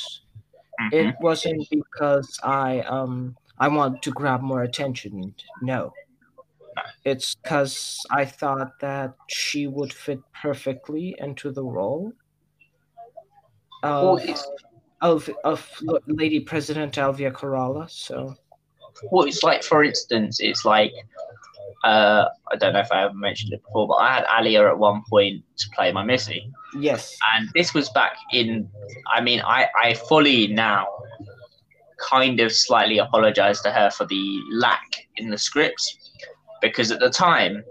Mhm. 0.81 0.93
it 0.93 1.17
wasn't 1.21 1.69
because 1.71 2.39
I 2.43 2.81
um 2.83 3.37
I 3.59 3.69
want 3.69 4.03
to 4.03 4.11
grab 4.11 4.41
more 4.41 4.63
attention. 4.63 5.35
No. 5.63 5.93
It's 7.05 7.35
because 7.35 7.99
I 8.11 8.25
thought 8.25 8.79
that 8.81 9.15
she 9.29 9.67
would 9.67 9.93
fit 9.93 10.21
perfectly 10.43 11.15
into 11.19 11.51
the 11.53 11.65
role 11.65 12.13
of, 13.83 14.21
it's- 14.21 14.47
of, 15.03 15.29
of 15.45 15.69
Lady 16.07 16.41
President 16.41 16.95
Alvia 16.95 17.33
Corolla. 17.33 17.87
So 17.89 18.35
Well, 19.11 19.27
it's 19.27 19.43
like, 19.43 19.63
for 19.63 19.83
instance, 19.85 20.41
it's 20.41 20.65
like, 20.65 20.93
uh, 21.85 22.27
I 22.53 22.57
don't 22.57 22.73
know 22.73 22.81
if 22.81 22.93
I 22.93 23.05
ever 23.05 23.15
mentioned 23.15 23.53
it 23.53 23.63
before, 23.63 23.89
but 23.89 23.95
I 23.95 24.15
had 24.15 24.25
Alia 24.39 24.69
at 24.69 24.79
one 24.79 25.03
point 25.09 25.43
to 25.59 25.67
play 25.75 25.93
my 25.93 26.05
Missy. 26.05 26.51
yes, 26.79 27.17
And 27.35 27.49
this 27.55 27.73
was 27.73 27.89
back 27.91 28.17
in, 28.33 28.69
I 29.15 29.21
mean, 29.21 29.41
I, 29.41 29.69
I 29.83 29.95
fully 29.95 30.49
now 30.49 30.87
kind 32.01 32.41
of 32.41 32.53
slightly 32.53 32.99
apologize 32.99 33.61
to 33.63 33.71
her 33.71 33.91
for 33.91 34.07
the 34.07 34.41
lack 34.53 35.07
in 35.17 35.31
the 35.31 35.39
scripts 35.39 35.97
because 36.61 36.91
at 36.91 37.01
the 37.01 37.11
time, 37.11 37.63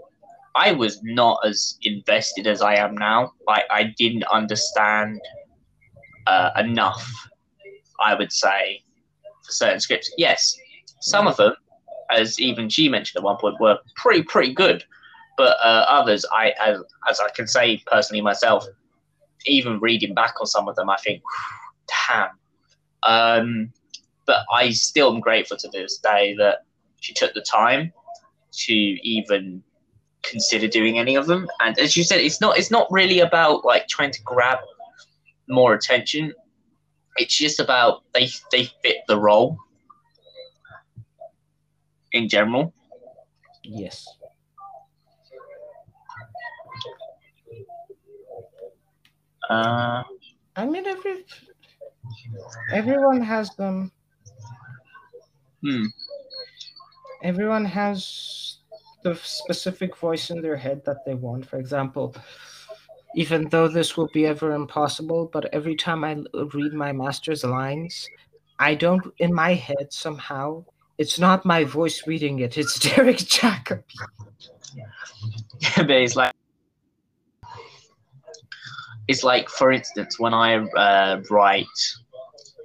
I 0.56 0.72
was 0.72 1.00
not 1.04 1.38
as 1.46 1.78
invested 1.82 2.46
as 2.46 2.60
I 2.60 2.74
am 2.74 2.96
now. 2.96 3.32
Like, 3.46 3.64
I 3.70 3.94
didn't 3.96 4.24
understand 4.24 5.20
uh, 6.26 6.50
enough, 6.58 7.08
I 8.00 8.14
would 8.14 8.32
say, 8.32 8.82
for 9.44 9.52
certain 9.52 9.78
scripts. 9.80 10.12
Yes, 10.18 10.56
some 11.00 11.28
of 11.28 11.36
them, 11.36 11.54
as 12.12 12.40
even 12.40 12.68
she 12.68 12.88
mentioned 12.88 13.20
at 13.20 13.24
one 13.24 13.36
point, 13.36 13.60
were 13.60 13.78
pretty 13.96 14.22
pretty 14.22 14.52
good, 14.52 14.84
but 15.36 15.56
uh, 15.62 15.86
others, 15.88 16.24
I 16.32 16.52
as, 16.64 16.82
as 17.08 17.20
I 17.20 17.28
can 17.30 17.46
say 17.46 17.82
personally 17.86 18.20
myself, 18.20 18.66
even 19.46 19.80
reading 19.80 20.14
back 20.14 20.34
on 20.40 20.46
some 20.46 20.68
of 20.68 20.76
them, 20.76 20.90
I 20.90 20.96
think, 20.96 21.22
damn. 22.08 22.28
Um, 23.02 23.72
but 24.26 24.44
I 24.52 24.70
still 24.70 25.14
am 25.14 25.20
grateful 25.20 25.56
to 25.56 25.68
this 25.68 25.98
day 25.98 26.34
that 26.38 26.64
she 27.00 27.12
took 27.14 27.34
the 27.34 27.40
time 27.40 27.92
to 28.52 28.72
even 28.72 29.62
consider 30.22 30.68
doing 30.68 30.98
any 30.98 31.16
of 31.16 31.26
them. 31.26 31.48
And 31.60 31.78
as 31.78 31.96
you 31.96 32.04
said, 32.04 32.20
it's 32.20 32.40
not 32.40 32.58
it's 32.58 32.70
not 32.70 32.86
really 32.90 33.20
about 33.20 33.64
like 33.64 33.88
trying 33.88 34.12
to 34.12 34.22
grab 34.22 34.58
more 35.48 35.74
attention. 35.74 36.32
It's 37.16 37.36
just 37.36 37.60
about 37.60 38.02
they 38.12 38.28
they 38.52 38.64
fit 38.82 38.98
the 39.08 39.18
role 39.18 39.58
in 42.12 42.28
general. 42.28 42.72
yes. 43.64 44.06
Uh, 49.48 50.02
I 50.54 50.64
mean, 50.64 50.86
every 50.86 51.24
everyone 52.72 53.20
has 53.22 53.50
them. 53.56 53.90
hmm. 55.62 55.86
everyone 57.24 57.64
has 57.64 58.58
the 59.02 59.14
specific 59.16 59.96
voice 59.96 60.30
in 60.30 60.40
their 60.40 60.56
head 60.56 60.82
that 60.84 61.04
they 61.04 61.14
want. 61.14 61.46
For 61.46 61.58
example, 61.58 62.14
even 63.14 63.48
though 63.48 63.68
this 63.68 63.96
will 63.96 64.08
be 64.12 64.26
ever 64.26 64.52
impossible, 64.52 65.30
but 65.32 65.52
every 65.52 65.74
time 65.74 66.04
I 66.04 66.22
read 66.54 66.72
my 66.72 66.92
master's 66.92 67.44
lines, 67.44 68.06
I 68.58 68.74
don't, 68.74 69.04
in 69.18 69.34
my 69.34 69.54
head, 69.54 69.92
somehow, 69.92 70.64
it's 71.00 71.18
not 71.18 71.46
my 71.46 71.64
voice 71.64 72.06
reading 72.06 72.40
it, 72.40 72.58
it's 72.58 72.78
Derek 72.94 73.16
Jacobi. 73.16 73.82
but 75.76 75.90
it's 75.90 76.14
like 76.14 76.34
it's 79.08 79.24
like 79.24 79.48
for 79.48 79.72
instance 79.72 80.20
when 80.20 80.34
i 80.34 80.56
uh, 80.56 81.22
write 81.30 81.66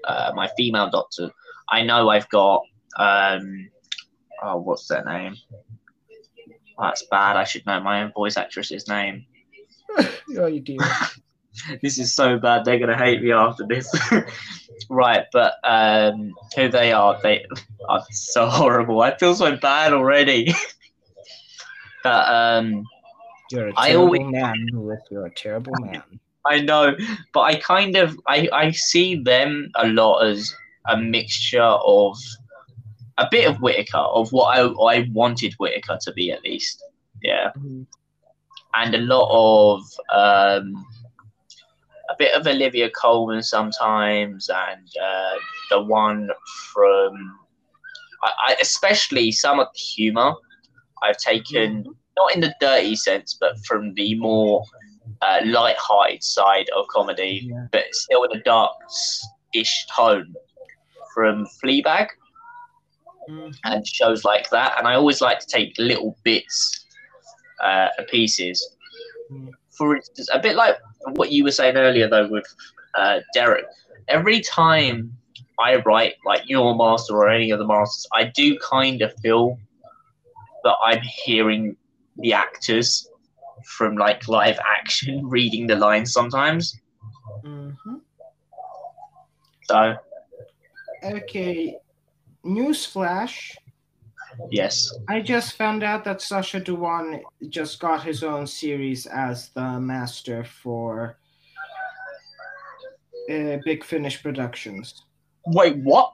uh, 0.04 0.32
my 0.36 0.50
female 0.58 0.90
doctor 0.90 1.32
i 1.70 1.82
know 1.82 2.10
i've 2.10 2.30
got 2.30 2.62
um 3.00 3.70
oh 4.44 4.58
what's 4.58 4.88
their 4.88 5.04
name 5.06 5.36
oh, 6.78 6.84
that's 6.84 7.06
bad 7.10 7.38
i 7.38 7.46
should 7.46 7.66
know 7.66 7.80
my 7.80 8.04
own 8.04 8.12
voice 8.12 8.36
actress's 8.36 8.88
name 8.90 9.26
oh, 10.38 10.48
you 10.48 10.60
do. 10.60 10.78
this 11.82 11.98
is 11.98 12.14
so 12.14 12.38
bad 12.38 12.66
they're 12.66 12.80
gonna 12.80 12.98
hate 12.98 13.22
me 13.24 13.32
after 13.32 13.66
this 13.66 13.90
right 14.90 15.26
but 15.34 15.54
um 15.64 16.34
who 16.56 16.70
they 16.70 16.92
are 16.92 17.20
they 17.24 17.46
are 17.90 18.04
so 18.12 18.48
horrible 18.48 19.02
i 19.02 19.16
feel 19.18 19.36
so 19.36 19.56
bad 19.58 19.94
already 19.94 20.54
but 22.04 22.28
um 22.34 22.84
You're 23.52 23.70
a 23.70 23.74
I 23.78 23.88
terrible 23.90 24.04
always- 24.06 24.32
man, 24.32 24.68
Lewis. 24.74 25.00
You're 25.12 25.26
a 25.28 25.34
terrible 25.34 25.74
man. 25.82 26.04
I 26.48 26.60
know, 26.62 26.96
but 27.34 27.42
I 27.42 27.56
kind 27.56 27.96
of 27.96 28.16
I, 28.28 28.48
I 28.54 28.72
see 28.72 29.16
them 29.16 29.72
a 29.76 29.88
lot 29.88 30.20
as 30.26 30.54
a 30.88 30.96
mixture 30.98 31.62
of 31.64 32.18
a 33.18 33.28
bit 33.32 33.48
of 33.50 33.62
Whittaker 33.62 33.98
of 33.98 34.32
what 34.32 34.58
I, 34.58 34.62
I 34.66 35.10
wanted 35.14 35.54
Whittaker 35.58 35.98
to 36.02 36.12
be 36.14 36.32
at 36.32 36.44
least, 36.44 36.84
yeah, 37.24 37.52
Mhm. 37.58 37.88
and 38.76 38.94
a 38.96 39.00
lot 39.00 39.28
of 39.32 39.82
um, 40.14 40.86
a 42.10 42.16
bit 42.18 42.34
of 42.34 42.46
Olivia 42.48 42.90
Colman 42.90 43.42
sometimes, 43.42 44.50
and 44.50 44.88
uh, 45.02 45.36
the 45.70 45.82
one 45.82 46.30
from 46.74 47.40
I, 48.24 48.32
I 48.48 48.56
especially 48.62 49.32
some 49.32 49.60
of 49.60 49.68
the 49.74 49.80
humor 49.80 50.34
I've 51.04 51.18
taken 51.18 51.86
not 52.18 52.34
in 52.34 52.42
the 52.42 52.54
dirty 52.62 52.96
sense, 52.96 53.38
but 53.40 53.58
from 53.66 53.94
the 53.96 54.16
more 54.16 54.64
uh, 55.22 55.42
light-hearted 55.46 56.24
side 56.24 56.68
of 56.76 56.88
comedy, 56.88 57.42
Yeah. 57.44 57.68
but 57.72 57.84
still 57.92 58.24
in 58.24 58.38
a 58.38 58.42
dark-ish 58.44 59.86
tone 59.96 60.34
from 61.14 61.46
Fleabag 61.62 62.08
Mhm. 63.30 63.54
and 63.66 63.86
shows 63.88 64.24
like 64.24 64.50
that. 64.52 64.78
And 64.78 64.88
I 64.88 64.96
always 64.96 65.20
like 65.22 65.40
to 65.40 65.48
take 65.48 65.74
little 65.78 66.16
bits 66.24 66.86
uh, 67.62 67.90
and 67.98 68.08
pieces. 68.08 68.66
Mm. 69.32 69.52
For 69.78 69.96
instance, 69.96 70.30
a 70.34 70.40
bit 70.40 70.56
like 70.56 70.78
what 71.14 71.32
you 71.32 71.44
were 71.44 71.52
saying 71.52 71.76
earlier, 71.76 72.08
though, 72.10 72.28
with 72.28 72.46
uh, 72.98 73.20
Derek. 73.34 73.66
Every 74.08 74.42
time 74.42 75.16
I 75.60 75.78
write 75.78 76.16
like 76.26 76.44
your 76.48 76.76
master 76.76 77.14
or 77.16 77.30
any 77.30 77.52
of 77.52 77.60
the 77.60 77.68
masters, 77.68 78.08
I 78.14 78.26
do 78.36 78.58
kind 78.60 79.02
of 79.02 79.14
feel 79.22 79.58
that 80.64 80.76
I'm 80.84 81.02
hearing 81.02 81.76
the 82.18 82.34
actors 82.34 83.08
from 83.66 83.98
like 83.98 84.28
live 84.28 84.60
action 84.66 85.26
reading 85.30 85.68
the 85.68 85.76
lines 85.76 86.14
sometimes. 86.14 86.80
Mhm. 87.44 88.02
So 89.64 89.96
Okay. 91.04 91.78
Newsflash. 92.44 93.56
Yes, 94.52 94.94
I 95.08 95.22
just 95.22 95.54
found 95.54 95.84
out 95.84 96.04
that 96.06 96.22
Sacha 96.22 96.62
Dhawan 96.62 97.22
just 97.50 97.80
got 97.80 98.04
his 98.04 98.24
own 98.24 98.48
series 98.48 99.06
as 99.06 99.50
the 99.50 99.80
master 99.80 100.44
for 100.44 101.18
uh, 103.30 103.58
Big 103.66 103.84
Finish 103.84 104.22
Productions. 104.22 105.04
wait, 105.48 105.78
what? 105.78 106.14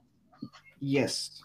Yes. 0.79 1.43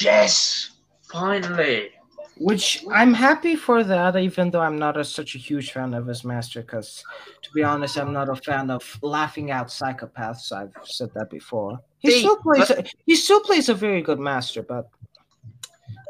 Yes, 0.00 0.70
finally. 1.10 1.90
Which 2.36 2.84
I'm 2.92 3.14
happy 3.14 3.56
for 3.56 3.82
that, 3.82 4.16
even 4.16 4.50
though 4.50 4.60
I'm 4.60 4.78
not 4.78 4.96
a, 4.96 5.04
such 5.04 5.34
a 5.34 5.38
huge 5.38 5.72
fan 5.72 5.92
of 5.92 6.06
his 6.06 6.22
master. 6.24 6.60
Because, 6.60 7.02
to 7.42 7.50
be 7.52 7.64
honest, 7.64 7.98
I'm 7.98 8.12
not 8.12 8.28
a 8.28 8.36
fan 8.36 8.70
of 8.70 8.98
laughing 9.02 9.50
out 9.50 9.68
psychopaths. 9.68 10.52
I've 10.52 10.72
said 10.84 11.10
that 11.14 11.30
before. 11.30 11.80
He 11.98 12.12
still 12.12 12.36
plays. 12.36 12.70
A, 12.70 12.84
he 13.06 13.16
still 13.16 13.40
plays 13.40 13.68
a 13.68 13.74
very 13.74 14.02
good 14.02 14.20
master, 14.20 14.62
but 14.62 14.88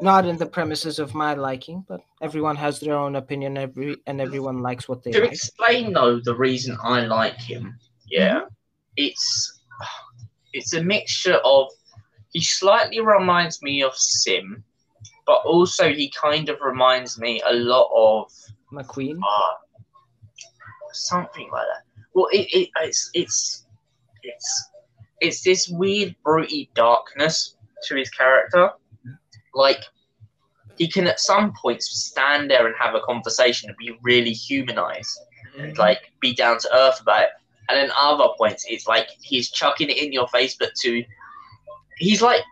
not 0.00 0.26
in 0.26 0.36
the 0.36 0.46
premises 0.46 0.98
of 0.98 1.14
my 1.14 1.34
liking. 1.34 1.84
But 1.88 2.00
everyone 2.22 2.56
has 2.56 2.80
their 2.80 2.94
own 2.94 3.16
opinion. 3.16 3.56
Every 3.56 3.96
and 4.06 4.20
everyone 4.20 4.62
likes 4.62 4.88
what 4.88 5.02
they 5.02 5.10
To 5.12 5.20
like. 5.20 5.32
explain 5.32 5.92
though 5.92 6.20
the 6.20 6.34
reason 6.34 6.76
I 6.82 7.06
like 7.06 7.36
him, 7.36 7.78
yeah, 8.10 8.42
it's 8.96 9.60
it's 10.52 10.74
a 10.74 10.82
mixture 10.82 11.36
of 11.44 11.68
he 12.32 12.40
slightly 12.42 13.00
reminds 13.00 13.62
me 13.62 13.82
of 13.82 13.94
Simm, 13.96 14.62
but 15.26 15.40
also 15.44 15.92
he 15.92 16.10
kind 16.10 16.48
of 16.48 16.58
reminds 16.60 17.18
me 17.18 17.40
a 17.46 17.52
lot 17.54 17.88
of 17.94 18.30
Macqueen. 18.72 19.18
uh, 19.18 19.54
something 20.92 21.48
like 21.52 21.66
that. 21.66 21.82
Well, 22.14 22.28
it, 22.32 22.48
it 22.52 22.68
it's 22.82 23.10
it's 23.14 23.66
it's 24.22 24.68
it's 25.20 25.42
this 25.42 25.68
weird, 25.68 26.14
broody 26.24 26.70
darkness 26.74 27.56
to 27.86 27.96
his 27.96 28.10
character. 28.10 28.70
Like 29.58 29.82
he 30.78 30.88
can 30.88 31.06
at 31.08 31.18
some 31.20 31.52
points 31.60 31.90
stand 31.90 32.50
there 32.50 32.66
and 32.66 32.74
have 32.78 32.94
a 32.94 33.00
conversation 33.00 33.68
and 33.68 33.76
be 33.76 33.98
really 34.02 34.32
humanized 34.32 35.18
and 35.58 35.76
like 35.76 35.98
be 36.20 36.32
down 36.34 36.58
to 36.60 36.68
earth 36.74 37.00
about 37.00 37.22
it. 37.24 37.28
And 37.68 37.76
then 37.76 37.90
other 37.98 38.28
points, 38.38 38.64
it's 38.68 38.86
like 38.86 39.08
he's 39.20 39.50
chucking 39.50 39.90
it 39.90 39.98
in 39.98 40.12
your 40.12 40.28
face, 40.28 40.56
but 40.58 40.70
to 40.82 41.04
he's 41.98 42.22
like 42.22 42.42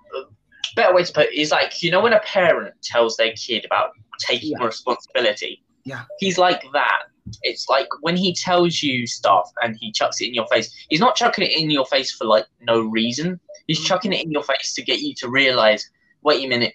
better 0.74 0.94
way 0.94 1.04
to 1.04 1.12
put 1.12 1.26
it 1.28 1.34
is 1.34 1.50
like 1.52 1.82
you 1.82 1.90
know 1.90 2.00
when 2.02 2.12
a 2.12 2.20
parent 2.20 2.74
tells 2.82 3.16
their 3.16 3.32
kid 3.32 3.64
about 3.64 3.90
taking 4.18 4.52
Yeah. 4.58 4.66
responsibility. 4.66 5.62
Yeah. 5.84 6.02
He's 6.18 6.36
like 6.36 6.62
that. 6.72 7.02
It's 7.42 7.68
like 7.68 7.86
when 8.00 8.16
he 8.16 8.34
tells 8.34 8.82
you 8.82 9.06
stuff 9.06 9.50
and 9.62 9.76
he 9.80 9.92
chucks 9.92 10.20
it 10.20 10.26
in 10.26 10.34
your 10.34 10.46
face. 10.48 10.68
He's 10.88 11.00
not 11.00 11.14
chucking 11.16 11.44
it 11.44 11.52
in 11.56 11.70
your 11.70 11.86
face 11.86 12.12
for 12.12 12.24
like 12.24 12.46
no 12.60 12.80
reason. 12.80 13.38
He's 13.68 13.80
Mhm. 13.80 13.86
chucking 13.86 14.12
it 14.12 14.24
in 14.24 14.30
your 14.32 14.42
face 14.42 14.74
to 14.74 14.82
get 14.82 15.00
you 15.00 15.14
to 15.20 15.28
realize, 15.28 15.88
wait 16.22 16.44
a 16.44 16.48
minute, 16.48 16.74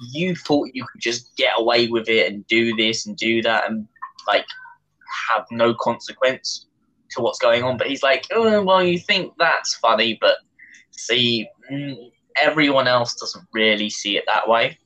you 0.00 0.34
thought 0.34 0.68
you 0.72 0.84
could 0.90 1.00
just 1.00 1.34
get 1.36 1.52
away 1.56 1.88
with 1.88 2.08
it 2.08 2.32
and 2.32 2.46
do 2.46 2.74
this 2.76 3.06
and 3.06 3.16
do 3.16 3.42
that 3.42 3.68
and 3.68 3.86
like 4.26 4.46
have 5.30 5.44
no 5.50 5.74
consequence 5.74 6.66
to 7.10 7.20
what's 7.20 7.38
going 7.38 7.62
on. 7.62 7.76
But 7.76 7.88
he's 7.88 8.02
like, 8.02 8.26
oh, 8.32 8.62
well, 8.62 8.82
you 8.82 8.98
think 8.98 9.32
that's 9.38 9.74
funny, 9.76 10.18
but 10.20 10.36
see, 10.90 11.48
mm, 11.70 12.10
everyone 12.36 12.86
else 12.86 13.14
doesn't 13.14 13.46
really 13.52 13.90
see 13.90 14.16
it 14.16 14.24
that 14.26 14.48
way. 14.48 14.78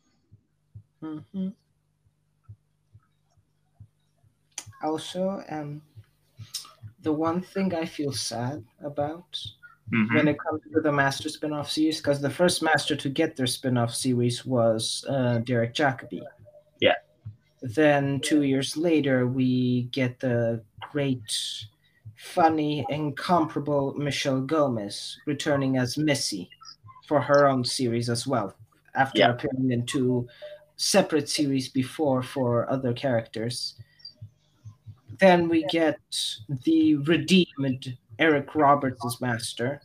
Mhm. 1.03 1.55
Also, 4.83 5.43
um, 5.49 5.83
the 7.01 7.13
one 7.13 7.41
thing 7.41 7.75
I 7.75 7.85
feel 7.85 8.13
sad 8.13 8.65
about 8.83 9.39
when 9.91 10.29
it 10.29 10.39
comes 10.39 10.63
to 10.73 10.81
the 10.81 10.91
Master 10.91 11.29
spin-off 11.29 11.71
series, 11.71 11.99
because 11.99 12.21
the 12.21 12.31
first 12.31 12.63
Master 12.63 12.97
to 12.97 13.09
get 13.09 13.37
their 13.37 13.47
spin-off 13.47 13.95
series 13.95 14.45
was 14.45 15.05
uh, 15.09 15.39
Derek 15.39 15.75
Jacobi. 15.75 16.23
Yeah. 16.81 16.95
Then 17.63 18.21
two 18.21 18.43
years 18.43 18.77
later, 18.77 19.27
we 19.27 19.85
get 19.93 20.21
the 20.21 20.63
great, 20.93 21.23
funny, 22.17 22.85
incomparable 22.89 23.95
Michelle 23.95 24.41
Gomez 24.41 25.19
returning 25.27 25.77
as 25.77 25.97
Missy 25.97 26.49
for 27.07 27.21
her 27.21 27.47
own 27.47 27.65
series 27.65 28.09
as 28.09 28.27
well, 28.27 28.55
after 28.95 29.21
Yeah. 29.21 29.31
appearing 29.31 29.71
in 29.71 29.87
two 29.87 30.27
separate 30.77 31.29
series 31.29 31.69
before 31.69 32.23
for 32.23 32.69
other 32.71 32.93
characters. 32.93 33.75
Then 35.21 35.49
we 35.49 35.65
get 35.71 36.01
the 36.65 36.97
redeemed 36.97 37.97
Eric 38.19 38.55
Roberts 38.55 39.05
as 39.05 39.21
Master, 39.21 39.81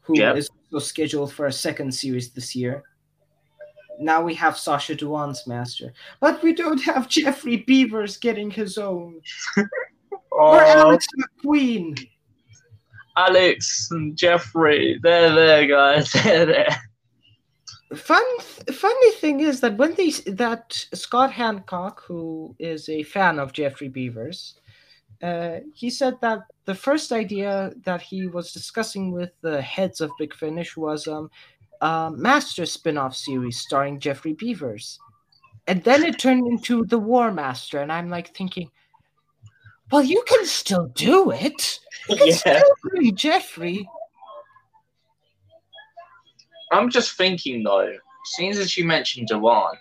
who 0.00 0.14
is 0.14 0.20
Yep. 0.20 0.72
also 0.72 0.84
scheduled 0.84 1.32
for 1.32 1.46
a 1.46 1.52
second 1.52 1.92
series 1.92 2.30
this 2.30 2.54
year. 2.54 2.82
Now 3.98 4.22
we 4.22 4.34
have 4.34 4.58
Sacha 4.58 4.94
Dhawan's 4.94 5.46
Master, 5.46 5.92
but 6.20 6.42
we 6.42 6.52
don't 6.52 6.82
have 6.82 7.08
Geoffrey 7.16 7.64
Beevers 7.66 8.20
getting 8.20 8.50
his 8.50 8.78
own, 8.78 9.20
oh. 9.58 9.66
or 10.30 10.60
Alex 10.62 11.06
Macqueen. 11.18 12.08
Alex 13.16 13.88
and 13.90 14.16
Geoffrey, 14.16 14.98
they're 15.02 15.34
there, 15.34 15.66
guys. 15.66 16.12
They're 16.24 16.44
there. 16.44 16.82
Fun, 17.94 18.22
funny 18.72 19.12
thing 19.12 19.40
is 19.40 19.60
that 19.60 19.78
when 19.78 19.94
they 19.94 20.10
that 20.26 20.72
Scott 20.92 21.30
Handcock, 21.30 22.00
who 22.00 22.54
is 22.58 22.88
a 22.88 23.04
fan 23.04 23.38
of 23.38 23.52
Geoffrey 23.52 23.88
Beevers, 23.88 24.54
uh, 25.22 25.60
he 25.74 25.90
said 25.90 26.14
that 26.20 26.40
the 26.64 26.74
first 26.74 27.12
idea 27.12 27.72
that 27.84 28.02
he 28.02 28.26
was 28.26 28.52
discussing 28.52 29.12
with 29.12 29.30
the 29.40 29.60
heads 29.62 30.00
of 30.00 30.10
Big 30.18 30.34
Finish 30.34 30.76
was 30.76 31.06
um, 31.06 31.30
a 31.80 32.10
Master 32.14 32.66
spin-off 32.66 33.14
series 33.14 33.58
starring 33.58 33.98
Geoffrey 34.00 34.34
Beevers, 34.34 34.98
and 35.66 35.82
then 35.84 36.04
it 36.04 36.18
turned 36.18 36.46
into 36.46 36.84
the 36.84 36.98
War 36.98 37.32
Master, 37.32 37.80
and 37.80 37.92
I'm 37.92 38.10
like 38.10 38.34
thinking, 38.36 38.70
well, 39.90 40.02
you 40.02 40.22
can 40.26 40.44
still 40.46 40.86
do 40.94 41.30
it. 41.30 41.80
You 42.08 42.16
can 42.16 42.26
Yeah. 42.28 42.34
still 42.36 43.12
Geoffrey. 43.14 43.88
I'm 46.72 46.90
just 46.90 47.16
thinking 47.16 47.62
though, 47.62 47.96
seeing 48.24 48.50
as 48.50 48.76
you 48.76 48.84
mentioned 48.84 49.28
Dhawan, 49.30 49.76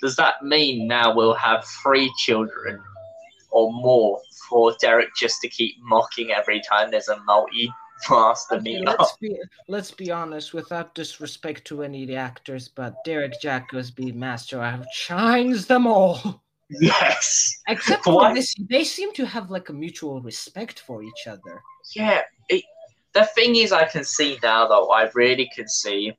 does 0.00 0.16
that 0.16 0.42
mean 0.42 0.88
now 0.88 1.14
we'll 1.14 1.34
have 1.34 1.64
three 1.82 2.12
children 2.18 2.82
or 3.50 3.72
more 3.72 4.20
for 4.52 4.76
Derek 4.80 5.08
just 5.18 5.40
to 5.40 5.48
keep 5.48 5.74
mocking 5.80 6.30
every 6.30 6.60
time 6.70 6.90
there's 6.90 7.08
a 7.08 7.18
multi 7.24 7.72
master 8.10 8.56
Okay, 8.56 8.62
meet 8.62 8.86
up? 8.86 8.98
let's 8.98 9.16
be 9.16 9.36
let's 9.68 9.90
be 9.90 10.10
honest, 10.10 10.52
without 10.54 10.94
disrespect 10.94 11.64
to 11.66 11.82
any 11.82 12.02
of 12.02 12.08
the 12.08 12.16
actors, 12.16 12.68
but 12.68 12.94
Derek 13.04 13.40
Jack 13.40 13.70
Jacobi 13.72 14.14
Master 14.14 14.60
outshines 14.62 15.66
them 15.66 15.86
all. 15.86 16.42
Yes. 16.80 17.60
Except 17.68 18.02
for 18.04 18.16
Why? 18.16 18.32
this, 18.32 18.54
they 18.70 18.82
seem 18.82 19.12
to 19.12 19.26
have 19.26 19.50
like 19.50 19.68
a 19.68 19.74
mutual 19.74 20.22
respect 20.22 20.80
for 20.80 21.02
each 21.02 21.26
other. 21.26 21.62
Yeah. 21.94 22.22
It, 22.48 22.64
the 23.12 23.26
thing 23.34 23.56
is, 23.56 23.72
I 23.72 23.84
can 23.84 24.04
see 24.04 24.38
now 24.42 24.66
though. 24.68 24.90
I 24.90 25.10
really 25.14 25.50
can 25.54 25.68
see 25.68 26.16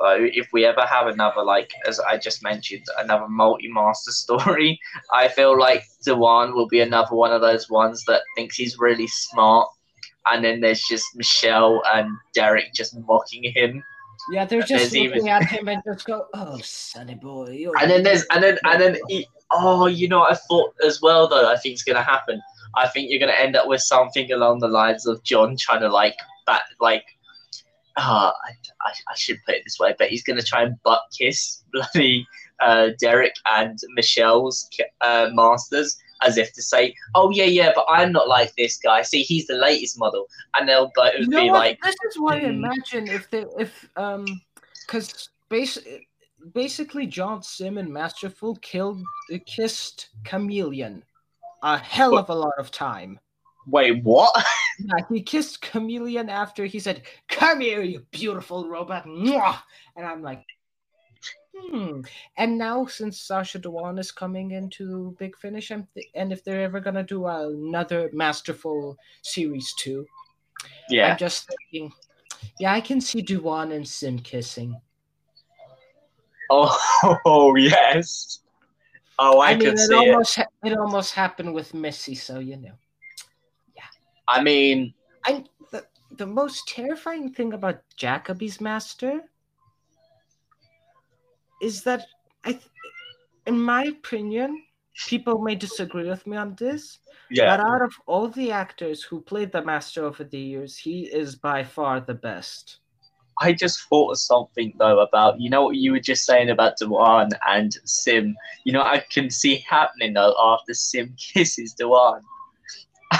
though 0.00 0.18
if 0.20 0.48
we 0.52 0.64
ever 0.64 0.82
have 0.82 1.06
another 1.06 1.42
like 1.42 1.70
as 1.86 2.00
I 2.00 2.16
just 2.18 2.42
mentioned 2.42 2.84
another 2.98 3.28
multi-master 3.28 4.10
story, 4.24 4.78
I 5.12 5.28
feel 5.28 5.58
like 5.58 5.84
Dhawan 6.06 6.54
will 6.54 6.68
be 6.68 6.80
another 6.80 7.14
one 7.14 7.32
of 7.32 7.40
those 7.40 7.70
ones 7.70 8.04
that 8.06 8.22
thinks 8.36 8.56
he's 8.56 8.78
really 8.78 9.06
smart. 9.06 9.68
And 10.26 10.42
then 10.44 10.60
there's 10.60 10.82
just 10.82 11.04
Michelle 11.14 11.82
and 11.94 12.08
Derek 12.34 12.72
just 12.74 12.96
mocking 13.06 13.44
him. 13.52 13.82
Yeah, 14.32 14.46
they're 14.46 14.60
just 14.60 14.70
There's 14.70 14.92
looking 14.94 15.26
even- 15.26 15.28
at 15.28 15.44
him 15.44 15.68
and 15.68 15.82
just 15.84 16.06
go, 16.06 16.26
"Oh, 16.32 16.58
sonny 16.62 17.14
boy." 17.14 17.50
you're 17.50 17.76
And 17.78 17.90
then 17.90 18.02
there's 18.04 18.24
and 18.30 18.42
then 18.42 18.58
and 18.64 18.80
then 18.80 18.96
he, 19.08 19.26
oh, 19.50 19.84
you 19.86 20.08
know 20.08 20.20
what 20.20 20.32
I 20.32 20.36
thought 20.48 20.72
as 20.82 21.02
well 21.02 21.28
though. 21.28 21.52
I 21.52 21.56
think 21.58 21.74
it's 21.74 21.82
gonna 21.82 22.02
happen. 22.02 22.40
I 22.76 22.88
think 22.88 23.10
you're 23.10 23.20
gonna 23.20 23.32
end 23.38 23.54
up 23.54 23.68
with 23.68 23.82
something 23.82 24.32
along 24.32 24.60
the 24.60 24.68
lines 24.68 25.06
of 25.06 25.22
John 25.24 25.56
trying 25.58 25.80
to 25.80 25.88
like 25.90 26.16
back 26.46 26.62
like. 26.80 27.04
Uh, 27.96 28.32
I, 28.44 28.50
I, 28.82 28.92
I 29.08 29.14
should 29.14 29.38
put 29.46 29.54
it 29.54 29.62
this 29.64 29.78
way, 29.78 29.94
but 29.98 30.08
he's 30.08 30.24
gonna 30.24 30.42
try 30.42 30.62
and 30.62 30.80
butt 30.82 31.02
kiss 31.16 31.62
bloody 31.72 32.26
uh, 32.60 32.90
Derek 33.00 33.34
and 33.50 33.78
Michelle's 33.90 34.68
uh, 35.00 35.30
masters 35.32 35.96
as 36.22 36.38
if 36.38 36.52
to 36.54 36.62
say, 36.62 36.94
"Oh 37.14 37.30
yeah, 37.30 37.44
yeah, 37.44 37.72
but 37.74 37.86
I'm 37.88 38.12
not 38.12 38.28
like 38.28 38.52
this 38.56 38.78
guy. 38.78 39.02
See, 39.02 39.22
he's 39.22 39.46
the 39.46 39.54
latest 39.56 39.98
model," 39.98 40.26
and 40.56 40.68
they'll 40.68 40.90
both 40.94 41.14
You 41.18 41.28
know 41.28 41.42
be 41.42 41.50
what? 41.50 41.58
like, 41.58 41.78
this 41.82 41.96
is 42.08 42.18
why 42.18 42.36
I 42.36 42.40
"Hmm." 42.40 42.64
imagine 42.64 43.08
if 43.08 43.30
they 43.30 43.44
if 43.58 43.88
um 43.96 44.40
because 44.86 45.28
bas- 45.48 45.78
basically 46.52 47.06
John 47.06 47.42
Simm 47.42 47.78
and 47.78 47.92
Masterful 47.92 48.56
killed 48.56 49.02
the 49.28 49.38
kissed 49.38 50.08
Kamelion 50.24 51.02
a 51.62 51.78
hell 51.78 52.18
of 52.18 52.28
a 52.28 52.34
lot 52.34 52.54
of 52.58 52.70
time. 52.70 53.18
"Wait, 53.66 54.02
what?" 54.02 54.34
Yeah, 54.78 55.04
he 55.08 55.22
kissed 55.22 55.62
Kamelion 55.62 56.28
after 56.28 56.64
he 56.66 56.80
said, 56.80 57.02
"Come 57.28 57.60
here, 57.60 57.82
you 57.82 58.04
beautiful 58.10 58.68
robot," 58.68 59.06
Mwah! 59.06 59.58
and 59.96 60.04
I'm 60.04 60.20
like, 60.22 60.44
Hmm. 61.56 62.00
And 62.36 62.58
now, 62.58 62.86
since 62.86 63.20
Sacha 63.20 63.58
Dhawan 63.60 63.98
is 63.98 64.10
coming 64.10 64.50
into 64.50 65.14
Big 65.18 65.36
Finish, 65.36 65.70
and, 65.70 65.86
th- 65.94 66.06
and 66.14 66.32
if 66.32 66.42
they're 66.42 66.62
ever 66.62 66.80
gonna 66.80 67.04
do 67.04 67.26
another 67.26 68.10
masterful 68.12 68.96
series 69.22 69.72
two, 69.78 70.04
Yeah. 70.88 71.12
I'm 71.12 71.18
just 71.18 71.48
thinking, 71.48 71.92
yeah, 72.58 72.72
I 72.72 72.80
can 72.80 73.00
see 73.00 73.22
Dhawan 73.22 73.72
and 73.72 73.86
Simm 73.86 74.18
kissing. 74.18 74.80
Oh, 76.50 77.20
oh 77.24 77.54
yes. 77.56 78.40
Oh, 79.18 79.38
I, 79.38 79.50
I, 79.50 79.54
mean, 79.54 79.60
can 79.68 79.74
it 79.74 79.78
see 79.78 79.94
it. 79.94 80.08
almost 80.10 80.34
ha- 80.36 80.46
it 80.64 80.76
almost 80.76 81.14
happened 81.14 81.54
with 81.54 81.72
Missy, 81.72 82.16
so 82.16 82.40
you 82.40 82.56
know. 82.56 82.74
I 84.28 84.42
mean, 84.42 84.94
I 85.24 85.44
the, 85.70 85.84
the 86.10 86.26
most 86.26 86.68
terrifying 86.68 87.32
thing 87.32 87.52
about 87.52 87.82
Jacobi's 87.96 88.60
master 88.60 89.20
is 91.60 91.82
that 91.82 92.06
I, 92.44 92.52
th- 92.52 92.70
in 93.46 93.58
my 93.58 93.84
opinion, 93.84 94.62
people 95.08 95.38
may 95.38 95.54
disagree 95.54 96.08
with 96.08 96.26
me 96.26 96.36
on 96.36 96.54
this, 96.56 96.98
yeah. 97.30 97.56
but 97.56 97.64
out 97.64 97.82
of 97.82 97.92
all 98.06 98.28
the 98.28 98.52
actors 98.52 99.02
who 99.02 99.20
played 99.20 99.52
the 99.52 99.62
master 99.62 100.04
over 100.04 100.24
the 100.24 100.38
years, 100.38 100.76
he 100.76 101.02
is 101.02 101.36
by 101.36 101.64
far 101.64 102.00
the 102.00 102.14
best. 102.14 102.78
I 103.40 103.52
just 103.52 103.88
thought 103.88 104.12
of 104.12 104.18
something 104.18 104.74
though 104.78 105.00
about 105.00 105.40
you 105.40 105.50
know 105.50 105.64
what 105.64 105.76
you 105.76 105.92
were 105.92 106.00
just 106.00 106.24
saying 106.24 106.50
about 106.50 106.78
Dhawan 106.78 107.30
and 107.48 107.72
Simm. 107.84 108.36
You 108.64 108.72
know 108.72 108.82
I 108.82 108.98
can 109.10 109.30
see 109.30 109.64
happening 109.68 110.14
though 110.14 110.34
after 110.38 110.72
Simm 110.72 111.16
kisses 111.34 111.74
Dhawan. 111.74 112.20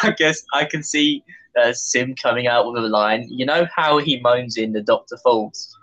I 0.03 0.15
guess 0.17 0.43
I 0.53 0.65
can 0.65 0.83
see 0.83 1.23
uh, 1.61 1.73
Simm 1.73 2.15
coming 2.17 2.47
out 2.47 2.67
with 2.73 2.83
a 2.85 2.89
line. 2.89 3.27
You 3.31 3.47
know 3.47 3.67
how 3.75 3.99
he 3.99 4.21
moans 4.21 4.57
in 4.57 4.73
the 4.73 4.83
Doctor 4.83 5.17
Falls, 5.19 5.77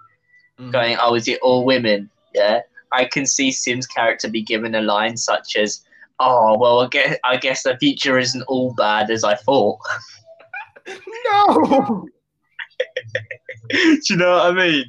Mhm. 0.60 0.72
going, 0.72 0.98
"Oh, 1.00 1.16
is 1.16 1.28
it 1.28 1.40
all 1.42 1.64
women?" 1.66 2.10
Yeah. 2.36 2.62
I 2.92 3.06
can 3.06 3.26
see 3.26 3.52
Simm's 3.52 3.88
character 3.88 4.28
be 4.30 4.42
given 4.42 4.76
a 4.76 4.82
line 4.82 5.16
such 5.16 5.56
as, 5.56 5.86
"Oh, 6.20 6.58
well, 6.58 6.82
I 6.82 6.88
guess 6.88 7.18
I 7.24 7.38
guess 7.38 7.64
the 7.64 7.78
future 7.78 8.18
isn't 8.20 8.44
all 8.44 8.74
bad 8.74 9.10
as 9.12 9.24
I 9.24 9.36
thought." 9.36 9.80
No. 11.32 12.08
Do 13.70 14.00
you 14.10 14.16
know 14.18 14.32
what 14.38 14.46
I 14.48 14.52
mean? 14.52 14.86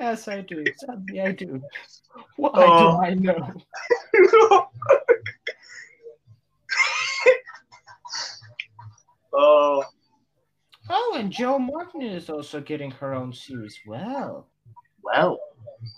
yes, 0.00 0.28
I 0.28 0.40
do. 0.42 0.64
Sadly, 0.78 1.20
I 1.20 1.32
do. 1.32 1.60
Why 2.36 2.50
Oh. 2.54 2.92
do 2.92 2.98
I 3.02 3.14
know? 3.14 3.52
oh. 9.36 9.84
Oh, 10.88 11.16
and 11.18 11.32
Jo 11.32 11.58
Martin 11.58 12.02
is 12.02 12.30
also 12.30 12.60
getting 12.60 12.90
her 12.92 13.12
own 13.14 13.32
series. 13.32 13.80
Well, 13.86 14.46
Well, 15.02 15.38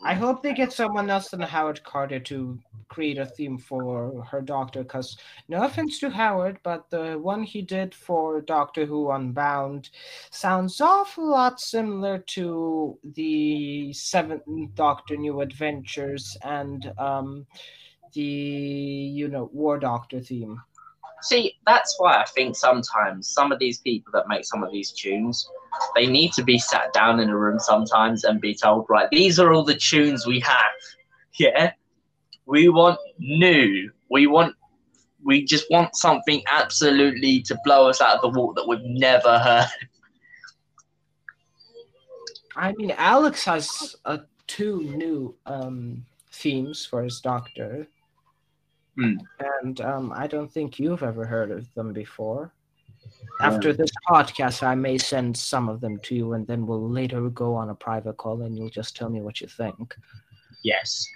I 0.02 0.15
hope 0.15 0.43
they 0.43 0.55
get 0.55 0.73
someone 0.73 1.10
else 1.10 1.28
than 1.28 1.40
Howard 1.40 1.82
Carter 1.85 2.20
to 2.20 2.59
create 2.89 3.19
a 3.19 3.27
theme 3.27 3.59
for 3.59 4.24
her 4.31 4.40
Doctor. 4.40 4.82
Because 4.82 5.16
no 5.48 5.62
offense 5.62 5.98
to 6.01 6.10
Howard, 6.10 6.59
but 6.62 6.89
the 6.90 7.19
one 7.19 7.43
he 7.43 7.62
did 7.62 7.94
for 7.94 8.40
Doctor 8.40 8.86
Who 8.86 9.10
Unbound 9.10 9.90
sounds 10.31 10.81
awful 10.81 11.28
lot 11.28 11.60
similar 11.60 12.19
to 12.19 12.98
the 13.05 13.93
Seventh 13.93 14.43
Doctor 14.74 15.16
New 15.16 15.40
Adventures 15.43 16.36
and 16.43 16.93
um, 16.98 17.47
the 18.15 18.23
you 18.23 19.28
know 19.28 19.51
War 19.52 19.78
Doctor 19.78 20.20
theme. 20.20 20.60
See, 21.23 21.55
that's 21.66 21.97
why 21.99 22.15
I 22.15 22.24
think 22.27 22.57
sometimes 22.57 23.31
some 23.31 23.51
of 23.51 23.59
these 23.59 23.78
people 23.78 24.12
that 24.15 24.28
make 24.28 24.45
some 24.45 24.62
of 24.62 24.70
these 24.70 24.93
tunes, 24.93 25.49
they 25.95 26.07
need 26.07 26.32
to 26.35 26.45
be 26.45 26.59
sat 26.59 26.93
down 26.93 27.20
in 27.20 27.28
a 27.28 27.36
room 27.36 27.59
sometimes 27.59 28.24
and 28.24 28.40
be 28.40 28.55
told, 28.55 28.86
right, 28.89 29.09
these 29.11 29.40
are 29.40 29.53
all 29.53 29.65
the 29.65 29.74
tunes 29.74 30.27
we 30.27 30.40
have. 30.40 30.57
Yeah. 31.39 31.73
We 32.47 32.69
want 32.69 32.99
new. 33.20 33.93
We 34.11 34.27
want 34.27 34.57
we 35.24 35.45
just 35.45 35.66
want 35.70 35.95
something 35.95 36.43
absolutely 36.51 37.43
to 37.43 37.57
blow 37.65 37.89
us 37.89 38.01
out 38.01 38.16
of 38.16 38.23
the 38.23 38.40
water 38.40 38.55
that 38.57 38.66
we've 38.66 38.82
never 38.82 39.39
heard. 39.39 39.69
I 42.57 42.73
mean, 42.73 42.93
Alex 42.97 43.45
has 43.45 43.95
uh, 44.05 44.19
two 44.49 44.82
new 44.82 45.36
um, 45.47 46.05
themes 46.32 46.85
for 46.85 47.05
his 47.05 47.20
Doctor. 47.20 47.86
Hmm. 48.99 49.15
And 49.62 49.81
um, 49.81 50.12
I 50.12 50.27
don't 50.27 50.51
think 50.53 50.81
you've 50.81 51.05
ever 51.05 51.25
heard 51.25 51.53
of 51.53 51.73
them 51.75 51.93
before. 51.93 52.53
After 53.41 53.73
this 53.73 53.91
podcast, 54.09 54.65
I 54.65 54.75
may 54.75 54.99
send 54.99 55.37
some 55.37 55.69
of 55.69 55.81
them 55.81 55.99
to 56.01 56.16
you, 56.16 56.33
and 56.33 56.45
then 56.47 56.66
we'll 56.66 56.91
later 56.91 57.31
go 57.31 57.55
on 57.55 57.70
a 57.70 57.75
private 57.75 58.16
call, 58.16 58.43
and 58.43 58.59
you'll 58.59 58.70
just 58.70 58.97
tell 58.97 59.09
me 59.09 59.20
what 59.20 59.41
you 59.41 59.47
think. 59.47 59.95
Yes. 60.65 61.07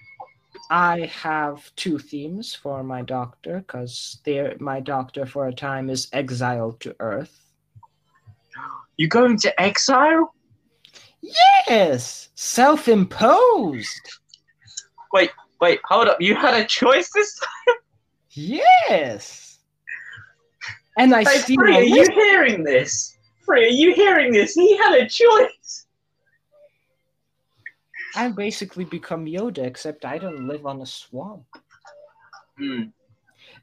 I 0.70 1.10
have 1.12 1.74
two 1.74 1.98
themes 1.98 2.54
for 2.54 2.84
my 2.84 3.02
doctor, 3.02 3.58
because 3.58 4.20
my 4.60 4.78
doctor 4.78 5.26
for 5.26 5.48
a 5.48 5.52
time 5.52 5.90
is 5.90 6.08
exiled 6.12 6.78
to 6.80 6.94
Earth. 7.00 7.36
You're 8.96 9.08
going 9.08 9.38
to 9.38 9.60
exile? 9.60 10.34
Yes, 11.68 12.28
self-imposed. 12.36 14.08
Wait, 15.12 15.30
hold 15.84 16.08
up. 16.08 16.20
You 16.20 16.34
had 16.34 16.54
a 16.54 16.64
choice 16.64 17.10
this 17.12 17.38
time? 17.38 17.76
Yes. 18.30 19.58
And 20.98 21.14
I 21.14 21.24
Hey, 21.24 21.38
see. 21.38 21.56
Free, 21.56 21.76
are 21.76 21.82
you 21.82 22.06
hearing 22.12 22.64
this? 22.64 23.16
Free, 23.44 23.64
are 23.64 23.68
you 23.68 23.94
hearing 23.94 24.32
this? 24.32 24.54
He 24.54 24.76
had 24.76 24.94
a 24.98 25.08
choice. 25.08 25.86
I 28.14 28.28
basically 28.28 28.84
become 28.84 29.24
Yoda, 29.24 29.64
except 29.64 30.04
I 30.04 30.18
don't 30.18 30.46
live 30.46 30.66
on 30.66 30.82
a 30.82 30.86
swamp. 30.86 31.46
Hmm. 32.58 32.82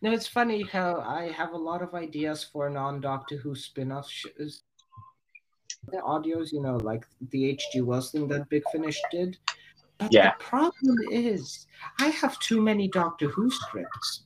Now 0.02 0.12
it's 0.12 0.28
funny 0.28 0.64
how 0.64 1.02
I 1.02 1.32
have 1.32 1.52
a 1.52 1.58
lot 1.58 1.82
of 1.82 1.94
ideas 1.94 2.44
for 2.44 2.70
non-Doctor 2.70 3.38
Who 3.38 3.54
spin-off 3.56 4.10
shows. 4.10 4.64
The 5.92 5.98
audios, 5.98 6.52
you 6.52 6.62
know, 6.62 6.78
like 6.78 7.06
the 7.32 7.50
H.G. 7.50 7.82
Wells 7.82 8.12
thing 8.12 8.28
that 8.30 8.50
Big 8.50 8.64
Finish 8.72 9.00
did. 9.12 9.38
But 10.00 10.14
Yeah. 10.14 10.32
the 10.38 10.44
problem 10.44 10.98
is, 11.12 11.68
I 12.00 12.08
have 12.08 12.40
too 12.40 12.62
many 12.62 12.88
Doctor 12.88 13.28
Who 13.28 13.52
scripts. 13.52 14.24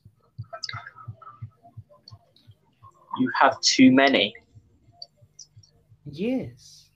You 3.18 3.30
have 3.38 3.60
too 3.60 3.92
many. 3.92 4.34
Yes. 6.04 6.90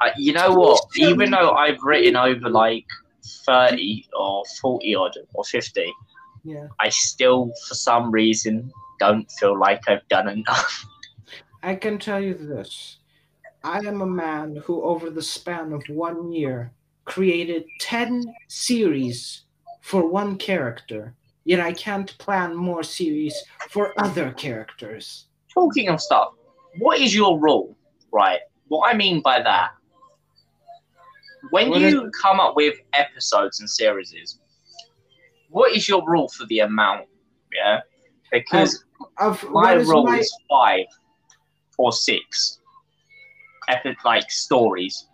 I, 0.00 0.12
you 0.18 0.32
know 0.34 0.52
what? 0.54 0.80
Even 0.96 1.30
though 1.30 1.52
I've 1.52 1.82
written 1.82 2.16
over 2.16 2.50
like 2.50 2.84
30 3.46 4.08
or 4.18 4.44
40 4.60 4.94
odd 4.94 5.16
or 5.34 5.44
50, 5.44 5.92
Yeah. 6.44 6.68
I 6.80 6.90
still, 6.90 7.52
for 7.66 7.74
some 7.74 8.10
reason, 8.10 8.70
don't 9.00 9.30
feel 9.32 9.58
like 9.58 9.88
I've 9.88 10.06
done 10.08 10.28
enough. 10.28 10.86
I 11.62 11.74
can 11.74 11.98
tell 11.98 12.20
you 12.20 12.34
this. 12.34 12.98
I 13.64 13.78
am 13.78 14.00
a 14.02 14.06
man 14.06 14.56
who, 14.64 14.82
over 14.82 15.10
the 15.10 15.22
span 15.22 15.72
of 15.72 15.82
one 15.88 16.30
year, 16.32 16.72
created 17.06 17.64
10 17.80 18.34
series 18.48 19.44
for 19.80 20.06
one 20.06 20.36
character, 20.36 21.14
yet 21.44 21.60
I 21.60 21.72
can't 21.72 22.16
plan 22.18 22.54
more 22.54 22.82
series 22.82 23.34
for 23.70 23.94
other 23.98 24.32
characters. 24.32 25.26
Talking 25.54 25.88
of 25.88 26.00
stuff, 26.00 26.34
what 26.78 27.00
is 27.00 27.14
your 27.14 27.38
rule? 27.40 27.76
Right. 28.12 28.40
What 28.68 28.92
I 28.92 28.96
mean 28.96 29.22
by 29.22 29.40
that, 29.42 29.70
when 31.50 31.70
What 31.70 31.80
you 31.80 32.10
come 32.20 32.40
up 32.40 32.56
with 32.56 32.74
episodes 32.92 33.60
and 33.60 33.70
series, 33.70 34.38
what 35.48 35.74
is 35.74 35.88
your 35.88 36.04
rule 36.06 36.28
for 36.28 36.44
the 36.46 36.60
amount? 36.60 37.06
Yeah. 37.54 37.80
Because 38.32 38.84
Of 39.18 39.42
my 39.44 39.50
what 39.50 39.76
is 39.78 39.88
rule 39.88 40.04
my- 40.04 40.18
is 40.18 40.36
five 40.50 40.86
or 41.78 41.92
six 41.92 42.58
epic 43.68 43.96
like 44.04 44.28
stories. 44.30 45.06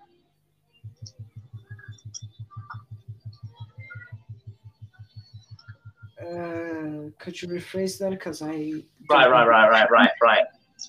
Uh, 6.22 7.10
could 7.18 7.40
you 7.40 7.48
rephrase 7.48 7.98
that? 7.98 8.10
Because 8.10 8.42
I. 8.42 8.72
Right, 9.10 9.30
right, 9.30 9.46
right, 9.46 9.68
right, 9.70 9.90
right, 9.90 10.10
right. 10.22 10.44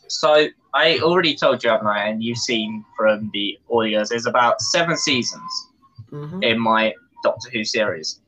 So 0.08 0.48
I 0.74 1.00
already 1.00 1.36
told 1.36 1.64
you, 1.64 1.70
haven't 1.70 1.88
I? 1.88 2.08
And 2.08 2.24
you've 2.24 2.38
seen 2.38 2.84
from 2.98 3.30
the 3.34 3.60
audios, 3.70 4.10
there's 4.10 4.26
about 4.26 4.60
seven 4.62 4.98
seasons 4.98 5.52
Mhm. 6.12 6.44
in 6.44 6.60
my 6.60 6.94
Doctor 7.24 7.50
Who 7.52 7.64
series. 7.64 8.20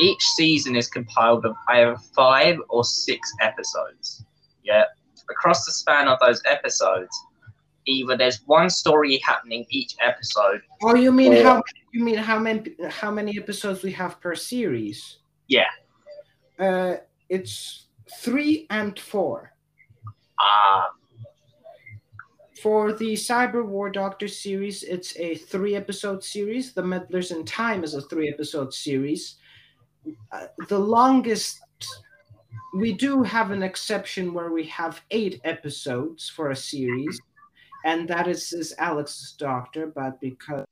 Each 0.00 0.22
season 0.36 0.76
is 0.76 0.88
compiled 0.88 1.44
of 1.46 1.56
either 1.68 1.96
five 2.14 2.58
or 2.68 2.84
six 2.84 3.32
episodes. 3.40 4.24
Yeah. 4.62 4.84
Across 5.30 5.64
the 5.64 5.72
span 5.72 6.08
of 6.08 6.18
those 6.20 6.42
episodes, 6.44 7.14
either 7.86 8.16
there's 8.16 8.40
one 8.46 8.68
story 8.68 9.18
happening 9.24 9.64
each 9.70 9.94
episode. 10.00 10.60
Oh, 10.82 10.94
you 10.94 11.12
mean 11.12 11.34
Or- 11.34 11.42
how? 11.42 11.62
You 11.92 12.04
mean 12.04 12.16
how 12.16 12.38
many? 12.38 12.74
How 12.90 13.10
many 13.10 13.38
episodes 13.38 13.82
we 13.82 13.92
have 13.92 14.20
per 14.20 14.34
series? 14.34 15.18
Yeah. 15.48 15.68
Uh, 16.58 16.96
it's 17.28 17.86
three 18.22 18.66
and 18.70 18.98
four. 18.98 19.52
Ah, 20.38 20.90
for 22.64 22.94
the 22.94 23.12
Cyber 23.12 23.62
War 23.62 23.90
Doctor 23.90 24.26
series, 24.26 24.84
it's 24.84 25.14
a 25.18 25.34
three 25.34 25.76
episode 25.76 26.24
series. 26.24 26.72
The 26.72 26.80
Meddlers 26.82 27.30
in 27.30 27.44
Time 27.44 27.84
is 27.84 27.92
a 27.92 28.00
three 28.00 28.30
episode 28.30 28.72
series. 28.72 29.36
Uh, 30.32 30.46
the 30.68 30.78
longest, 30.78 31.60
we 32.74 32.94
do 32.94 33.22
have 33.22 33.50
an 33.50 33.62
exception 33.62 34.32
where 34.32 34.50
we 34.50 34.64
have 34.64 35.02
eight 35.10 35.42
episodes 35.44 36.30
for 36.30 36.52
a 36.52 36.56
series, 36.56 37.20
and 37.84 38.08
that 38.08 38.28
is, 38.28 38.54
is 38.54 38.74
Alex's 38.78 39.32
Doctor, 39.38 39.86
but 39.86 40.18
because 40.22 40.64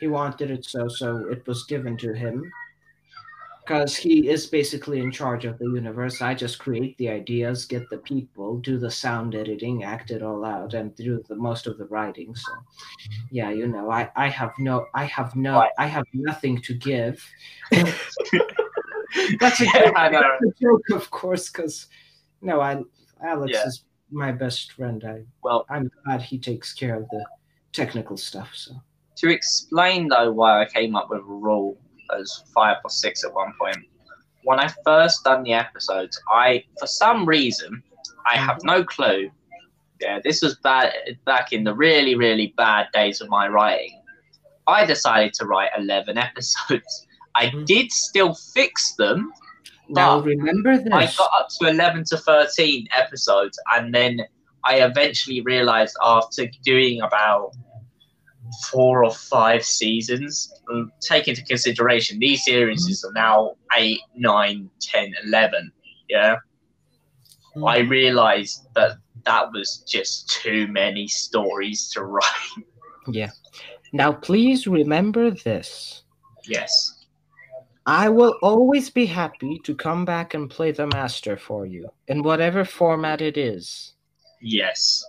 he 0.00 0.08
wanted 0.08 0.50
it 0.50 0.64
so, 0.64 0.88
so 0.88 1.28
it 1.30 1.46
was 1.46 1.66
given 1.66 1.96
to 1.98 2.12
him 2.12 2.42
because 3.68 3.94
he 3.96 4.28
is 4.30 4.46
basically 4.46 5.00
in 5.00 5.10
charge 5.10 5.44
of 5.44 5.58
the 5.58 5.66
universe. 5.66 6.22
I 6.22 6.32
just 6.34 6.58
create 6.58 6.96
the 6.96 7.10
ideas, 7.10 7.66
get 7.66 7.88
the 7.90 7.98
people, 7.98 8.58
do 8.60 8.78
the 8.78 8.90
sound 8.90 9.34
editing, 9.34 9.84
act 9.84 10.10
it 10.10 10.22
all 10.22 10.42
out, 10.44 10.72
and 10.72 10.94
do 10.96 11.22
the 11.28 11.36
most 11.36 11.66
of 11.66 11.76
the 11.76 11.84
writing. 11.84 12.34
So, 12.34 12.52
yeah, 13.30 13.50
you 13.50 13.66
know, 13.68 13.90
I 13.90 14.10
I 14.16 14.28
have 14.28 14.52
no, 14.58 14.86
I 14.94 15.04
have 15.04 15.36
no, 15.36 15.68
I 15.76 15.86
have 15.86 16.06
nothing 16.14 16.62
to 16.62 16.74
give. 16.74 17.22
That's 19.40 19.60
a, 19.60 19.64
joke, 19.64 19.94
that's 19.94 20.42
a 20.44 20.52
joke, 20.60 20.82
of 20.92 21.10
course, 21.10 21.50
because 21.50 21.86
no, 22.42 22.60
I 22.60 22.82
Alex 23.22 23.52
Yeah. 23.52 23.66
is 23.66 23.84
my 24.10 24.32
best 24.32 24.72
friend. 24.72 25.02
I 25.04 25.24
Well, 25.42 25.66
I'm 25.70 25.90
glad 26.04 26.22
he 26.22 26.38
takes 26.38 26.72
care 26.72 26.94
of 26.96 27.08
the 27.10 27.24
technical 27.72 28.16
stuff. 28.16 28.50
So. 28.54 28.72
to 29.16 29.30
explain 29.30 30.08
though 30.08 30.30
why 30.30 30.62
I 30.62 30.66
came 30.66 30.94
up 30.94 31.08
with 31.10 31.20
a 31.20 31.24
rule 31.24 31.78
as 32.16 32.44
five 32.54 32.76
or 32.84 32.90
six 32.90 33.24
at 33.24 33.32
one 33.32 33.52
point, 33.60 33.76
when 34.44 34.58
I 34.60 34.68
first 34.84 35.24
done 35.24 35.42
the 35.42 35.52
episodes, 35.52 36.20
I 36.30 36.64
for 36.78 36.86
some 36.86 37.26
reason 37.26 37.82
I 38.26 38.36
have 38.36 38.58
no 38.64 38.84
clue. 38.84 39.30
Yeah, 40.00 40.20
this 40.22 40.42
was 40.42 40.56
bad 40.62 40.92
back 41.24 41.52
in 41.52 41.64
the 41.64 41.74
really 41.74 42.14
really 42.14 42.54
bad 42.56 42.86
days 42.92 43.20
of 43.20 43.28
my 43.28 43.48
writing. 43.48 44.00
I 44.66 44.84
decided 44.84 45.32
to 45.34 45.46
write 45.46 45.70
eleven 45.76 46.16
episodes. 46.28 47.06
I 47.34 47.46
Mhm. 47.46 47.66
did 47.66 47.92
still 47.92 48.34
fix 48.34 48.94
them. 48.96 49.32
Now 49.90 50.20
remember 50.20 50.76
this. 50.76 50.92
I 50.92 51.06
got 51.16 51.30
up 51.34 51.48
to 51.60 51.68
11 51.68 52.04
to 52.10 52.18
13 52.18 52.86
episodes, 52.94 53.58
and 53.74 53.94
then 53.94 54.20
I 54.64 54.82
eventually 54.82 55.40
realized 55.40 55.96
after 56.02 56.46
doing 56.62 57.00
about 57.00 57.52
four 58.70 59.04
or 59.04 59.12
five 59.12 59.64
seasons, 59.64 60.52
um, 60.70 60.90
take 61.00 61.28
into 61.28 61.42
consideration 61.44 62.18
these 62.18 62.44
series 62.44 63.04
are 63.04 63.12
now 63.12 63.54
8, 63.76 63.98
9, 64.16 64.70
10, 64.80 65.14
11. 65.24 65.72
Yeah. 66.08 66.36
I 67.66 67.78
realized 67.78 68.68
that 68.74 68.98
that 69.24 69.52
was 69.52 69.84
just 69.86 70.28
too 70.30 70.68
many 70.68 71.08
stories 71.08 71.90
to 71.90 72.04
write. 72.04 72.24
Yeah. 73.10 73.30
Now, 73.92 74.12
please 74.12 74.66
remember 74.66 75.30
this. 75.30 76.02
Yes. 76.46 77.06
I 77.86 78.10
will 78.10 78.34
always 78.42 78.90
be 78.90 79.06
happy 79.06 79.58
to 79.64 79.74
come 79.74 80.04
back 80.04 80.34
and 80.34 80.50
play 80.50 80.72
the 80.72 80.86
master 80.88 81.38
for 81.38 81.64
you 81.64 81.88
in 82.06 82.22
whatever 82.22 82.64
format 82.64 83.22
it 83.22 83.38
is. 83.38 83.94
Yes. 84.42 85.02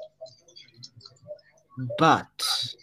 But 1.98 2.74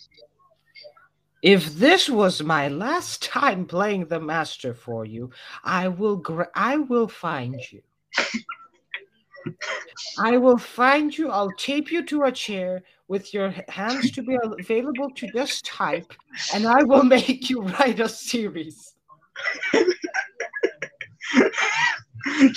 if 1.46 1.76
this 1.76 2.10
was 2.10 2.42
my 2.42 2.66
last 2.66 3.22
time 3.22 3.66
playing 3.66 4.06
the 4.06 4.18
master 4.18 4.74
for 4.74 5.04
you, 5.04 5.30
I 5.62 5.86
will 5.86 6.20
I 6.56 6.78
will 6.78 7.06
find 7.06 7.60
you. 7.70 7.82
I 10.18 10.38
will 10.38 10.58
find 10.58 11.16
you. 11.16 11.30
I'll 11.30 11.52
tape 11.52 11.92
you 11.92 12.04
to 12.06 12.24
a 12.24 12.32
chair 12.32 12.82
with 13.06 13.32
your 13.32 13.54
hands 13.68 14.10
to 14.10 14.24
be 14.24 14.36
available 14.58 15.08
to 15.10 15.28
just 15.28 15.64
type, 15.64 16.12
and 16.52 16.66
I 16.66 16.82
will 16.82 17.04
make 17.16 17.48
you 17.48 17.62
write 17.62 18.00
a 18.00 18.08
series. 18.08 18.94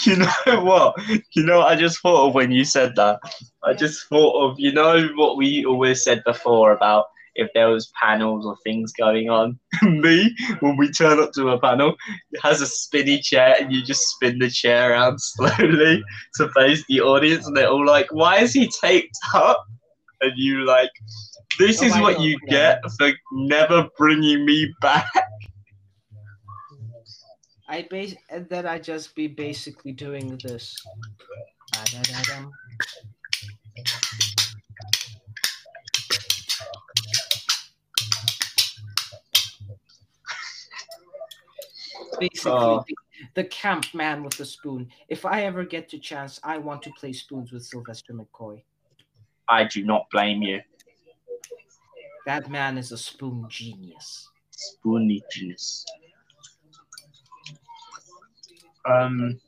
you 0.03 0.15
know 0.15 0.63
what? 0.63 0.95
You 1.33 1.43
know 1.43 1.61
I 1.61 1.75
just 1.75 2.01
thought 2.01 2.29
of 2.29 2.33
when 2.33 2.49
you 2.49 2.63
said 2.63 2.95
that? 2.95 3.19
I 3.63 3.75
just 3.75 4.07
thought 4.07 4.49
of, 4.49 4.59
you 4.59 4.71
know 4.71 5.09
what 5.15 5.37
we 5.37 5.63
always 5.63 6.03
said 6.03 6.23
before 6.23 6.71
about 6.71 7.05
if 7.39 7.49
there 7.53 7.69
was 7.69 7.91
panels 8.01 8.45
or 8.45 8.55
things 8.63 8.91
going 8.93 9.29
on. 9.29 9.59
Me, 9.83 10.35
when 10.59 10.77
we 10.77 10.91
turn 10.91 11.19
up 11.19 11.31
to 11.33 11.49
a 11.49 11.59
panel, 11.59 11.95
it 12.31 12.39
has 12.43 12.61
a 12.61 12.65
spinny 12.67 13.19
chair 13.19 13.55
and 13.59 13.71
you 13.71 13.83
just 13.83 14.01
spin 14.01 14.39
the 14.39 14.49
chair 14.49 14.91
around 14.91 15.17
slowly 15.21 16.03
to 16.35 16.49
face 16.49 16.83
the 16.89 17.01
audience 17.01 17.47
and 17.47 17.55
they're 17.55 17.69
all 17.69 17.85
like, 17.85 18.07
why 18.11 18.37
is 18.39 18.53
he 18.53 18.69
taped 18.81 19.17
up? 19.33 19.63
And 20.21 20.33
you 20.35 20.65
like, 20.65 20.91
this 21.59 21.81
Oh, 21.81 21.85
is 21.85 21.97
what 21.99 22.17
know, 22.17 22.23
you 22.23 22.37
yeah. 22.47 22.79
get 22.81 22.91
for 22.97 23.11
never 23.33 23.87
bringing 23.97 24.45
me 24.45 24.73
back. 24.81 25.07
I 27.69 27.87
base 27.89 28.15
and 28.29 28.49
then 28.49 28.65
I 28.65 28.79
just 28.79 29.13
be 29.15 29.27
basically 29.27 29.91
doing 29.91 30.39
this. 30.43 30.75
Ba-da-da-dum. 31.73 32.51
Basically, 42.19 42.51
the, 42.51 42.95
the 43.35 43.43
camp 43.45 43.93
man 43.93 44.23
with 44.23 44.37
the 44.37 44.45
spoon. 44.45 44.89
If 45.07 45.25
I 45.25 45.43
ever 45.43 45.63
get 45.63 45.89
the 45.89 45.99
chance, 45.99 46.39
I 46.43 46.57
want 46.57 46.81
to 46.83 46.91
play 46.91 47.13
spoons 47.13 47.51
with 47.51 47.63
Sylvester 47.65 48.13
McCoy. 48.13 48.63
I 49.47 49.63
do 49.63 49.83
not 49.83 50.07
blame 50.11 50.41
you. 50.41 50.61
That 52.25 52.49
man 52.49 52.77
is 52.77 52.91
a 52.91 52.97
spoon 52.97 53.45
genius. 53.49 54.29
Spoony 54.51 55.23
genius. 55.31 55.85
Um, 58.85 59.39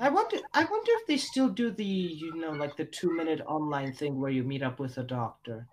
I 0.00 0.08
wonder. 0.08 0.38
I 0.54 0.64
wonder 0.64 0.90
if 1.00 1.06
they 1.06 1.16
still 1.16 1.48
do 1.48 1.70
the, 1.70 1.84
you 1.84 2.34
know, 2.36 2.50
like 2.52 2.76
the 2.76 2.84
two-minute 2.84 3.40
online 3.46 3.92
thing 3.92 4.20
where 4.20 4.30
you 4.30 4.42
meet 4.42 4.62
up 4.62 4.78
with 4.78 4.98
a 4.98 5.02
doctor, 5.02 5.66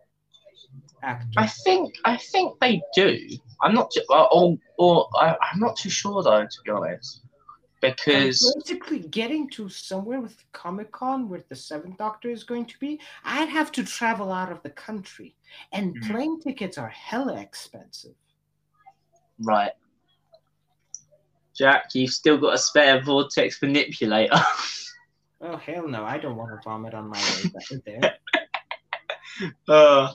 actor. 1.03 1.27
I 1.37 1.47
think 1.47 1.95
I 2.05 2.17
think 2.17 2.59
they 2.59 2.81
do. 2.95 3.17
I'm 3.61 3.73
not 3.73 3.91
too, 3.91 4.01
or, 4.09 4.27
or, 4.33 4.57
or 4.77 5.09
I, 5.15 5.35
I'm 5.51 5.59
not 5.59 5.75
too 5.77 5.89
sure 5.89 6.23
though, 6.23 6.43
to 6.43 6.57
be 6.65 6.71
honest, 6.71 7.21
I'm 7.83 7.91
because 7.91 8.55
basically 8.65 8.99
getting 8.99 9.49
to 9.51 9.69
somewhere 9.69 10.19
with 10.21 10.43
Comic 10.51 10.91
Con 10.91 11.29
where 11.29 11.43
the 11.49 11.55
Seventh 11.55 11.97
Doctor 11.97 12.29
is 12.29 12.43
going 12.43 12.65
to 12.65 12.77
be, 12.79 12.99
I'd 13.23 13.49
have 13.49 13.71
to 13.73 13.83
travel 13.83 14.31
out 14.31 14.51
of 14.51 14.61
the 14.63 14.69
country, 14.69 15.35
and 15.71 15.95
Mhm. 15.95 16.07
plane 16.11 16.39
tickets 16.41 16.77
are 16.77 16.89
hella 16.89 17.39
expensive. 17.39 18.15
right, 19.41 19.71
Jack, 21.57 21.89
you've 21.93 22.11
still 22.11 22.37
got 22.37 22.53
a 22.53 22.57
spare 22.57 23.01
vortex 23.01 23.61
manipulator. 23.61 24.35
Oh 25.41 25.55
hell 25.55 25.87
no! 25.87 26.03
I 26.03 26.17
don't 26.17 26.35
want 26.35 26.51
to 26.51 26.59
vomit 26.69 26.93
on 26.93 27.07
my 27.09 27.17
way 27.31 27.49
back 27.53 27.83
there. 27.85 28.19
uh, 29.69 30.13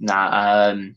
nah, 0.00 0.70
um, 0.70 0.94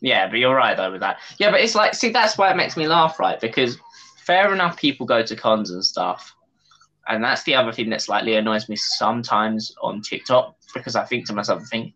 yeah, 0.00 0.28
but 0.28 0.38
you're 0.38 0.54
right 0.54 0.76
though 0.76 0.92
with 0.92 1.00
that. 1.00 1.18
Yeah, 1.38 1.50
but 1.50 1.60
it's 1.60 1.74
like, 1.74 1.94
see, 1.94 2.10
that's 2.10 2.36
why 2.36 2.50
it 2.50 2.56
makes 2.56 2.76
me 2.76 2.86
laugh, 2.86 3.18
right? 3.18 3.40
Because 3.40 3.78
fair 4.18 4.52
enough, 4.52 4.76
people 4.76 5.06
go 5.06 5.22
to 5.22 5.36
cons 5.36 5.70
and 5.70 5.84
stuff, 5.84 6.34
and 7.08 7.22
that's 7.22 7.42
the 7.44 7.54
other 7.54 7.72
thing 7.72 7.90
that 7.90 8.02
slightly 8.02 8.36
annoys 8.36 8.68
me 8.68 8.76
sometimes 8.76 9.74
on 9.82 10.02
TikTok 10.02 10.54
because 10.74 10.96
I 10.96 11.04
think 11.04 11.26
to 11.26 11.32
myself, 11.32 11.62
I 11.62 11.66
think 11.66 11.94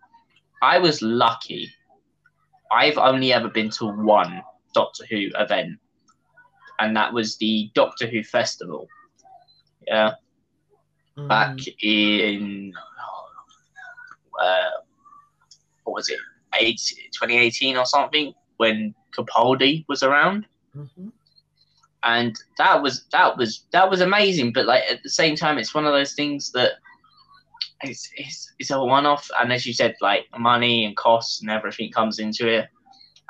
I 0.62 0.78
was 0.78 1.02
lucky. 1.02 1.70
I've 2.72 2.98
only 2.98 3.32
ever 3.32 3.48
been 3.48 3.70
to 3.70 3.86
one 3.86 4.42
Doctor 4.74 5.04
Who 5.10 5.28
event, 5.36 5.78
and 6.78 6.96
that 6.96 7.12
was 7.12 7.36
the 7.36 7.70
Doctor 7.74 8.06
Who 8.06 8.22
festival. 8.22 8.86
Yeah 9.86 10.12
back 11.28 11.58
in 11.82 12.72
uh, 14.40 14.70
what 15.84 15.94
was 15.94 16.08
it, 16.08 16.18
eight, 16.58 16.80
2018 17.12 17.76
or 17.76 17.86
something, 17.86 18.32
when 18.58 18.94
Capaldi 19.16 19.84
was 19.88 20.02
around, 20.02 20.46
Mhm. 20.76 21.12
and 22.04 22.36
that 22.58 22.82
was 22.82 23.04
that 23.12 23.36
was 23.36 23.64
that 23.72 23.88
was 23.90 24.00
amazing. 24.00 24.52
But 24.52 24.66
like 24.66 24.84
at 24.90 25.02
the 25.02 25.10
same 25.10 25.36
time, 25.36 25.58
it's 25.58 25.74
one 25.74 25.86
of 25.86 25.92
those 25.92 26.14
things 26.14 26.52
that 26.52 26.72
it's 27.82 28.10
it's, 28.16 28.52
it's 28.58 28.70
a 28.70 28.78
one-off, 28.78 29.28
and 29.40 29.52
as 29.52 29.66
you 29.66 29.72
said, 29.72 29.96
like 30.00 30.26
money 30.38 30.84
and 30.84 30.96
costs 30.96 31.40
and 31.40 31.50
everything 31.50 31.90
comes 31.90 32.18
into 32.18 32.46
it, 32.48 32.68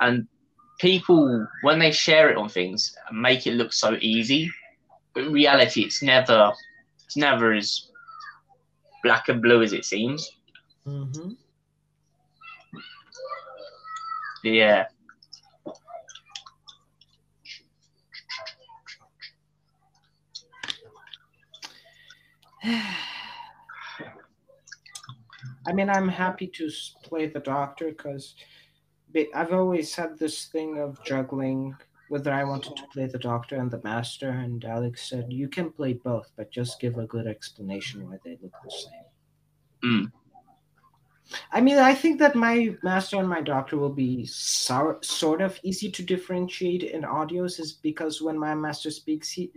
and 0.00 0.26
people 0.78 1.46
when 1.62 1.78
they 1.78 1.92
share 1.92 2.30
it 2.30 2.36
on 2.38 2.48
things 2.48 2.94
make 3.12 3.46
it 3.46 3.52
look 3.54 3.72
so 3.72 3.96
easy, 4.00 4.50
but 5.14 5.24
in 5.24 5.32
reality, 5.32 5.82
it's 5.82 6.02
never 6.02 6.52
it's 7.04 7.16
never 7.16 7.52
as 7.52 7.86
black 9.02 9.28
and 9.28 9.40
blue 9.42 9.62
as 9.62 9.72
it 9.72 9.84
seems. 9.84 10.30
Mhm. 10.86 11.36
Yeah. 14.42 14.86
I 25.66 25.72
mean, 25.72 25.90
I'm 25.90 26.08
happy 26.08 26.46
to 26.46 26.70
play 27.02 27.26
the 27.26 27.40
doctor 27.40 27.90
because 27.90 28.34
I've 29.34 29.52
always 29.52 29.94
had 29.94 30.18
this 30.18 30.46
thing 30.46 30.78
of 30.78 31.02
juggling 31.04 31.76
whether 32.08 32.32
I 32.32 32.42
wanted 32.42 32.74
to 32.76 32.86
play 32.92 33.06
the 33.06 33.18
doctor 33.18 33.54
and 33.56 33.70
the 33.70 33.80
master. 33.84 34.30
And 34.30 34.64
Alex 34.64 35.08
said, 35.08 35.26
you 35.32 35.48
can 35.48 35.70
play 35.70 35.92
both, 35.92 36.28
but 36.36 36.50
just 36.50 36.80
give 36.80 36.98
a 36.98 37.06
good 37.06 37.28
explanation 37.28 38.08
why 38.08 38.16
they 38.24 38.36
look 38.42 38.52
the 38.64 38.70
same. 38.70 39.04
Mm. 39.84 40.12
I 41.52 41.60
mean, 41.60 41.78
I 41.78 41.94
think 41.94 42.18
that 42.18 42.34
my 42.34 42.76
master 42.82 43.18
and 43.18 43.28
my 43.28 43.40
doctor 43.40 43.76
will 43.76 43.92
be 43.92 44.26
so, 44.26 44.98
sort 45.02 45.40
of 45.40 45.58
easy 45.62 45.90
to 45.90 46.02
differentiate 46.02 46.82
in 46.82 47.02
audios, 47.02 47.60
is 47.60 47.72
because 47.72 48.20
when 48.20 48.38
my 48.38 48.54
master 48.54 48.90
speaks, 48.90 49.30
he 49.30 49.50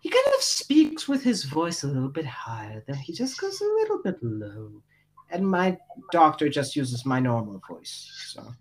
he 0.00 0.08
kind 0.08 0.26
of 0.36 0.42
speaks 0.42 1.08
with 1.08 1.22
his 1.22 1.44
voice 1.44 1.82
a 1.82 1.88
little 1.88 2.08
bit 2.08 2.26
higher, 2.26 2.84
then 2.86 2.96
he 2.96 3.12
just 3.12 3.40
goes 3.40 3.60
a 3.60 3.64
little 3.64 4.00
bit 4.02 4.18
low, 4.22 4.82
and 5.30 5.48
my 5.48 5.76
doctor 6.12 6.48
just 6.48 6.76
uses 6.76 7.04
my 7.04 7.20
normal 7.20 7.60
voice, 7.68 8.10
so 8.28 8.54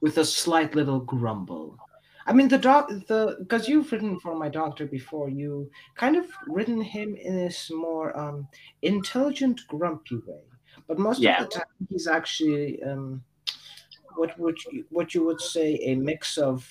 with 0.00 0.18
a 0.18 0.24
slight 0.24 0.74
little 0.74 1.00
grumble. 1.00 1.78
I 2.26 2.32
mean, 2.32 2.48
the 2.48 2.58
doc, 2.58 2.88
the 3.06 3.36
because 3.38 3.68
you've 3.68 3.90
written 3.92 4.18
for 4.18 4.34
my 4.34 4.48
doctor 4.48 4.86
before, 4.86 5.28
you 5.28 5.70
kind 5.94 6.16
of 6.16 6.26
written 6.46 6.80
him 6.80 7.16
in 7.16 7.36
this 7.36 7.70
more 7.70 8.16
um, 8.18 8.48
intelligent, 8.82 9.60
grumpy 9.68 10.16
way. 10.26 10.40
But 10.86 10.98
most 10.98 11.20
Yeah. 11.20 11.42
of 11.42 11.50
the 11.50 11.56
time, 11.56 11.66
he's 11.88 12.06
actually 12.06 12.82
um, 12.82 13.22
what 14.16 14.38
would 14.38 14.58
you, 14.66 14.84
what 14.90 15.14
you 15.14 15.24
would 15.24 15.40
say 15.40 15.76
a 15.82 15.94
mix 15.94 16.38
of 16.38 16.68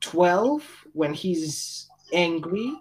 twelve 0.00 0.62
when 0.92 1.12
he's 1.14 1.88
angry, 2.12 2.72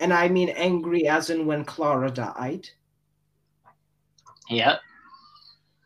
and 0.00 0.12
I 0.12 0.28
mean 0.28 0.48
angry 0.50 1.06
as 1.06 1.30
in 1.30 1.46
when 1.46 1.64
Clara 1.64 2.10
died. 2.10 2.68
Yeah. 4.48 4.78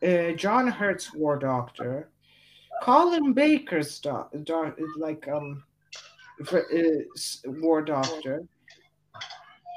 Uh, 0.02 0.32
John 0.32 0.66
Hurt's 0.66 1.14
War 1.14 1.36
Doctor, 1.38 2.10
Colin 2.82 3.32
Baker's 3.32 3.98
doc, 4.00 4.32
doc 4.44 4.76
like 4.96 5.28
um, 5.28 5.62
for, 6.44 6.60
uh, 6.72 7.50
War 7.60 7.82
Doctor, 7.82 8.44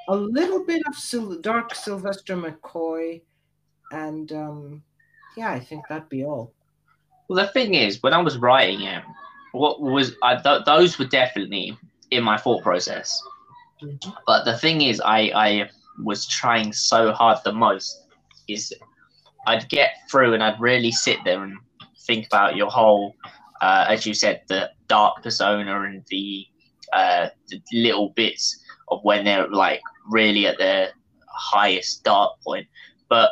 a 0.10 0.16
little 0.16 0.64
bit 0.66 0.82
of 0.88 0.96
Sil- 0.98 1.42
Dark 1.42 1.76
Sylvester 1.76 2.36
McCoy, 2.36 3.22
and 3.92 4.32
um, 4.32 4.84
yeah, 5.36 5.52
I 5.52 5.60
think 5.60 5.88
that'd 5.88 6.10
be 6.10 6.26
all. 6.26 6.54
Well, 7.28 7.44
the 7.44 7.52
thing 7.52 7.74
is, 7.74 8.02
when 8.04 8.14
I 8.14 8.22
was 8.22 8.38
writing 8.38 8.82
it, 8.82 9.04
what 9.52 9.82
was 9.82 10.16
I, 10.22 10.36
th- 10.36 10.66
those 10.66 11.00
were 11.00 11.06
definitely 11.06 11.78
in 12.12 12.24
my 12.24 12.38
thought 12.38 12.64
process. 12.64 13.22
But 14.26 14.46
the 14.46 14.58
thing 14.58 14.82
is, 14.82 15.02
I 15.02 15.32
I 15.36 15.70
was 16.04 16.28
trying 16.28 16.74
so 16.74 17.12
hard. 17.12 17.40
The 17.44 17.54
most 17.54 18.06
is 18.48 18.74
I'd 19.48 19.68
get 19.70 19.92
through 20.10 20.34
and 20.34 20.44
I'd 20.44 20.60
really 20.60 20.92
sit 20.92 21.20
there 21.26 21.44
and 21.44 21.58
think 22.06 22.28
about 22.28 22.56
your 22.56 22.70
whole, 22.70 23.16
uh, 23.62 23.86
as 23.88 24.06
you 24.06 24.14
said, 24.14 24.42
the 24.48 24.70
dark 24.88 25.24
persona 25.24 25.82
and 25.82 26.04
the 26.10 26.46
uh, 26.94 27.30
the 27.48 27.62
little 27.74 28.10
bits 28.10 28.62
of 28.90 29.00
when 29.04 29.26
they're 29.26 29.48
like 29.48 29.82
really 30.10 30.48
at 30.48 30.58
their 30.58 30.92
highest 31.28 32.04
dark 32.04 32.40
point. 32.42 32.68
But 33.10 33.32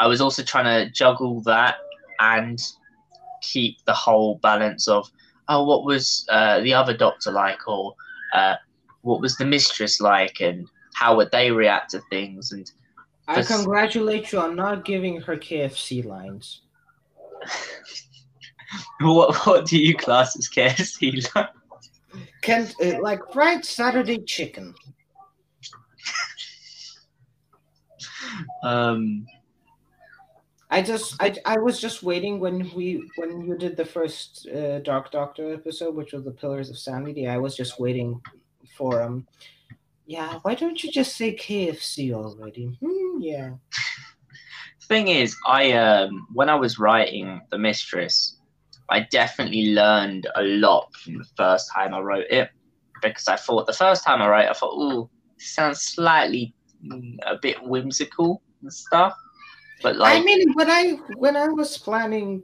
I 0.00 0.06
was 0.06 0.20
also 0.22 0.42
trying 0.42 0.64
to 0.64 0.90
juggle 0.90 1.42
that 1.42 1.76
and 2.20 2.58
keep 3.42 3.84
the 3.84 3.92
whole 3.92 4.36
balance 4.36 4.88
of 4.88 5.10
oh 5.48 5.64
what 5.64 5.84
was 5.84 6.26
uh, 6.30 6.60
the 6.60 6.74
other 6.74 6.96
doctor 6.96 7.30
like 7.30 7.68
or 7.68 7.94
uh, 8.34 8.56
what 9.02 9.20
was 9.20 9.36
the 9.36 9.44
mistress 9.44 10.00
like 10.00 10.40
and 10.40 10.66
how 10.94 11.16
would 11.16 11.30
they 11.30 11.50
react 11.50 11.90
to 11.90 12.00
things 12.10 12.52
and 12.52 12.70
I 13.28 13.42
congratulate 13.42 14.32
you 14.32 14.40
on 14.40 14.56
not 14.56 14.84
giving 14.84 15.20
her 15.20 15.36
KFC 15.36 16.04
lines. 16.04 16.62
what 19.00 19.46
what 19.46 19.66
do 19.66 19.78
you 19.78 19.94
class 19.94 20.36
as 20.36 20.48
KFC 20.48 21.32
like? 21.34 21.50
Can 22.42 22.68
uh, 22.82 23.00
like 23.00 23.20
fried 23.32 23.64
Saturday 23.64 24.18
chicken. 24.18 24.74
um 28.64 29.26
I 30.70 30.82
just 30.82 31.20
I, 31.20 31.34
I 31.44 31.58
was 31.58 31.80
just 31.80 32.02
waiting 32.02 32.38
when 32.38 32.70
we 32.74 33.02
when 33.16 33.42
you 33.42 33.56
did 33.56 33.76
the 33.76 33.84
first 33.84 34.48
uh, 34.48 34.78
Dark 34.80 35.10
Doctor 35.10 35.52
episode, 35.52 35.94
which 35.94 36.12
was 36.12 36.24
the 36.24 36.30
Pillars 36.30 36.70
of 36.70 36.78
Sanity. 36.78 37.28
I 37.28 37.38
was 37.38 37.56
just 37.56 37.80
waiting 37.80 38.20
for 38.76 39.02
um. 39.02 39.26
Yeah, 40.06 40.40
why 40.42 40.56
don't 40.56 40.82
you 40.82 40.90
just 40.90 41.16
say 41.16 41.36
KFC 41.36 42.12
already? 42.12 42.76
Hmm, 42.82 43.20
yeah. 43.20 43.50
thing 44.90 45.06
is 45.06 45.36
i 45.46 45.70
um 45.70 46.26
when 46.34 46.48
i 46.48 46.54
was 46.54 46.80
writing 46.80 47.40
the 47.52 47.56
mistress 47.56 48.40
i 48.88 48.98
definitely 48.98 49.72
learned 49.72 50.26
a 50.34 50.42
lot 50.42 50.92
from 50.96 51.16
the 51.16 51.24
first 51.36 51.70
time 51.72 51.94
i 51.94 52.00
wrote 52.00 52.26
it 52.28 52.50
because 53.00 53.28
i 53.28 53.36
thought 53.36 53.68
the 53.68 53.72
first 53.72 54.02
time 54.04 54.20
i 54.20 54.28
wrote 54.28 54.46
it, 54.46 54.50
i 54.50 54.52
thought 54.52 54.74
oh 54.74 55.08
sounds 55.38 55.80
slightly 55.80 56.52
mm, 56.84 57.16
a 57.24 57.38
bit 57.40 57.62
whimsical 57.62 58.42
and 58.62 58.72
stuff 58.72 59.14
but 59.82 59.96
like 59.96 60.20
I 60.20 60.24
mean, 60.24 60.52
when 60.54 60.70
I 60.70 60.92
when 61.16 61.36
I 61.36 61.48
was 61.48 61.78
planning 61.78 62.42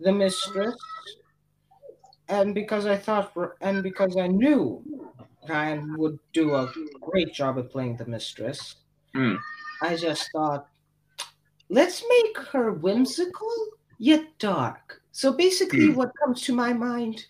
the 0.00 0.12
mistress, 0.12 0.76
and 2.28 2.54
because 2.54 2.86
I 2.86 2.96
thought 2.96 3.32
and 3.60 3.82
because 3.82 4.16
I 4.16 4.26
knew 4.26 4.82
Ryan 5.48 5.96
would 5.98 6.18
do 6.32 6.54
a 6.54 6.72
great 7.00 7.32
job 7.34 7.58
at 7.58 7.70
playing 7.70 7.96
the 7.96 8.06
mistress, 8.06 8.76
Hmm. 9.14 9.36
I 9.82 9.96
just 9.96 10.30
thought, 10.32 10.68
let's 11.68 12.02
make 12.08 12.38
her 12.48 12.72
whimsical 12.72 13.52
yet 13.98 14.24
dark. 14.38 15.02
So 15.12 15.32
basically, 15.32 15.90
Hmm. 15.90 15.96
what 15.96 16.12
comes 16.24 16.42
to 16.42 16.54
my 16.54 16.72
mind: 16.72 17.26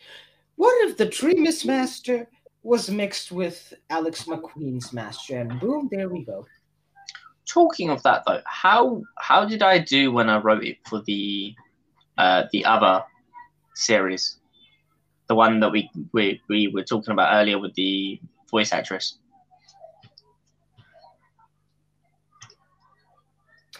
what 0.56 0.88
if 0.88 0.96
the 0.96 1.06
Dreamist 1.06 1.66
Master 1.66 2.28
was 2.62 2.88
mixed 2.88 3.32
with 3.32 3.74
Alex 3.90 4.28
Macqueen's 4.28 4.92
Master, 4.92 5.36
and 5.38 5.58
boom, 5.58 5.88
there 5.90 6.08
we 6.08 6.24
go. 6.24 6.46
Talking 7.46 7.90
of 7.90 8.02
that 8.02 8.22
though 8.26 8.40
how 8.46 9.02
how 9.18 9.44
did 9.44 9.62
i 9.62 9.78
do 9.78 10.12
when 10.12 10.28
i 10.28 10.38
wrote 10.38 10.64
it 10.64 10.78
for 10.88 11.02
the 11.02 11.54
uh 12.18 12.44
the 12.52 12.64
other 12.64 13.02
series 13.74 14.38
the 15.28 15.34
one 15.34 15.60
that 15.60 15.70
we 15.70 15.90
we, 16.12 16.40
we 16.48 16.68
were 16.68 16.84
talking 16.84 17.12
about 17.12 17.34
earlier 17.34 17.58
with 17.58 17.74
the 17.74 18.20
voice 18.50 18.72
actress 18.72 19.18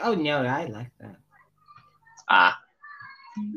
Oh 0.01 0.15
no, 0.15 0.45
I 0.45 0.65
like 0.67 0.91
that. 1.01 1.17
ah 2.29 2.59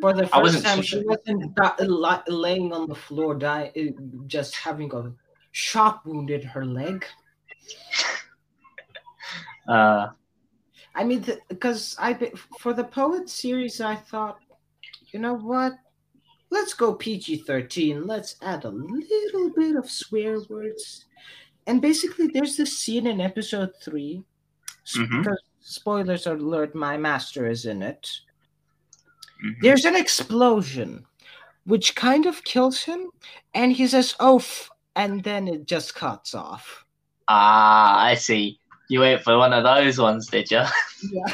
For 0.01 0.13
the 0.13 0.23
I 0.23 0.25
first 0.25 0.41
wasn't 0.41 0.65
time, 0.65 0.81
she 0.81 1.03
wasn't 1.03 2.27
laying 2.27 2.73
on 2.73 2.87
the 2.87 2.95
floor, 2.95 3.35
dying, 3.35 4.23
just 4.27 4.55
having 4.55 4.93
a 4.93 5.13
shock 5.51 6.05
wound 6.05 6.29
in 6.29 6.41
her 6.41 6.65
leg. 6.65 7.05
Uh 9.67 10.09
I 10.95 11.03
mean, 11.03 11.25
because 11.49 11.95
I 11.99 12.13
for 12.59 12.73
the 12.73 12.83
poet 12.83 13.29
series, 13.29 13.81
I 13.81 13.95
thought, 13.95 14.39
you 15.11 15.19
know 15.19 15.35
what? 15.35 15.73
Let's 16.51 16.73
go 16.73 16.93
PG 16.95 17.37
thirteen. 17.43 18.07
Let's 18.07 18.35
add 18.41 18.63
a 18.65 18.69
little 18.69 19.51
bit 19.55 19.75
of 19.75 19.89
swear 19.89 20.39
words, 20.49 21.05
and 21.67 21.81
basically, 21.81 22.27
there's 22.27 22.55
this 22.57 22.77
scene 22.77 23.07
in 23.07 23.19
episode 23.21 23.71
three. 23.83 24.23
Mhm. 24.95 25.35
Spoilers 25.61 26.27
alert, 26.27 26.75
my 26.75 26.97
master 26.97 27.47
is 27.47 27.65
in 27.65 27.81
it. 27.81 28.09
mhm. 29.43 29.55
there's 29.61 29.85
an 29.85 29.95
explosion 29.95 31.05
which 31.65 31.95
kind 31.95 32.25
of 32.25 32.43
kills 32.43 32.83
him 32.83 33.09
and 33.53 33.73
he 33.73 33.87
says 33.87 34.15
oh 34.19 34.37
f-, 34.37 34.69
and 34.95 35.23
then 35.23 35.47
it 35.47 35.65
just 35.67 35.95
cuts 35.95 36.33
off 36.33 36.85
ah 37.27 37.99
i 38.05 38.15
see 38.15 38.59
you 38.89 38.99
went 38.99 39.21
for 39.21 39.37
one 39.37 39.53
of 39.53 39.63
those 39.63 39.97
ones 39.97 40.27
did 40.27 40.49
you 40.49 40.61
yeah. 41.11 41.25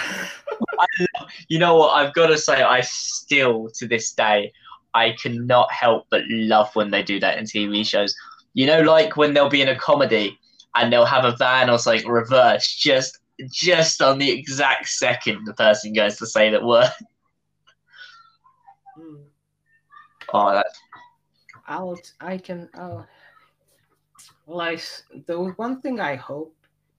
You 1.48 1.60
know 1.60 1.76
what 1.76 1.91
i've 1.91 2.14
got 2.14 2.28
to 2.28 2.38
say 2.38 2.61
i 2.61 2.82
still 2.82 3.69
to 3.76 3.88
this 3.88 4.14
day 4.14 4.52
i 4.94 5.15
cannot 5.22 5.72
help 5.72 6.07
but 6.10 6.23
love 6.28 6.69
when 6.76 6.91
they 6.91 7.03
do 7.03 7.19
that 7.19 7.38
in 7.38 7.45
tv 7.45 7.86
shows. 7.86 8.15
You 8.53 8.65
know 8.68 8.82
like 8.82 9.15
when 9.15 9.34
they'll 9.34 9.49
be 9.49 9.61
in 9.61 9.69
a 9.69 9.76
comedy 9.76 10.38
and 10.76 10.91
they'll 10.91 11.06
have 11.06 11.26
a 11.26 11.36
van 11.38 11.69
or 11.69 11.80
something 11.80 12.07
reversed 12.07 12.80
just 12.80 13.19
just 13.49 14.02
on 14.02 14.19
the 14.19 14.30
exact 14.30 14.88
second 14.88 15.45
the 15.45 15.53
person 15.53 15.94
goes 15.94 16.18
to 16.18 16.28
say 16.28 16.49
that 16.52 16.64
word. 16.64 16.90
Oh 20.34 20.52
that 20.53 20.68
i'll 21.72 21.98
i 22.19 22.38
can 22.38 22.69
uh 22.78 23.03
like 24.45 24.84
the 25.26 25.38
one 25.56 25.80
thing 25.82 25.99
i 25.99 26.15
hope 26.15 26.53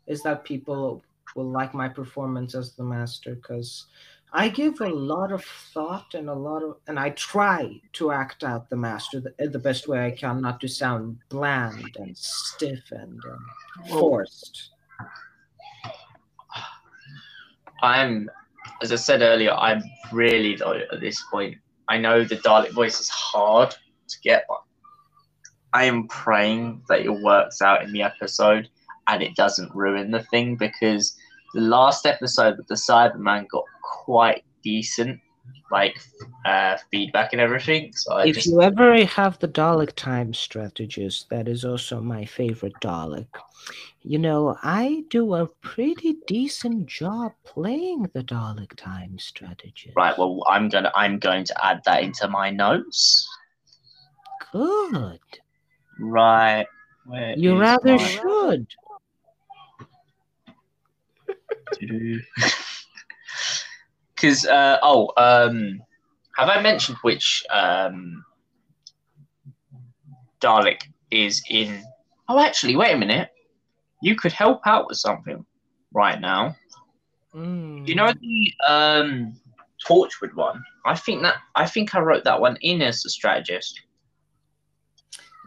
is 0.06 0.22
that 0.22 0.44
people 0.44 1.02
will 1.34 1.50
like 1.50 1.74
my 1.74 1.88
performance 1.88 2.54
as 2.54 2.72
the 2.72 2.82
master 2.82 3.34
because 3.34 3.86
i 4.32 4.48
give 4.48 4.80
a 4.80 4.88
lot 4.88 5.32
of 5.32 5.44
thought 5.44 6.14
and 6.14 6.28
a 6.28 6.34
lot 6.34 6.62
of 6.62 6.76
and 6.86 6.98
i 6.98 7.10
try 7.10 7.80
to 7.92 8.10
act 8.10 8.44
out 8.44 8.68
the 8.68 8.76
master 8.76 9.20
the, 9.20 9.48
the 9.48 9.58
best 9.58 9.88
way 9.88 10.06
i 10.06 10.10
can 10.10 10.40
not 10.40 10.60
to 10.60 10.68
sound 10.68 11.18
bland 11.28 11.96
and 11.96 12.16
stiff 12.16 12.82
and 12.90 13.22
um, 13.24 13.46
forced 13.88 14.70
i'm 17.82 18.28
as 18.82 18.92
I 18.92 18.96
said 18.96 19.22
earlier, 19.22 19.52
I'm 19.52 19.82
really 20.12 20.56
though 20.56 20.80
at 20.92 21.00
this 21.00 21.22
point. 21.30 21.56
I 21.88 21.98
know 21.98 22.24
the 22.24 22.36
Dalek 22.36 22.72
voice 22.72 23.00
is 23.00 23.08
hard 23.08 23.70
to 23.70 24.20
get, 24.22 24.44
but 24.48 24.62
I 25.72 25.84
am 25.84 26.08
praying 26.08 26.82
that 26.88 27.00
it 27.00 27.10
works 27.10 27.62
out 27.62 27.82
in 27.82 27.92
the 27.92 28.02
episode 28.02 28.68
and 29.08 29.22
it 29.22 29.34
doesn't 29.34 29.74
ruin 29.74 30.10
the 30.10 30.22
thing 30.24 30.56
because 30.56 31.16
the 31.54 31.60
last 31.60 32.06
episode 32.06 32.56
with 32.56 32.66
the 32.68 32.74
Cyberman 32.74 33.48
got 33.48 33.64
quite 33.82 34.44
decent, 34.62 35.20
like 35.70 35.98
uh, 36.44 36.76
feedback 36.90 37.32
and 37.32 37.40
everything. 37.40 37.92
So 37.94 38.14
I 38.14 38.26
if 38.26 38.36
just, 38.36 38.46
you 38.46 38.62
ever 38.62 39.04
have 39.04 39.38
the 39.38 39.48
Dalek 39.48 39.92
time 39.94 40.32
strategist, 40.34 41.28
that 41.30 41.48
is 41.48 41.64
also 41.64 42.00
my 42.00 42.24
favorite 42.24 42.74
Dalek. 42.80 43.26
You 44.02 44.18
know, 44.18 44.56
I 44.62 45.04
do 45.10 45.34
a 45.34 45.46
pretty 45.46 46.16
decent 46.26 46.86
job 46.86 47.32
playing 47.44 48.10
the 48.14 48.24
Dalek 48.24 48.74
time 48.76 49.18
strategist. 49.18 49.94
right, 49.96 50.16
well, 50.18 50.42
I'm 50.48 50.68
gonna 50.68 50.90
I'm 50.94 51.18
going 51.18 51.44
to 51.44 51.64
add 51.64 51.82
that 51.84 52.02
into 52.02 52.28
my 52.28 52.50
notes. 52.50 53.28
Good. 54.52 55.20
Right. 56.00 56.66
Where 57.06 57.34
You 57.36 57.58
rather 57.58 57.98
should. 57.98 58.66
Because 64.14 64.46
uh, 64.46 64.78
oh, 64.82 65.10
um, 65.16 65.80
have 66.36 66.48
I 66.48 66.60
mentioned 66.62 66.96
which 67.02 67.44
um, 67.50 68.24
Dalek 70.40 70.82
is 71.10 71.42
in? 71.50 71.82
Oh, 72.28 72.38
actually, 72.38 72.76
wait 72.76 72.92
a 72.94 72.98
minute. 72.98 73.30
You 74.00 74.14
could 74.16 74.32
help 74.32 74.60
out 74.66 74.86
with 74.88 74.98
something 74.98 75.44
right 75.92 76.20
now. 76.20 76.56
Mm. 77.34 77.86
You 77.86 77.94
know 77.96 78.12
the 78.12 78.52
um, 78.68 79.40
Torchwood 79.86 80.34
one. 80.34 80.62
I 80.86 80.94
think 80.94 81.22
that 81.22 81.36
I 81.56 81.66
think 81.66 81.94
I 81.94 82.00
wrote 82.00 82.24
that 82.24 82.40
one 82.40 82.56
in 82.60 82.82
as 82.82 83.04
a 83.04 83.10
strategist, 83.10 83.80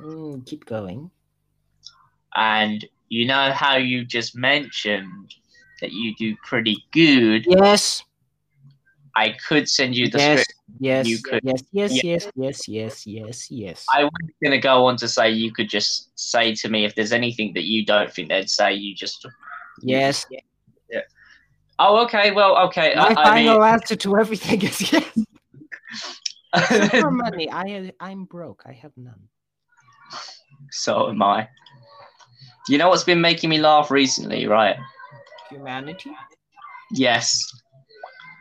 Mm, 0.02 0.46
keep 0.46 0.66
going. 0.66 1.10
and 2.36 2.84
you 3.08 3.26
know 3.26 3.52
how 3.52 3.78
you 3.78 4.04
just 4.04 4.36
mentioned 4.36 5.34
that 5.82 5.92
you 5.92 6.16
do 6.16 6.36
pretty 6.44 6.84
good. 6.92 7.46
Yes. 7.48 8.04
I 9.16 9.36
could 9.48 9.70
send 9.70 9.96
you 9.96 10.10
the 10.10 10.18
Yes. 10.18 10.42
script. 10.42 10.54
Yes. 10.80 11.08
You 11.08 11.18
could- 11.20 11.42
Yes. 11.44 11.64
Yes. 11.72 12.04
Yes. 12.04 12.32
Yes. 12.36 12.68
Yes. 12.68 13.08
Yes. 13.08 13.52
Yes. 13.52 13.86
I 13.94 14.04
was 14.04 14.12
going 14.44 14.52
to 14.52 14.58
go 14.58 14.86
on 14.86 14.98
to 14.98 15.08
say 15.08 15.30
you 15.32 15.54
could 15.54 15.70
just 15.70 16.12
say 16.20 16.54
to 16.56 16.70
me 16.70 16.84
if 16.86 16.96
there's 16.96 17.14
anything 17.14 17.54
that 17.54 17.64
you 17.64 17.86
don't 17.86 18.12
think 18.12 18.30
they'd 18.30 18.50
say, 18.50 18.74
you 18.74 18.94
just. 18.96 19.26
Yes. 19.82 20.26
Yeah. 20.30 20.42
Oh, 21.78 22.04
okay. 22.06 22.32
Well, 22.32 22.58
okay. 22.68 22.94
My 22.96 23.08
I, 23.08 23.10
I 23.10 23.14
final 23.16 23.60
mean, 23.60 23.64
answer 23.64 23.96
to 23.98 24.18
everything 24.18 24.62
is 24.62 24.94
yes. 24.94 25.26
For 27.02 27.12
money. 27.12 27.52
I 27.52 27.92
I'm 28.00 28.24
broke. 28.24 28.64
I 28.66 28.72
have 28.72 28.94
none. 28.96 29.28
so 30.72 31.10
am 31.10 31.22
I. 31.22 31.50
You 32.70 32.78
know 32.78 32.90
what's 32.90 33.04
been 33.04 33.20
making 33.22 33.50
me 33.50 33.60
laugh 33.60 33.92
recently, 33.92 34.48
right? 34.48 34.78
Humanity. 35.56 36.12
Yes. 36.92 37.42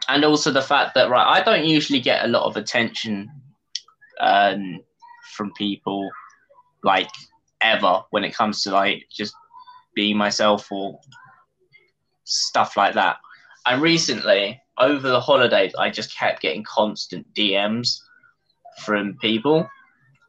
And 0.09 0.24
also 0.24 0.51
the 0.51 0.62
fact 0.62 0.95
that, 0.95 1.09
right, 1.09 1.41
I 1.41 1.43
don't 1.43 1.65
usually 1.65 2.01
get 2.01 2.24
a 2.24 2.28
lot 2.28 2.45
of 2.45 2.57
attention 2.57 3.31
um, 4.20 4.81
from 5.35 5.53
people, 5.55 6.11
like, 6.82 7.09
ever 7.62 8.03
when 8.11 8.24
it 8.24 8.35
comes 8.35 8.62
to, 8.62 8.70
like, 8.70 9.07
just 9.11 9.35
being 9.95 10.16
myself 10.16 10.70
or 10.70 10.99
stuff 12.24 12.77
like 12.77 12.95
that. 12.95 13.16
And 13.66 13.81
recently, 13.81 14.61
over 14.78 15.09
the 15.09 15.20
holidays, 15.20 15.74
I 15.78 15.91
just 15.91 16.16
kept 16.16 16.43
getting 16.43 16.65
constant 16.65 17.32
DMs 17.35 18.01
from 18.81 19.16
people. 19.20 19.69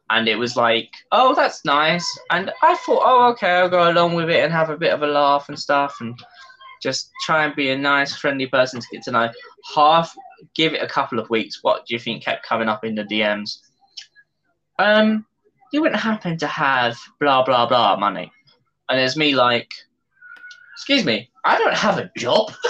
And 0.08 0.28
it 0.28 0.36
was 0.36 0.56
like, 0.56 0.88
oh, 1.10 1.34
that's 1.34 1.64
nice. 1.64 2.06
And 2.30 2.52
I 2.62 2.76
thought, 2.76 3.02
oh, 3.04 3.30
okay, 3.32 3.50
I'll 3.56 3.68
go 3.68 3.90
along 3.90 4.14
with 4.14 4.30
it 4.30 4.44
and 4.44 4.52
have 4.52 4.70
a 4.70 4.76
bit 4.76 4.92
of 4.92 5.02
a 5.02 5.06
laugh 5.06 5.48
and 5.48 5.58
stuff. 5.58 5.96
And 6.00 6.16
just 6.82 7.10
try 7.24 7.44
and 7.44 7.54
be 7.56 7.70
a 7.70 7.78
nice, 7.78 8.16
friendly 8.16 8.46
person 8.46 8.80
to 8.80 8.86
get 8.92 9.02
to 9.04 9.10
know. 9.10 9.30
Half, 9.74 10.14
give 10.54 10.74
it 10.74 10.82
a 10.82 10.86
couple 10.86 11.18
of 11.18 11.30
weeks. 11.30 11.60
What 11.62 11.86
do 11.86 11.94
you 11.94 12.00
think 12.00 12.24
kept 12.24 12.46
coming 12.46 12.68
up 12.68 12.84
in 12.84 12.94
the 12.94 13.04
DMs? 13.04 13.58
Um, 14.78 15.26
you 15.72 15.80
wouldn't 15.80 16.00
happen 16.00 16.36
to 16.38 16.46
have 16.46 16.96
blah 17.20 17.44
blah 17.44 17.66
blah 17.66 17.96
money, 17.96 18.30
and 18.88 18.98
there's 18.98 19.16
me 19.16 19.34
like, 19.34 19.72
excuse 20.74 21.04
me, 21.04 21.30
I 21.44 21.58
don't 21.58 21.76
have 21.76 21.98
a 21.98 22.10
job. 22.16 22.52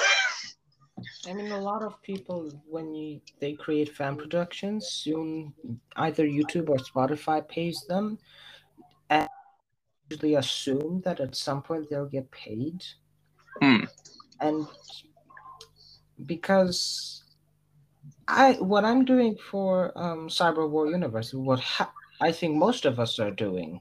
I 1.29 1.33
mean, 1.33 1.51
a 1.51 1.61
lot 1.61 1.83
of 1.83 2.01
people 2.03 2.51
when 2.69 2.95
you 2.95 3.21
they 3.41 3.55
create 3.55 3.95
fan 3.95 4.17
productions, 4.17 4.87
soon 4.87 5.53
either 5.97 6.25
YouTube 6.25 6.69
or 6.69 6.77
Spotify 6.77 7.47
pays 7.47 7.85
them, 7.89 8.19
and 9.11 9.29
usually 10.09 10.37
assume 10.37 11.03
that 11.05 11.21
at 11.21 11.35
some 11.35 11.63
point 11.63 11.91
they'll 11.91 12.07
get 12.07 12.31
paid. 12.31 12.85
Hmm. 13.61 13.85
And 14.41 14.67
because 16.27 17.23
I 18.29 18.55
what 18.55 18.85
I'm 18.85 19.05
doing 19.05 19.37
for 19.51 19.93
um, 19.97 20.29
Cyber 20.29 20.69
War 20.69 20.89
Universe, 20.89 21.33
what 21.35 21.61
ha- 21.61 21.93
I 22.21 22.33
think 22.33 22.57
most 22.57 22.85
of 22.85 22.99
us 23.01 23.19
are 23.19 23.31
doing 23.31 23.81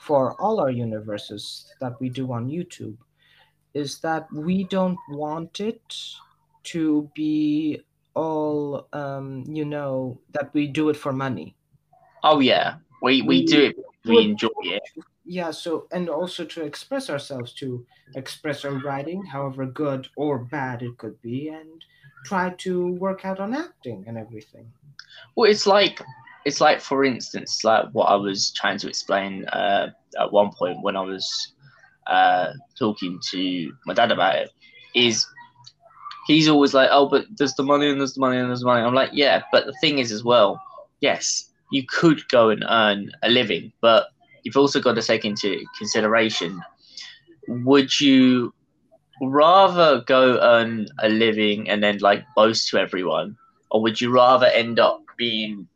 for 0.00 0.40
all 0.40 0.60
our 0.60 0.70
universes 0.70 1.66
that 1.80 2.00
we 2.00 2.08
do 2.08 2.32
on 2.32 2.48
YouTube, 2.48 2.96
is 3.74 3.98
that 4.00 4.30
we 4.32 4.64
don't 4.64 4.98
want 5.10 5.60
it 5.60 5.82
to 6.64 7.10
be 7.14 7.80
all 8.14 8.88
um 8.92 9.44
you 9.46 9.64
know 9.64 10.18
that 10.32 10.52
we 10.54 10.66
do 10.66 10.88
it 10.88 10.96
for 10.96 11.12
money 11.12 11.54
Oh 12.28 12.40
yeah, 12.40 12.78
we 13.02 13.22
we 13.22 13.44
do 13.44 13.66
it. 13.66 13.76
We 14.04 14.18
enjoy 14.18 14.48
it. 14.62 14.82
Yeah 15.26 15.50
so 15.50 15.86
and 15.92 16.08
also 16.08 16.44
to 16.44 16.62
express 16.62 17.10
ourselves 17.10 17.52
to 17.52 17.84
express 18.14 18.64
our 18.64 18.74
writing 18.74 19.24
however 19.24 19.66
good 19.66 20.08
or 20.16 20.38
bad 20.38 20.82
it 20.82 20.96
could 20.98 21.20
be 21.22 21.48
and 21.48 21.84
try 22.24 22.50
to 22.50 22.92
work 22.94 23.24
out 23.24 23.40
on 23.40 23.54
acting 23.54 24.04
and 24.06 24.18
everything 24.18 24.66
Well, 25.36 25.50
it's 25.50 25.66
like 25.66 26.02
it's 26.44 26.60
like 26.60 26.80
for 26.80 27.04
instance, 27.04 27.64
like 27.64 27.86
what 27.92 28.06
I 28.06 28.14
was 28.14 28.52
trying 28.52 28.78
to 28.78 28.88
explain 28.88 29.44
uh, 29.46 29.90
at 30.20 30.32
one 30.32 30.50
point 30.52 30.82
when 30.82 30.96
I 30.96 31.00
was 31.00 31.52
uh, 32.06 32.52
talking 32.78 33.20
to 33.30 33.72
my 33.86 33.94
dad 33.94 34.12
about 34.12 34.36
it 34.36 34.50
is 34.94 35.26
he's 36.26 36.48
always 36.48 36.74
like, 36.74 36.88
oh, 36.92 37.08
but 37.08 37.26
there's 37.36 37.54
the 37.54 37.64
money 37.64 37.90
and 37.90 38.00
there's 38.00 38.14
the 38.14 38.20
money 38.20 38.38
and 38.38 38.48
there's 38.48 38.60
the 38.60 38.66
money. 38.66 38.82
I'm 38.82 38.94
like, 38.94 39.10
yeah, 39.12 39.42
but 39.52 39.66
the 39.66 39.74
thing 39.80 39.98
is 39.98 40.12
as 40.12 40.24
well, 40.24 40.62
yes, 41.00 41.50
you 41.72 41.84
could 41.84 42.26
go 42.28 42.50
and 42.50 42.64
earn 42.68 43.10
a 43.22 43.28
living, 43.28 43.72
but 43.80 44.08
you've 44.46 44.56
also 44.56 44.80
got 44.80 44.94
to 44.94 45.02
take 45.02 45.24
into 45.24 45.64
consideration, 45.76 46.62
would 47.48 48.00
you 48.00 48.54
rather 49.20 50.02
go 50.06 50.38
earn 50.40 50.86
a 51.00 51.08
living 51.08 51.68
and 51.68 51.82
then 51.82 51.98
like 51.98 52.24
boast 52.36 52.68
to 52.68 52.78
everyone, 52.78 53.36
or 53.72 53.82
would 53.82 54.00
you 54.00 54.10
rather 54.12 54.46
end 54.46 54.78
up 54.78 55.02
being 55.18 55.66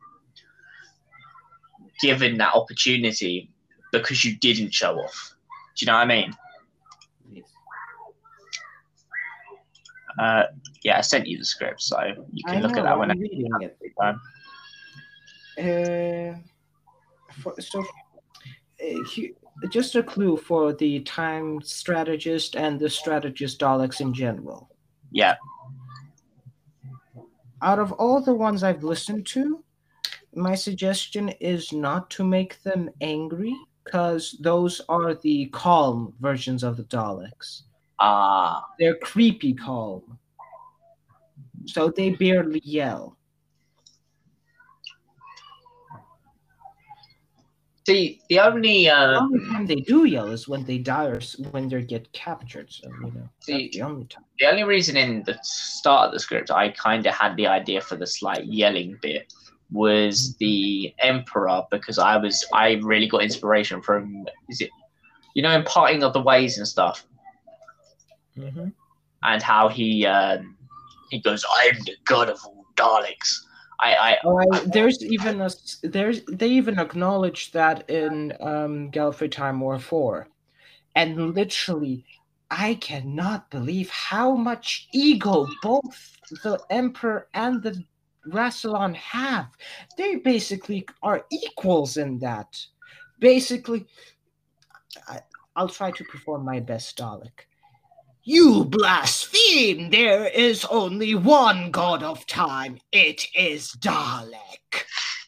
given 2.01 2.39
that 2.39 2.55
opportunity 2.55 3.51
because 3.93 4.25
you 4.25 4.37
didn't 4.39 4.73
show 4.73 4.95
off? 4.95 5.35
Do 5.77 5.85
you 5.85 5.87
know 5.91 5.95
what 5.95 6.03
I 6.03 6.07
mean? 6.07 6.33
Uh, 10.19 10.45
yeah, 10.85 10.99
I 10.99 11.01
sent 11.01 11.27
you 11.27 11.39
the 11.39 11.45
script, 11.45 11.83
so 11.83 11.99
you 12.33 12.45
can 12.45 12.59
I 12.59 12.61
look 12.61 12.73
know, 12.73 12.79
at 12.79 12.85
that 12.85 12.93
I'm 12.93 13.01
whenever 13.01 13.19
reading 13.19 13.41
you 13.41 13.49
have 13.53 13.63
it. 13.63 13.77
Uh, 15.59 16.37
for, 17.43 17.55
so, 17.61 17.81
uh, 17.81 17.83
he- 17.83 18.10
just 19.71 19.95
a 19.97 20.03
clue 20.03 20.37
for 20.37 20.73
the 20.73 21.01
time 21.01 21.61
strategist 21.63 22.57
and 22.57 22.79
the 22.81 22.89
strategist 22.91 23.61
Daleks 23.61 24.01
in 24.01 24.13
general. 24.15 24.71
Yeah, 25.13 25.37
Out 27.63 27.79
of 27.79 27.93
all 27.93 28.21
the 28.23 28.35
ones 28.35 28.63
I've 28.63 28.85
listened 28.85 29.27
to, 29.29 29.63
my 30.35 30.55
suggestion 30.55 31.29
is 31.41 31.73
not 31.73 32.09
to 32.11 32.25
make 32.25 32.63
them 32.63 32.89
angry, 33.01 33.55
because 33.85 34.37
those 34.41 34.81
are 34.89 35.15
the 35.15 35.47
calm 35.47 36.15
versions 36.21 36.63
of 36.63 36.77
the 36.77 36.85
Daleks. 36.85 37.63
ah, 37.99 38.65
They're 38.79 38.97
creepy 38.97 39.53
calm. 39.55 40.19
So 41.67 41.91
they 41.91 42.11
barely 42.11 42.61
yell. 42.65 43.17
See, 47.91 48.21
the 48.29 48.41
only 48.41 48.85
The 48.85 48.91
uh, 48.91 49.21
only 49.21 49.41
time 49.51 49.67
they 49.67 49.81
do 49.93 50.05
yell 50.05 50.31
is 50.31 50.49
when 50.49 50.65
they 50.65 50.79
die 50.79 51.07
or 51.07 51.21
when 51.51 51.69
they 51.69 51.83
get 51.83 52.13
captured. 52.13 52.71
So 52.73 52.89
you 53.03 53.13
know, 53.13 53.29
See, 53.41 53.71
the 53.73 53.83
only 53.83 54.05
time. 54.07 54.25
the 54.39 54.47
only 54.47 54.65
reason 54.65 54.97
in 54.97 55.23
the 55.25 55.39
start 55.43 56.09
of 56.09 56.13
the 56.13 56.21
script 56.21 56.51
I 56.51 56.71
kind 56.71 57.07
of 57.07 57.15
had 57.15 57.37
the 57.37 57.47
idea 57.47 57.81
for 57.81 57.97
the 57.97 58.07
slight 58.07 58.45
yelling 58.47 58.99
bit 59.03 59.33
was 59.73 60.37
the 60.39 60.95
emperor 60.99 61.63
because 61.71 61.99
I 61.99 62.17
was 62.17 62.45
I 62.53 62.73
really 62.83 63.09
got 63.09 63.23
inspiration 63.23 63.83
from 63.83 64.27
is 64.49 64.61
it 64.61 64.71
you 65.35 65.43
know 65.43 65.53
in 65.59 65.63
parting 65.65 66.03
of 66.03 66.13
the 66.13 66.23
ways 66.23 66.59
and 66.59 66.67
stuff 66.67 67.07
Mm-hmm. 68.39 68.69
and 69.23 69.43
how 69.43 69.69
he 69.69 70.07
um, 70.07 70.57
He 71.11 71.21
goes, 71.21 71.45
"I'm 71.59 71.77
the 71.85 71.97
god 72.05 72.29
of 72.29 72.39
all 72.45 72.65
Daleks." 72.77 73.31
I, 73.81 73.95
I, 73.95 74.19
Oh, 74.25 74.39
I, 74.39 74.61
there's 74.67 75.03
even 75.03 75.41
a 75.41 75.51
there's 75.83 76.23
they 76.27 76.49
even 76.49 76.79
acknowledge 76.79 77.53
that 77.53 77.89
in 77.89 78.33
um, 78.41 78.91
Gallifrey 78.91 79.31
Time 79.31 79.61
War 79.61 79.79
Four, 79.79 80.29
and 80.95 81.35
literally, 81.35 82.05
I 82.51 82.75
cannot 82.75 83.51
believe 83.51 83.89
how 83.91 84.35
much 84.35 84.89
ego 84.93 85.49
both 85.63 86.17
the 86.43 86.61
Emperor 86.69 87.29
and 87.33 87.63
the 87.63 87.83
Rassilon 88.29 88.95
have. 88.95 89.49
They 89.97 90.17
basically 90.17 90.87
are 91.03 91.25
equals 91.31 91.97
in 91.97 92.19
that. 92.19 92.61
Basically, 93.21 93.87
I, 95.09 95.21
I'll 95.57 95.69
try 95.69 95.91
to 95.93 96.05
perform 96.05 96.45
my 96.45 96.61
best 96.61 96.99
Dalek. 96.99 97.47
You 98.23 98.65
blaspheme! 98.67 99.91
There 99.91 100.27
is 100.27 100.67
only 100.67 101.15
one 101.15 101.71
god 101.71 102.03
of 102.03 102.27
time. 102.27 102.79
It 102.93 103.27
is 103.35 103.73
Dalek. 103.79 104.85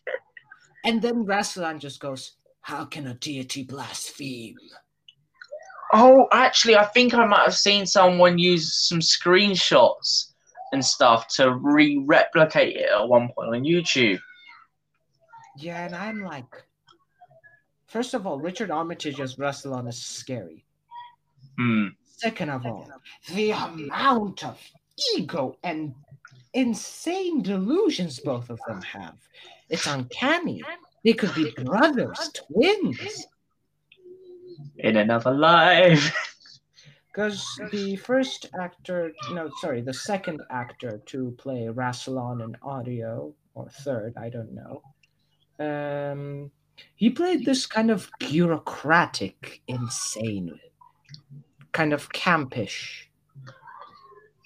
and 0.85 1.01
then 1.01 1.25
Rassilon 1.25 1.79
just 1.79 2.01
goes, 2.01 2.33
How 2.61 2.85
can 2.85 3.07
a 3.07 3.15
deity 3.15 3.65
blaspheme? 3.65 4.57
Oh, 5.95 6.27
actually, 6.33 6.77
I 6.77 6.85
think 6.85 7.15
I 7.15 7.27
might 7.27 7.45
have 7.45 7.55
seen 7.55 7.87
someone 7.87 8.39
use 8.39 8.75
some 8.89 9.01
screenshots 9.01 10.33
and 10.73 10.85
stuff 10.85 11.29
to 11.37 11.55
re-replicate 11.55 12.77
it 12.77 12.91
at 12.91 13.09
one 13.09 13.29
point 13.35 13.55
on 13.55 13.63
YouTube. 13.65 14.19
Yeah, 15.57 15.85
and 15.85 15.95
I'm 15.95 16.23
like, 16.23 16.47
first 17.87 18.15
of 18.15 18.27
all, 18.27 18.39
Richard 18.39 18.71
Armitage 18.71 19.21
as 19.21 19.37
Rassilon 19.37 19.89
is 19.89 20.03
scary. 20.03 20.65
Hmm. 21.59 21.89
Second 22.23 22.51
of 22.51 22.65
all, 22.65 22.89
the 23.35 23.51
amount 23.51 24.45
of 24.45 24.57
ego 25.17 25.57
and 25.65 25.93
insane 26.55 27.43
delusions 27.43 28.21
both 28.21 28.49
of 28.49 28.61
them 28.69 28.81
have. 28.81 29.17
It's 29.69 29.89
uncanny. 29.89 30.63
They 31.03 31.15
could 31.15 31.35
be 31.35 31.51
brothers, 31.65 32.31
twins. 32.33 33.27
In 34.77 34.97
another 34.97 35.33
life. 35.35 36.15
Because 37.13 37.45
the 37.71 37.97
first 37.97 38.47
actor, 38.59 39.13
no, 39.33 39.51
sorry, 39.61 39.83
the 39.83 39.93
second 39.93 40.41
actor 40.51 41.03
to 41.05 41.35
play 41.37 41.69
Rassilon 41.71 42.43
in 42.43 42.57
audio, 42.63 43.35
or 43.53 43.69
third, 43.69 44.15
I 44.17 44.31
don't 44.31 44.55
know. 44.55 44.81
Um, 45.61 46.51
he 46.97 47.11
played 47.11 47.45
this 47.45 47.67
kind 47.67 47.91
of 47.91 48.09
bureaucratic, 48.19 49.61
insane, 49.69 50.59
kind 51.73 51.93
of 51.93 52.11
campish 52.13 53.09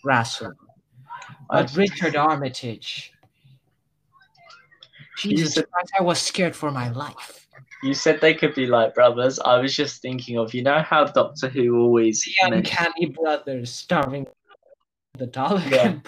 Rassilon. 0.05 0.55
Uh, 1.51 1.63
but 1.63 1.77
Richard 1.77 2.17
Armitage, 2.17 3.13
Jesus 5.19 5.55
said- 5.55 5.71
Christ, 5.71 5.93
I 5.99 6.03
was 6.03 6.21
scared 6.21 6.55
for 6.55 6.71
my 6.71 6.91
life. 6.91 7.47
You 7.83 7.95
said 7.95 8.21
they 8.21 8.35
could 8.35 8.55
be 8.55 8.67
like 8.67 8.95
brothers. 8.95 9.39
I 9.39 9.59
was 9.59 9.77
just 9.77 10.01
thinking 10.01 10.39
of, 10.39 10.55
you 10.55 10.63
know 10.63 10.81
how 10.81 11.05
Doctor 11.05 11.49
Who 11.49 11.79
always 11.79 12.25
The 12.25 12.57
Uncanny 12.57 13.07
Brothers 13.07 13.71
starring 13.71 14.27
the 15.19 15.27
Dalek. 15.27 15.71
Yeah. 15.71 15.99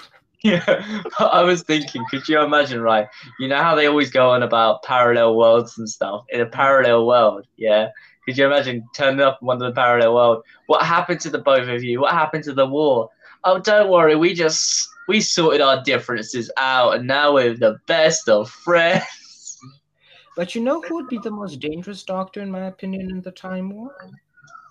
Yeah, 0.43 0.65
but 1.19 1.33
I 1.33 1.43
was 1.43 1.63
thinking, 1.63 2.05
could 2.11 2.29
you 2.29 2.41
imagine, 2.41 2.81
right? 2.81 3.09
You 3.41 3.49
know 3.49 3.61
how 3.61 3.75
they 3.75 3.87
always 3.87 4.11
go 4.11 4.31
on 4.31 4.45
about 4.45 4.85
parallel 4.85 5.37
worlds 5.37 5.79
and 5.79 5.89
stuff? 5.89 6.25
In 6.29 6.41
a 6.41 6.47
parallel 6.47 7.07
world, 7.07 7.47
yeah? 7.57 7.89
Could 8.29 8.37
you 8.37 8.45
imagine 8.45 8.87
turning 8.95 9.23
up 9.23 9.39
in 9.41 9.47
one 9.47 9.57
of 9.57 9.75
the 9.75 9.75
parallel 9.75 10.15
world? 10.15 10.45
What 10.67 10.83
happened 10.83 11.19
to 11.21 11.31
the 11.31 11.39
both 11.39 11.67
of 11.67 11.83
you? 11.83 11.99
What 11.99 12.13
happened 12.13 12.45
to 12.45 12.53
the 12.53 12.67
war? 12.67 13.09
Oh, 13.45 13.59
don't 13.59 13.89
worry, 13.89 14.17
we 14.17 14.35
just 14.35 14.87
we 15.09 15.23
sorted 15.23 15.63
our 15.63 15.83
differences 15.83 16.51
out, 16.59 16.97
and 16.97 17.07
now 17.07 17.33
we're 17.33 17.57
the 17.57 17.79
best 17.87 18.29
of 18.29 18.51
friends. 18.51 19.59
But 20.37 20.55
you 20.55 20.61
know 20.61 20.83
who 20.83 20.97
would 20.97 21.09
be 21.09 21.17
the 21.17 21.31
most 21.31 21.59
dangerous 21.59 22.03
doctor, 22.03 22.43
in 22.43 22.51
my 22.51 22.67
opinion, 22.67 23.11
in 23.11 23.23
the 23.23 23.31
Time 23.31 23.71
War? 23.71 23.97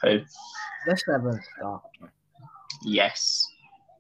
Who? 0.03 0.19
The 0.85 0.97
Seventh 1.07 1.43
Doctor. 1.59 2.11
Yes. 2.83 3.43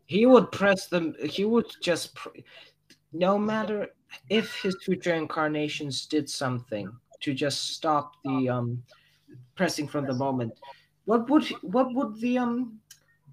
He 0.05 0.27
would 0.27 0.51
press 0.51 0.85
them. 0.85 1.15
He 1.19 1.45
would 1.45 1.65
just, 1.81 2.13
pr- 2.13 2.29
no 3.11 3.39
matter 3.39 3.87
if 4.29 4.53
his 4.61 4.77
future 4.85 5.15
incarnations 5.15 6.05
did 6.05 6.29
something 6.29 6.91
to 7.21 7.33
just 7.33 7.71
stop 7.71 8.13
the 8.23 8.49
um 8.49 8.83
pressing 9.55 9.87
from 9.87 10.05
the 10.05 10.13
moment. 10.13 10.53
What 11.05 11.29
would 11.29 11.47
what 11.61 11.93
would 11.93 12.19
the 12.19 12.37
um 12.37 12.79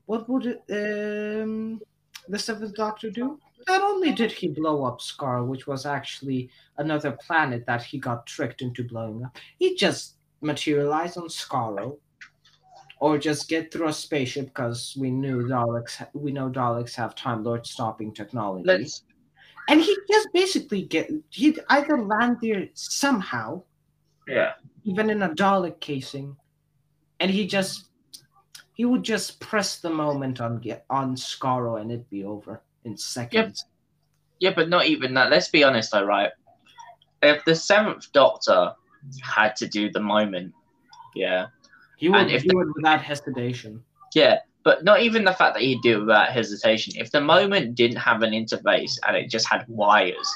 what 0.07 0.29
would 0.29 0.47
um 0.71 1.81
the 2.29 2.39
Seventh 2.39 2.75
Doctor 2.75 3.11
do? 3.11 3.39
Not 3.69 3.83
only 3.83 4.13
did 4.13 4.31
he 4.31 4.49
blow 4.49 4.85
up 4.85 5.01
Skaro, 5.01 5.47
which 5.47 5.67
was 5.67 5.87
actually 5.87 6.51
another 6.79 7.13
planet 7.13 7.65
that 7.67 7.83
he 7.83 7.99
got 7.99 8.27
tricked 8.27 8.61
into 8.61 8.85
blowing 8.85 9.25
up, 9.25 9.37
he 9.59 9.75
just 9.75 10.17
materialized 10.43 11.17
on 11.17 11.29
Skaro, 11.29 11.97
or 13.01 13.17
just 13.19 13.49
get 13.49 13.73
through 13.73 13.89
a 13.89 13.93
spaceship 13.93 14.47
because 14.47 14.97
we 14.99 15.11
knew 15.11 15.47
Daleks. 15.47 16.07
We 16.13 16.33
know 16.33 16.51
Daleks 16.51 16.95
have 16.95 17.15
Time 17.15 17.43
Lord 17.43 17.67
stopping 17.67 18.13
technology, 18.13 18.65
Let's 18.67 19.03
and 19.69 19.81
he 19.81 19.97
just 20.11 20.29
basically 20.33 20.83
get 20.83 21.11
he'd 21.31 21.61
either 21.71 22.03
land 22.03 22.39
there 22.43 22.69
somehow, 22.75 23.63
yeah. 24.29 24.53
even 24.85 25.11
in 25.11 25.23
a 25.23 25.29
Dalek 25.31 25.81
casing, 25.81 26.37
and 27.21 27.31
he 27.31 27.47
just 27.47 27.89
he 28.75 28.85
would 28.85 29.03
just 29.03 29.39
press 29.41 29.79
the 29.79 29.91
moment 29.91 30.41
on 30.41 30.59
get 30.59 30.85
on 30.91 31.15
Skaro 31.17 31.81
and 31.81 31.91
it'd 31.93 32.11
be 32.11 32.25
over 32.25 32.61
in 32.85 32.97
seconds. 32.97 33.65
Yeah, 34.41 34.53
but 34.55 34.69
not 34.69 34.87
even 34.87 35.15
that. 35.15 35.31
Let's 35.31 35.49
be 35.49 35.63
honest, 35.65 35.93
though, 35.93 36.05
right? 36.05 36.31
If 37.23 37.45
the 37.45 37.55
seventh 37.55 38.13
Doctor 38.13 38.73
had 39.23 39.55
to 39.57 39.69
do 39.69 39.91
the 39.91 40.01
moment, 40.01 40.53
yeah, 41.15 41.47
He 41.97 42.09
would 42.09 42.21
And 42.21 42.31
if 42.31 42.43
do 42.43 42.61
it 42.61 42.69
without 42.75 43.01
hesitation. 43.01 43.83
yeah, 44.15 44.39
but 44.65 44.83
not 44.85 45.01
even 45.01 45.25
the 45.25 45.33
fact 45.33 45.55
that 45.55 45.63
he'd 45.63 45.81
do 45.83 45.99
it 45.99 46.07
without 46.07 46.31
hesitation. 46.31 46.93
If 46.97 47.13
the 47.13 47.21
moment 47.21 47.77
didn't 47.77 47.99
have 47.99 48.23
an 48.23 48.33
interface 48.33 48.99
and 49.07 49.17
it 49.17 49.31
just 49.31 49.49
had 49.49 49.65
wires, 49.69 50.29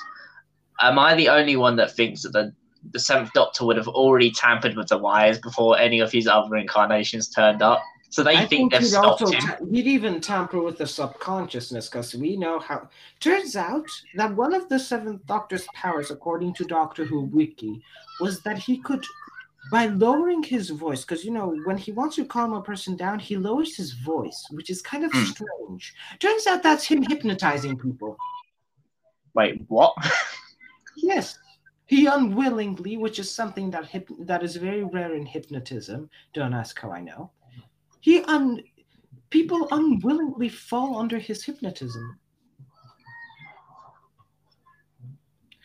am 0.80 0.98
I 0.98 1.14
the 1.14 1.28
only 1.28 1.56
one 1.56 1.76
that 1.76 1.90
thinks 1.92 2.22
that 2.22 2.32
the 2.32 2.54
the 2.92 2.98
seventh 2.98 3.32
Doctor 3.32 3.64
would 3.64 3.76
have 3.76 3.88
already 3.88 4.30
tampered 4.30 4.76
with 4.76 4.88
the 4.88 4.98
wires 4.98 5.38
before 5.38 5.78
any 5.78 6.00
of 6.00 6.10
his 6.12 6.26
other 6.26 6.56
incarnations 6.56 7.28
turned 7.28 7.62
up? 7.62 7.82
So 8.10 8.22
they 8.22 8.36
I 8.36 8.46
think, 8.46 8.72
they've 8.72 8.80
he'd 8.80 8.88
stopped 8.88 9.20
also 9.20 9.36
him. 9.36 9.68
he'd 9.70 9.86
even 9.86 10.20
tamper 10.20 10.62
with 10.62 10.78
the 10.78 10.86
subconsciousness 10.86 11.88
because 11.90 12.14
we 12.14 12.36
know 12.36 12.58
how. 12.58 12.88
Turns 13.20 13.54
out 13.54 13.84
that 14.14 14.34
one 14.34 14.54
of 14.54 14.68
the 14.70 14.78
Seventh 14.78 15.26
Doctor's 15.26 15.66
powers, 15.74 16.10
according 16.10 16.54
to 16.54 16.64
Doctor 16.64 17.04
Who 17.04 17.22
Wiki, 17.26 17.82
was 18.20 18.40
that 18.44 18.56
he 18.58 18.78
could, 18.78 19.04
by 19.70 19.86
lowering 19.88 20.42
his 20.42 20.70
voice, 20.70 21.02
because 21.02 21.22
you 21.22 21.30
know 21.32 21.54
when 21.66 21.76
he 21.76 21.92
wants 21.92 22.16
to 22.16 22.24
calm 22.24 22.54
a 22.54 22.62
person 22.62 22.96
down, 22.96 23.18
he 23.18 23.36
lowers 23.36 23.76
his 23.76 23.92
voice, 23.92 24.42
which 24.52 24.70
is 24.70 24.80
kind 24.80 25.04
of 25.04 25.12
Hmm. 25.12 25.24
strange. 25.24 25.94
Turns 26.18 26.46
out 26.46 26.62
that's 26.62 26.84
him 26.84 27.02
hypnotizing 27.02 27.76
people. 27.76 28.16
Wait, 29.34 29.62
what? 29.68 29.94
Yes. 30.96 31.38
He 31.88 32.04
unwillingly, 32.04 32.98
which 32.98 33.18
is 33.18 33.30
something 33.30 33.70
that 33.70 33.88
that 34.20 34.42
is 34.42 34.56
very 34.56 34.84
rare 34.84 35.14
in 35.14 35.24
hypnotism. 35.24 36.10
Don't 36.34 36.52
ask 36.52 36.78
how 36.78 36.92
I 36.92 37.00
know. 37.00 37.30
He 38.00 38.20
un 38.24 38.62
people 39.30 39.66
unwillingly 39.70 40.50
fall 40.50 40.98
under 40.98 41.18
his 41.18 41.42
hypnotism. 41.42 42.18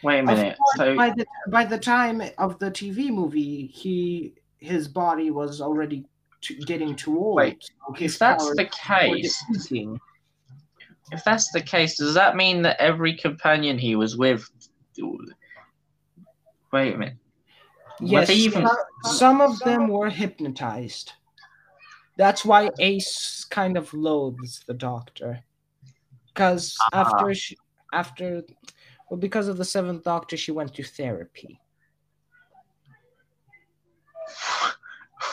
Wait 0.02 0.20
a 0.20 0.24
minute. 0.24 0.58
course, 0.58 0.78
So 0.78 0.96
by 0.96 1.10
the 1.10 1.26
by 1.50 1.66
the 1.66 1.78
time 1.78 2.22
of 2.38 2.58
the 2.58 2.72
TV 2.72 3.10
movie, 3.10 3.68
he 3.68 4.34
his 4.60 4.88
body 4.88 5.30
was 5.30 5.60
already 5.60 6.06
t- 6.40 6.56
getting 6.66 6.96
too 6.96 7.20
old. 7.20 7.36
Wait, 7.36 7.64
so 7.64 7.96
if 8.00 8.18
that's 8.18 8.50
the 8.56 8.70
case, 8.72 9.44
if 11.12 11.22
that's 11.26 11.52
the 11.52 11.62
case, 11.62 11.98
does 11.98 12.14
that 12.14 12.38
mean 12.38 12.62
that 12.62 12.80
every 12.80 13.14
companion 13.18 13.78
he 13.78 13.98
was 13.98 14.16
with? 14.16 14.50
Wait 16.74 16.96
a 16.96 16.98
minute. 16.98 17.18
Yes, 18.02 18.32
even- 18.32 18.68
some, 19.04 19.40
of 19.42 19.60
them 19.60 19.88
were 19.88 20.10
hypnotized. 20.10 21.14
That's 22.18 22.44
why 22.44 22.72
Ace 22.80 23.46
kind 23.46 23.78
of 23.78 23.94
loathes 23.94 24.64
the 24.66 24.74
Doctor, 24.74 25.44
because 26.28 26.76
Ah. 26.92 27.02
after 27.02 27.34
she, 27.36 27.58
after, 27.94 28.44
well, 29.10 29.20
because 29.20 29.48
of 29.48 29.58
the 29.58 29.66
Seventh 29.66 30.04
Doctor, 30.04 30.36
she 30.36 30.52
went 30.52 30.74
to 30.74 30.84
therapy. 30.84 31.62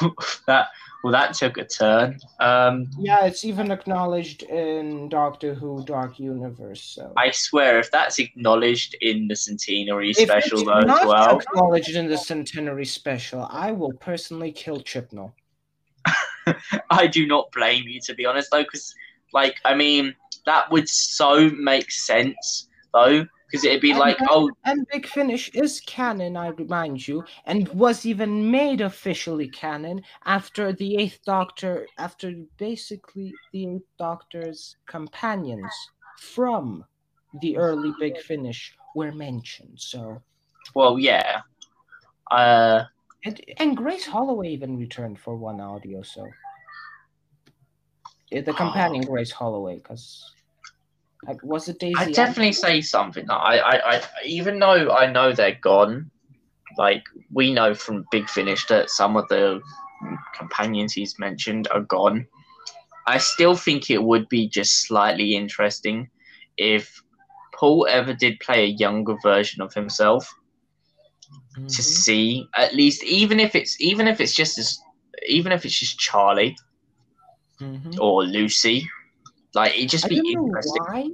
that 0.46 0.68
well, 1.02 1.12
that 1.12 1.34
took 1.34 1.56
a 1.56 1.64
turn. 1.64 2.18
Um, 2.40 2.90
Yeah, 2.98 3.24
it's 3.24 3.44
even 3.44 3.70
acknowledged 3.70 4.42
in 4.42 5.08
Doctor 5.08 5.54
Who 5.54 5.84
Dark 5.84 6.18
Universe. 6.18 6.82
So 6.82 7.12
I 7.16 7.30
swear, 7.30 7.78
if 7.78 7.90
that's 7.90 8.18
acknowledged 8.18 8.96
in 9.00 9.28
the 9.28 9.36
centenary 9.36 10.10
if 10.10 10.16
special 10.16 10.58
it's 10.58 10.66
though 10.68 10.78
as 10.78 10.86
not 10.86 11.06
well, 11.06 11.38
acknowledged 11.38 11.96
in 11.96 12.08
the 12.08 12.18
Centenary 12.18 12.84
Special, 12.84 13.46
I 13.50 13.72
will 13.72 13.92
personally 13.94 14.52
kill 14.52 14.80
Chibnall. 14.80 15.32
I 16.90 17.06
do 17.06 17.26
not 17.26 17.50
blame 17.52 17.84
you 17.86 18.00
to 18.06 18.14
be 18.14 18.26
honest 18.26 18.48
though, 18.50 18.62
because 18.62 18.94
Like, 19.32 19.56
I 19.64 19.74
mean, 19.74 20.14
that 20.46 20.70
would 20.70 20.88
so 20.88 21.50
make 21.50 21.90
sense 21.90 22.68
though, 22.92 23.26
because 23.50 23.64
it'd 23.64 23.80
be 23.80 23.90
And 23.90 23.98
like, 23.98 24.16
oh, 24.28 24.50
And 24.64 24.86
Big 24.92 25.06
Finish 25.06 25.48
is 25.50 25.80
canon, 25.80 26.36
I 26.36 26.48
remind 26.48 27.06
you, 27.06 27.24
and 27.46 27.68
was 27.68 28.06
even 28.06 28.50
made 28.50 28.80
officially 28.80 29.48
canon 29.48 30.02
after 30.24 30.72
the 30.72 30.96
Eighth 30.96 31.20
Doctor, 31.24 31.86
after 31.98 32.32
basically 32.58 33.34
the 33.52 33.66
Eighth 33.66 33.88
Doctor's 33.98 34.76
companions 34.86 35.72
from 36.18 36.84
the 37.40 37.56
early 37.56 37.92
Big 37.98 38.18
Finish 38.18 38.74
were 38.94 39.12
mentioned. 39.12 39.78
So, 39.78 40.22
well, 40.74 40.98
yeah. 40.98 41.40
Uh, 42.30 42.84
and, 43.24 43.40
and 43.58 43.76
Grace 43.76 44.06
Holloway 44.06 44.50
even 44.50 44.78
returned 44.78 45.18
for 45.18 45.36
one 45.36 45.60
audio. 45.60 46.02
So, 46.02 46.26
the 48.30 48.52
companion 48.52 49.04
Grace 49.04 49.32
Holloway, 49.32 49.76
because 49.76 50.32
like 51.26 51.42
was 51.42 51.68
it 51.68 51.78
Daisy? 51.78 51.96
I 51.96 52.10
definitely 52.10 52.52
say 52.52 52.80
something. 52.80 53.28
I, 53.30 53.58
I, 53.58 53.96
I, 53.96 54.02
even 54.24 54.58
though 54.58 54.90
I 54.90 55.10
know 55.10 55.32
they're 55.32 55.58
gone, 55.62 56.10
like 56.78 57.04
we 57.32 57.52
know 57.52 57.74
from 57.74 58.06
Big 58.10 58.28
Finish 58.28 58.66
that 58.66 58.90
some 58.90 59.16
of 59.16 59.28
the 59.28 59.60
companions 60.36 60.92
he's 60.92 61.18
mentioned 61.18 61.68
are 61.72 61.82
gone. 61.82 62.26
I 63.06 63.18
still 63.18 63.54
think 63.56 63.90
it 63.90 64.02
would 64.02 64.28
be 64.28 64.48
just 64.48 64.86
slightly 64.86 65.34
interesting 65.34 66.08
if 66.56 67.02
Paul 67.54 67.86
ever 67.90 68.14
did 68.14 68.40
play 68.40 68.64
a 68.64 68.76
younger 68.78 69.16
version 69.22 69.62
of 69.62 69.74
himself 69.74 70.32
to 71.68 71.82
Mhm. 71.82 71.82
see 71.82 72.46
at 72.56 72.74
least 72.74 73.02
even 73.04 73.38
if 73.40 73.54
it's 73.54 73.80
even 73.80 74.08
if 74.08 74.20
it's 74.20 74.34
just 74.34 74.58
as 74.58 74.78
even 75.28 75.52
if 75.52 75.64
it's 75.64 75.78
just 75.78 75.98
Charlie 75.98 76.56
Mhm. 77.60 77.98
or 78.00 78.24
Lucy, 78.24 78.88
like 79.54 79.78
it 79.78 79.88
just 79.88 80.06
I 80.06 80.08
be 80.08 80.18
interesting. 80.18 80.82
why 80.86 81.10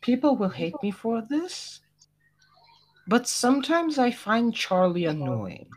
people 0.00 0.36
will 0.36 0.48
hate 0.48 0.74
me 0.82 0.90
for 0.90 1.22
this, 1.28 1.80
but 3.06 3.26
sometimes 3.28 3.98
I 3.98 4.10
find 4.10 4.54
Charlie 4.54 5.06
annoying. 5.06 5.68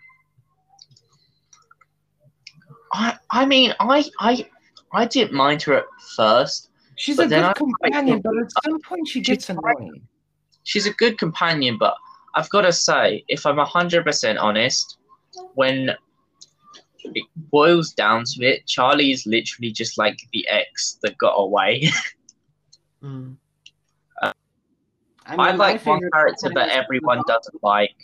I, 2.94 3.18
I 3.30 3.46
mean, 3.46 3.74
I, 3.80 4.04
I, 4.20 4.50
I 4.94 5.06
didn't 5.06 5.34
mind 5.34 5.62
her 5.64 5.76
at 5.76 5.86
first. 6.16 6.70
She's 6.96 7.20
a 7.20 7.28
good 7.28 7.44
I- 7.44 7.54
companion, 7.54 8.22
but 8.22 8.38
at 8.38 8.52
some 8.64 8.80
point 8.88 9.08
she 9.08 9.22
gets 9.22 9.50
annoying. 9.50 10.02
She's 10.64 10.86
a 10.86 10.94
good 10.94 11.18
companion, 11.18 11.78
but 11.80 11.96
I've 12.36 12.50
got 12.50 12.62
to 12.62 12.74
say, 12.74 13.24
if 13.28 13.46
I'm 13.46 13.58
hundred 13.58 14.04
percent 14.06 14.38
honest, 14.38 14.98
when 15.56 15.92
boils 17.52 17.92
down 17.92 18.24
to 18.26 18.46
it, 18.46 18.66
Charlie 18.66 19.12
is 19.12 19.26
literally 19.26 19.72
just 19.72 19.98
like 19.98 20.20
the 20.34 20.48
ex 20.48 20.98
that 21.04 21.18
got 21.18 21.34
away. 21.36 21.90
Mm. 23.04 23.36
Uh, 24.22 24.32
I, 25.26 25.34
I 25.34 25.50
mean, 25.50 25.58
like 25.58 25.86
one 25.86 25.98
figured 25.98 26.14
character 26.14 26.50
that 26.54 26.70
everyone 26.70 27.22
doesn't 27.28 27.64
like 27.64 27.96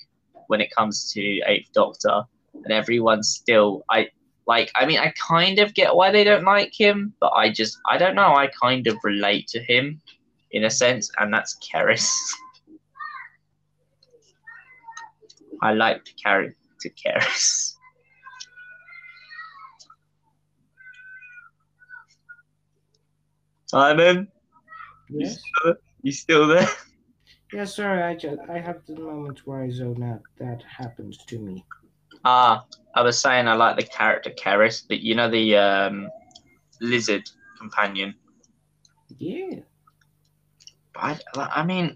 when 0.48 0.62
it 0.62 0.72
comes 0.72 1.12
to 1.14 1.42
Eighth 1.46 1.72
Doctor, 1.74 2.24
and 2.54 2.74
everyone's 2.74 3.30
still 3.30 3.84
I 3.92 4.10
like. 4.48 4.72
I 4.76 4.86
mean, 4.86 5.00
I 5.00 5.14
kind 5.16 5.60
of 5.60 5.76
get 5.76 5.96
why 5.96 6.12
they 6.12 6.24
don't 6.24 6.44
like 6.44 6.74
him, 6.74 7.14
but 7.20 7.32
I 7.34 7.52
just 7.52 7.78
I 7.88 7.98
don't 7.98 8.16
know. 8.16 8.36
I 8.36 8.48
kind 8.48 8.88
of 8.88 8.98
relate 9.04 9.48
to 9.50 9.62
him 9.62 10.02
in 10.52 10.64
a 10.64 10.70
sense, 10.70 11.12
and 11.20 11.32
that's 11.32 11.58
C'rizz. 11.60 12.12
I 15.62 15.74
like 15.74 16.06
the 16.06 16.14
character 16.14 16.56
C'rizz. 16.86 17.77
Simon, 23.68 24.28
Yes. 25.10 25.42
you 26.02 26.12
still 26.12 26.48
there? 26.48 26.68
Yeah, 27.54 27.66
sorry. 27.66 28.02
I 28.04 28.16
just 28.16 28.40
I 28.50 28.60
have 28.60 28.86
the 28.88 28.96
moment 29.00 29.46
where 29.46 29.62
I 29.64 29.70
zone 29.70 30.04
out. 30.04 30.22
That 30.38 30.62
happens 30.64 31.18
to 31.28 31.40
me. 31.40 31.64
Ah, 32.26 32.66
I 32.96 33.02
was 33.02 33.22
saying 33.22 33.48
I 33.48 33.54
like 33.54 33.78
the 33.78 33.84
character 33.86 34.32
C'rizz, 34.32 34.84
but 34.88 35.00
you 35.00 35.16
know 35.16 35.30
the 35.30 35.56
um, 35.56 36.10
lizard 36.82 37.24
companion. 37.58 38.16
Yeah. 39.18 39.60
I, 40.96 41.18
I 41.36 41.64
mean, 41.64 41.96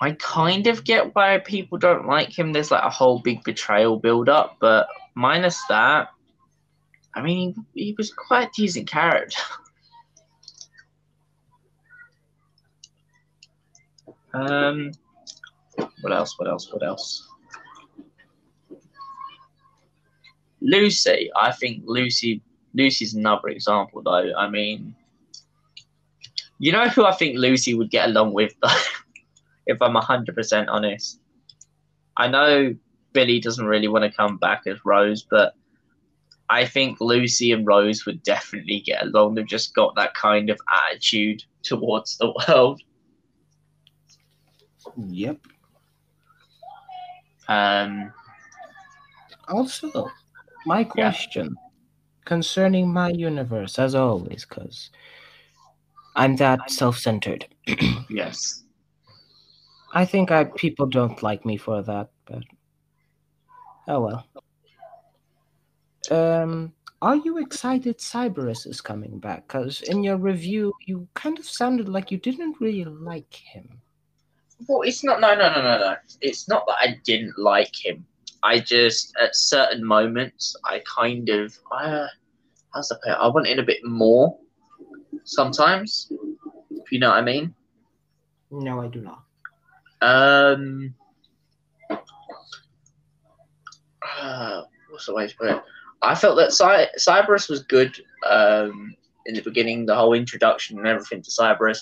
I 0.00 0.12
kind 0.12 0.66
of 0.66 0.82
get 0.84 1.14
why 1.14 1.38
people 1.38 1.78
don't 1.78 2.06
like 2.06 2.36
him. 2.36 2.52
There's 2.52 2.70
like 2.70 2.82
a 2.84 2.90
whole 2.90 3.20
big 3.20 3.44
betrayal 3.44 3.98
build 3.98 4.28
up, 4.28 4.56
but 4.60 4.88
minus 5.14 5.60
that, 5.68 6.08
I 7.16 7.22
mean, 7.22 7.66
he, 7.74 7.94
was 7.96 8.12
quite 8.12 8.52
decent 8.52 8.86
character. 8.86 9.40
um, 14.34 14.92
what 16.02 16.12
else? 16.12 16.38
What 16.38 16.48
else? 16.48 16.70
What 16.70 16.82
else? 16.82 17.26
Lucy, 20.60 21.30
I 21.34 21.52
think 21.52 21.84
Lucy 21.86 22.42
Lucy's 22.74 23.14
another 23.14 23.48
example 23.48 24.02
though. 24.02 24.32
I 24.36 24.50
mean, 24.50 24.94
you 26.58 26.72
know 26.72 26.88
who 26.88 27.06
I 27.06 27.12
think 27.12 27.38
Lucy 27.38 27.74
would 27.74 27.90
get 27.90 28.10
along 28.10 28.34
with 28.34 28.52
though, 28.62 28.68
if 29.66 29.80
I'm 29.80 29.94
hundred 29.94 30.34
percent 30.34 30.68
honest. 30.68 31.20
I 32.18 32.28
know 32.28 32.74
Billie 33.12 33.40
doesn't 33.40 33.64
really 33.64 33.88
want 33.88 34.04
to 34.04 34.10
come 34.10 34.36
back 34.36 34.62
as 34.66 34.84
Rose, 34.84 35.26
but 35.30 35.54
I 36.48 36.64
think 36.64 37.00
Lucy 37.00 37.52
and 37.52 37.66
Rose 37.66 38.06
would 38.06 38.22
definitely 38.22 38.80
get 38.80 39.02
along. 39.02 39.34
They've 39.34 39.46
just 39.46 39.74
got 39.74 39.94
that 39.96 40.14
kind 40.14 40.50
of 40.50 40.58
attitude 40.88 41.42
towards 41.62 42.16
the 42.18 42.32
world. 42.48 42.80
Yep. 45.08 45.38
Um, 47.48 48.12
Also, 49.48 50.10
my 50.64 50.84
question 50.84 51.56
concerning 52.24 52.92
my 52.92 53.10
universe, 53.10 53.78
as 53.78 53.94
always, 53.94 54.44
because 54.44 54.90
I'm 56.16 56.36
that 56.36 56.70
self-centered. 56.70 57.46
yes. 58.10 58.64
I 59.94 60.04
think 60.04 60.30
I 60.30 60.44
people 60.44 60.86
don't 60.86 61.22
like 61.22 61.46
me 61.46 61.56
for 61.56 61.82
that, 61.82 62.10
but 62.26 62.42
oh 63.88 64.00
well. 64.00 64.26
Um, 66.10 66.72
are 67.02 67.16
you 67.16 67.38
excited 67.38 67.98
Cyberus 67.98 68.66
is 68.66 68.80
coming 68.80 69.18
back? 69.18 69.46
Because 69.46 69.82
in 69.82 70.02
your 70.02 70.16
review, 70.16 70.72
you 70.86 71.06
kind 71.14 71.38
of 71.38 71.46
sounded 71.46 71.88
like 71.88 72.10
you 72.10 72.18
didn't 72.18 72.56
really 72.60 72.84
like 72.84 73.34
him. 73.34 73.80
Well, 74.66 74.82
it's 74.82 75.04
not. 75.04 75.20
No, 75.20 75.34
no, 75.34 75.52
no, 75.52 75.62
no, 75.62 75.78
no. 75.78 75.96
It's 76.20 76.48
not 76.48 76.66
that 76.66 76.76
I 76.80 76.98
didn't 77.04 77.38
like 77.38 77.74
him. 77.74 78.06
I 78.42 78.60
just, 78.60 79.12
at 79.20 79.34
certain 79.36 79.84
moments, 79.84 80.56
I 80.64 80.82
kind 80.86 81.28
of, 81.28 81.58
uh, 81.72 82.06
how's 82.72 82.88
the 82.88 82.94
put 82.96 83.10
it? 83.10 83.18
I 83.20 83.26
wanted 83.28 83.58
a 83.58 83.62
bit 83.62 83.84
more. 83.84 84.38
Sometimes, 85.24 86.10
if 86.70 86.92
you 86.92 86.98
know 86.98 87.10
what 87.10 87.18
I 87.18 87.22
mean. 87.22 87.54
No, 88.50 88.80
I 88.80 88.88
do 88.88 89.00
not. 89.00 89.22
Um, 90.00 90.94
uh, 94.20 94.62
what's 94.90 95.06
the 95.06 95.14
way 95.14 95.26
to 95.26 95.36
put 95.36 95.48
it? 95.48 95.62
I 96.06 96.14
felt 96.14 96.36
that 96.36 96.52
Cy- 96.52 96.88
Cyberus 96.98 97.48
was 97.50 97.62
good 97.64 97.98
um, 98.28 98.94
in 99.26 99.34
the 99.34 99.42
beginning, 99.42 99.86
the 99.86 99.94
whole 99.96 100.12
introduction 100.14 100.78
and 100.78 100.86
everything 100.86 101.22
to 101.22 101.30
Cyberus. 101.30 101.80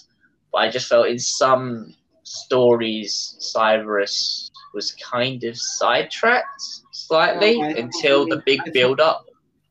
But 0.53 0.59
I 0.59 0.71
just 0.71 0.89
felt 0.89 1.09
in 1.09 1.19
some 1.19 1.95
stories, 2.23 3.37
Cyberus 3.41 4.51
was 4.73 4.93
kind 4.93 5.45
of 5.45 5.57
sidetracked 5.57 6.63
slightly 6.93 7.63
I- 7.63 7.71
until 7.73 8.27
the 8.27 8.43
big 8.47 8.63
think- 8.63 8.75
build 8.75 9.01
up. 9.01 9.27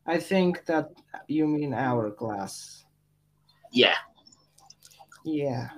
I 0.06 0.20
think 0.20 0.66
that 0.66 0.90
you 1.28 1.48
mean 1.48 1.74
Hourglass. 1.74 2.84
Yeah, 3.72 3.96
Yeah. 5.26 5.70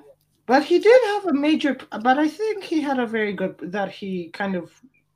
But 0.48 0.64
he 0.64 0.78
did 0.80 1.02
have 1.14 1.26
a 1.28 1.34
major 1.34 1.76
but 2.02 2.20
I 2.20 2.28
think 2.28 2.64
he 2.64 2.82
had 2.82 3.00
a 3.00 3.08
very 3.08 3.34
good 3.34 3.56
that 3.72 3.90
he 3.92 4.30
kind 4.30 4.56
of 4.56 4.72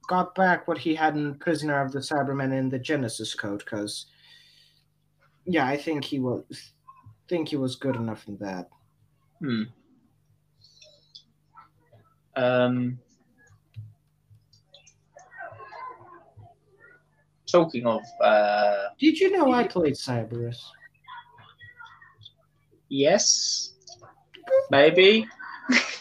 got 0.09 0.33
back 0.33 0.67
what 0.67 0.79
he 0.79 0.95
had 0.95 1.15
in 1.15 1.35
Prisoner 1.35 1.79
of 1.81 1.91
the 1.91 1.99
Cybermen 1.99 2.51
in 2.51 2.69
the 2.69 2.79
Genesis 2.79 3.35
code 3.35 3.63
cuz 3.65 4.07
yeah, 5.45 5.65
I 5.67 5.77
think 5.77 6.03
he 6.03 6.19
was 6.19 6.43
think 7.27 7.47
he 7.47 7.55
was 7.55 7.75
good 7.75 7.95
enough 7.95 8.27
in 8.27 8.37
that. 8.37 8.69
Hmm. 9.39 9.63
Um, 12.35 12.99
talking 17.51 17.85
of, 17.85 18.01
uh, 18.23 18.87
Did 18.99 19.19
you 19.19 19.31
know 19.31 19.51
I 19.51 19.67
played 19.67 19.93
Cyberus? 19.93 20.57
yes, 22.89 23.73
maybe. 24.71 25.27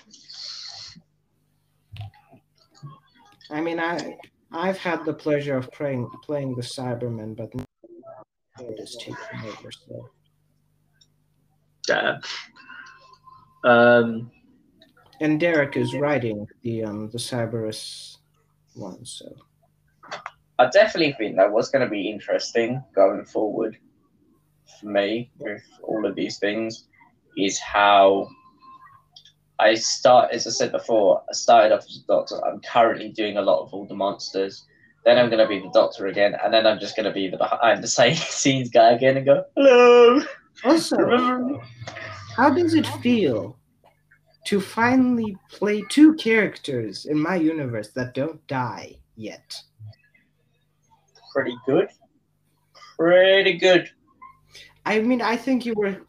I 3.51 3.61
mean, 3.61 3.81
I 3.81 4.17
I've 4.53 4.79
had 4.79 5.05
the 5.05 5.13
pleasure 5.15 5.57
of 5.57 5.71
playing 5.73 6.11
playing 6.25 6.55
the 6.55 6.63
Cybermen, 6.63 7.37
but 7.37 7.55
now 7.55 7.65
it 8.61 8.79
is 8.81 8.97
taking 9.01 9.17
over. 9.47 9.71
So 9.71 10.11
Damn. 11.87 12.21
Um, 13.65 14.31
And 15.21 15.41
Derek 15.41 15.77
is 15.77 15.95
writing 15.95 16.47
the 16.63 16.85
um 16.85 17.11
the 17.11 17.19
Cyberus 17.19 18.19
one, 18.75 19.05
so 19.05 19.27
I 20.59 20.69
definitely 20.71 21.15
think 21.19 21.37
that 21.37 21.51
what's 21.51 21.71
going 21.71 21.85
to 21.85 21.91
be 21.91 22.11
interesting 22.11 22.83
going 22.95 23.25
forward 23.25 23.79
for 24.79 24.87
me 24.87 25.31
with 25.39 25.63
all 25.83 26.05
of 26.07 26.15
these 26.15 26.39
things 26.39 26.87
is 27.37 27.59
how 27.59 28.29
I 29.61 29.75
start, 29.75 30.31
as 30.33 30.47
I 30.47 30.51
said 30.51 30.73
before, 30.73 31.23
I 31.29 31.33
started 31.33 31.75
off 31.75 31.85
as 31.85 32.01
a 32.05 32.07
doctor. 32.07 32.45
I'm 32.45 32.61
currently 32.61 33.09
doing 33.11 33.39
a 33.39 33.43
lot 33.43 33.63
of 33.63 33.75
all 33.75 33.87
the 33.87 33.95
monsters. 33.95 34.65
Then 35.05 35.19
I'm 35.19 35.31
going 35.31 35.41
to 35.41 35.49
be 35.49 35.61
the 35.61 35.71
doctor 35.71 36.07
again, 36.07 36.37
and 36.43 36.53
then 36.53 36.67
I'm 36.67 36.79
just 36.79 36.97
going 36.97 37.07
to 37.07 37.13
be 37.13 37.29
the 37.29 37.37
behind 37.37 37.83
the 37.83 37.89
scenes 38.15 38.71
guy 38.71 38.93
again 38.93 39.17
and 39.17 39.27
go, 39.27 39.45
hello. 39.57 40.23
also 40.65 40.97
Remember 40.97 41.61
how 42.39 42.51
does 42.51 42.75
it 42.75 42.87
feel 43.03 43.59
to 44.47 44.61
finally 44.61 45.37
play 45.51 45.83
two 45.89 46.15
characters 46.15 47.07
in 47.07 47.19
my 47.19 47.35
universe 47.35 47.89
that 47.97 48.15
don't 48.15 48.47
die 48.47 48.95
yet? 49.17 49.61
Pretty 51.33 51.57
good. 51.67 51.89
Pretty 52.97 53.59
good. 53.59 53.91
I 54.87 55.01
mean, 55.01 55.21
I 55.21 55.37
think 55.37 55.67
you 55.67 55.75
were 55.75 56.01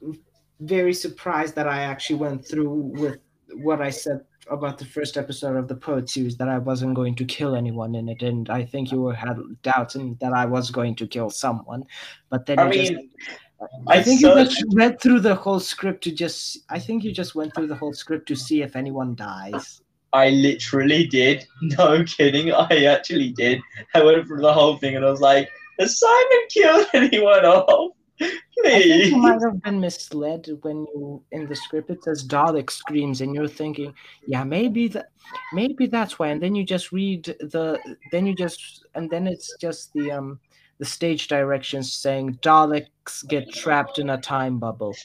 very 0.59 0.93
surprised 0.93 1.55
that 1.55 1.67
I 1.67 1.81
actually 1.81 2.17
went 2.17 2.45
through 2.45 2.69
with 2.69 3.17
what 3.55 3.81
I 3.81 3.89
said 3.89 4.21
about 4.49 4.77
the 4.77 4.85
first 4.85 5.17
episode 5.17 5.55
of 5.55 5.67
the 5.67 5.75
Poet 5.75 6.09
series 6.09 6.37
that 6.37 6.49
I 6.49 6.57
wasn't 6.57 6.95
going 6.95 7.15
to 7.15 7.25
kill 7.25 7.55
anyone 7.55 7.95
in 7.95 8.09
it, 8.09 8.21
and 8.21 8.49
I 8.49 8.65
think 8.65 8.91
you 8.91 9.07
had 9.07 9.37
doubts 9.61 9.95
in 9.95 10.17
that 10.21 10.33
I 10.33 10.45
was 10.45 10.71
going 10.71 10.95
to 10.95 11.07
kill 11.07 11.29
someone, 11.29 11.83
but 12.29 12.45
then 12.45 12.59
I 12.59 12.69
mean, 12.69 13.09
just, 13.19 13.39
I, 13.87 13.97
I 13.97 14.03
think 14.03 14.21
you 14.21 14.33
just 14.35 14.63
read 14.73 15.01
through 15.01 15.19
the 15.19 15.35
whole 15.35 15.59
script 15.59 16.03
to 16.05 16.11
just 16.11 16.59
I 16.69 16.79
think 16.79 17.03
you 17.03 17.11
just 17.11 17.35
went 17.35 17.53
through 17.53 17.67
the 17.67 17.75
whole 17.75 17.93
script 17.93 18.27
to 18.29 18.35
see 18.35 18.61
if 18.61 18.75
anyone 18.75 19.15
dies. 19.15 19.81
I 20.13 20.29
literally 20.29 21.07
did. 21.07 21.45
No 21.61 22.03
kidding. 22.03 22.51
I 22.51 22.85
actually 22.85 23.31
did. 23.31 23.61
I 23.93 24.03
went 24.03 24.27
through 24.27 24.41
the 24.41 24.53
whole 24.53 24.77
thing 24.77 24.95
and 24.95 25.05
I 25.05 25.09
was 25.09 25.21
like, 25.21 25.49
has 25.79 25.99
Simon 25.99 26.47
killed 26.49 26.87
anyone 26.93 27.45
off? 27.45 27.65
Oh, 27.67 27.95
I 28.21 28.81
think 28.81 29.05
you 29.05 29.17
might 29.17 29.41
have 29.41 29.61
been 29.63 29.79
misled 29.79 30.47
when 30.61 30.85
you 30.93 31.23
in 31.31 31.47
the 31.47 31.55
script 31.55 31.89
it 31.89 32.03
says 32.03 32.27
Dalek 32.27 32.69
screams 32.69 33.21
and 33.21 33.33
you're 33.33 33.47
thinking, 33.47 33.93
yeah, 34.27 34.43
maybe 34.43 34.87
that 34.89 35.11
maybe 35.53 35.87
that's 35.87 36.19
why. 36.19 36.27
And 36.27 36.41
then 36.41 36.55
you 36.55 36.65
just 36.65 36.91
read 36.91 37.23
the 37.23 37.79
then 38.11 38.25
you 38.25 38.35
just 38.35 38.85
and 38.95 39.09
then 39.09 39.27
it's 39.27 39.55
just 39.59 39.93
the 39.93 40.11
um 40.11 40.39
the 40.79 40.85
stage 40.85 41.27
directions 41.27 41.93
saying 41.93 42.35
Daleks 42.41 43.27
get 43.27 43.51
trapped 43.53 43.99
in 43.99 44.09
a 44.09 44.17
time 44.17 44.59
bubble. 44.59 44.95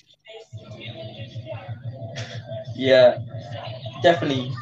Yeah, 2.77 3.19
definitely. 4.03 4.53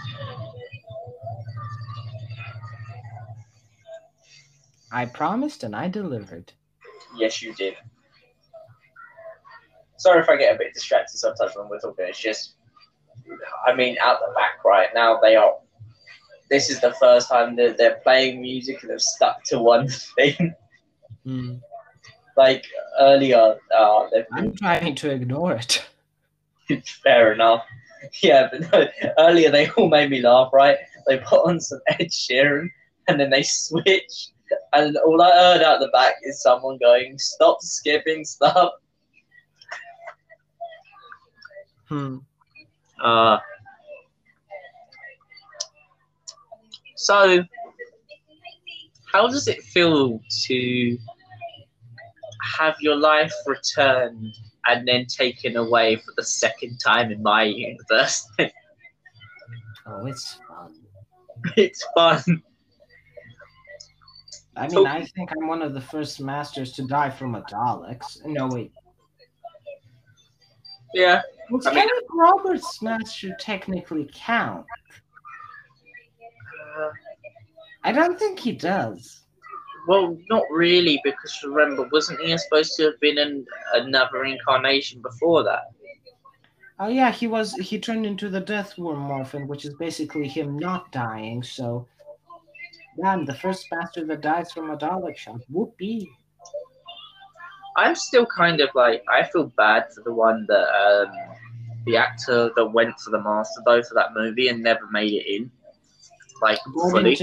I 4.91 5.07
promised 5.07 5.65
and 5.65 5.75
I 5.75 5.89
delivered. 5.89 6.53
Yes, 7.17 7.41
you 7.41 7.55
did. 7.55 7.77
Sorry 10.03 10.21
if 10.21 10.29
I 10.29 10.37
get 10.37 10.57
a 10.57 10.59
bit 10.59 10.75
distracted 10.75 11.17
sometimes 11.17 11.53
when 11.55 11.69
we're 11.69 11.79
talking. 11.79 12.07
It's 12.09 12.19
just, 12.19 12.55
I 13.65 13.73
mean, 13.73 13.97
out 14.03 14.19
the 14.19 14.35
back 14.35 14.65
right 14.65 14.89
now, 14.93 15.21
they 15.21 15.37
are. 15.37 15.55
This 16.51 16.71
is 16.71 16.81
the 16.81 16.93
first 16.95 17.29
time 17.29 17.55
that 17.55 17.79
they're 17.79 18.01
playing 18.03 18.43
music 18.43 18.83
and 18.83 18.91
they've 18.91 19.01
stuck 19.01 19.45
to 19.45 19.61
one 19.61 19.89
thing. 20.17 20.55
Hmm. 21.25 21.55
Like 22.37 22.67
earlier, 22.99 23.57
uh, 23.73 24.09
they've 24.13 24.29
been 24.31 24.47
I'm 24.47 24.57
trying 24.57 24.97
to 24.97 25.11
ignore 25.11 25.53
it. 25.53 25.85
Fair 27.05 27.33
enough. 27.33 27.65
Yeah, 28.25 28.49
but 28.51 28.73
no, 28.73 29.13
earlier 29.19 29.53
they 29.53 29.71
all 29.71 29.89
made 29.89 30.11
me 30.11 30.21
laugh, 30.21 30.51
right? 30.53 30.79
They 31.07 31.19
put 31.19 31.47
on 31.47 31.61
some 31.61 31.79
Ed 31.87 32.11
Sheeran 32.11 32.69
and 33.07 33.21
then 33.21 33.31
they 33.31 33.45
switch, 33.45 34.31
and 34.73 34.97
all 34.97 35.23
I 35.23 35.31
heard 35.31 35.63
out 35.63 35.79
the 35.79 35.89
back 35.89 36.17
is 36.25 36.43
someone 36.43 36.79
going, 36.79 37.19
Stop 37.19 37.59
skipping 37.61 38.25
stuff. 38.25 38.73
Hmm. 41.93 42.17
Uh, 43.05 43.37
so, 46.97 47.45
how 49.13 49.29
does 49.29 49.47
it 49.47 49.63
feel 49.63 50.19
to 50.45 50.99
have 52.57 52.77
your 52.81 52.97
life 52.97 53.31
returned 53.47 54.35
and 54.67 54.89
then 54.89 55.05
taken 55.05 55.57
away 55.59 55.97
for 55.97 56.15
the 56.17 56.25
second 56.25 56.79
time 56.79 57.13
in 57.13 57.23
my 57.23 57.43
universe? 57.45 58.27
Oh, 59.85 60.07
it's 60.07 60.39
fun. 60.49 60.75
it's 61.57 61.85
fun. 61.93 62.23
I 64.57 64.69
mean, 64.69 64.87
I 64.87 65.05
think 65.05 65.33
I'm 65.33 65.49
one 65.49 65.61
of 65.61 65.75
the 65.75 65.81
first 65.81 66.21
masters 66.21 66.73
to 66.75 66.87
die 66.87 67.11
from 67.11 67.35
a 67.35 67.43
Daleks. 67.43 68.25
No, 68.25 68.47
wait. 68.47 68.71
Yeah. 70.95 71.23
Does 71.53 71.67
I 71.67 71.71
mean- 71.75 71.79
Eric 71.81 72.05
Roberts' 72.11 72.83
master 72.83 73.35
technically 73.39 74.09
count? 74.15 74.67
Uh, 76.79 76.91
I 77.85 77.93
don't 77.93 78.19
think 78.19 78.39
he 78.39 78.53
does. 78.53 79.21
well, 79.89 80.17
not 80.31 80.45
really, 80.51 81.01
because 81.05 81.43
remember, 81.45 81.89
wasn't 81.93 82.21
he 82.21 82.37
supposed 82.39 82.75
to 82.77 82.85
have 82.85 83.01
been 83.01 83.19
in 83.19 83.45
another 83.75 84.25
incarnation 84.25 85.03
before 85.03 85.43
that? 85.45 85.65
Oh 86.79 86.89
yeah, 86.89 87.11
he 87.13 87.27
was. 87.27 87.53
He 87.55 87.79
turned 87.79 88.07
into 88.07 88.29
the 88.29 88.41
Death 88.41 88.79
Worm 88.79 89.01
Morphant, 89.01 89.49
which 89.49 89.65
is 89.65 89.75
basically 89.75 90.27
him 90.27 90.59
not 90.59 90.91
dying. 90.91 91.43
So, 91.43 91.87
damn, 93.01 93.25
the 93.25 93.35
first 93.35 93.67
master 93.73 94.05
that 94.07 94.21
dies 94.21 94.51
from 94.53 94.71
a 94.71 94.77
Dalek 94.77 95.17
shot. 95.17 95.41
Whoopee. 95.49 96.09
I'm 97.77 97.95
still 97.95 98.27
kind 98.27 98.61
of 98.61 98.69
like 98.75 99.03
I 99.09 99.23
feel 99.25 99.53
bad 99.57 99.93
for 99.95 100.03
the 100.03 100.13
one 100.13 100.45
that 100.49 100.69
um, 100.69 101.13
the 101.85 101.97
actor 101.97 102.51
that 102.55 102.67
went 102.67 102.99
for 103.01 103.11
the 103.11 103.21
master 103.21 103.61
though 103.65 103.83
for 103.83 103.95
that 103.95 104.15
movie 104.15 104.49
and 104.49 104.63
never 104.63 104.87
made 104.91 105.13
it 105.13 105.27
in, 105.27 105.51
like 106.41 106.59
fully. 106.75 107.19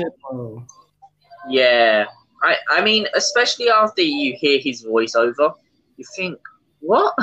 Yeah, 1.48 2.06
I 2.44 2.56
I 2.70 2.84
mean, 2.84 3.08
especially 3.16 3.70
after 3.70 4.02
you 4.02 4.36
hear 4.36 4.60
his 4.60 4.86
voiceover, 4.86 5.54
you 5.98 6.06
think 6.16 6.40
what? 6.80 7.14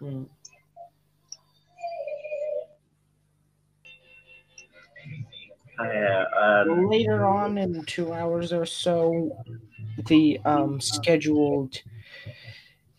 Hmm. 0.00 0.24
Yeah. 5.80 6.24
Um, 6.36 6.88
Later 6.88 7.24
on, 7.24 7.56
in 7.56 7.84
two 7.84 8.12
hours 8.12 8.52
or 8.52 8.66
so, 8.66 9.30
the 10.06 10.40
um, 10.44 10.80
scheduled 10.80 11.80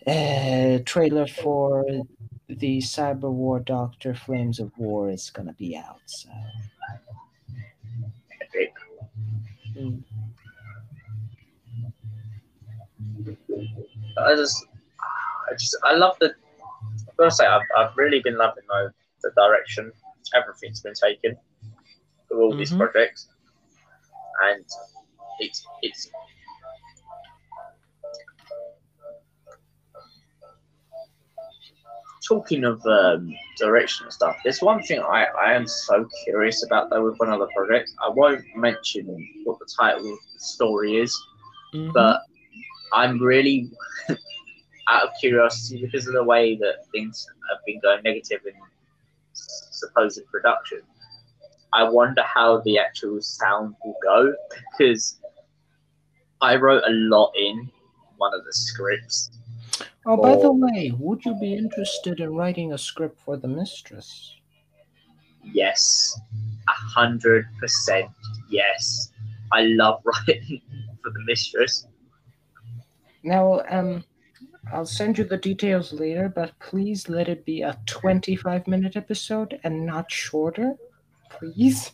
uh, 0.07 0.79
trailer 0.85 1.27
for 1.27 1.83
the 2.49 2.79
Cyber 2.79 3.31
War 3.31 3.59
Doctor 3.59 4.13
Flames 4.15 4.59
of 4.59 4.71
War 4.77 5.09
is 5.09 5.29
gonna 5.29 5.53
be 5.53 5.77
out. 5.77 6.01
So. 6.07 6.29
epic. 8.41 8.73
Mm. 9.77 10.03
I 14.17 14.35
just, 14.35 14.65
I 15.49 15.53
just, 15.53 15.77
I 15.83 15.93
love 15.93 16.15
the. 16.19 16.33
I've 17.07 17.17
got 17.17 17.25
to 17.25 17.31
say, 17.31 17.45
I've, 17.45 17.61
I've 17.77 17.95
really 17.95 18.19
been 18.21 18.37
loving 18.37 18.63
the, 18.67 18.91
the 19.21 19.31
direction 19.35 19.91
everything's 20.35 20.81
been 20.81 20.93
taken 20.93 21.35
with 22.29 22.39
all 22.39 22.55
these 22.55 22.71
Mhm. 22.71 22.77
projects, 22.79 23.27
and 24.43 24.65
it's 25.39 25.65
it's. 25.81 26.09
Talking 32.29 32.63
of 32.63 32.85
um, 32.85 33.33
direction 33.57 34.05
and 34.05 34.13
stuff, 34.13 34.37
there's 34.43 34.61
one 34.61 34.83
thing 34.83 34.99
I, 35.01 35.25
I 35.43 35.53
am 35.53 35.65
so 35.65 36.07
curious 36.23 36.63
about 36.63 36.91
though 36.91 37.03
with 37.03 37.17
one 37.19 37.29
of 37.29 37.39
the 37.39 37.47
projects. 37.55 37.95
I 38.05 38.09
won't 38.09 38.45
mention 38.55 39.05
what 39.45 39.57
the 39.57 39.67
title 39.79 40.13
of 40.13 40.19
the 40.33 40.39
story 40.39 40.97
is, 40.97 41.11
Mhm. 41.73 41.91
but 41.91 42.21
I'm 42.93 43.19
really 43.19 43.71
out 44.89 45.03
of 45.03 45.09
curiosity 45.19 45.81
because 45.83 46.05
of 46.07 46.13
the 46.13 46.23
way 46.23 46.55
that 46.57 46.85
things 46.91 47.25
have 47.49 47.59
been 47.65 47.79
going 47.79 48.03
negative 48.03 48.41
in 48.45 48.53
supposed 49.33 50.21
production. 50.31 50.81
I 51.73 51.83
wonder 51.89 52.21
how 52.23 52.61
the 52.61 52.77
actual 52.77 53.21
sound 53.21 53.75
will 53.83 53.95
go 54.03 54.33
because 54.77 55.19
I 56.41 56.55
wrote 56.55 56.83
a 56.85 56.91
lot 56.91 57.31
in 57.35 57.69
one 58.17 58.33
of 58.33 58.43
the 58.45 58.53
scripts. 58.53 59.31
Oh, 60.11 60.17
by 60.17 60.35
the 60.37 60.51
way, 60.51 60.91
would 60.97 61.23
you 61.23 61.35
be 61.39 61.53
interested 61.53 62.19
in 62.19 62.33
writing 62.33 62.73
a 62.73 62.79
script 62.79 63.19
for 63.19 63.37
the 63.37 63.47
Mistress? 63.47 64.35
Yes, 65.43 66.19
a 66.67 66.71
hundred 66.71 67.45
percent. 67.59 68.09
Yes, 68.49 69.11
I 69.51 69.65
love 69.65 70.01
writing 70.27 70.63
for 71.03 71.11
the 71.11 71.23
mistress. 71.25 71.85
Now, 73.21 73.61
um, 73.69 74.03
I'll 74.73 74.87
send 74.87 75.19
you 75.19 75.25
the 75.25 75.37
details 75.37 75.93
later, 75.93 76.27
but 76.27 76.57
please 76.57 77.07
let 77.07 77.29
it 77.29 77.45
be 77.45 77.61
a 77.61 77.77
25 77.85 78.65
minute 78.65 78.95
episode 78.95 79.59
and 79.63 79.85
not 79.85 80.11
shorter. 80.11 80.73
Please. 81.29 81.91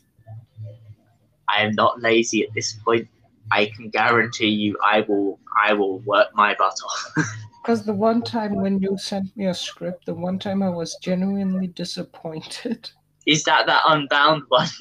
I 1.50 1.64
am 1.64 1.74
not 1.74 2.02
lazy 2.02 2.44
at 2.44 2.54
this 2.56 2.72
point. 2.72 3.10
I 3.52 3.66
can 3.66 3.90
guarantee 3.90 4.48
you 4.48 4.78
I 4.82 5.02
will 5.02 5.38
I 5.68 5.74
will 5.74 6.00
work 6.00 6.34
my 6.34 6.56
butt 6.56 6.80
off. 6.82 7.14
Because 7.66 7.84
the 7.84 7.94
one 7.96 8.22
time 8.22 8.54
when 8.62 8.80
you 8.80 8.96
sent 8.96 9.36
me 9.36 9.48
a 9.48 9.54
script, 9.56 10.06
the 10.06 10.14
one 10.14 10.38
time 10.38 10.62
I 10.62 10.70
was 10.70 10.98
genuinely 11.02 11.66
disappointed. 11.66 12.92
Is 13.26 13.44
that 13.46 13.66
that 13.66 13.82
unbound 13.88 14.44
one? 14.50 14.68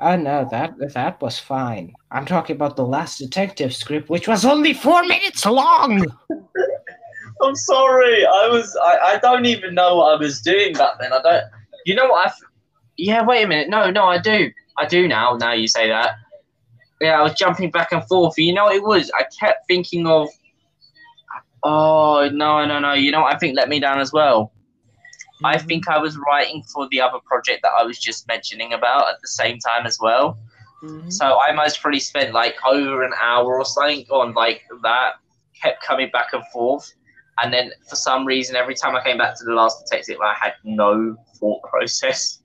Ah, 0.00 0.10
I 0.10 0.16
know 0.16 0.46
that 0.50 0.74
that 0.92 1.22
was 1.22 1.38
fine. 1.38 1.92
I'm 2.10 2.26
talking 2.26 2.56
about 2.56 2.74
the 2.76 2.84
last 2.84 3.18
detective 3.18 3.72
script, 3.74 4.08
which 4.08 4.26
was 4.26 4.44
only 4.44 4.72
four 4.72 5.02
minutes 5.04 5.46
long. 5.46 6.04
I'm 7.42 7.54
sorry. 7.54 8.26
I 8.26 8.48
was 8.48 8.76
I, 8.82 8.98
I 9.14 9.18
don't 9.18 9.46
even 9.46 9.74
know 9.74 9.96
what 9.96 10.14
I 10.14 10.16
was 10.18 10.40
doing 10.40 10.72
back 10.74 10.98
then. 11.00 11.12
I 11.12 11.22
don't 11.22 11.44
you 11.86 11.94
know 11.94 12.08
what 12.08 12.26
I 12.26 12.28
f- 12.28 12.40
Yeah, 12.96 13.24
wait 13.24 13.44
a 13.44 13.46
minute. 13.46 13.68
No, 13.68 13.88
no, 13.90 14.04
I 14.06 14.18
do. 14.18 14.50
I 14.78 14.86
do 14.86 15.06
now, 15.06 15.36
now 15.36 15.52
you 15.52 15.68
say 15.68 15.88
that. 15.88 16.10
Yeah, 17.00 17.18
I 17.18 17.22
was 17.22 17.34
jumping 17.34 17.70
back 17.70 17.92
and 17.92 18.04
forth. 18.08 18.36
You 18.36 18.52
know 18.52 18.64
what 18.64 18.76
it 18.76 18.82
was? 18.82 19.12
I 19.16 19.24
kept 19.40 19.66
thinking 19.68 20.06
of 20.08 20.28
Oh 21.64 22.28
no 22.32 22.64
no 22.66 22.78
no! 22.78 22.92
You 22.92 23.10
know 23.10 23.22
what 23.22 23.34
I 23.34 23.38
think 23.38 23.56
let 23.56 23.68
me 23.68 23.80
down 23.80 23.98
as 23.98 24.12
well. 24.12 24.52
I 25.42 25.58
think 25.58 25.88
I 25.88 25.98
was 25.98 26.16
writing 26.16 26.62
for 26.72 26.88
the 26.90 27.00
other 27.00 27.18
project 27.24 27.60
that 27.62 27.72
I 27.78 27.82
was 27.82 27.98
just 27.98 28.28
mentioning 28.28 28.72
about 28.72 29.08
at 29.08 29.20
the 29.20 29.28
same 29.28 29.58
time 29.58 29.86
as 29.86 29.98
well. 30.00 30.38
Mhm. 30.82 31.12
So 31.12 31.40
I 31.40 31.52
most 31.52 31.80
probably 31.80 32.00
spent 32.00 32.32
like 32.32 32.56
over 32.66 33.02
an 33.02 33.12
hour 33.20 33.58
or 33.58 33.64
something 33.64 34.06
on 34.10 34.34
like 34.34 34.62
that, 34.82 35.14
kept 35.60 35.82
coming 35.82 36.10
back 36.12 36.32
and 36.32 36.44
forth. 36.52 36.92
And 37.42 37.52
then 37.52 37.72
for 37.88 37.96
some 37.96 38.24
reason, 38.24 38.54
every 38.54 38.74
time 38.74 38.94
I 38.94 39.02
came 39.02 39.18
back 39.18 39.36
to 39.38 39.44
the 39.44 39.54
last 39.54 39.84
detective, 39.84 40.18
I 40.20 40.34
had 40.34 40.52
no 40.62 41.16
thought 41.36 41.62
process. 41.62 42.42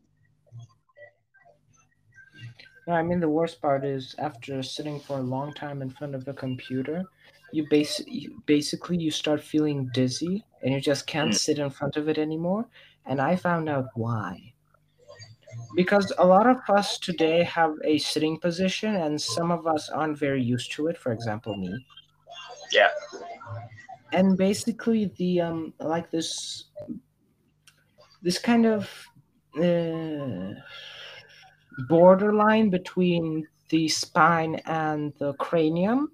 No, 2.87 2.95
I 2.95 3.03
mean 3.03 3.19
the 3.19 3.29
worst 3.29 3.61
part 3.61 3.85
is 3.85 4.15
after 4.17 4.63
sitting 4.63 4.99
for 4.99 5.19
a 5.19 5.21
long 5.21 5.53
time 5.53 5.83
in 5.83 5.91
front 5.91 6.15
of 6.15 6.27
a 6.27 6.33
computer, 6.33 7.05
you 7.51 7.67
base 7.69 7.99
you, 8.07 8.41
basically 8.45 8.97
you 8.97 9.11
start 9.11 9.41
feeling 9.41 9.89
dizzy 9.93 10.45
and 10.61 10.73
you 10.73 10.81
just 10.81 11.07
can't 11.07 11.31
Mm. 11.31 11.37
sit 11.37 11.59
in 11.59 11.69
front 11.69 11.97
of 11.97 12.07
it 12.09 12.17
anymore. 12.17 12.67
And 13.05 13.19
I 13.21 13.35
found 13.35 13.69
out 13.69 13.85
why. 13.95 14.53
Because 15.75 16.11
a 16.17 16.25
lot 16.25 16.47
of 16.47 16.57
us 16.69 16.97
today 16.99 17.43
have 17.43 17.73
a 17.83 17.97
sitting 17.97 18.39
position, 18.39 18.95
and 18.95 19.19
some 19.21 19.51
of 19.51 19.67
us 19.67 19.89
aren't 19.89 20.17
very 20.17 20.43
used 20.43 20.71
to 20.73 20.87
it. 20.87 20.97
For 20.97 21.11
example, 21.11 21.55
me. 21.57 21.85
Yeah. 22.71 22.89
And 24.11 24.37
basically, 24.37 25.05
the 25.17 25.41
um, 25.41 25.73
like 25.79 26.09
this, 26.11 26.65
this 28.21 28.39
kind 28.39 28.65
of 28.65 28.89
uh, 29.61 30.53
borderline 31.87 32.69
between 32.69 33.47
the 33.69 33.87
spine 33.87 34.55
and 34.65 35.13
the 35.19 35.33
cranium 35.33 36.11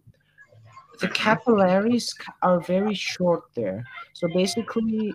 the 1.00 1.10
capillaries 1.10 2.14
are 2.42 2.60
very 2.60 2.94
short 2.94 3.44
there. 3.56 3.84
So 4.14 4.28
basically 4.34 5.14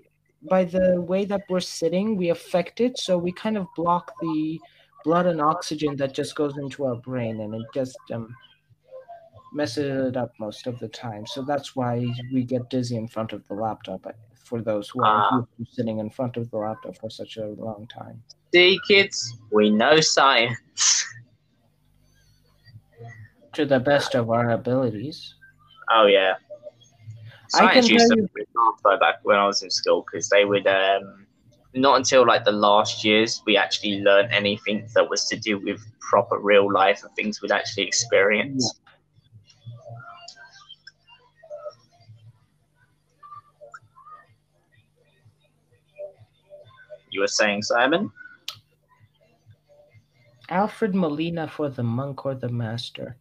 by 0.49 0.65
the 0.65 1.01
way 1.01 1.25
that 1.27 1.43
we're 1.49 1.61
sitting 1.61 2.17
we 2.17 2.31
affect 2.31 2.81
it. 2.81 2.99
So 2.99 3.19
we 3.19 3.33
kind 3.33 3.57
of 3.57 3.67
block 3.77 4.13
the 4.21 4.61
blood 5.05 5.27
and 5.27 5.41
oxygen 5.41 5.97
that 5.97 6.15
just 6.15 6.35
goes 6.35 6.57
into 6.59 6.85
our 6.85 6.97
brain 6.97 7.41
and 7.41 7.55
it 7.55 7.67
just 7.75 7.99
um, 8.13 8.35
messes 9.53 10.09
it 10.09 10.17
up 10.17 10.33
most 10.39 10.67
of 10.67 10.79
the 10.79 10.89
time. 10.89 11.27
So 11.27 11.43
that's 11.43 11.75
why 11.75 12.07
we 12.33 12.45
get 12.45 12.71
dizzy 12.71 12.97
in 12.97 13.09
front 13.09 13.33
of 13.33 13.47
the 13.49 13.55
laptop 13.55 14.07
uh, 14.07 14.13
for 14.35 14.63
those 14.63 14.89
who 14.89 15.03
are 15.05 15.31
to 15.31 15.67
sitting 15.71 15.99
in 15.99 16.11
front 16.11 16.37
of 16.37 16.51
the 16.51 16.59
laptop 16.59 16.97
for 16.99 17.11
such 17.11 17.37
a 17.37 17.47
long 17.47 17.87
time. 17.87 18.23
See, 18.53 18.79
kids, 18.87 19.39
we 19.53 19.71
know 19.71 20.01
science. 20.01 21.07
to 23.53 23.67
the 23.67 23.81
best 23.81 24.15
of 24.15 24.31
our 24.31 24.51
abilities 24.51 25.35
Oh 25.91 26.07
yeah. 26.07 26.35
I 27.55 27.59
can 27.75 27.83
Science 27.83 27.89
used 27.89 28.09
tell 28.09 28.17
to 28.17 28.23
you- 28.23 28.29
be 28.35 28.45
back 29.01 29.17
when 29.25 29.37
I 29.37 29.47
was 29.47 29.63
in 29.63 29.71
school 29.71 30.05
because 30.11 30.29
they 30.29 30.45
would 30.45 30.67
um, 30.67 31.27
not 31.75 31.97
until 31.97 32.27
like 32.27 32.45
the 32.45 32.53
last 32.53 33.05
years 33.05 33.43
we 33.47 33.57
actually 33.57 34.01
learn 34.03 34.27
anything 34.31 34.89
that 34.95 35.09
was 35.09 35.25
to 35.27 35.37
do 35.37 35.59
with 35.59 35.81
proper 36.11 36.39
real 36.39 36.73
life 36.73 37.03
and 37.03 37.15
things 37.17 37.43
we'd 37.43 37.51
actually 37.53 37.85
experience. 37.87 38.81
You 47.11 47.21
were 47.21 47.27
saying, 47.29 47.63
Simon? 47.63 48.11
alfred 50.49 50.97
molina 50.97 51.47
for 51.47 51.69
the 51.69 51.83
monk 51.83 52.27
or 52.27 52.35
the 52.35 52.49
master 52.49 53.17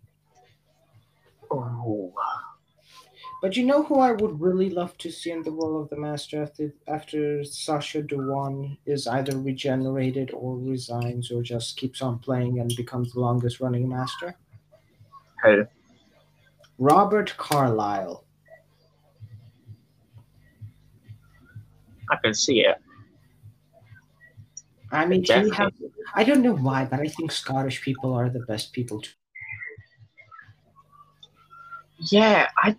Oh, 1.51 2.13
But 3.41 3.55
you 3.55 3.65
know 3.65 3.83
who 3.83 3.99
I 3.99 4.11
would 4.11 4.41
really 4.41 4.69
love 4.69 4.97
to 4.97 5.09
see 5.09 5.31
in 5.31 5.43
the 5.43 5.51
role 5.51 5.81
of 5.81 5.89
the 5.89 5.95
Master 5.95 6.43
after 6.43 6.73
after 6.87 7.43
Sacha 7.45 8.01
Dhawan 8.01 8.77
is 8.85 9.07
either 9.07 9.37
regenerated 9.37 10.31
or 10.33 10.57
resigns 10.57 11.31
or 11.31 11.41
just 11.41 11.77
keeps 11.77 12.01
on 12.01 12.19
playing 12.19 12.59
and 12.59 12.75
becomes 12.75 13.13
the 13.13 13.21
longest 13.21 13.61
running 13.61 13.87
Master? 13.87 14.35
who? 15.43 15.65
Robert 16.77 17.35
Carlyle. 17.37 18.25
I 22.11 22.15
can 22.23 22.33
see 22.33 22.61
it. 22.61 22.77
I 24.91 25.05
mean, 25.05 25.23
he 25.23 25.49
have, 25.51 25.71
I 26.15 26.23
don't 26.23 26.41
know 26.41 26.55
why, 26.55 26.85
but 26.85 26.99
I 26.99 27.07
think 27.07 27.31
Scottish 27.31 27.81
people 27.81 28.11
are 28.13 28.29
the 28.29 28.39
best 28.39 28.73
people 28.73 29.01
to. 29.01 29.09
Yeah, 31.99 32.47
I 32.63 32.75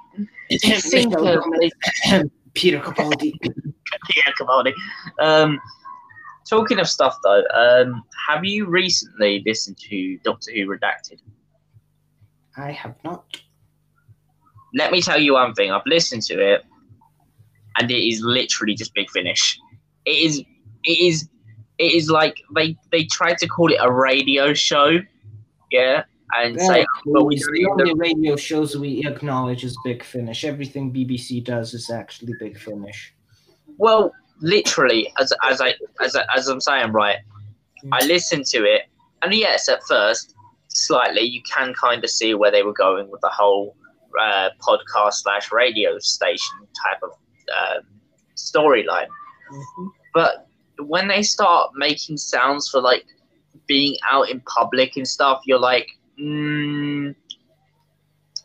think 0.50 1.14
of 1.16 1.44
Peter 2.54 2.80
Capaldi. 2.80 3.32
yeah, 3.42 4.32
Cavaldi. 4.38 4.72
Um, 5.20 5.60
talking 6.48 6.78
of 6.78 6.88
stuff 6.88 7.16
though, 7.22 7.42
um, 7.54 8.02
have 8.28 8.44
you 8.44 8.66
recently 8.66 9.42
listened 9.46 9.78
to 9.88 10.18
Doctor 10.24 10.52
Who 10.52 10.66
Redacted? 10.66 11.20
I 12.56 12.72
have 12.72 12.96
not. 13.04 13.24
Let 14.74 14.92
me 14.92 15.02
tell 15.02 15.20
you 15.20 15.34
one 15.34 15.54
thing. 15.54 15.70
I've 15.70 15.86
listened 15.86 16.22
to 16.24 16.34
it, 16.40 16.64
and 17.78 17.90
it 17.90 18.08
is 18.08 18.20
literally 18.22 18.74
just 18.74 18.94
Big 18.94 19.10
Finish. 19.10 19.58
It 20.04 20.10
is. 20.10 20.38
It 20.84 20.98
is. 20.98 21.28
It 21.78 21.92
is 21.92 22.10
like 22.10 22.36
they 22.54 22.76
they 22.92 23.04
tried 23.04 23.38
to 23.38 23.46
call 23.46 23.72
it 23.72 23.78
a 23.80 23.90
radio 23.90 24.52
show, 24.54 24.98
yeah, 25.70 26.04
and 26.36 26.60
say, 26.60 26.86
but 27.06 27.24
we 27.24 27.36
the 27.36 27.68
only 27.70 27.94
radio 27.94 28.36
shows 28.36 28.76
we 28.76 29.04
acknowledge 29.06 29.64
is 29.64 29.76
Big 29.84 30.02
Finish. 30.02 30.44
Everything 30.44 30.92
BBC 30.92 31.42
does 31.42 31.74
is 31.74 31.90
actually 31.90 32.34
Big 32.38 32.58
Finish. 32.58 33.14
Well, 33.78 34.12
literally, 34.40 35.12
as 35.18 35.32
as 35.44 35.60
I 35.60 35.74
as 36.00 36.16
I, 36.16 36.24
as 36.36 36.48
I'm 36.48 36.60
saying, 36.60 36.92
right, 36.92 37.18
I 37.92 38.04
listened 38.06 38.46
to 38.46 38.64
it, 38.64 38.82
and 39.22 39.32
yes, 39.34 39.68
at 39.68 39.82
first, 39.88 40.34
slightly, 40.68 41.22
you 41.22 41.42
can 41.42 41.74
kind 41.74 42.02
of 42.04 42.10
see 42.10 42.34
where 42.34 42.50
they 42.50 42.62
were 42.62 42.72
going 42.74 43.10
with 43.10 43.20
the 43.20 43.30
whole 43.30 43.76
uh, 44.20 44.50
podcast 44.60 45.14
slash 45.14 45.52
radio 45.52 45.98
station 45.98 46.58
type 46.84 47.00
of 47.02 47.10
um 47.56 47.82
storyline. 48.36 49.08
Mhm. 49.52 49.90
But 50.14 50.46
when 50.78 51.08
they 51.08 51.22
start 51.22 51.72
making 51.74 52.16
sounds 52.16 52.68
for 52.68 52.80
like 52.80 53.04
being 53.66 53.96
out 54.10 54.30
in 54.30 54.40
public 54.40 54.96
and 54.96 55.06
stuff, 55.06 55.42
you're 55.44 55.58
like, 55.58 55.88
mm, 56.20 57.14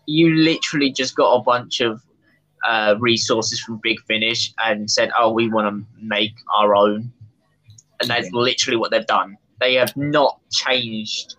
you 0.06 0.36
literally 0.36 0.92
just 0.92 1.16
got 1.16 1.34
a 1.36 1.42
bunch 1.42 1.82
of 1.82 2.02
uh, 2.68 2.96
resources 3.00 3.60
from 3.60 3.80
Big 3.84 4.00
Finish 4.08 4.54
and 4.64 4.90
said, 4.90 5.12
"Oh, 5.18 5.32
we 5.32 5.50
want 5.50 5.68
to 5.68 5.86
make 6.02 6.34
our 6.56 6.76
own," 6.76 7.12
and 8.00 8.10
that's 8.10 8.30
literally 8.32 8.78
what 8.78 8.92
they've 8.92 9.06
done. 9.06 9.38
They 9.60 9.76
have 9.76 9.96
not 9.96 10.40
changed 10.52 11.36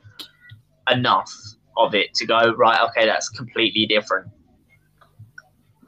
enough 0.90 1.32
of 1.76 1.94
it 1.94 2.14
to 2.14 2.26
go 2.26 2.54
right. 2.54 2.80
Okay, 2.90 3.06
that's 3.06 3.28
completely 3.28 3.86
different. 3.86 4.28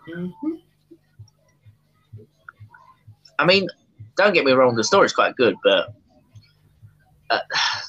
Mhm. 0.09 0.33
I 3.39 3.45
mean, 3.47 3.69
don't 4.17 4.35
get 4.35 4.45
me 4.45 4.53
wrong, 4.53 4.75
the 4.75 4.85
story's 4.85 5.13
quite 5.13 5.37
good, 5.37 5.55
but 5.63 5.95
uh, 7.31 7.39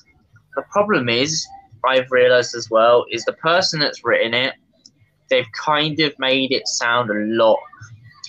the 0.55 0.61
problem 0.71 1.09
is, 1.09 1.47
I've 1.85 2.11
realised 2.11 2.55
as 2.55 2.69
well, 2.69 3.05
is 3.11 3.25
the 3.25 3.33
person 3.33 3.79
that's 3.79 4.03
written 4.03 4.33
it, 4.33 4.53
they've 5.29 5.51
kind 5.53 5.99
of 5.99 6.13
made 6.19 6.51
it 6.51 6.67
sound 6.67 7.09
a 7.09 7.13
lot 7.15 7.59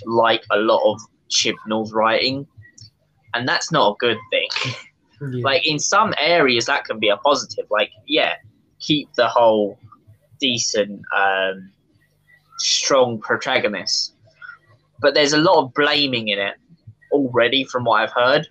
like 0.04 0.44
a 0.50 0.58
lot 0.58 0.82
of 0.92 1.00
Chibnall's 1.28 1.92
writing, 1.92 2.46
and 3.34 3.46
that's 3.48 3.70
not 3.72 3.92
a 3.92 3.96
good 3.98 4.18
thing. 4.30 4.48
Yeah. 5.22 5.44
like 5.44 5.66
in 5.66 5.78
some 5.78 6.14
areas, 6.18 6.64
that 6.64 6.86
can 6.86 6.98
be 6.98 7.10
a 7.10 7.16
positive. 7.18 7.66
Like, 7.70 7.90
yeah, 8.06 8.36
keep 8.78 9.12
the 9.16 9.28
whole 9.28 9.78
decent, 10.38 11.02
um, 11.14 11.70
strong 12.56 13.20
protagonist. 13.20 14.14
but 15.02 15.12
there's 15.12 15.34
a 15.34 15.38
lot 15.38 15.62
of 15.62 15.74
blaming 15.74 16.28
in 16.28 16.38
it 16.38 16.54
already, 17.12 17.64
from 17.64 17.84
what 17.84 18.00
I've 18.00 18.12
heard, 18.12 18.48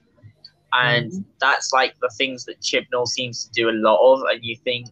and 0.74 1.26
that's 1.40 1.74
like 1.74 1.96
the 2.02 2.10
things 2.18 2.46
that 2.46 2.62
Chibnall 2.62 3.08
seems 3.08 3.46
to 3.46 3.52
do 3.52 3.70
a 3.70 3.72
lot 3.72 4.00
of. 4.14 4.22
And 4.30 4.44
you 4.44 4.56
think 4.56 4.88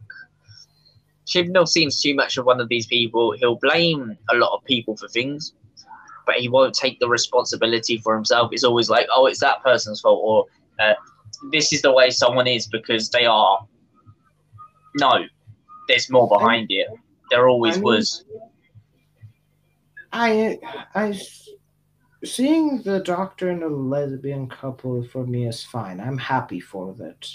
Chibnall 1.27 1.67
seems 1.67 2.01
too 2.01 2.15
much 2.15 2.37
of 2.37 2.45
one 2.45 2.59
of 2.59 2.69
these 2.69 2.87
people. 2.87 3.31
He'll 3.33 3.55
blame 3.57 4.17
a 4.31 4.35
lot 4.35 4.55
of 4.55 4.63
people 4.63 4.95
for 4.97 5.07
things, 5.07 5.53
but 6.25 6.35
he 6.35 6.49
won't 6.49 6.73
take 6.73 6.99
the 6.99 7.07
responsibility 7.07 7.97
for 7.97 8.15
himself. 8.15 8.51
It's 8.53 8.63
always 8.63 8.89
like, 8.89 9.07
oh, 9.13 9.25
it's 9.27 9.39
that 9.41 9.61
person's 9.63 10.01
fault, 10.01 10.21
or 10.23 10.45
uh, 10.79 10.93
this 11.51 11.73
is 11.73 11.81
the 11.81 11.91
way 11.91 12.09
someone 12.09 12.47
is 12.47 12.67
because 12.67 13.09
they 13.09 13.25
are. 13.25 13.65
No, 14.95 15.25
there's 15.87 16.09
more 16.09 16.27
behind 16.27 16.67
it. 16.71 16.87
There 17.29 17.47
always 17.47 17.75
I 17.75 17.77
mean- 17.77 17.83
was. 17.83 18.23
I, 20.13 20.57
I, 20.95 21.19
seeing 22.27 22.81
the 22.83 22.99
doctor 22.99 23.49
and 23.49 23.63
a 23.63 23.67
lesbian 23.67 24.47
couple 24.47 25.03
for 25.03 25.25
me 25.25 25.47
is 25.47 25.63
fine. 25.63 25.99
I'm 25.99 26.17
happy 26.17 26.59
for 26.59 26.93
that. 26.95 27.27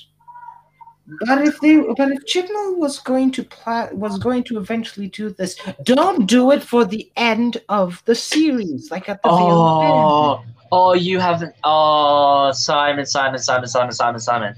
But 1.26 1.42
if 1.42 1.60
they, 1.60 1.78
but 1.96 2.12
if 2.12 2.24
Chibnall 2.26 2.76
was 2.76 3.00
going 3.00 3.32
to 3.32 3.42
pla- 3.42 3.90
was 3.92 4.18
going 4.18 4.44
to 4.44 4.58
eventually 4.58 5.08
do 5.08 5.30
this, 5.30 5.56
don't 5.82 6.26
do 6.26 6.52
it 6.52 6.62
for 6.62 6.84
the 6.84 7.10
end 7.16 7.60
of 7.68 8.02
the 8.04 8.14
series, 8.14 8.90
like 8.90 9.08
at 9.08 9.20
the 9.22 9.28
very 9.28 9.42
oh, 9.42 9.80
end. 9.80 10.54
Oh, 10.70 10.90
oh, 10.90 10.94
you 10.94 11.18
haven't. 11.18 11.54
Oh, 11.64 12.52
Simon, 12.52 13.04
Simon, 13.04 13.40
Simon, 13.40 13.68
Simon, 13.68 13.92
Simon, 13.92 14.20
Simon. 14.20 14.54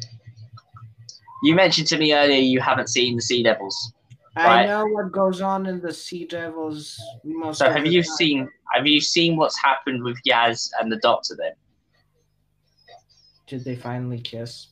You 1.43 1.55
mentioned 1.55 1.89
to 1.89 1.99
me 1.99 2.15
earlier 2.15 2.41
you 2.41 2.61
haven't 2.61 2.89
seen 2.89 3.17
the 3.17 3.23
Sea 3.23 3.43
Devils. 3.43 3.94
I 4.37 4.67
know 4.67 4.87
what 4.87 5.13
goes 5.13 5.41
on 5.41 5.67
in 5.67 5.81
the 5.81 5.93
Sea 5.93 6.25
Devils. 6.27 7.01
So 7.53 7.71
have 7.71 7.87
you 7.87 8.03
time. 8.03 8.13
seen? 8.17 8.49
Have 8.73 8.87
you 8.87 9.01
seen 9.01 9.37
what's 9.37 9.61
happened 9.63 10.03
with 10.03 10.17
Yaz 10.27 10.71
and 10.81 10.91
the 10.91 10.97
Doctor 10.97 11.37
then? 11.39 11.53
Did 13.47 13.65
they 13.65 13.77
finally 13.77 14.21
kiss? 14.21 14.69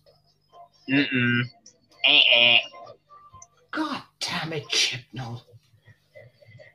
Mm-mm. 0.90 1.42
Eh-eh. 2.04 2.58
God 3.70 4.02
damn 4.20 4.52
it, 4.52 4.66
Chibnall! 4.68 5.42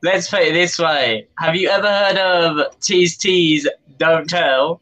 Let's 0.02 0.30
put 0.30 0.40
it 0.40 0.52
this 0.54 0.78
way: 0.78 1.28
Have 1.38 1.56
you 1.56 1.68
ever 1.68 1.86
heard 1.88 2.16
of 2.16 2.78
tease, 2.80 3.16
tease, 3.18 3.68
don't 3.98 4.28
tell? 4.28 4.80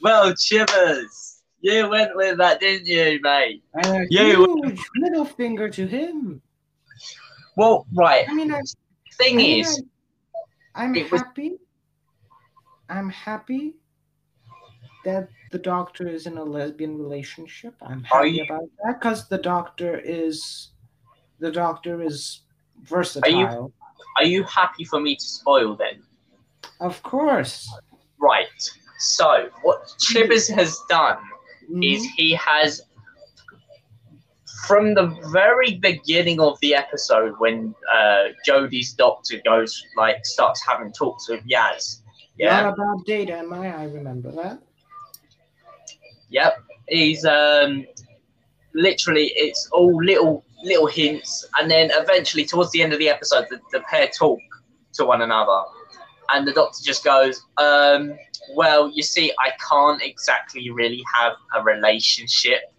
Well, 0.00 0.32
Chibbers, 0.32 1.40
you 1.60 1.88
went 1.88 2.16
with 2.16 2.38
that, 2.38 2.60
didn't 2.60 2.86
you, 2.86 3.20
mate? 3.22 3.62
And 3.74 3.86
a 3.86 4.06
You- 4.10 4.62
huge 4.64 4.80
middle 4.96 5.24
finger 5.24 5.68
to 5.68 5.86
him. 5.86 6.40
Well, 7.56 7.86
right. 7.94 8.28
I 8.28 8.34
mean, 8.34 8.52
I, 8.52 8.60
Thing 9.14 9.34
I 9.34 9.36
mean, 9.36 9.60
is, 9.60 9.82
I, 10.74 10.84
I'm 10.84 10.94
it 10.96 11.10
was- 11.10 11.20
happy. 11.22 11.52
I'm 12.88 13.08
happy 13.08 13.76
that 15.04 15.28
the 15.52 15.58
doctor 15.58 16.08
is 16.08 16.26
in 16.26 16.36
a 16.38 16.42
lesbian 16.44 16.98
relationship. 16.98 17.74
I'm 17.82 18.04
Are 18.12 18.18
happy 18.24 18.30
you- 18.32 18.44
about 18.44 18.68
that 18.84 19.00
because 19.00 19.28
the 19.28 19.38
doctor 19.38 19.98
is 19.98 20.70
the 21.38 21.50
doctor 21.50 22.02
is 22.02 22.42
versatile. 22.82 23.72
are 24.16 24.24
you 24.24 24.44
happy 24.44 24.84
for 24.84 25.00
me 25.00 25.16
to 25.16 25.24
spoil 25.24 25.76
then? 25.76 26.02
Of 26.80 27.02
course. 27.02 27.68
Right. 28.18 28.46
So, 28.98 29.48
what 29.62 29.80
Chibbers 29.98 30.48
has 30.54 30.78
done 30.88 31.18
Mhm. 31.70 31.84
is 31.94 32.04
he 32.16 32.32
has, 32.34 32.80
from 34.66 34.94
the 34.94 35.06
very 35.32 35.74
beginning 35.74 36.40
of 36.40 36.58
the 36.60 36.74
episode, 36.74 37.34
when 37.38 37.74
uh, 37.92 38.24
Jodie's 38.46 38.92
doctor 38.92 39.40
goes 39.44 39.84
like 39.96 40.24
starts 40.24 40.62
having 40.66 40.92
talks 40.92 41.28
with 41.28 41.46
Yaz. 41.46 42.00
Yeah. 42.36 42.62
Not 42.62 42.74
about 42.74 43.06
data, 43.06 43.38
am 43.38 43.52
I? 43.52 43.74
I 43.74 43.84
remember 43.84 44.30
that. 44.32 44.60
Yep. 46.30 46.62
He's 46.88 47.24
um, 47.24 47.86
literally 48.74 49.32
it's 49.36 49.68
all 49.72 49.96
little 50.02 50.44
little 50.62 50.86
hints, 50.86 51.46
and 51.58 51.70
then 51.70 51.90
eventually 51.92 52.44
towards 52.44 52.70
the 52.72 52.82
end 52.82 52.92
of 52.92 52.98
the 52.98 53.08
episode, 53.08 53.46
the, 53.50 53.60
the 53.72 53.80
pair 53.80 54.08
talk 54.08 54.40
to 54.94 55.04
one 55.04 55.22
another, 55.22 55.62
and 56.30 56.46
the 56.46 56.52
doctor 56.52 56.82
just 56.82 57.04
goes, 57.04 57.42
um, 57.56 58.16
"Well, 58.54 58.90
you 58.90 59.02
see, 59.02 59.32
I 59.38 59.52
can't 59.68 60.02
exactly 60.02 60.70
really 60.70 61.02
have 61.14 61.34
a 61.54 61.62
relationship." 61.62 62.73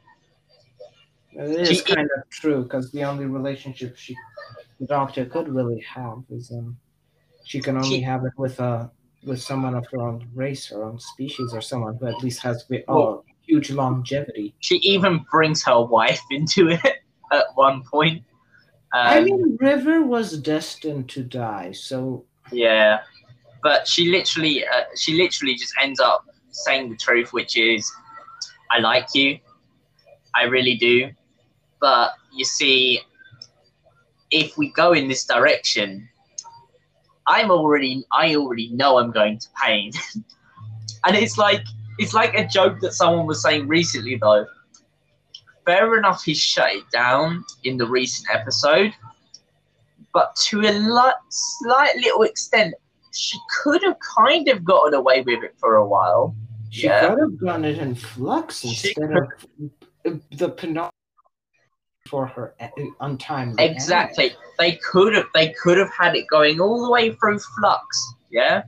It 1.37 1.69
is 1.69 1.77
She- 1.79 1.83
kind 1.95 2.09
of 2.17 2.29
true 2.29 2.63
because 2.63 2.91
the 2.91 3.03
only 3.03 3.25
relationship 3.25 3.97
she, 3.97 4.15
the 4.79 4.85
doctor 4.87 5.25
could 5.25 5.49
really 5.49 5.81
have 5.81 6.23
is 6.29 6.51
um, 6.51 6.77
she 7.43 7.59
can 7.59 7.75
only 7.77 7.97
She- 7.97 8.01
have 8.01 8.23
it 8.25 8.33
with 8.37 8.59
a 8.59 8.91
with 9.23 9.41
someone 9.41 9.73
of 9.75 9.85
her 9.91 9.99
own 10.01 10.27
race, 10.35 10.67
her 10.67 10.83
own 10.83 10.99
species, 10.99 11.51
or 11.53 11.59
someone 11.59 11.97
who 11.99 12.05
at 12.07 12.21
least 12.23 12.41
has 12.43 12.65
Well- 12.69 12.83
oh, 12.87 13.23
huge 13.41 13.71
longevity. 13.71 14.55
She 14.59 14.75
even 14.77 15.25
brings 15.31 15.63
her 15.65 15.81
wife 15.81 16.21
into 16.31 16.69
it 16.69 16.81
at 17.31 17.45
one 17.55 17.83
point. 17.83 18.23
Um, 18.93 19.07
I 19.07 19.19
mean, 19.21 19.57
River 19.59 20.03
was 20.05 20.37
destined 20.39 21.09
to 21.09 21.23
die, 21.23 21.71
so 21.73 22.23
Yeah, 22.51 23.01
but 23.63 23.87
she 23.87 24.09
literally, 24.11 24.63
uh, 24.65 24.83
she 24.95 25.17
literally 25.17 25.55
just 25.55 25.73
ends 25.81 25.99
up 25.99 26.23
saying 26.51 26.89
the 26.91 26.95
truth, 26.95 27.33
which 27.33 27.57
is, 27.57 27.91
"I 28.71 28.77
like 28.79 29.07
you, 29.15 29.39
I 30.35 30.43
really 30.43 30.75
do." 30.75 31.11
But 31.85 32.13
you 32.33 32.43
see, 32.45 32.99
if 34.31 34.57
we 34.57 34.71
go 34.71 34.93
in 34.93 35.07
this 35.07 35.23
direction, 35.23 36.09
I'm 37.27 37.51
already, 37.51 38.03
I 38.11 38.33
already 38.37 38.71
know 38.71 38.97
I'm 38.97 39.11
going 39.11 39.37
to 39.37 39.47
pain, 39.63 39.91
and 41.05 41.15
it's 41.15 41.37
like, 41.37 41.61
it's 41.99 42.15
like 42.15 42.33
a 42.33 42.47
joke 42.47 42.79
that 42.81 42.93
someone 42.93 43.27
was 43.27 43.43
saying 43.43 43.67
recently, 43.67 44.15
though. 44.19 44.47
Fair 45.67 45.95
enough, 45.99 46.23
he 46.23 46.33
shut 46.33 46.71
it 46.73 46.89
down 46.91 47.45
in 47.65 47.77
the 47.77 47.85
recent 47.85 48.27
episode, 48.33 48.91
but 50.11 50.35
to 50.47 50.61
a 50.61 50.71
li- 50.73 51.21
slight 51.29 51.95
little 51.97 52.23
extent, 52.23 52.73
she 53.13 53.37
could 53.61 53.83
have 53.83 53.97
kind 54.17 54.47
of 54.49 54.63
gotten 54.63 54.95
away 54.95 55.21
with 55.21 55.43
it 55.43 55.53
for 55.59 55.75
a 55.75 55.87
while. 55.87 56.35
she 56.71 56.87
Yeah. 56.87 57.09
could 57.09 57.19
have 57.19 57.39
done 57.39 57.63
it 57.63 57.77
in 57.77 57.93
flux 57.93 58.63
instead 58.63 59.11
of 59.15 60.19
the 60.31 60.49
Pinocchio 60.49 60.89
for 62.07 62.27
her 62.27 62.53
uh, 62.59 62.67
untimely. 63.01 63.55
end. 63.63 63.71
Exactly. 63.71 64.33
They 64.59 64.73
could 64.77 65.13
have 65.13 65.25
they 65.33 65.53
could 65.53 65.77
have 65.77 65.91
had 65.91 66.15
it 66.15 66.27
going 66.27 66.59
all 66.59 66.83
the 66.83 66.91
way 66.91 67.13
through 67.13 67.39
Flux, 67.39 68.13
yeah? 68.29 68.63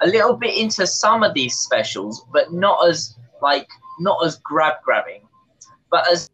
A 0.00 0.06
little 0.06 0.36
bit 0.36 0.56
into 0.56 0.86
some 0.86 1.22
of 1.22 1.34
these 1.34 1.54
specials, 1.54 2.24
but 2.32 2.52
not 2.52 2.88
as 2.88 3.16
like 3.42 3.68
not 4.00 4.24
as 4.24 4.36
grab 4.36 4.74
grabbing. 4.82 5.22
But 5.90 6.10
as 6.10 6.30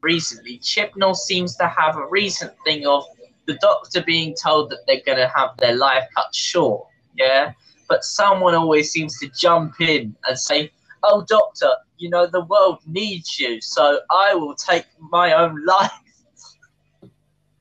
recently, 0.00 0.58
Chibnall 0.58 1.16
seems 1.16 1.56
to 1.56 1.68
have 1.68 1.96
a 1.96 2.06
recent 2.08 2.52
thing 2.64 2.86
of 2.86 3.04
the 3.46 3.54
doctor 3.54 4.02
being 4.02 4.34
told 4.42 4.70
that 4.70 4.78
they're 4.86 5.02
gonna 5.04 5.28
have 5.28 5.56
their 5.58 5.76
life 5.76 6.04
cut 6.14 6.34
short, 6.34 6.86
yeah? 7.16 7.52
But 7.88 8.02
someone 8.04 8.54
always 8.54 8.90
seems 8.90 9.18
to 9.20 9.28
jump 9.28 9.78
in 9.80 10.16
and 10.26 10.38
say, 10.38 10.72
Oh 11.06 11.24
doctor, 11.28 11.70
you 11.98 12.08
know 12.08 12.26
the 12.26 12.44
world 12.44 12.78
needs 12.86 13.38
you, 13.38 13.60
so 13.60 14.00
I 14.10 14.34
will 14.34 14.54
take 14.54 14.86
my 14.98 15.34
own 15.34 15.64
life. 15.66 15.90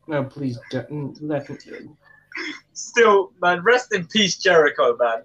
No, 0.08 0.24
please 0.24 0.58
don't 0.70 1.18
let 1.22 1.50
me. 1.50 1.58
Still, 2.74 3.32
man, 3.42 3.62
rest 3.64 3.94
in 3.94 4.06
peace, 4.08 4.38
Jericho, 4.38 4.98
man. 4.98 5.24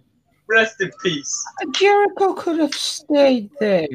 Rest 0.49 0.81
in 0.81 0.91
peace. 1.03 1.45
Jericho 1.73 2.33
could 2.35 2.59
have 2.59 2.75
stayed 2.75 3.51
there. 3.61 3.87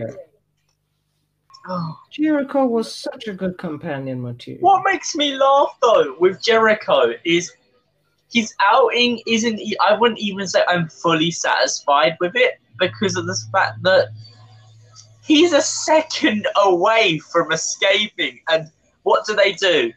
Oh, 1.67 1.97
Jericho 2.11 2.65
was 2.65 2.93
such 2.93 3.27
a 3.27 3.33
good 3.33 3.57
companion 3.57 4.21
material. 4.21 4.61
what 4.61 4.83
makes 4.83 5.15
me 5.15 5.35
laugh 5.35 5.77
though 5.81 6.15
with 6.19 6.41
Jericho 6.41 7.13
is 7.23 7.53
his 8.33 8.53
outing 8.71 9.21
isn't. 9.27 9.61
I 9.79 9.93
wouldn't 9.97 10.19
even 10.19 10.47
say 10.47 10.63
I'm 10.67 10.89
fully 10.89 11.31
satisfied 11.31 12.17
with 12.19 12.35
it 12.35 12.59
because 12.79 13.15
of 13.15 13.27
the 13.27 13.39
fact 13.51 13.83
that 13.83 14.09
he's 15.23 15.53
a 15.53 15.61
second 15.61 16.47
away 16.57 17.19
from 17.19 17.51
escaping. 17.51 18.39
And 18.49 18.69
what 19.03 19.25
do 19.25 19.35
they 19.35 19.53
do? 19.53 19.93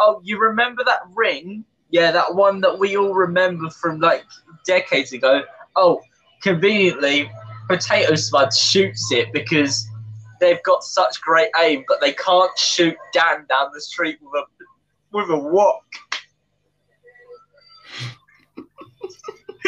Oh, 0.00 0.20
you 0.24 0.38
remember 0.38 0.82
that 0.84 1.00
ring? 1.14 1.64
Yeah, 1.90 2.10
that 2.12 2.34
one 2.34 2.60
that 2.62 2.78
we 2.78 2.96
all 2.96 3.14
remember 3.14 3.70
from 3.70 4.00
like 4.00 4.24
decades 4.66 5.12
ago. 5.12 5.42
Oh, 5.76 6.00
conveniently, 6.42 7.30
Potato 7.68 8.14
Spud 8.14 8.54
shoots 8.54 9.12
it 9.12 9.32
because 9.32 9.86
they've 10.40 10.62
got 10.62 10.82
such 10.82 11.20
great 11.20 11.50
aim, 11.60 11.84
but 11.88 12.00
they 12.00 12.12
can't 12.12 12.56
shoot 12.58 12.96
Dan 13.12 13.44
down 13.48 13.70
the 13.74 13.80
street 13.80 14.18
with 14.22 14.42
a 14.42 14.44
with 15.12 15.30
a 15.30 15.38
wok. 15.38 15.84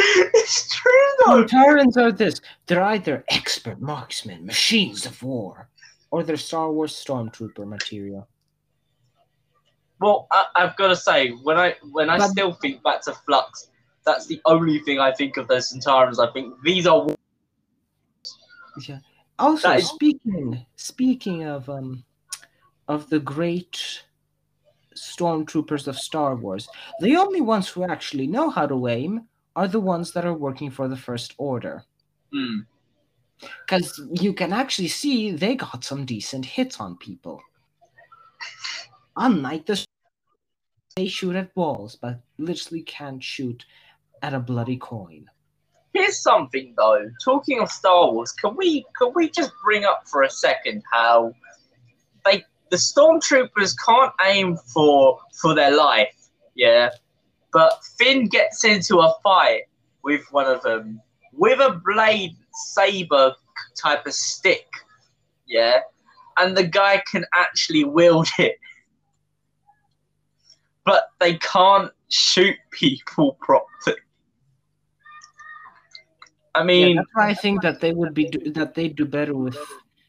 it's 0.34 0.74
true 0.74 1.08
though. 1.26 1.44
Tyrants 1.44 1.96
are 1.96 2.12
this. 2.12 2.40
They're 2.66 2.82
either 2.82 3.24
expert 3.28 3.80
marksmen, 3.80 4.46
machines 4.46 5.06
of 5.06 5.22
war, 5.22 5.68
or 6.10 6.22
they're 6.22 6.36
Star 6.36 6.70
Wars 6.72 6.92
stormtrooper 6.94 7.66
material. 7.66 8.28
Well, 10.00 10.26
I, 10.32 10.46
I've 10.56 10.76
got 10.76 10.88
to 10.88 10.96
say, 10.96 11.30
when 11.30 11.58
I 11.58 11.76
when 11.92 12.08
I 12.10 12.18
But- 12.18 12.30
still 12.30 12.52
think 12.54 12.82
back 12.82 13.02
to 13.02 13.14
Flux, 13.26 13.68
That's 14.06 14.26
the 14.26 14.40
only 14.46 14.78
thing 14.80 14.98
I 14.98 15.12
think 15.12 15.36
of 15.36 15.46
those 15.46 15.70
Centauros. 15.72 16.18
I 16.26 16.32
think 16.32 16.54
these 16.64 16.86
are 16.86 17.06
Yeah. 18.88 19.00
Also, 19.38 19.68
That 19.68 19.80
is- 19.80 19.88
speaking 19.88 20.64
speaking 20.76 21.44
of 21.44 21.68
um 21.68 22.04
of 22.88 23.08
the 23.10 23.20
great 23.20 24.02
stormtroopers 24.96 25.86
of 25.86 25.96
Star 25.98 26.34
Wars, 26.34 26.68
the 27.00 27.16
only 27.16 27.40
ones 27.40 27.68
who 27.68 27.84
actually 27.84 28.26
know 28.26 28.50
how 28.50 28.66
to 28.66 28.88
aim 28.88 29.28
are 29.56 29.68
the 29.68 29.80
ones 29.80 30.12
that 30.12 30.24
are 30.24 30.34
working 30.34 30.70
for 30.70 30.88
the 30.88 30.96
First 30.96 31.34
Order. 31.38 31.84
hmm, 32.32 32.60
Because 33.66 34.00
you 34.12 34.32
can 34.32 34.52
actually 34.52 34.88
see 34.88 35.32
they 35.32 35.54
got 35.56 35.84
some 35.84 36.04
decent 36.04 36.44
hits 36.46 36.80
on 36.80 36.96
people. 36.96 37.40
Unlike 39.16 39.66
the 39.66 39.84
they 40.96 41.06
shoot 41.06 41.36
at 41.36 41.54
walls, 41.54 41.96
but 42.00 42.20
literally 42.38 42.82
can't 42.82 43.22
shoot 43.22 43.64
at 44.22 44.34
a 44.34 44.40
bloody 44.40 44.76
coin. 44.76 45.30
Here's 45.92 46.22
something 46.22 46.74
though. 46.76 47.10
Talking 47.24 47.60
of 47.60 47.70
Star 47.70 48.12
Wars, 48.12 48.32
can 48.32 48.56
we 48.56 48.84
can 48.98 49.12
we 49.14 49.30
just 49.30 49.52
bring 49.64 49.84
up 49.84 50.08
for 50.08 50.22
a 50.22 50.30
second 50.30 50.82
how 50.92 51.32
they 52.24 52.44
the 52.70 52.76
stormtroopers 52.76 53.74
can't 53.84 54.12
aim 54.24 54.56
for 54.56 55.18
for 55.40 55.54
their 55.54 55.76
life, 55.76 56.14
yeah. 56.54 56.90
But 57.52 57.72
Finn 57.98 58.26
gets 58.26 58.64
into 58.64 58.98
a 58.98 59.14
fight 59.22 59.62
with 60.02 60.22
one 60.30 60.46
of 60.46 60.62
them 60.62 61.00
with 61.32 61.60
a 61.60 61.80
blade 61.84 62.36
saber 62.52 63.34
type 63.80 64.06
of 64.06 64.12
stick, 64.12 64.66
yeah, 65.46 65.80
and 66.38 66.56
the 66.56 66.64
guy 66.66 67.02
can 67.10 67.24
actually 67.34 67.84
wield 67.84 68.28
it, 68.38 68.56
but 70.84 71.10
they 71.20 71.36
can't 71.38 71.92
shoot 72.08 72.56
people 72.70 73.36
properly. 73.40 73.96
I 76.54 76.60
Yeah, 76.60 76.64
mean, 76.64 76.96
that's 76.96 77.08
why 77.14 77.28
I 77.28 77.34
think 77.34 77.62
that 77.62 77.80
they 77.80 77.92
would 77.92 78.14
be 78.14 78.24
do, 78.24 78.50
that 78.52 78.74
they 78.74 78.88
do 78.88 79.04
better 79.04 79.34
with 79.34 79.56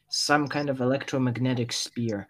some 0.08 0.48
kind 0.48 0.68
of 0.68 0.80
electromagnetic 0.80 1.72
spear. 1.72 2.26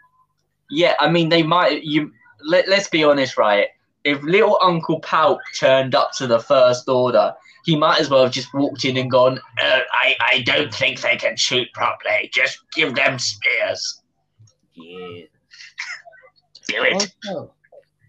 Yeah, 0.70 0.94
I 1.00 1.10
mean 1.10 1.28
they 1.28 1.42
might. 1.42 1.82
You 1.82 2.12
let, 2.44 2.68
let's 2.68 2.88
be 2.88 3.04
honest, 3.04 3.36
right? 3.36 3.68
If 4.04 4.22
little 4.22 4.58
Uncle 4.62 5.00
Palp 5.00 5.38
turned 5.58 5.94
up 5.94 6.12
to 6.18 6.26
the 6.26 6.40
First 6.40 6.88
Order, 6.88 7.34
he 7.64 7.76
might 7.76 8.00
as 8.00 8.10
well 8.10 8.24
have 8.24 8.32
just 8.32 8.52
walked 8.52 8.84
in 8.84 8.96
and 8.96 9.10
gone. 9.10 9.38
Uh, 9.60 9.80
I 9.92 10.16
I 10.20 10.42
don't 10.42 10.74
think 10.74 11.00
they 11.00 11.16
can 11.16 11.36
shoot 11.36 11.68
properly. 11.72 12.30
Just 12.34 12.58
give 12.74 12.94
them 12.94 13.18
spears. 13.18 14.02
Yeah. 14.74 15.26
Do 16.68 16.82
it. 16.82 17.14
Also, 17.24 17.54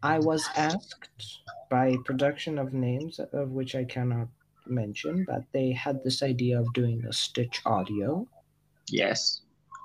I 0.01 0.19
was 0.19 0.47
asked 0.55 1.41
by 1.69 1.95
production 2.05 2.57
of 2.57 2.73
names 2.73 3.19
of 3.19 3.51
which 3.51 3.75
I 3.75 3.83
cannot 3.83 4.27
mention, 4.65 5.25
but 5.27 5.43
they 5.51 5.71
had 5.71 6.03
this 6.03 6.23
idea 6.23 6.59
of 6.59 6.73
doing 6.73 7.03
a 7.05 7.13
Stitch 7.13 7.61
audio 7.65 8.27
Yes. 8.89 9.41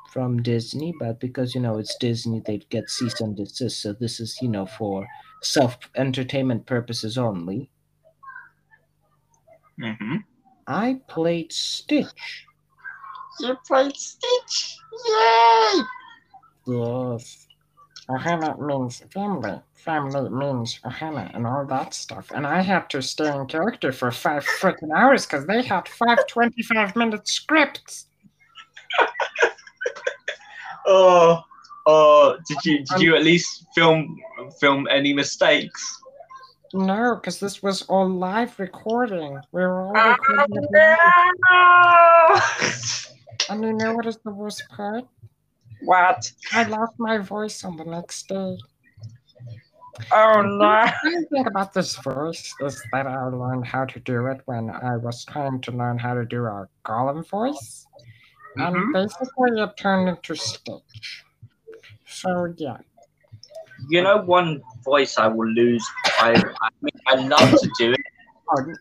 From 0.09 0.43
Disney, 0.43 0.95
but 0.99 1.21
because 1.21 1.55
you 1.55 1.61
know 1.61 1.79
it's 1.79 1.97
Disney, 1.97 2.43
they'd 2.45 2.69
get 2.71 2.91
cease 2.91 3.21
and 3.21 3.37
desist. 3.37 3.83
So 3.83 3.93
this 3.93 4.21
is 4.21 4.39
you 4.41 4.49
know 4.49 4.67
for 4.67 5.07
self 5.43 5.79
entertainment 5.97 6.67
purposes 6.67 7.19
only. 7.19 7.71
Mm-hmm. 9.81 10.17
I 10.67 11.01
played 11.09 11.53
Stitch. 11.53 12.47
You 13.41 13.57
played 13.67 13.97
Stitch. 13.97 14.77
Yay! 15.07 15.83
Yes. 16.67 17.47
Ohana 18.11 18.59
means 18.59 19.03
family. 19.13 19.61
Family 19.75 20.31
means 20.31 20.81
Ohana 20.85 21.35
and 21.35 21.47
all 21.47 21.65
that 21.67 21.95
stuff. 21.95 22.31
And 22.35 22.47
I 22.47 22.63
had 22.63 22.89
to 22.91 23.03
stay 23.03 23.35
in 23.35 23.47
character 23.47 23.93
for 23.93 24.11
five 24.11 24.45
freaking 24.45 24.95
hours 24.95 25.27
because 25.27 25.47
they 25.47 25.63
had 25.63 25.87
five 25.89 26.27
25 26.27 26.97
minute 26.97 27.29
scripts. 27.29 28.07
Oh, 30.91 31.43
oh! 31.87 32.39
Did 32.49 32.59
you 32.65 32.85
did 32.85 33.01
you 33.01 33.15
at 33.15 33.23
least 33.23 33.67
film 33.75 34.17
film 34.61 34.89
any 34.91 35.13
mistakes? 35.13 36.01
No, 36.73 37.15
because 37.17 37.39
this 37.41 37.63
was 37.63 37.83
all 37.83 38.09
live 38.09 38.59
recording. 38.59 39.39
We 39.53 39.61
were 39.63 39.87
all 39.87 39.93
Oh, 39.97 40.11
recording 40.11 40.65
it 40.65 40.71
live. 40.73 40.99
no! 41.51 42.41
And 43.51 43.65
you 43.65 43.73
know 43.75 43.95
what 43.95 44.07
is 44.07 44.19
the 44.25 44.31
worst 44.33 44.65
part? 44.71 45.05
what? 45.83 46.33
I 46.53 46.65
lost 46.65 46.95
my 46.99 47.19
voice 47.19 47.65
on 47.65 47.77
the 47.77 47.85
next 47.85 48.27
day. 48.29 48.57
Oh 50.13 50.43
no! 50.43 50.87
The 51.05 51.27
thing 51.31 51.47
about 51.47 51.73
this 51.75 51.97
voice 51.97 52.55
is 52.61 52.83
that 52.93 53.07
I 53.07 53.25
learned 53.29 53.67
how 53.67 53.85
to 53.85 54.01
do 54.01 54.27
it 54.27 54.41
when 54.47 54.71
I 54.71 54.97
was 54.97 55.25
trying 55.25 55.61
to 55.63 55.73
learn 55.73 55.99
how 55.99 56.15
to 56.15 56.25
do 56.25 56.45
a 56.45 56.67
Gollum 56.85 57.27
voice. 57.29 57.87
And 58.59 58.93
basically 58.93 59.61
it 59.61 59.77
turned 59.77 60.09
into 60.09 60.35
Stitch. 60.35 61.25
So 62.07 62.53
yeah. 62.57 62.79
You 63.89 64.03
know, 64.03 64.19
one 64.23 64.61
voice 64.85 65.19
I 65.19 65.29
will 65.29 65.49
lose. 65.49 65.87
I, 66.19 66.31
I 66.33 66.71
mean, 66.83 67.01
I 67.07 67.15
love 67.15 67.51
to 67.61 67.71
do 67.79 67.93
it, 67.93 68.01
Pardon? 68.49 68.77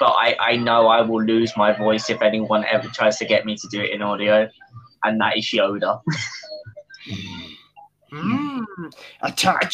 but 0.00 0.10
I, 0.10 0.36
I 0.40 0.56
know 0.56 0.86
I 0.88 1.00
will 1.02 1.22
lose 1.22 1.52
my 1.56 1.72
voice 1.72 2.08
if 2.10 2.22
anyone 2.22 2.64
ever 2.70 2.88
tries 2.88 3.18
to 3.18 3.24
get 3.24 3.44
me 3.44 3.56
to 3.56 3.68
do 3.68 3.80
it 3.80 3.90
in 3.90 4.02
audio, 4.02 4.48
and 5.04 5.20
that 5.20 5.36
is 5.36 5.44
Yoda. 5.46 6.00
Mmm, 8.12 8.64
attack 9.22 9.72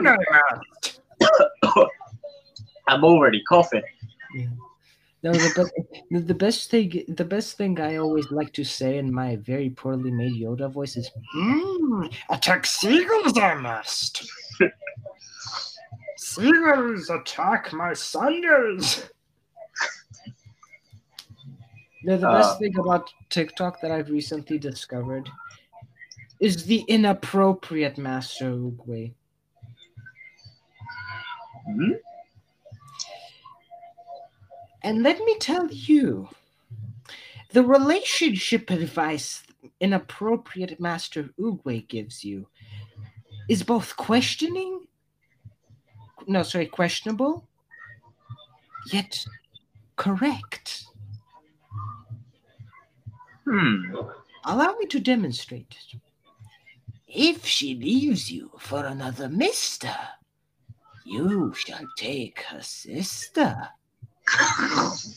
must. 0.00 1.00
I'm 2.88 3.04
already 3.04 3.42
coughing. 3.48 3.82
No, 5.22 5.32
the 5.32 5.52
best, 5.56 5.72
the- 6.10 6.20
the 6.20 6.34
best 6.34 6.70
thing, 6.70 7.04
the 7.08 7.24
best 7.24 7.56
thing 7.56 7.80
I 7.80 7.96
always 7.96 8.30
like 8.30 8.52
to 8.52 8.64
say 8.64 8.98
in 8.98 9.12
my 9.12 9.36
very 9.36 9.70
poorly 9.70 10.10
made 10.12 10.32
Yoda 10.40 10.70
voice 10.70 10.96
is, 10.96 11.10
"Mmm, 11.36 12.12
attack 12.30 12.64
seagulls 12.66 13.36
I 13.36 13.54
must." 13.54 14.24
seagulls 16.16 17.10
attack 17.10 17.72
my 17.72 17.92
sandals. 17.94 19.10
No, 22.04 22.16
the 22.16 22.28
best 22.28 22.50
Uh. 22.54 22.58
thing 22.58 22.78
about 22.78 23.10
TikTok 23.28 23.80
that 23.80 23.90
I've 23.90 24.10
recently 24.10 24.56
discovered 24.58 25.28
is 26.38 26.64
the 26.64 26.84
inappropriate 26.86 27.98
Master 27.98 28.52
Oogway. 28.52 29.12
Hmm? 31.66 31.92
And 34.88 35.02
let 35.02 35.18
me 35.22 35.36
tell 35.38 35.68
you, 35.70 36.30
the 37.52 37.62
relationship 37.62 38.70
advice 38.70 39.42
inappropriate 39.80 40.80
Master 40.80 41.28
Oogway 41.38 41.86
gives 41.86 42.24
you 42.24 42.46
is 43.50 43.62
both 43.62 43.98
questioning, 43.98 44.86
no, 46.26 46.42
sorry, 46.42 46.64
questionable, 46.64 47.46
yet 48.90 49.26
correct. 49.96 50.84
Hmm. 53.44 53.94
Allow 54.46 54.72
me 54.78 54.86
to 54.86 55.00
demonstrate. 55.00 55.76
If 57.06 57.44
she 57.44 57.74
leaves 57.74 58.32
you 58.32 58.52
for 58.58 58.86
another 58.86 59.28
mister, 59.28 59.94
you 61.04 61.52
shall 61.52 61.86
take 61.98 62.40
her 62.44 62.62
sister. 62.62 63.68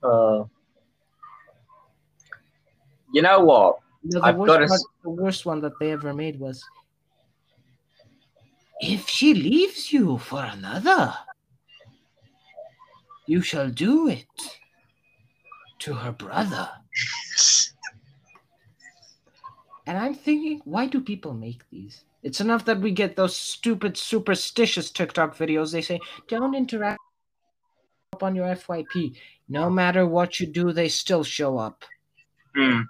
Uh, 0.00 0.44
you 3.12 3.20
know 3.20 3.40
what? 3.40 3.78
No, 4.04 4.20
the 4.20 4.26
I've 4.26 4.36
worst, 4.36 4.46
gotta 4.46 4.66
one, 4.66 4.80
the 5.02 5.10
worst 5.10 5.44
one 5.44 5.60
that 5.62 5.72
they 5.80 5.90
ever 5.90 6.14
made 6.14 6.38
was 6.38 6.64
If 8.80 9.08
she 9.08 9.34
leaves 9.34 9.92
you 9.92 10.18
for 10.18 10.44
another, 10.44 11.14
you 13.26 13.42
shall 13.42 13.70
do 13.70 14.08
it 14.08 14.26
to 15.80 15.94
her 15.94 16.12
brother. 16.12 16.70
And 19.88 19.96
I'm 19.96 20.14
thinking, 20.14 20.60
why 20.66 20.86
do 20.86 21.00
people 21.00 21.32
make 21.32 21.62
these? 21.70 22.04
It's 22.22 22.40
enough 22.40 22.64
that 22.64 22.80
we 22.80 22.90
get 22.90 23.16
those 23.16 23.36
stupid, 23.36 23.96
superstitious 23.96 24.90
TikTok 24.90 25.36
videos. 25.36 25.72
They 25.72 25.82
say, 25.82 26.00
don't 26.26 26.54
interact 26.54 26.98
on 28.20 28.34
your 28.34 28.46
FYP. 28.46 29.14
No 29.48 29.70
matter 29.70 30.06
what 30.06 30.40
you 30.40 30.46
do, 30.46 30.72
they 30.72 30.88
still 30.88 31.22
show 31.22 31.58
up. 31.58 31.84
Hmm. 32.54 32.80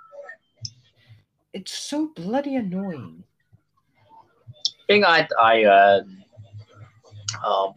It's 1.52 1.72
so 1.72 2.08
bloody 2.14 2.56
annoying. 2.56 3.24
thing 4.86 5.04
I 5.04 5.28
I 5.40 5.64
uh, 5.64 6.02
oh, 7.44 7.74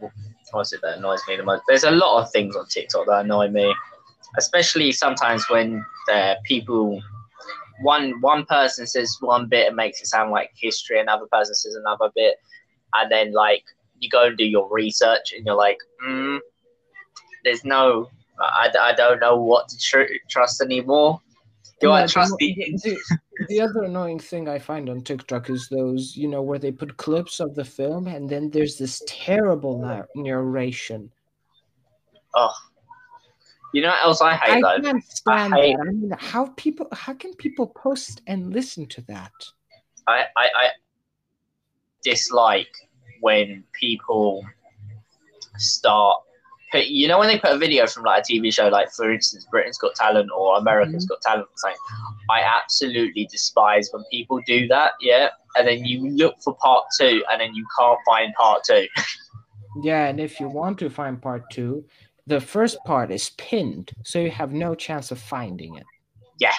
what's 0.52 0.72
it 0.72 0.80
that 0.82 0.98
annoys 0.98 1.20
me 1.28 1.36
the 1.36 1.42
most? 1.42 1.62
There's 1.68 1.84
a 1.84 1.90
lot 1.90 2.22
of 2.22 2.30
things 2.30 2.56
on 2.56 2.66
TikTok 2.66 3.06
that 3.06 3.24
annoy 3.24 3.48
me, 3.48 3.74
especially 4.38 4.92
sometimes 4.92 5.48
when 5.48 5.84
uh, 6.10 6.34
people 6.44 7.02
one 7.80 8.20
one 8.20 8.44
person 8.46 8.86
says 8.86 9.16
one 9.20 9.48
bit 9.48 9.68
and 9.68 9.76
makes 9.76 10.00
it 10.00 10.06
sound 10.06 10.30
like 10.30 10.50
history, 10.54 11.00
another 11.00 11.26
person 11.32 11.54
says 11.54 11.74
another 11.74 12.10
bit, 12.14 12.36
and 12.94 13.10
then 13.10 13.32
like 13.32 13.64
you 13.98 14.08
go 14.10 14.26
and 14.26 14.36
do 14.36 14.44
your 14.44 14.68
research, 14.70 15.32
and 15.36 15.46
you're 15.46 15.56
like, 15.56 15.78
mm, 16.04 16.38
there's 17.44 17.64
no, 17.64 18.08
I, 18.40 18.70
I 18.80 18.94
don't 18.94 19.20
know 19.20 19.36
what 19.36 19.68
to 19.68 19.78
tr- 19.78 20.12
trust 20.28 20.60
anymore. 20.60 21.20
Do 21.80 21.92
I 21.92 22.00
Yeah, 22.00 22.06
trust 22.06 22.34
the, 22.38 22.54
the? 22.54 22.78
the, 22.84 22.98
the 23.48 23.60
other 23.60 23.84
annoying 23.84 24.18
thing 24.18 24.48
I 24.48 24.58
find 24.58 24.88
on 24.88 25.02
TikTok 25.02 25.50
is 25.50 25.68
those, 25.68 26.16
you 26.16 26.28
know, 26.28 26.42
where 26.42 26.58
they 26.58 26.70
put 26.70 26.96
clips 26.96 27.40
of 27.40 27.54
the 27.54 27.64
film 27.64 28.06
and 28.06 28.28
then 28.28 28.50
there's 28.50 28.76
this 28.76 29.02
terrible 29.06 30.06
narration. 30.14 31.10
Oh, 32.34 32.52
you 33.72 33.82
know 33.82 33.88
what 33.88 34.02
else 34.02 34.20
I 34.20 34.34
hate 34.34 34.64
I 34.64 34.78
though? 34.78 34.82
can't 34.82 35.04
stand 35.04 35.54
hate- 35.54 35.76
that. 35.76 35.82
I 35.82 35.90
mean, 35.90 36.14
how 36.18 36.46
people, 36.56 36.88
how 36.92 37.14
can 37.14 37.34
people 37.34 37.66
post 37.66 38.22
and 38.26 38.52
listen 38.52 38.86
to 38.86 39.00
that? 39.02 39.32
I, 40.06 40.24
I, 40.36 40.44
I 40.44 40.68
dislike 42.02 42.72
when 43.20 43.64
people 43.72 44.44
start. 45.56 46.18
You 46.74 47.06
know 47.06 47.18
when 47.18 47.28
they 47.28 47.38
put 47.38 47.52
a 47.52 47.58
video 47.58 47.86
from 47.86 48.04
like 48.04 48.24
a 48.26 48.32
TV 48.32 48.52
show, 48.52 48.68
like 48.68 48.90
for 48.92 49.12
instance, 49.12 49.46
Britain's 49.50 49.76
Got 49.76 49.94
Talent 49.94 50.30
or 50.34 50.56
America's 50.56 51.04
mm-hmm. 51.04 51.12
Got 51.12 51.20
Talent, 51.20 51.48
something. 51.56 51.78
I 52.30 52.40
absolutely 52.40 53.28
despise 53.30 53.90
when 53.92 54.02
people 54.10 54.40
do 54.46 54.66
that. 54.68 54.92
Yeah, 54.98 55.28
and 55.56 55.68
then 55.68 55.84
you 55.84 56.08
look 56.08 56.36
for 56.42 56.56
part 56.56 56.84
two, 56.98 57.22
and 57.30 57.42
then 57.42 57.54
you 57.54 57.66
can't 57.78 57.98
find 58.06 58.32
part 58.34 58.64
two. 58.64 58.86
Yeah, 59.80 60.06
and 60.06 60.20
if 60.20 60.38
you 60.38 60.48
want 60.48 60.78
to 60.80 60.90
find 60.90 61.20
part 61.20 61.44
two, 61.50 61.86
the 62.26 62.40
first 62.40 62.78
part 62.84 63.10
is 63.10 63.30
pinned, 63.30 63.92
so 64.04 64.18
you 64.18 64.30
have 64.30 64.52
no 64.52 64.74
chance 64.74 65.10
of 65.10 65.18
finding 65.18 65.76
it. 65.76 65.84
Yeah. 66.38 66.54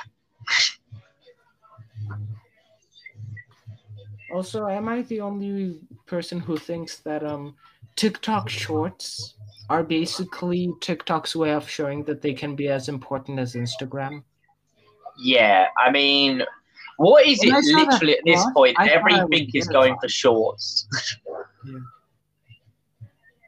Also, 4.33 4.67
am 4.67 4.87
I 4.87 5.03
the 5.03 5.21
only 5.21 5.79
person 6.05 6.39
who 6.39 6.57
thinks 6.57 6.97
that 6.99 7.23
um 7.23 7.55
TikTok 7.95 8.49
shorts 8.49 9.35
are 9.69 9.83
basically 9.83 10.73
TikTok's 10.81 11.35
way 11.35 11.51
of 11.53 11.69
showing 11.69 12.03
that 12.05 12.21
they 12.21 12.33
can 12.33 12.55
be 12.55 12.67
as 12.67 12.89
important 12.89 13.39
as 13.39 13.53
Instagram? 13.53 14.23
Yeah, 15.19 15.67
I 15.77 15.91
mean, 15.91 16.41
what 16.97 17.25
is 17.27 17.39
When 17.39 17.55
it? 17.55 17.63
saw 17.63 17.77
that 17.77 17.91
Literally 17.91 18.13
at 18.17 18.25
this 18.25 18.41
plot, 18.41 18.53
point, 18.55 18.75
I 18.79 18.87
thought 18.87 19.11
everything 19.11 19.49
is 19.53 19.67
going 19.67 19.93
it. 19.93 19.99
for 20.01 20.09
shorts. 20.09 20.87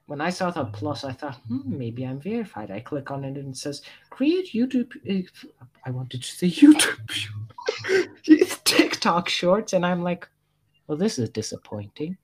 When 0.08 0.22
I 0.22 0.30
saw 0.30 0.52
the 0.52 0.66
plus, 0.66 1.04
I 1.04 1.14
thought, 1.14 1.38
hmm, 1.48 1.78
maybe 1.78 2.06
I'm 2.06 2.20
verified. 2.20 2.70
I 2.70 2.80
click 2.80 3.10
on 3.10 3.24
it 3.24 3.38
and 3.38 3.54
it 3.54 3.58
says, 3.58 3.82
create 4.12 4.52
YouTube. 4.54 4.92
uh, 5.10 5.66
I 5.86 5.90
wanted 5.90 6.22
to 6.22 6.28
say 6.28 6.48
YouTube. 6.52 7.00
it's 8.26 8.60
TikTok 8.64 9.30
shorts. 9.30 9.74
And 9.74 9.84
I'm 9.86 10.04
like, 10.04 10.28
well, 10.88 10.98
this 10.98 11.18
is 11.18 11.30
disappointing. 11.30 12.18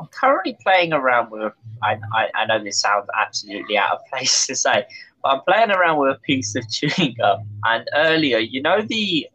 I'm 0.00 0.06
currently 0.06 0.56
playing 0.62 0.92
around 0.92 1.30
with. 1.30 1.52
I, 1.82 1.98
I, 2.14 2.28
I 2.34 2.46
know 2.46 2.64
this 2.64 2.80
sounds 2.80 3.06
absolutely 3.20 3.76
out 3.76 3.92
of 3.92 3.98
place 4.10 4.46
to 4.46 4.56
say, 4.56 4.86
but 5.22 5.28
I'm 5.28 5.42
playing 5.46 5.70
around 5.70 5.98
with 5.98 6.16
a 6.16 6.18
piece 6.20 6.56
of 6.56 6.68
chewing 6.70 7.14
gum. 7.18 7.46
And 7.64 7.86
earlier, 7.94 8.38
you 8.38 8.62
know 8.62 8.80
the 8.80 9.28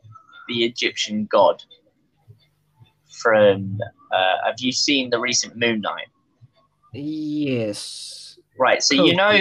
the 0.50 0.66
Egyptian 0.66 1.26
god 1.26 1.64
from. 3.22 3.80
Uh, 4.11 4.38
have 4.45 4.56
you 4.59 4.72
seen 4.72 5.09
the 5.09 5.19
recent 5.19 5.56
Moon 5.58 5.82
Knight? 5.82 6.08
Yes. 6.93 8.38
Right. 8.58 8.82
So 8.82 8.95
you 8.95 9.16
know, 9.16 9.32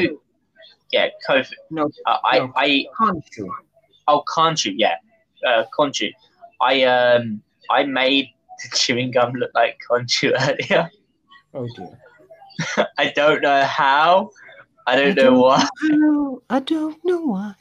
yeah, 0.93 1.09
Kofi. 1.29 1.53
No, 1.71 1.89
Uh, 2.07 2.19
I 2.25 2.39
No. 2.39 2.53
I 2.57 2.87
Khonshu. 2.99 3.49
oh 4.09 4.23
Khonshu, 4.35 4.73
yeah, 4.77 4.97
uh, 5.47 5.65
Khonshu. 5.77 6.11
I 6.61 6.83
um 6.85 7.43
I 7.71 7.85
made 7.85 8.29
the 8.63 8.77
chewing 8.77 9.11
gum 9.13 9.33
look 9.35 9.51
like 9.55 9.79
Khonshu 9.89 10.33
earlier. 10.49 10.91
Oh, 11.55 11.69
dear. 11.77 12.89
I 12.99 13.13
don't 13.15 13.43
know 13.43 13.63
how. 13.65 14.31
I 14.87 14.97
don't 14.97 15.19
I 15.19 15.23
know 15.23 15.31
don't 15.31 15.39
why. 15.41 15.69
know. 15.83 16.43
I 16.51 16.59
don't 16.61 16.99
know 17.05 17.21
why. 17.21 17.55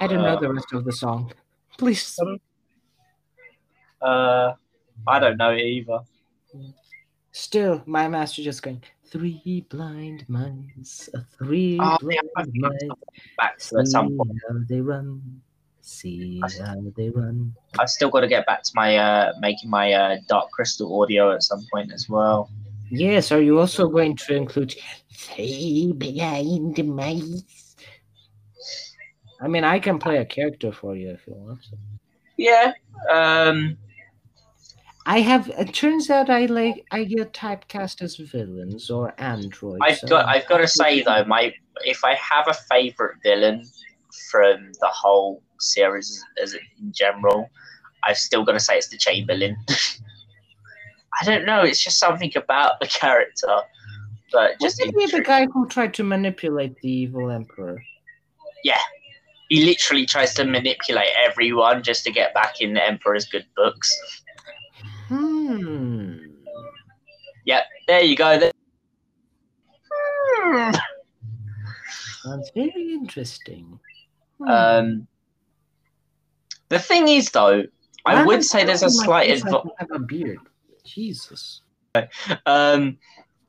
I 0.00 0.06
don't 0.06 0.22
know 0.22 0.36
Uh, 0.36 0.40
the 0.40 0.52
rest 0.52 0.72
of 0.72 0.84
the 0.84 0.92
song. 0.92 1.32
Please. 1.76 2.16
Uh, 4.00 4.52
I 5.06 5.18
don't 5.18 5.36
know 5.36 5.52
either. 5.52 6.00
Still, 7.32 7.82
my 7.86 8.08
master 8.08 8.42
just 8.42 8.62
going, 8.62 8.82
three 9.06 9.64
blind 9.68 10.24
mice, 10.28 11.08
uh, 11.14 11.20
three 11.38 11.78
Oh, 11.80 11.96
blind 12.00 12.14
yeah, 12.14 12.30
I've 12.36 12.54
mice. 12.54 12.80
Back 13.36 13.58
to 13.58 13.78
at 13.78 13.86
See 13.86 13.90
some 13.90 14.16
point. 14.16 14.38
how 14.48 14.56
they 14.68 14.80
run. 14.80 15.40
See 15.80 16.40
how 16.60 16.74
they 16.96 17.10
run. 17.10 17.54
I've 17.78 17.88
still 17.90 18.10
got 18.10 18.20
to 18.20 18.28
get 18.28 18.44
back 18.46 18.62
to 18.62 18.70
my 18.74 18.96
uh 18.96 19.32
making 19.40 19.70
my 19.70 19.92
uh 19.92 20.16
Dark 20.28 20.50
Crystal 20.50 21.00
audio 21.00 21.32
at 21.32 21.42
some 21.42 21.64
point 21.72 21.92
as 21.92 22.08
well. 22.08 22.50
Yes, 22.90 23.30
are 23.32 23.40
you 23.40 23.58
also 23.60 23.88
going 23.88 24.16
to 24.16 24.34
include 24.34 24.74
three 25.12 25.92
blind 25.94 26.84
mice? 26.84 27.76
I 29.40 29.46
mean, 29.48 29.62
I 29.64 29.78
can 29.78 29.98
play 29.98 30.18
a 30.18 30.24
character 30.24 30.72
for 30.72 30.96
you 30.96 31.10
if 31.10 31.26
you 31.26 31.34
want. 31.34 31.60
Yeah. 32.36 32.72
Um. 33.10 33.76
I 35.08 35.20
have. 35.20 35.48
It 35.48 35.72
turns 35.72 36.10
out 36.10 36.28
I 36.28 36.44
like. 36.44 36.84
I 36.90 37.04
get 37.04 37.32
typecast 37.32 38.02
as 38.02 38.16
villains 38.16 38.90
or 38.90 39.14
androids. 39.18 39.78
I've 39.80 40.06
got. 40.06 40.26
I've 40.26 40.46
got 40.46 40.58
to 40.58 40.68
say 40.68 41.00
though, 41.02 41.24
my 41.24 41.54
if 41.80 42.04
I 42.04 42.14
have 42.14 42.46
a 42.46 42.52
favorite 42.52 43.16
villain 43.22 43.64
from 44.30 44.70
the 44.80 44.90
whole 44.92 45.42
series 45.60 46.22
as 46.42 46.52
in 46.52 46.92
general, 46.92 47.48
I'm 48.04 48.16
still 48.16 48.44
gonna 48.44 48.60
say 48.60 48.76
it's 48.76 48.88
the 48.88 48.98
Chamberlain. 48.98 49.56
I 51.22 51.24
don't 51.24 51.46
know. 51.46 51.62
It's 51.62 51.82
just 51.82 51.98
something 51.98 52.30
about 52.36 52.78
the 52.78 52.86
character, 52.86 53.56
but 54.30 54.60
just 54.60 54.78
Wasn't 54.78 55.00
he 55.00 55.06
the 55.06 55.24
guy 55.24 55.46
who 55.46 55.66
tried 55.68 55.94
to 55.94 56.04
manipulate 56.04 56.76
the 56.82 56.90
evil 56.90 57.30
emperor? 57.30 57.82
Yeah, 58.62 58.80
he 59.48 59.64
literally 59.64 60.04
tries 60.04 60.34
to 60.34 60.44
manipulate 60.44 61.08
everyone 61.16 61.82
just 61.82 62.04
to 62.04 62.12
get 62.12 62.34
back 62.34 62.60
in 62.60 62.74
the 62.74 62.86
Emperor's 62.86 63.24
good 63.24 63.46
books. 63.56 63.90
Hmm. 65.08 66.16
Yep, 67.44 67.64
there 67.86 68.02
you 68.02 68.16
go. 68.16 68.38
There- 68.38 68.52
Hmm. 69.90 70.70
Sounds 72.22 72.50
very 72.54 72.92
interesting. 72.92 73.78
Hmm. 74.38 74.48
Um, 74.50 75.08
the 76.68 76.78
thing 76.78 77.08
is, 77.08 77.30
though, 77.30 77.64
I 78.04 78.14
Why 78.14 78.24
would 78.24 78.44
say 78.44 78.64
there's 78.64 78.82
a 78.82 78.90
slight 78.90 79.28
face 79.28 79.44
like 79.44 79.54
adv- 79.54 79.70
I 79.78 79.82
have 79.82 79.90
a 79.92 79.98
beard. 79.98 80.38
Jesus. 80.84 81.62
um, 82.46 82.98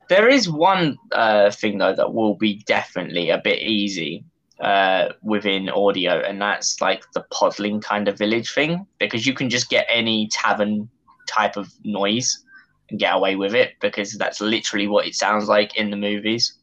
there 0.09 0.27
is 0.27 0.49
one 0.49 0.97
uh, 1.11 1.51
thing 1.51 1.77
though 1.77 1.93
that 1.93 2.13
will 2.13 2.35
be 2.35 2.63
definitely 2.65 3.29
a 3.29 3.37
bit 3.37 3.61
easy 3.61 4.23
uh, 4.59 5.09
within 5.21 5.69
audio, 5.69 6.19
and 6.19 6.41
that's 6.41 6.81
like 6.81 7.03
the 7.13 7.23
podling 7.31 7.81
kind 7.81 8.07
of 8.07 8.17
village 8.17 8.51
thing, 8.53 8.85
because 8.99 9.25
you 9.25 9.33
can 9.33 9.49
just 9.49 9.69
get 9.69 9.85
any 9.89 10.27
tavern 10.29 10.89
type 11.29 11.57
of 11.57 11.71
noise 11.83 12.43
and 12.89 12.99
get 12.99 13.15
away 13.15 13.35
with 13.35 13.53
it, 13.53 13.73
because 13.81 14.13
that's 14.13 14.41
literally 14.41 14.87
what 14.87 15.05
it 15.05 15.15
sounds 15.15 15.47
like 15.47 15.77
in 15.77 15.91
the 15.91 15.97
movies. 15.97 16.57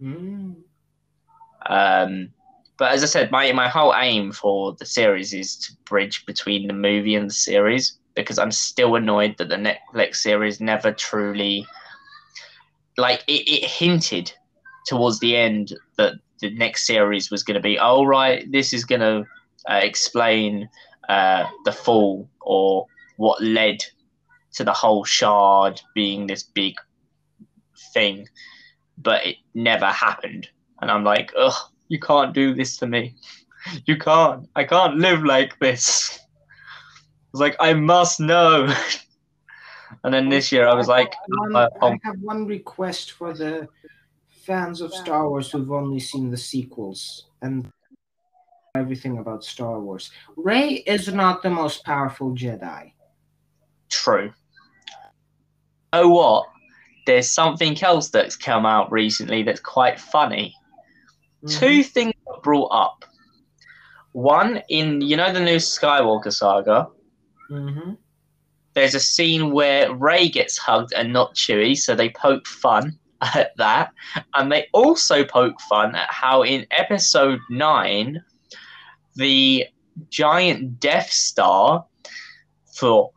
Hmm. 0.00 0.52
Um, 1.68 2.28
but 2.78 2.92
as 2.92 3.02
I 3.02 3.06
said, 3.06 3.30
my 3.30 3.52
my 3.52 3.68
whole 3.68 3.94
aim 3.94 4.32
for 4.32 4.74
the 4.74 4.86
series 4.86 5.32
is 5.32 5.56
to 5.56 5.72
bridge 5.84 6.26
between 6.26 6.66
the 6.66 6.74
movie 6.74 7.14
and 7.14 7.30
the 7.30 7.34
series 7.34 7.98
because 8.14 8.38
I'm 8.38 8.50
still 8.50 8.96
annoyed 8.96 9.36
that 9.38 9.48
the 9.48 9.56
Netflix 9.56 10.16
series 10.16 10.60
never 10.60 10.92
truly 10.92 11.66
like 12.96 13.22
it, 13.26 13.48
it 13.48 13.64
hinted 13.64 14.32
towards 14.86 15.20
the 15.20 15.36
end 15.36 15.74
that 15.96 16.14
the 16.40 16.50
next 16.54 16.86
series 16.86 17.30
was 17.30 17.42
going 17.42 17.54
to 17.54 17.60
be 17.60 17.78
oh 17.78 18.04
right 18.04 18.50
this 18.50 18.72
is 18.72 18.84
going 18.84 19.00
to 19.00 19.24
uh, 19.70 19.80
explain 19.82 20.68
uh, 21.08 21.44
the 21.64 21.72
fall 21.72 22.28
or 22.40 22.86
what 23.16 23.42
led 23.42 23.78
to 24.52 24.64
the 24.64 24.72
whole 24.72 25.04
shard 25.04 25.80
being 25.94 26.26
this 26.26 26.42
big 26.42 26.74
thing 27.92 28.26
but 28.98 29.24
it 29.26 29.36
never 29.54 29.86
happened 29.86 30.48
and 30.80 30.90
I'm 30.90 31.04
like, 31.04 31.32
ugh, 31.36 31.54
you 31.88 31.98
can't 31.98 32.34
do 32.34 32.54
this 32.54 32.76
to 32.78 32.86
me. 32.86 33.14
You 33.84 33.98
can't. 33.98 34.48
I 34.54 34.62
can't 34.62 34.98
live 34.98 35.24
like 35.24 35.58
this. 35.58 36.20
I 36.22 37.28
was 37.32 37.40
like, 37.40 37.56
I 37.58 37.74
must 37.74 38.20
know. 38.20 38.72
and 40.04 40.14
then 40.14 40.28
this 40.28 40.52
year 40.52 40.68
I 40.68 40.74
was 40.74 40.86
like, 40.86 41.12
One- 41.26 41.56
uh, 41.56 41.68
I 41.82 41.86
um, 41.88 41.98
have 42.04 42.20
one 42.20 42.46
request 42.46 43.10
for 43.10 43.34
the 43.34 43.66
fans 44.28 44.80
of 44.80 44.94
Star 44.94 45.28
Wars 45.28 45.50
who've 45.50 45.72
only 45.72 45.98
seen 45.98 46.30
the 46.30 46.36
sequels 46.36 47.26
and 47.42 47.68
everything 48.76 49.18
about 49.18 49.42
Star 49.42 49.80
Wars. 49.80 50.12
Rey 50.36 50.74
is 50.86 51.12
not 51.12 51.42
the 51.42 51.50
most 51.50 51.84
powerful 51.84 52.36
Jedi. 52.36 52.92
True. 53.88 54.32
Oh, 55.92 56.08
what? 56.08 56.46
There's 57.06 57.30
something 57.30 57.80
else 57.82 58.10
that's 58.10 58.36
come 58.36 58.66
out 58.66 58.90
recently 58.90 59.42
that's 59.42 59.60
quite 59.60 60.00
funny. 60.00 60.54
Mm-hmm. 61.44 61.58
Two 61.58 61.82
things 61.82 62.14
were 62.26 62.40
brought 62.40 62.68
up. 62.72 63.04
One 64.12 64.62
in 64.68 65.00
you 65.00 65.16
know 65.16 65.32
the 65.32 65.40
new 65.40 65.56
Skywalker 65.56 66.32
saga. 66.32 66.88
Mm-hmm. 67.50 67.92
There's 68.74 68.94
a 68.94 69.00
scene 69.00 69.52
where 69.52 69.94
Rey 69.94 70.28
gets 70.28 70.58
hugged 70.58 70.92
and 70.94 71.12
not 71.12 71.34
Chewie, 71.34 71.76
so 71.76 71.94
they 71.94 72.10
poke 72.10 72.46
fun 72.46 72.98
at 73.22 73.56
that, 73.56 73.92
and 74.34 74.50
they 74.50 74.66
also 74.72 75.24
poke 75.24 75.60
fun 75.62 75.94
at 75.94 76.10
how 76.10 76.42
in 76.42 76.66
Episode 76.70 77.40
Nine, 77.48 78.22
the 79.14 79.66
giant 80.10 80.80
Death 80.80 81.10
Star 81.10 81.84
for 82.74 83.10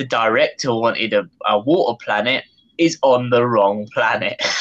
the 0.00 0.06
director 0.06 0.74
wanted 0.74 1.12
a, 1.12 1.28
a 1.46 1.58
water 1.58 1.94
planet 2.02 2.44
is 2.78 2.96
on 3.02 3.28
the 3.28 3.46
wrong 3.46 3.86
planet. 3.92 4.40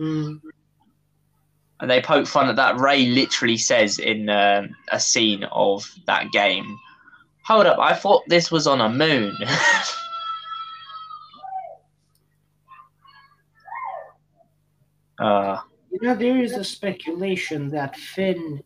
Mm. 0.00 0.40
and 1.78 1.88
they 1.88 2.02
poke 2.02 2.26
fun 2.26 2.48
at 2.48 2.56
that. 2.56 2.80
Rey 2.80 3.06
literally 3.06 3.56
says 3.56 4.00
in 4.00 4.28
um, 4.28 4.74
a 4.90 4.98
scene 4.98 5.44
of 5.52 5.88
that 6.08 6.32
game, 6.32 6.76
"Hold 7.46 7.66
up, 7.66 7.78
I 7.78 7.94
thought 7.94 8.24
this 8.26 8.50
was 8.50 8.66
on 8.66 8.80
a 8.80 8.88
moon." 8.88 9.36
uh, 15.20 15.60
You 15.92 16.00
know, 16.02 16.16
there 16.16 16.42
is 16.42 16.54
a 16.54 16.64
speculation 16.64 17.68
that 17.70 17.96
Finn 17.96 18.60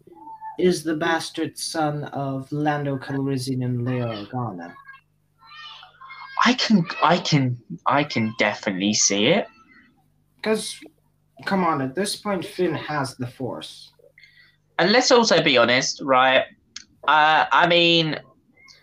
is 0.58 0.82
the 0.82 0.96
bastard 0.96 1.58
son 1.58 2.04
of 2.04 2.50
Lando 2.50 2.96
Calrissian 2.96 3.62
and 3.66 3.86
Leia 3.86 4.26
Organa. 4.26 4.74
I 6.44 6.54
can, 6.54 6.84
I 7.02 7.18
can, 7.18 7.58
I 7.86 8.04
can 8.04 8.34
definitely 8.38 8.94
see 8.94 9.26
it. 9.26 9.46
Because, 10.36 10.78
come 11.44 11.64
on, 11.64 11.82
at 11.82 11.94
this 11.94 12.16
point, 12.16 12.44
Finn 12.44 12.74
has 12.74 13.16
the 13.16 13.26
Force. 13.26 13.92
And 14.78 14.92
let's 14.92 15.10
also 15.10 15.42
be 15.42 15.58
honest, 15.58 16.00
right? 16.02 16.44
Uh, 17.06 17.46
I 17.50 17.66
mean, 17.66 18.18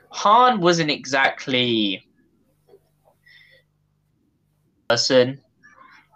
Han 0.09 0.59
wasn't 0.59 0.92
exactly 0.92 2.06
person, 4.90 5.42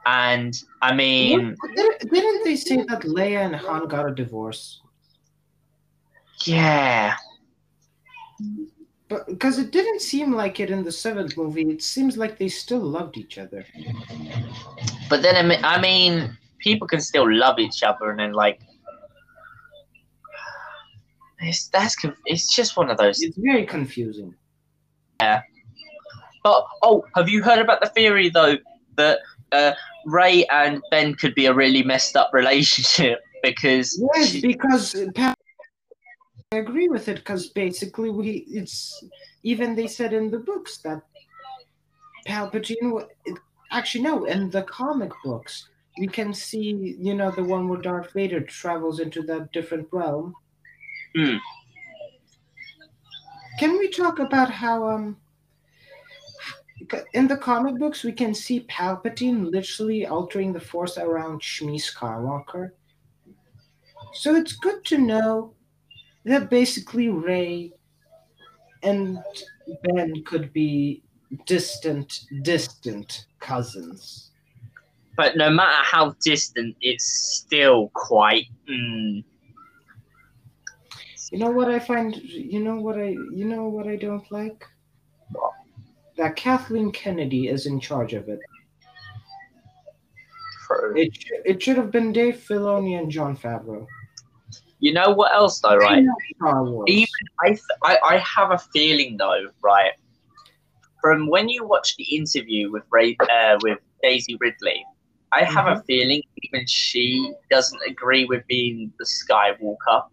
and 0.05 0.53
I 0.81 0.93
mean, 0.93 1.55
Didn't, 1.75 2.11
didn't 2.11 2.43
they 2.43 2.55
say 2.55 2.83
that 2.87 3.01
Leia 3.01 3.45
and 3.45 3.55
Han 3.55 3.87
got 3.87 4.07
a 4.07 4.13
divorce? 4.13 4.81
yeah, 6.45 7.15
But 9.09 9.27
because 9.27 9.57
it 9.57 9.71
didn't 9.71 10.01
seem 10.01 10.33
like 10.33 10.59
it 10.59 10.69
in 10.69 10.83
the 10.83 10.91
seventh 10.91 11.35
movie, 11.35 11.63
it 11.69 11.81
seems 11.81 12.15
like 12.15 12.38
they 12.38 12.47
still 12.47 12.79
loved 12.79 13.17
each 13.17 13.38
other. 13.38 13.65
but 15.09 15.21
then 15.21 15.35
I 15.35 15.41
mean, 15.41 15.59
I 15.63 15.81
mean, 15.81 16.38
people 16.59 16.88
can 16.88 17.01
still 17.01 17.31
love 17.31 17.59
each 17.59 17.81
other, 17.83 18.11
and 18.11 18.19
then 18.19 18.33
like, 18.33 18.61
it's 21.39 21.67
that's 21.69 21.95
it's 22.25 22.55
just 22.55 22.77
one 22.77 22.89
of 22.89 22.97
those. 22.97 23.21
It's 23.21 23.38
very 23.38 23.65
confusing. 23.65 24.35
Yeah 25.19 25.41
but 26.43 26.65
oh, 26.83 27.05
have 27.15 27.29
you 27.29 27.43
heard 27.43 27.59
about 27.59 27.81
the 27.81 27.88
theory 27.89 28.29
though 28.29 28.57
that 28.95 29.19
uh, 29.51 29.73
Rey 30.05 30.45
and 30.45 30.81
Ben 30.91 31.13
could 31.15 31.35
be 31.35 31.45
a 31.45 31.53
really 31.53 31.83
messed 31.83 32.15
up 32.15 32.31
relationship 32.33 33.19
because 33.43 34.01
Yes, 34.15 34.29
she- 34.29 34.41
because 34.41 34.95
I 36.51 36.57
agree 36.57 36.87
with 36.87 37.07
it 37.07 37.17
because 37.17 37.49
basically 37.49 38.09
we 38.09 38.43
it's 38.49 39.03
even 39.43 39.75
they 39.75 39.85
said 39.85 40.13
in 40.13 40.31
the 40.31 40.39
books 40.39 40.79
that 40.79 41.03
Palpatine 42.27 43.07
actually 43.71 44.03
no 44.03 44.25
in 44.25 44.49
the 44.49 44.63
comic 44.63 45.11
books 45.23 45.69
we 45.99 46.07
can 46.07 46.33
see 46.33 46.95
you 46.97 47.13
know 47.13 47.29
the 47.29 47.43
one 47.43 47.67
where 47.67 47.79
Darth 47.79 48.13
Vader 48.13 48.41
travels 48.41 48.99
into 48.99 49.21
that 49.23 49.51
different 49.51 49.87
realm. 49.91 50.33
Hmm. 51.15 51.37
Can 53.59 53.77
we 53.77 53.87
talk 53.87 54.17
about 54.17 54.49
how 54.49 54.89
um 54.89 55.17
in 57.13 57.27
the 57.27 57.37
comic 57.37 57.77
books 57.77 58.03
we 58.03 58.11
can 58.11 58.33
see 58.33 58.61
Palpatine 58.61 59.51
literally 59.51 60.07
altering 60.07 60.53
the 60.53 60.59
Force 60.59 60.97
around 60.97 61.41
Shmi 61.41 61.75
Skywalker. 61.75 62.71
So 64.13 64.33
it's 64.33 64.53
good 64.53 64.83
to 64.85 64.97
know 64.97 65.53
that 66.25 66.49
basically 66.49 67.09
Rey 67.09 67.73
and 68.83 69.19
Ben 69.83 70.23
could 70.25 70.51
be 70.53 71.03
distant, 71.45 72.22
distant 72.43 73.25
cousins. 73.39 74.31
but 75.17 75.35
no 75.38 75.49
matter 75.49 75.83
how 75.83 76.15
distant, 76.23 76.75
it's 76.81 77.06
still 77.06 77.89
quite. 77.93 78.45
Mm, 78.69 79.23
You 81.31 81.38
know 81.39 81.51
what 81.51 81.69
I 81.69 81.80
find? 81.80 82.15
You 82.15 82.59
know 82.59 82.75
what 82.75 82.98
I? 82.98 83.09
You 83.09 83.45
know 83.45 83.67
what 83.69 83.88
I 83.88 83.95
don't 83.95 84.30
like? 84.31 84.65
What? 85.31 85.53
That 86.17 86.35
Kathleen 86.35 86.91
Kennedy 86.91 87.48
is 87.48 87.65
in 87.65 87.80
charge 87.80 88.14
of 88.14 88.27
it. 88.30 88.39
true. 90.67 90.93
It 90.98 91.17
it 91.45 91.61
should 91.64 91.77
have 91.77 91.91
been 91.91 92.11
Dave 92.14 92.35
Filoni 92.38 92.98
and 92.99 93.11
Jon 93.11 93.35
Favreau. 93.38 93.85
You 94.80 94.93
know 94.93 95.11
what 95.11 95.33
else 95.33 95.59
though, 95.59 95.75
right? 95.75 96.06
Wars. 96.41 96.85
Even 96.88 97.08
I, 97.43 97.48
th- 97.49 97.61
I, 97.83 97.98
I 98.03 98.17
have 98.17 98.51
a 98.51 98.58
feeling 98.58 99.17
though, 99.17 99.48
right? 99.61 99.91
From 101.01 101.27
when 101.27 101.49
you 101.49 101.66
watch 101.66 101.95
the 101.98 102.03
interview 102.16 102.72
with 102.72 102.83
Rey, 102.90 103.17
uh, 103.19 103.58
with 103.61 103.80
Daisy 104.01 104.35
Ridley, 104.40 104.85
I 105.32 105.43
have 105.43 105.67
a 105.67 105.82
feeling 105.83 106.22
even 106.43 106.66
she 106.67 107.33
doesn't 107.51 107.82
agree 107.88 108.25
with 108.25 108.45
being 108.48 108.91
the 108.99 109.06
Skywalker, 109.06 110.03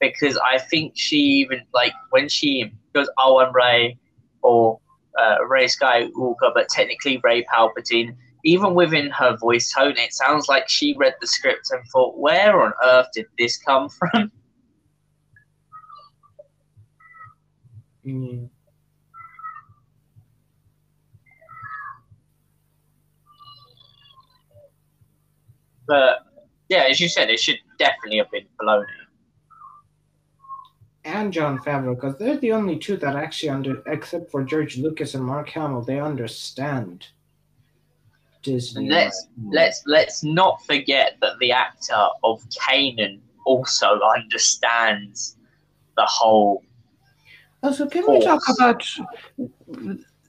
because 0.00 0.38
I 0.38 0.58
think 0.58 0.92
she 0.96 1.16
even 1.16 1.62
like 1.72 1.92
when 2.10 2.28
she 2.28 2.72
goes, 2.94 3.08
"Oh, 3.18 3.38
I'm 3.38 3.54
Rey," 3.54 3.98
or 4.42 4.80
uh, 5.18 5.44
Rey 5.46 5.66
Skywalker, 5.66 6.52
but 6.54 6.68
technically 6.68 7.20
Rey 7.22 7.44
Palpatine. 7.44 8.16
Even 8.52 8.74
within 8.74 9.10
her 9.10 9.36
voice 9.36 9.70
tone, 9.76 9.96
it 9.98 10.12
sounds 10.12 10.48
like 10.48 10.68
she 10.68 10.94
read 10.96 11.14
the 11.20 11.26
script 11.26 11.66
and 11.70 11.82
thought, 11.92 12.18
"Where 12.18 12.54
on 12.62 12.72
earth 12.82 13.08
did 13.14 13.26
this 13.38 13.58
come 13.58 13.88
from?" 13.98 14.32
Mm. 18.06 18.48
But 25.86 26.20
yeah, 26.68 26.84
as 26.90 27.00
you 27.00 27.08
said, 27.08 27.28
it 27.30 27.40
should 27.40 27.60
definitely 27.78 28.18
have 28.18 28.30
been 28.30 28.46
Filoni. 28.60 28.84
and 31.04 31.32
Jon 31.32 31.58
Favreau, 31.58 31.94
because 31.94 32.16
they're 32.18 32.36
the 32.36 32.52
only 32.52 32.78
two 32.78 32.96
that 32.98 33.16
actually 33.16 33.48
under, 33.48 33.82
except 33.86 34.30
for 34.30 34.42
George 34.44 34.76
Lucas 34.76 35.14
and 35.14 35.24
Mark 35.24 35.48
Hamill, 35.50 35.82
they 35.82 36.00
understand 36.00 37.08
Disney. 38.42 38.82
And 38.84 38.90
let's 38.90 39.28
let's 39.50 39.82
let's 39.86 40.24
not 40.24 40.64
forget 40.64 41.16
that 41.20 41.38
the 41.38 41.52
actor 41.52 42.08
of 42.22 42.42
Kanan 42.50 43.20
also 43.44 44.00
understands 44.00 45.36
the 45.96 46.06
whole. 46.06 46.62
Also, 47.62 47.88
can 47.88 48.04
we 48.08 48.20
talk 48.20 48.42
about 48.48 48.84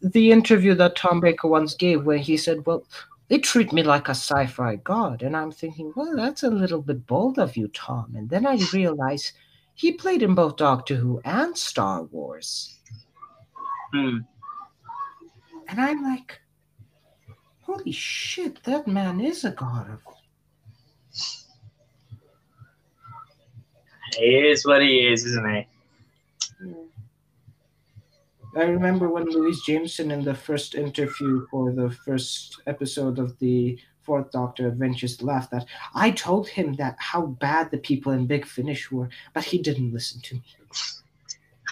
the 0.01 0.31
interview 0.31 0.73
that 0.75 0.95
Tom 0.95 1.19
Baker 1.19 1.47
once 1.47 1.75
gave, 1.75 2.05
where 2.05 2.17
he 2.17 2.38
said, 2.38 2.65
"Well, 2.65 2.85
they 3.27 3.38
treat 3.38 3.71
me 3.71 3.83
like 3.83 4.07
a 4.07 4.11
sci-fi 4.11 4.77
god," 4.77 5.21
and 5.21 5.35
I'm 5.38 5.51
thinking, 5.51 5.93
"Well, 5.95 6.15
that's 6.15 6.43
a 6.43 6.49
little 6.49 6.81
bit 6.81 7.05
bold 7.05 7.38
of 7.38 7.55
you, 7.55 7.67
Tom." 7.69 8.15
And 8.15 8.29
then 8.29 8.45
I 8.47 8.57
realize 8.73 9.33
he 9.75 9.91
played 9.91 10.23
in 10.23 10.33
both 10.35 10.55
Doctor 10.57 10.95
Who 10.95 11.21
and 11.23 11.55
Star 11.55 12.03
Wars, 12.03 12.79
Hmm. 13.93 14.19
and 15.67 15.79
I'm 15.79 16.03
like, 16.03 16.41
"Holy 17.69 17.91
shit, 17.91 18.64
that 18.64 18.88
man 18.88 19.22
is 19.22 19.45
a 19.45 19.51
god 19.51 19.91
of." 19.91 20.01
He 24.17 24.49
is 24.49 24.65
what 24.65 24.81
he 24.81 25.07
is, 25.07 25.23
isn't 25.23 25.49
he? 25.56 25.67
I 28.57 28.64
remember 28.64 29.07
when 29.07 29.25
Louise 29.25 29.61
Jameson 29.61 30.09
in 30.09 30.23
the 30.23 30.33
first 30.33 30.73
interview 30.73 31.45
for 31.51 31.72
the 31.72 31.91
first 31.91 32.59
episode 32.65 33.19
of 33.19 33.38
the 33.38 33.77
Fourth 34.01 34.31
Doctor 34.31 34.67
Adventures 34.67 35.22
laughed 35.22 35.51
that 35.51 35.67
I 35.93 36.09
told 36.09 36.48
him 36.48 36.73
that 36.77 36.95
how 36.98 37.27
bad 37.27 37.69
the 37.69 37.77
people 37.77 38.14
in 38.14 38.25
Big 38.25 38.48
Finish 38.48 38.91
were, 38.91 39.09
but 39.35 39.43
he 39.43 39.59
didn't 39.59 39.93
listen 39.93 40.22
to 40.22 40.35
me. 40.35 40.43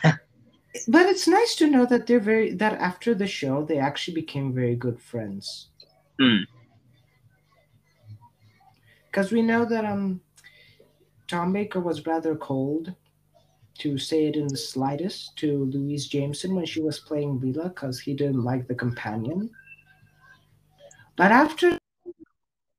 but 0.88 1.08
it's 1.08 1.27
nice 1.27 1.56
to 1.56 1.66
know 1.66 1.88
that 1.88 2.06
they're 2.06 2.19
very 2.19 2.53
that 2.53 2.74
after 2.74 3.16
the 3.16 3.26
show 3.26 3.64
they 3.64 3.80
actually 3.80 4.14
became 4.14 4.53
very 4.53 4.76
good 4.76 5.01
friends. 5.01 5.69
Hmm. 6.20 6.44
Because 9.06 9.32
we 9.34 9.42
know 9.42 9.66
that 9.66 9.84
um 9.86 10.22
Tom 11.28 11.54
Baker 11.54 11.80
was 11.80 12.06
rather 12.06 12.36
cold 12.36 12.94
to 13.80 13.98
say 13.98 14.26
it 14.28 14.36
in 14.36 14.48
the 14.48 14.58
slightest 14.58 15.38
to 15.38 15.66
Louise 15.66 16.08
Jameson 16.08 16.56
when 16.56 16.66
she 16.66 16.82
was 16.82 17.00
playing 17.00 17.40
Leela 17.40 17.70
because 17.70 18.00
he 18.00 18.14
didn't 18.16 18.44
like 18.44 18.68
the 18.68 18.76
companion. 18.76 19.52
But 21.18 21.32
after 21.34 21.78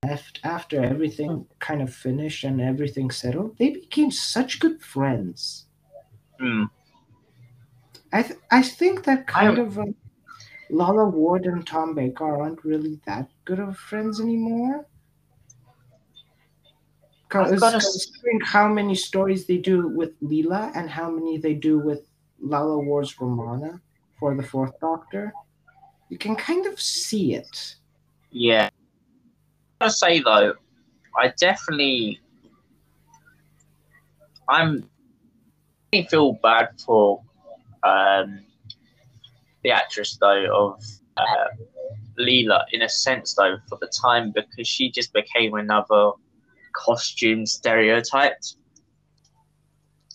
left 0.04 0.40
after 0.42 0.82
everything 0.82 1.46
kind 1.60 1.80
of 1.80 1.94
finished 1.94 2.42
and 2.42 2.60
everything 2.60 3.10
settled, 3.12 3.56
they 3.58 3.70
became 3.70 4.10
such 4.10 4.58
good 4.58 4.82
friends. 4.82 5.66
Hmm. 6.40 6.64
I 8.12 8.22
th- 8.22 8.40
I 8.50 8.62
think 8.62 9.04
that 9.04 9.26
kind 9.26 9.58
I- 9.58 9.62
of 9.62 9.78
um, 9.78 9.94
Lalla 10.70 11.08
Ward 11.08 11.46
and 11.46 11.66
Tom 11.66 11.94
Baker 11.94 12.40
aren't 12.40 12.64
really 12.64 13.00
that 13.06 13.28
good 13.44 13.58
of 13.58 13.76
friends 13.76 14.20
anymore. 14.20 14.86
Considering 17.28 18.40
how 18.42 18.68
many 18.68 18.94
stories 18.94 19.46
they 19.46 19.58
do 19.58 19.88
with 19.88 20.18
Leela 20.22 20.72
and 20.74 20.88
how 20.88 21.10
many 21.10 21.36
they 21.36 21.54
do 21.54 21.78
with 21.78 22.06
Lalla 22.40 22.78
Ward's 22.78 23.20
Romana 23.20 23.80
for 24.18 24.34
the 24.34 24.42
Fourth 24.42 24.78
Doctor, 24.80 25.32
you 26.08 26.16
can 26.16 26.36
kind 26.36 26.66
of 26.66 26.80
see 26.80 27.34
it. 27.34 27.76
Yeah. 28.30 28.70
I 29.80 29.84
gotta 29.84 29.92
say 29.92 30.20
though, 30.20 30.54
I 31.16 31.32
definitely, 31.38 32.20
I'm, 34.48 34.88
I 35.92 36.06
feel 36.10 36.32
bad 36.42 36.80
for 36.84 37.22
um, 37.82 38.40
the 39.62 39.70
actress 39.70 40.16
though 40.20 40.46
of 40.54 40.82
uh, 41.16 41.48
Leela 42.18 42.64
in 42.72 42.82
a 42.82 42.88
sense 42.88 43.34
though 43.34 43.56
for 43.68 43.78
the 43.80 43.90
time 44.02 44.32
because 44.32 44.66
she 44.66 44.90
just 44.90 45.12
became 45.12 45.54
another 45.54 46.12
costume 46.72 47.46
stereotyped 47.46 48.56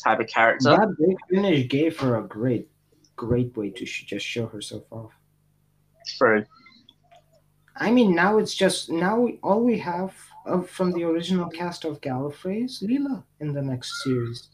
type 0.03 0.19
of 0.19 0.27
character. 0.27 0.69
That 0.69 0.95
big 0.99 1.17
finish 1.30 1.67
gave 1.67 1.99
her 1.99 2.17
a 2.17 2.23
great, 2.23 2.67
great 3.15 3.55
way 3.55 3.69
to 3.72 3.85
sh- 3.85 4.05
just 4.05 4.25
show 4.25 4.47
herself 4.47 4.83
off. 4.91 5.11
True. 6.17 6.45
I 7.75 7.91
mean, 7.91 8.13
now 8.13 8.38
it's 8.38 8.53
just 8.53 8.89
now 8.89 9.19
we, 9.19 9.39
all 9.41 9.63
we 9.63 9.80
have 9.80 10.13
of, 10.45 10.69
from 10.69 10.91
the 10.91 11.03
original 11.03 11.49
cast 11.49 11.85
of 11.85 12.01
Gallifrey 12.01 12.65
is 12.65 12.83
Leela 12.85 13.23
in 13.39 13.53
the 13.53 13.61
next 13.61 14.03
series. 14.03 14.49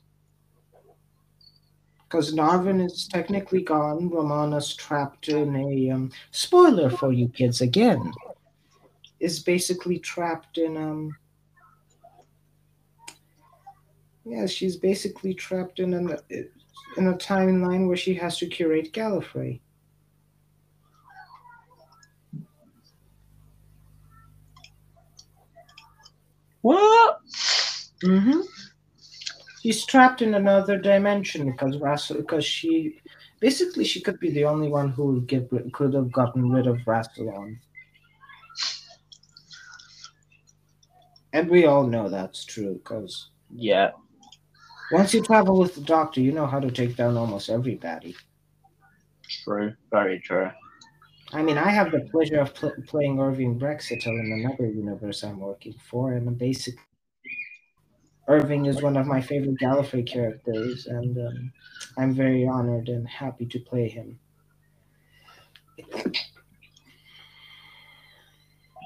Because 2.09 2.33
Narvin 2.33 2.83
is 2.83 3.07
technically 3.07 3.61
gone, 3.61 4.09
Romana's 4.09 4.73
trapped 4.73 5.29
in 5.29 5.55
a 5.55 5.91
um, 5.91 6.11
spoiler 6.31 6.89
for 6.89 7.13
you 7.13 7.27
kids 7.27 7.61
again. 7.61 8.11
Is 9.19 9.39
basically 9.39 9.99
trapped 9.99 10.57
in 10.57 10.75
um. 10.75 11.15
Yeah, 14.25 14.47
she's 14.47 14.75
basically 14.75 15.35
trapped 15.35 15.79
in 15.79 15.93
an 15.93 16.17
in 16.97 17.07
a 17.07 17.13
timeline 17.13 17.87
where 17.87 17.97
she 17.97 18.15
has 18.15 18.39
to 18.39 18.47
curate 18.47 18.91
Gallifrey. 18.91 19.59
What? 26.61 27.19
Mm-hmm. 28.03 28.41
She's 29.61 29.85
trapped 29.85 30.21
in 30.21 30.35
another 30.35 30.77
dimension 30.77 31.51
because 31.51 31.77
Russell, 31.77 32.17
because 32.17 32.45
she 32.45 32.99
basically 33.39 33.83
she 33.83 34.01
could 34.01 34.19
be 34.19 34.31
the 34.31 34.45
only 34.45 34.69
one 34.69 34.89
who 34.89 35.05
would 35.13 35.27
get 35.27 35.49
could 35.73 35.93
have 35.93 36.11
gotten 36.11 36.49
rid 36.49 36.67
of 36.67 36.77
Rassilon. 36.85 37.57
And 41.33 41.49
we 41.49 41.65
all 41.65 41.85
know 41.85 42.09
that's 42.09 42.45
true 42.45 42.75
because 42.75 43.29
Yeah. 43.51 43.91
once 44.91 45.13
you 45.13 45.21
travel 45.21 45.59
with 45.59 45.75
the 45.75 45.81
Doctor, 45.81 46.21
you 46.21 46.31
know 46.31 46.47
how 46.47 46.59
to 46.59 46.71
take 46.71 46.95
down 46.95 47.17
almost 47.17 47.49
everybody. 47.49 48.15
True. 49.43 49.73
Very 49.91 50.19
true. 50.19 50.49
I 51.31 51.43
mean, 51.43 51.59
I 51.59 51.69
have 51.69 51.91
the 51.91 52.07
pleasure 52.11 52.39
of 52.39 52.55
pl- 52.55 52.73
playing 52.87 53.19
Irving 53.19 53.59
Braxiatel 53.59 54.19
in 54.19 54.31
another 54.43 54.65
universe 54.67 55.23
I'm 55.23 55.39
working 55.39 55.75
for, 55.87 56.13
and 56.13 56.35
basically, 56.35 56.81
Irving 58.29 58.67
is 58.67 58.83
one 58.83 58.95
of 58.95 59.07
my 59.07 59.19
favorite 59.19 59.57
Gallifrey 59.59 60.05
characters, 60.05 60.85
and 60.85 61.17
um, 61.17 61.51
I'm 61.97 62.13
very 62.13 62.47
honored 62.47 62.87
and 62.87 63.07
happy 63.07 63.47
to 63.47 63.59
play 63.59 63.89
him. 63.89 64.19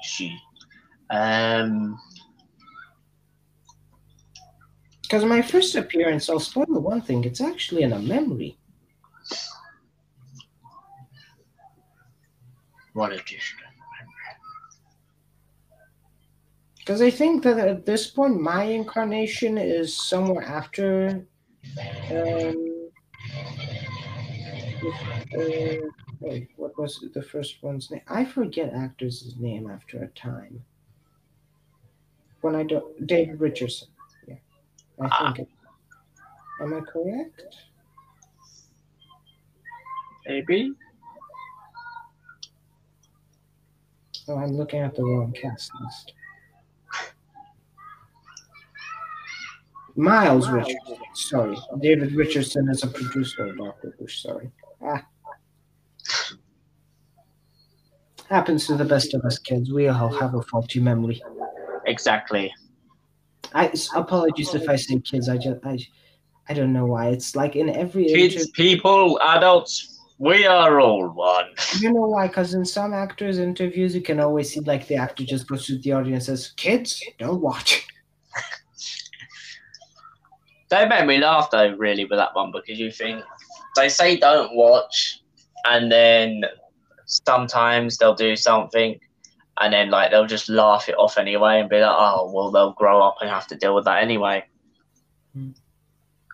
She. 0.02 0.34
Um. 1.10 2.00
Because 5.02 5.26
my 5.26 5.42
first 5.42 5.74
appearance, 5.74 6.30
I'll 6.30 6.40
spoil 6.40 6.64
one 6.66 7.02
thing, 7.02 7.24
it's 7.24 7.42
actually 7.42 7.82
in 7.82 7.92
a 7.92 7.98
memory. 7.98 8.56
What 12.94 13.12
a 13.12 13.18
distant. 13.18 13.63
Because 16.84 17.00
I 17.00 17.08
think 17.08 17.42
that 17.44 17.56
at 17.56 17.86
this 17.86 18.08
point, 18.10 18.38
my 18.38 18.64
incarnation 18.64 19.56
is 19.56 20.06
somewhere 20.06 20.44
after. 20.44 21.26
Um, 22.10 22.90
uh, 25.34 25.88
wait, 26.20 26.50
what 26.56 26.78
was 26.78 27.02
the 27.14 27.22
first 27.22 27.62
one's 27.62 27.90
name? 27.90 28.02
I 28.06 28.26
forget 28.26 28.74
actors' 28.74 29.34
name 29.38 29.70
after 29.70 30.02
a 30.02 30.08
time. 30.08 30.62
When 32.42 32.54
I 32.54 32.64
don't, 32.64 33.06
David 33.06 33.40
Richardson. 33.40 33.88
Yeah, 34.28 34.34
I 35.00 35.24
think. 35.24 35.38
It, 35.38 35.48
am 36.60 36.74
I 36.74 36.80
correct? 36.80 37.56
Maybe. 40.26 40.74
Oh, 44.28 44.36
I'm 44.36 44.52
looking 44.52 44.80
at 44.80 44.94
the 44.94 45.02
wrong 45.02 45.32
cast 45.32 45.70
list. 45.80 46.12
Miles 49.96 50.48
Richardson. 50.48 50.96
Sorry. 51.14 51.56
David 51.80 52.12
Richardson 52.14 52.68
is 52.68 52.82
a 52.82 52.88
producer 52.88 53.46
of 53.46 53.58
Doctor 53.58 53.94
Who. 53.98 54.08
Sorry. 54.08 54.50
Ah. 54.82 55.06
Happens 58.28 58.66
to 58.66 58.74
the 58.76 58.84
best 58.84 59.14
of 59.14 59.22
us 59.24 59.38
kids. 59.38 59.72
We 59.72 59.88
all 59.88 60.08
have 60.08 60.34
a 60.34 60.42
faulty 60.42 60.80
memory. 60.80 61.22
Exactly. 61.86 62.52
I 63.54 63.70
apologies 63.94 64.54
if 64.54 64.68
I 64.68 64.76
say 64.76 64.98
kids. 65.00 65.28
I 65.28 65.36
just 65.36 65.64
I, 65.64 65.78
I 66.48 66.54
don't 66.54 66.72
know 66.72 66.86
why. 66.86 67.08
It's 67.08 67.36
like 67.36 67.54
in 67.54 67.68
every 67.68 68.06
Kids, 68.06 68.34
interview. 68.34 68.52
people, 68.52 69.20
adults, 69.22 70.00
we 70.18 70.46
are 70.46 70.80
all 70.80 71.08
one. 71.10 71.46
You 71.78 71.92
know 71.92 72.06
why? 72.06 72.26
Because 72.26 72.54
in 72.54 72.64
some 72.64 72.92
actors' 72.92 73.38
interviews, 73.38 73.94
you 73.94 74.00
can 74.00 74.18
always 74.18 74.52
see 74.52 74.60
like 74.60 74.88
the 74.88 74.96
actor 74.96 75.24
just 75.24 75.46
goes 75.46 75.66
to 75.66 75.78
the 75.78 75.92
audience 75.92 76.28
and 76.28 76.38
says, 76.38 76.52
"Kids, 76.56 77.00
don't 77.18 77.40
watch." 77.40 77.86
They 80.74 80.88
made 80.88 81.06
me 81.06 81.18
laugh 81.18 81.52
though, 81.52 81.72
really, 81.76 82.04
with 82.04 82.18
that 82.18 82.34
one 82.34 82.50
because 82.50 82.80
you 82.80 82.90
think 82.90 83.22
they 83.76 83.88
say 83.88 84.16
don't 84.16 84.56
watch, 84.56 85.22
and 85.66 85.90
then 85.90 86.42
sometimes 87.06 87.96
they'll 87.96 88.16
do 88.16 88.34
something, 88.34 88.98
and 89.60 89.72
then 89.72 89.90
like 89.90 90.10
they'll 90.10 90.26
just 90.26 90.48
laugh 90.48 90.88
it 90.88 90.96
off 90.96 91.16
anyway 91.16 91.60
and 91.60 91.70
be 91.70 91.78
like, 91.78 91.96
"Oh, 91.96 92.28
well, 92.34 92.50
they'll 92.50 92.72
grow 92.72 93.00
up 93.00 93.18
and 93.20 93.30
have 93.30 93.46
to 93.48 93.56
deal 93.56 93.72
with 93.72 93.84
that 93.84 94.02
anyway." 94.02 94.44
Hmm. 95.32 95.50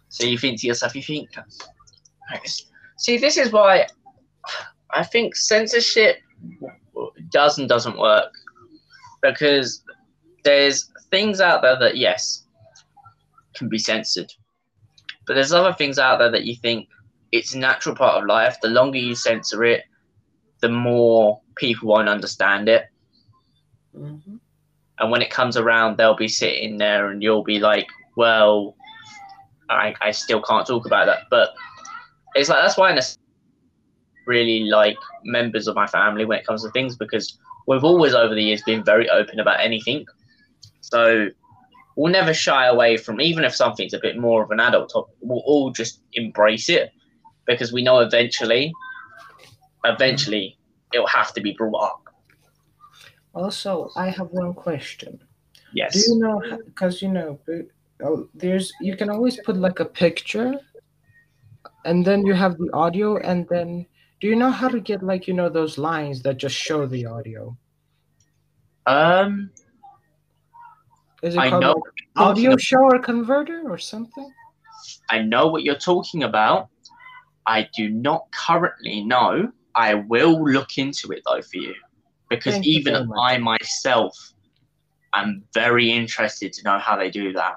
So 0.09 0.25
you 0.25 0.39
think 0.39 0.59
to 0.62 0.67
yourself, 0.67 0.97
you 0.97 1.02
think, 1.02 1.28
see, 2.97 3.19
this 3.19 3.36
is 3.36 3.52
why 3.52 3.89
I 4.94 5.05
think 5.05 5.36
censorship 5.36 6.17
does 7.28 7.59
and 7.59 7.69
doesn't 7.69 7.99
work 7.99 8.33
because 9.20 9.85
there's 10.44 10.91
things 11.10 11.43
out 11.43 11.60
there 11.60 11.78
that 11.78 11.99
yes 11.99 12.44
can 13.55 13.69
be 13.69 13.79
censored. 13.79 14.33
But 15.27 15.35
there's 15.35 15.53
other 15.53 15.73
things 15.73 15.99
out 15.99 16.19
there 16.19 16.31
that 16.31 16.45
you 16.45 16.57
think 16.57 16.89
it's 17.33 17.55
a 17.55 17.59
natural 17.59 17.95
part 17.95 18.20
of 18.20 18.27
life. 18.27 18.57
The 18.61 18.69
longer 18.69 18.99
you 18.99 19.15
censor 19.15 19.65
it, 19.65 19.85
the 20.61 20.69
more 20.69 21.41
people 21.57 21.89
won't 21.89 22.09
understand 22.09 22.69
it. 22.69 22.87
Mhm. 23.97 24.41
And 24.99 25.11
when 25.11 25.23
it 25.23 25.31
comes 25.31 25.57
around, 25.57 25.97
they'll 25.97 26.17
be 26.17 26.29
sitting 26.29 26.77
there 26.77 27.11
and 27.11 27.23
you'll 27.23 27.45
be 27.45 27.59
like, 27.59 27.87
well, 28.17 28.77
I, 29.69 29.95
I 30.01 30.11
still 30.11 30.43
can't 30.43 30.67
talk 30.67 30.87
about 30.87 31.07
that. 31.07 31.20
But 31.31 31.55
it's 32.35 32.49
like, 32.49 32.62
that's 32.62 32.77
why 32.77 32.93
I 32.93 33.01
really 34.27 34.65
like 34.65 34.97
members 35.25 35.67
of 35.67 35.75
my 35.75 35.87
family 35.87 36.25
when 36.25 36.39
it 36.39 36.47
comes 36.47 36.62
to 36.62 36.70
things 36.70 36.97
because 36.97 37.39
we've 37.67 37.85
always 37.85 38.15
over 38.15 38.35
the 38.35 38.43
years 38.43 38.62
been 38.62 38.85
very 38.85 39.09
open 39.09 39.41
about 39.41 39.61
anything. 39.61 40.05
So 40.81 41.29
we'll 42.01 42.12
never 42.12 42.33
shy 42.33 42.67
away 42.67 42.97
from 42.97 43.20
even 43.20 43.45
if 43.45 43.55
something's 43.55 43.93
a 43.93 44.01
bit 44.01 44.17
more 44.17 44.43
of 44.43 44.51
an 44.51 44.61
adult 44.61 44.91
topic 44.91 45.15
we'll 45.20 45.43
all 45.45 45.70
just 45.70 46.01
embrace 46.15 46.69
it 46.70 46.91
because 47.47 47.73
we 47.73 47.83
know 47.83 47.99
eventually 48.01 48.73
eventually 49.85 50.57
it'll 50.95 51.07
have 51.07 51.35
to 51.35 51.41
be 51.41 51.53
brought 51.53 51.83
up 51.91 52.01
Also, 53.35 53.91
I 53.95 54.11
have 54.11 54.29
one 54.31 54.55
question. 54.55 55.23
yes 55.73 55.93
Do 55.95 56.01
you 56.07 56.19
know? 56.19 56.59
Because 56.67 57.01
you 57.03 57.11
know, 57.17 57.39
oh, 58.03 58.29
there's 58.35 58.73
you 58.81 58.97
can 58.97 59.09
always 59.11 59.39
put 59.47 59.57
like 59.57 59.79
a 59.79 59.85
picture, 59.85 60.59
and 61.85 62.05
then 62.05 62.27
you 62.27 62.35
have 62.35 62.59
the 62.59 62.70
audio, 62.73 63.19
and 63.19 63.47
then 63.49 63.87
do 64.20 64.27
you 64.27 64.37
know 64.37 64.51
how 64.51 64.69
to 64.69 64.81
get 64.81 65.03
like 65.03 65.29
you 65.29 65.35
know 65.35 65.49
those 65.49 65.79
lines 65.79 66.23
that 66.23 66.39
just 66.39 66.57
show 66.57 66.87
the 66.87 67.07
audio? 67.07 67.57
um 68.87 69.51
Is 71.23 71.34
it 71.34 71.39
I 71.39 71.50
know. 71.50 71.73
like 71.73 71.92
audio 72.16 72.57
shower 72.57 72.99
converter 72.99 73.62
or 73.70 73.78
something? 73.78 74.32
I 75.10 75.20
know 75.20 75.49
what 75.49 75.62
you're 75.62 75.74
talking 75.74 76.23
about. 76.23 76.68
I 77.47 77.68
do 77.76 77.90
not 77.90 78.26
currently 78.32 79.05
know. 79.05 79.52
I 79.74 79.94
will 79.94 80.42
look 80.42 80.78
into 80.78 81.10
it 81.12 81.23
though 81.26 81.42
for 81.42 81.58
you, 81.58 81.74
because 82.28 82.55
Thank 82.55 82.66
you 82.66 82.78
even 82.78 83.08
much. 83.08 83.18
I 83.20 83.39
myself 83.39 84.32
am 85.15 85.42
very 85.52 85.90
interested 85.90 86.52
to 86.55 86.62
know 86.65 86.78
how 86.78 86.97
they 86.97 87.10
do 87.10 87.32
that. 87.34 87.57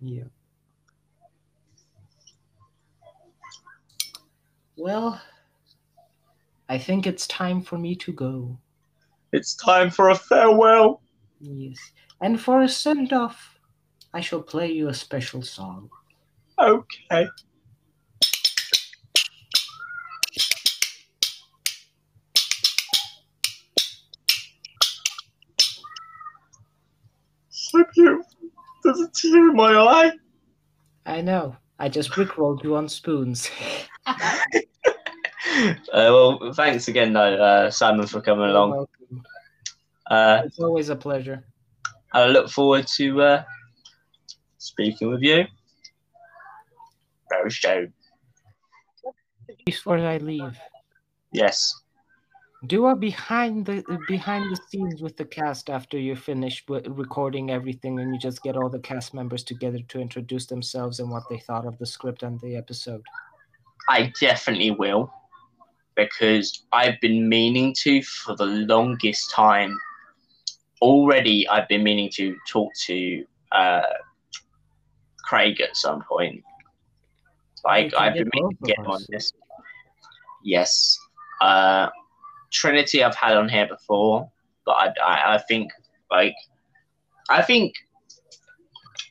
Yeah. 0.00 0.24
Well, 4.76 5.20
I 6.68 6.78
think 6.78 7.06
it's 7.06 7.26
time 7.26 7.62
for 7.62 7.78
me 7.78 7.94
to 7.96 8.12
go. 8.12 8.58
It's 9.32 9.54
time 9.54 9.90
for 9.90 10.10
a 10.10 10.14
farewell. 10.14 11.02
Yes. 11.40 11.78
And 12.24 12.40
for 12.40 12.62
a 12.62 12.68
send 12.70 13.12
off, 13.12 13.58
I 14.14 14.22
shall 14.22 14.40
play 14.40 14.72
you 14.72 14.88
a 14.88 14.94
special 14.94 15.42
song. 15.42 15.90
Okay. 16.58 17.28
So 27.50 27.84
beautiful. 27.94 28.24
There's 28.82 29.00
a 29.00 29.10
tear 29.10 29.50
in 29.50 29.54
my 29.56 29.74
eye. 29.74 30.12
I 31.04 31.20
know. 31.20 31.56
I 31.78 31.90
just 31.90 32.12
rickrolled 32.12 32.64
you 32.64 32.74
on 32.76 32.88
spoons. 32.88 33.50
Uh, 35.92 36.10
well, 36.10 36.52
thanks 36.54 36.88
again, 36.88 37.12
though, 37.12 37.34
uh, 37.36 37.70
Simon, 37.70 38.08
for 38.08 38.20
coming 38.20 38.46
You're 38.46 38.56
along. 38.56 38.70
welcome. 38.70 39.22
Uh, 40.10 40.42
It's 40.46 40.58
always 40.58 40.88
a 40.88 40.96
pleasure. 40.96 41.44
I 42.14 42.26
look 42.26 42.48
forward 42.48 42.86
to 42.96 43.22
uh, 43.22 43.44
speaking 44.58 45.10
with 45.10 45.20
you 45.22 45.44
very 47.28 47.50
soon. 47.50 47.92
Before 49.66 49.98
I 49.98 50.18
leave, 50.18 50.56
Yes. 51.32 51.74
do 52.66 52.86
a 52.86 52.94
behind 52.94 53.66
the 53.66 53.82
behind 54.06 54.50
the 54.50 54.60
scenes 54.68 55.02
with 55.02 55.16
the 55.16 55.24
cast 55.24 55.68
after 55.68 55.98
you 55.98 56.14
finish 56.14 56.64
recording 56.68 57.50
everything, 57.50 57.98
and 57.98 58.14
you 58.14 58.20
just 58.20 58.42
get 58.42 58.56
all 58.56 58.70
the 58.70 58.78
cast 58.78 59.12
members 59.12 59.42
together 59.42 59.80
to 59.88 60.00
introduce 60.00 60.46
themselves 60.46 61.00
and 61.00 61.10
what 61.10 61.24
they 61.28 61.40
thought 61.40 61.66
of 61.66 61.76
the 61.78 61.86
script 61.86 62.22
and 62.22 62.40
the 62.40 62.54
episode. 62.56 63.02
I 63.88 64.12
definitely 64.20 64.70
will 64.70 65.12
because 65.96 66.64
I've 66.72 67.00
been 67.00 67.28
meaning 67.28 67.74
to 67.82 68.02
for 68.02 68.36
the 68.36 68.46
longest 68.46 69.30
time. 69.32 69.76
Already, 70.84 71.48
I've 71.48 71.66
been 71.66 71.82
meaning 71.82 72.10
to 72.16 72.36
talk 72.46 72.70
to 72.86 73.24
uh, 73.52 73.80
Craig 75.24 75.62
at 75.62 75.74
some 75.76 76.02
point. 76.02 76.44
Like, 77.64 77.94
I've 77.94 78.12
been 78.12 78.28
meaning 78.34 78.56
to 78.62 78.66
get 78.66 78.78
him 78.78 78.86
on 78.88 79.00
this. 79.08 79.32
Yes. 80.42 80.98
Uh, 81.40 81.88
Trinity, 82.52 83.02
I've 83.02 83.14
had 83.14 83.38
on 83.38 83.48
here 83.48 83.66
before, 83.66 84.30
but 84.66 84.72
I, 84.72 84.92
I, 85.02 85.34
I 85.36 85.38
think, 85.38 85.72
like, 86.10 86.34
I 87.30 87.40
think 87.40 87.72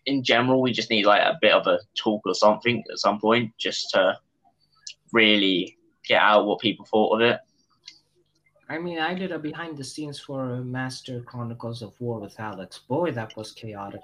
in 0.06 0.24
general, 0.24 0.62
we 0.62 0.72
just 0.72 0.92
need 0.92 1.08
like 1.08 1.22
a 1.22 1.40
bit 1.42 1.54
of 1.54 1.66
a 1.66 1.80
talk 1.96 2.22
or 2.28 2.36
something 2.36 2.84
at 2.92 3.00
some 3.00 3.20
point, 3.20 3.52
just 3.58 3.90
to 3.94 4.16
really 5.12 5.76
get 6.08 6.22
out 6.22 6.46
what 6.46 6.60
people 6.60 6.86
thought 6.86 7.16
of 7.16 7.22
it. 7.22 7.40
I 8.74 8.80
mean, 8.80 8.98
I 8.98 9.14
did 9.14 9.32
a 9.32 9.38
behind 9.38 9.78
the 9.78 9.84
scenes 9.84 10.20
for 10.20 10.64
Master 10.64 11.22
Chronicles 11.22 11.84
of 11.84 11.94
War 12.00 12.20
with 12.20 12.40
Alex. 12.40 12.80
Boy, 12.80 13.12
that 13.12 13.38
was 13.38 13.52
chaotic. 13.52 14.02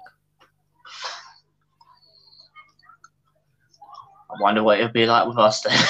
I 4.30 4.40
wonder 4.40 4.62
what 4.62 4.78
it'd 4.78 4.92
be 4.92 5.06
like 5.06 5.26
with 5.26 5.38
us 5.38 5.62
then. 5.62 5.76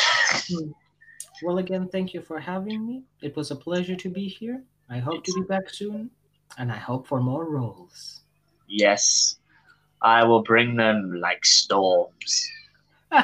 Hmm. 0.51 0.71
Well, 1.43 1.59
again, 1.59 1.89
thank 1.89 2.15
you 2.15 2.23
for 2.23 2.41
having 2.41 2.87
me. 2.87 3.03
It 3.21 3.37
was 3.37 3.51
a 3.51 3.57
pleasure 3.57 3.97
to 3.97 4.09
be 4.09 4.29
here. 4.29 4.63
I 4.89 4.99
hope 4.99 5.25
to 5.25 5.33
be 5.35 5.43
back 5.43 5.69
soon, 5.69 6.11
and 6.57 6.73
I 6.73 6.77
hope 6.77 7.07
for 7.07 7.21
more 7.21 7.51
roles. 7.51 8.23
yes, 8.67 9.37
I 10.01 10.25
will 10.25 10.43
bring 10.43 10.77
them 10.77 11.21
like 11.21 11.45
storms. 11.45 12.51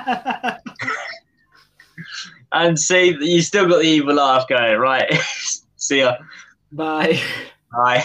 And 2.53 2.79
see, 2.79 3.17
you 3.21 3.43
still 3.43 3.69
got 3.69 3.79
the 3.79 3.89
evil 3.89 4.15
laugh 4.15 4.49
going, 4.49 4.79
right? 4.79 5.13
see 5.77 6.01
ya. 6.01 6.17
Bye. 6.73 7.21
Bye. 7.73 8.05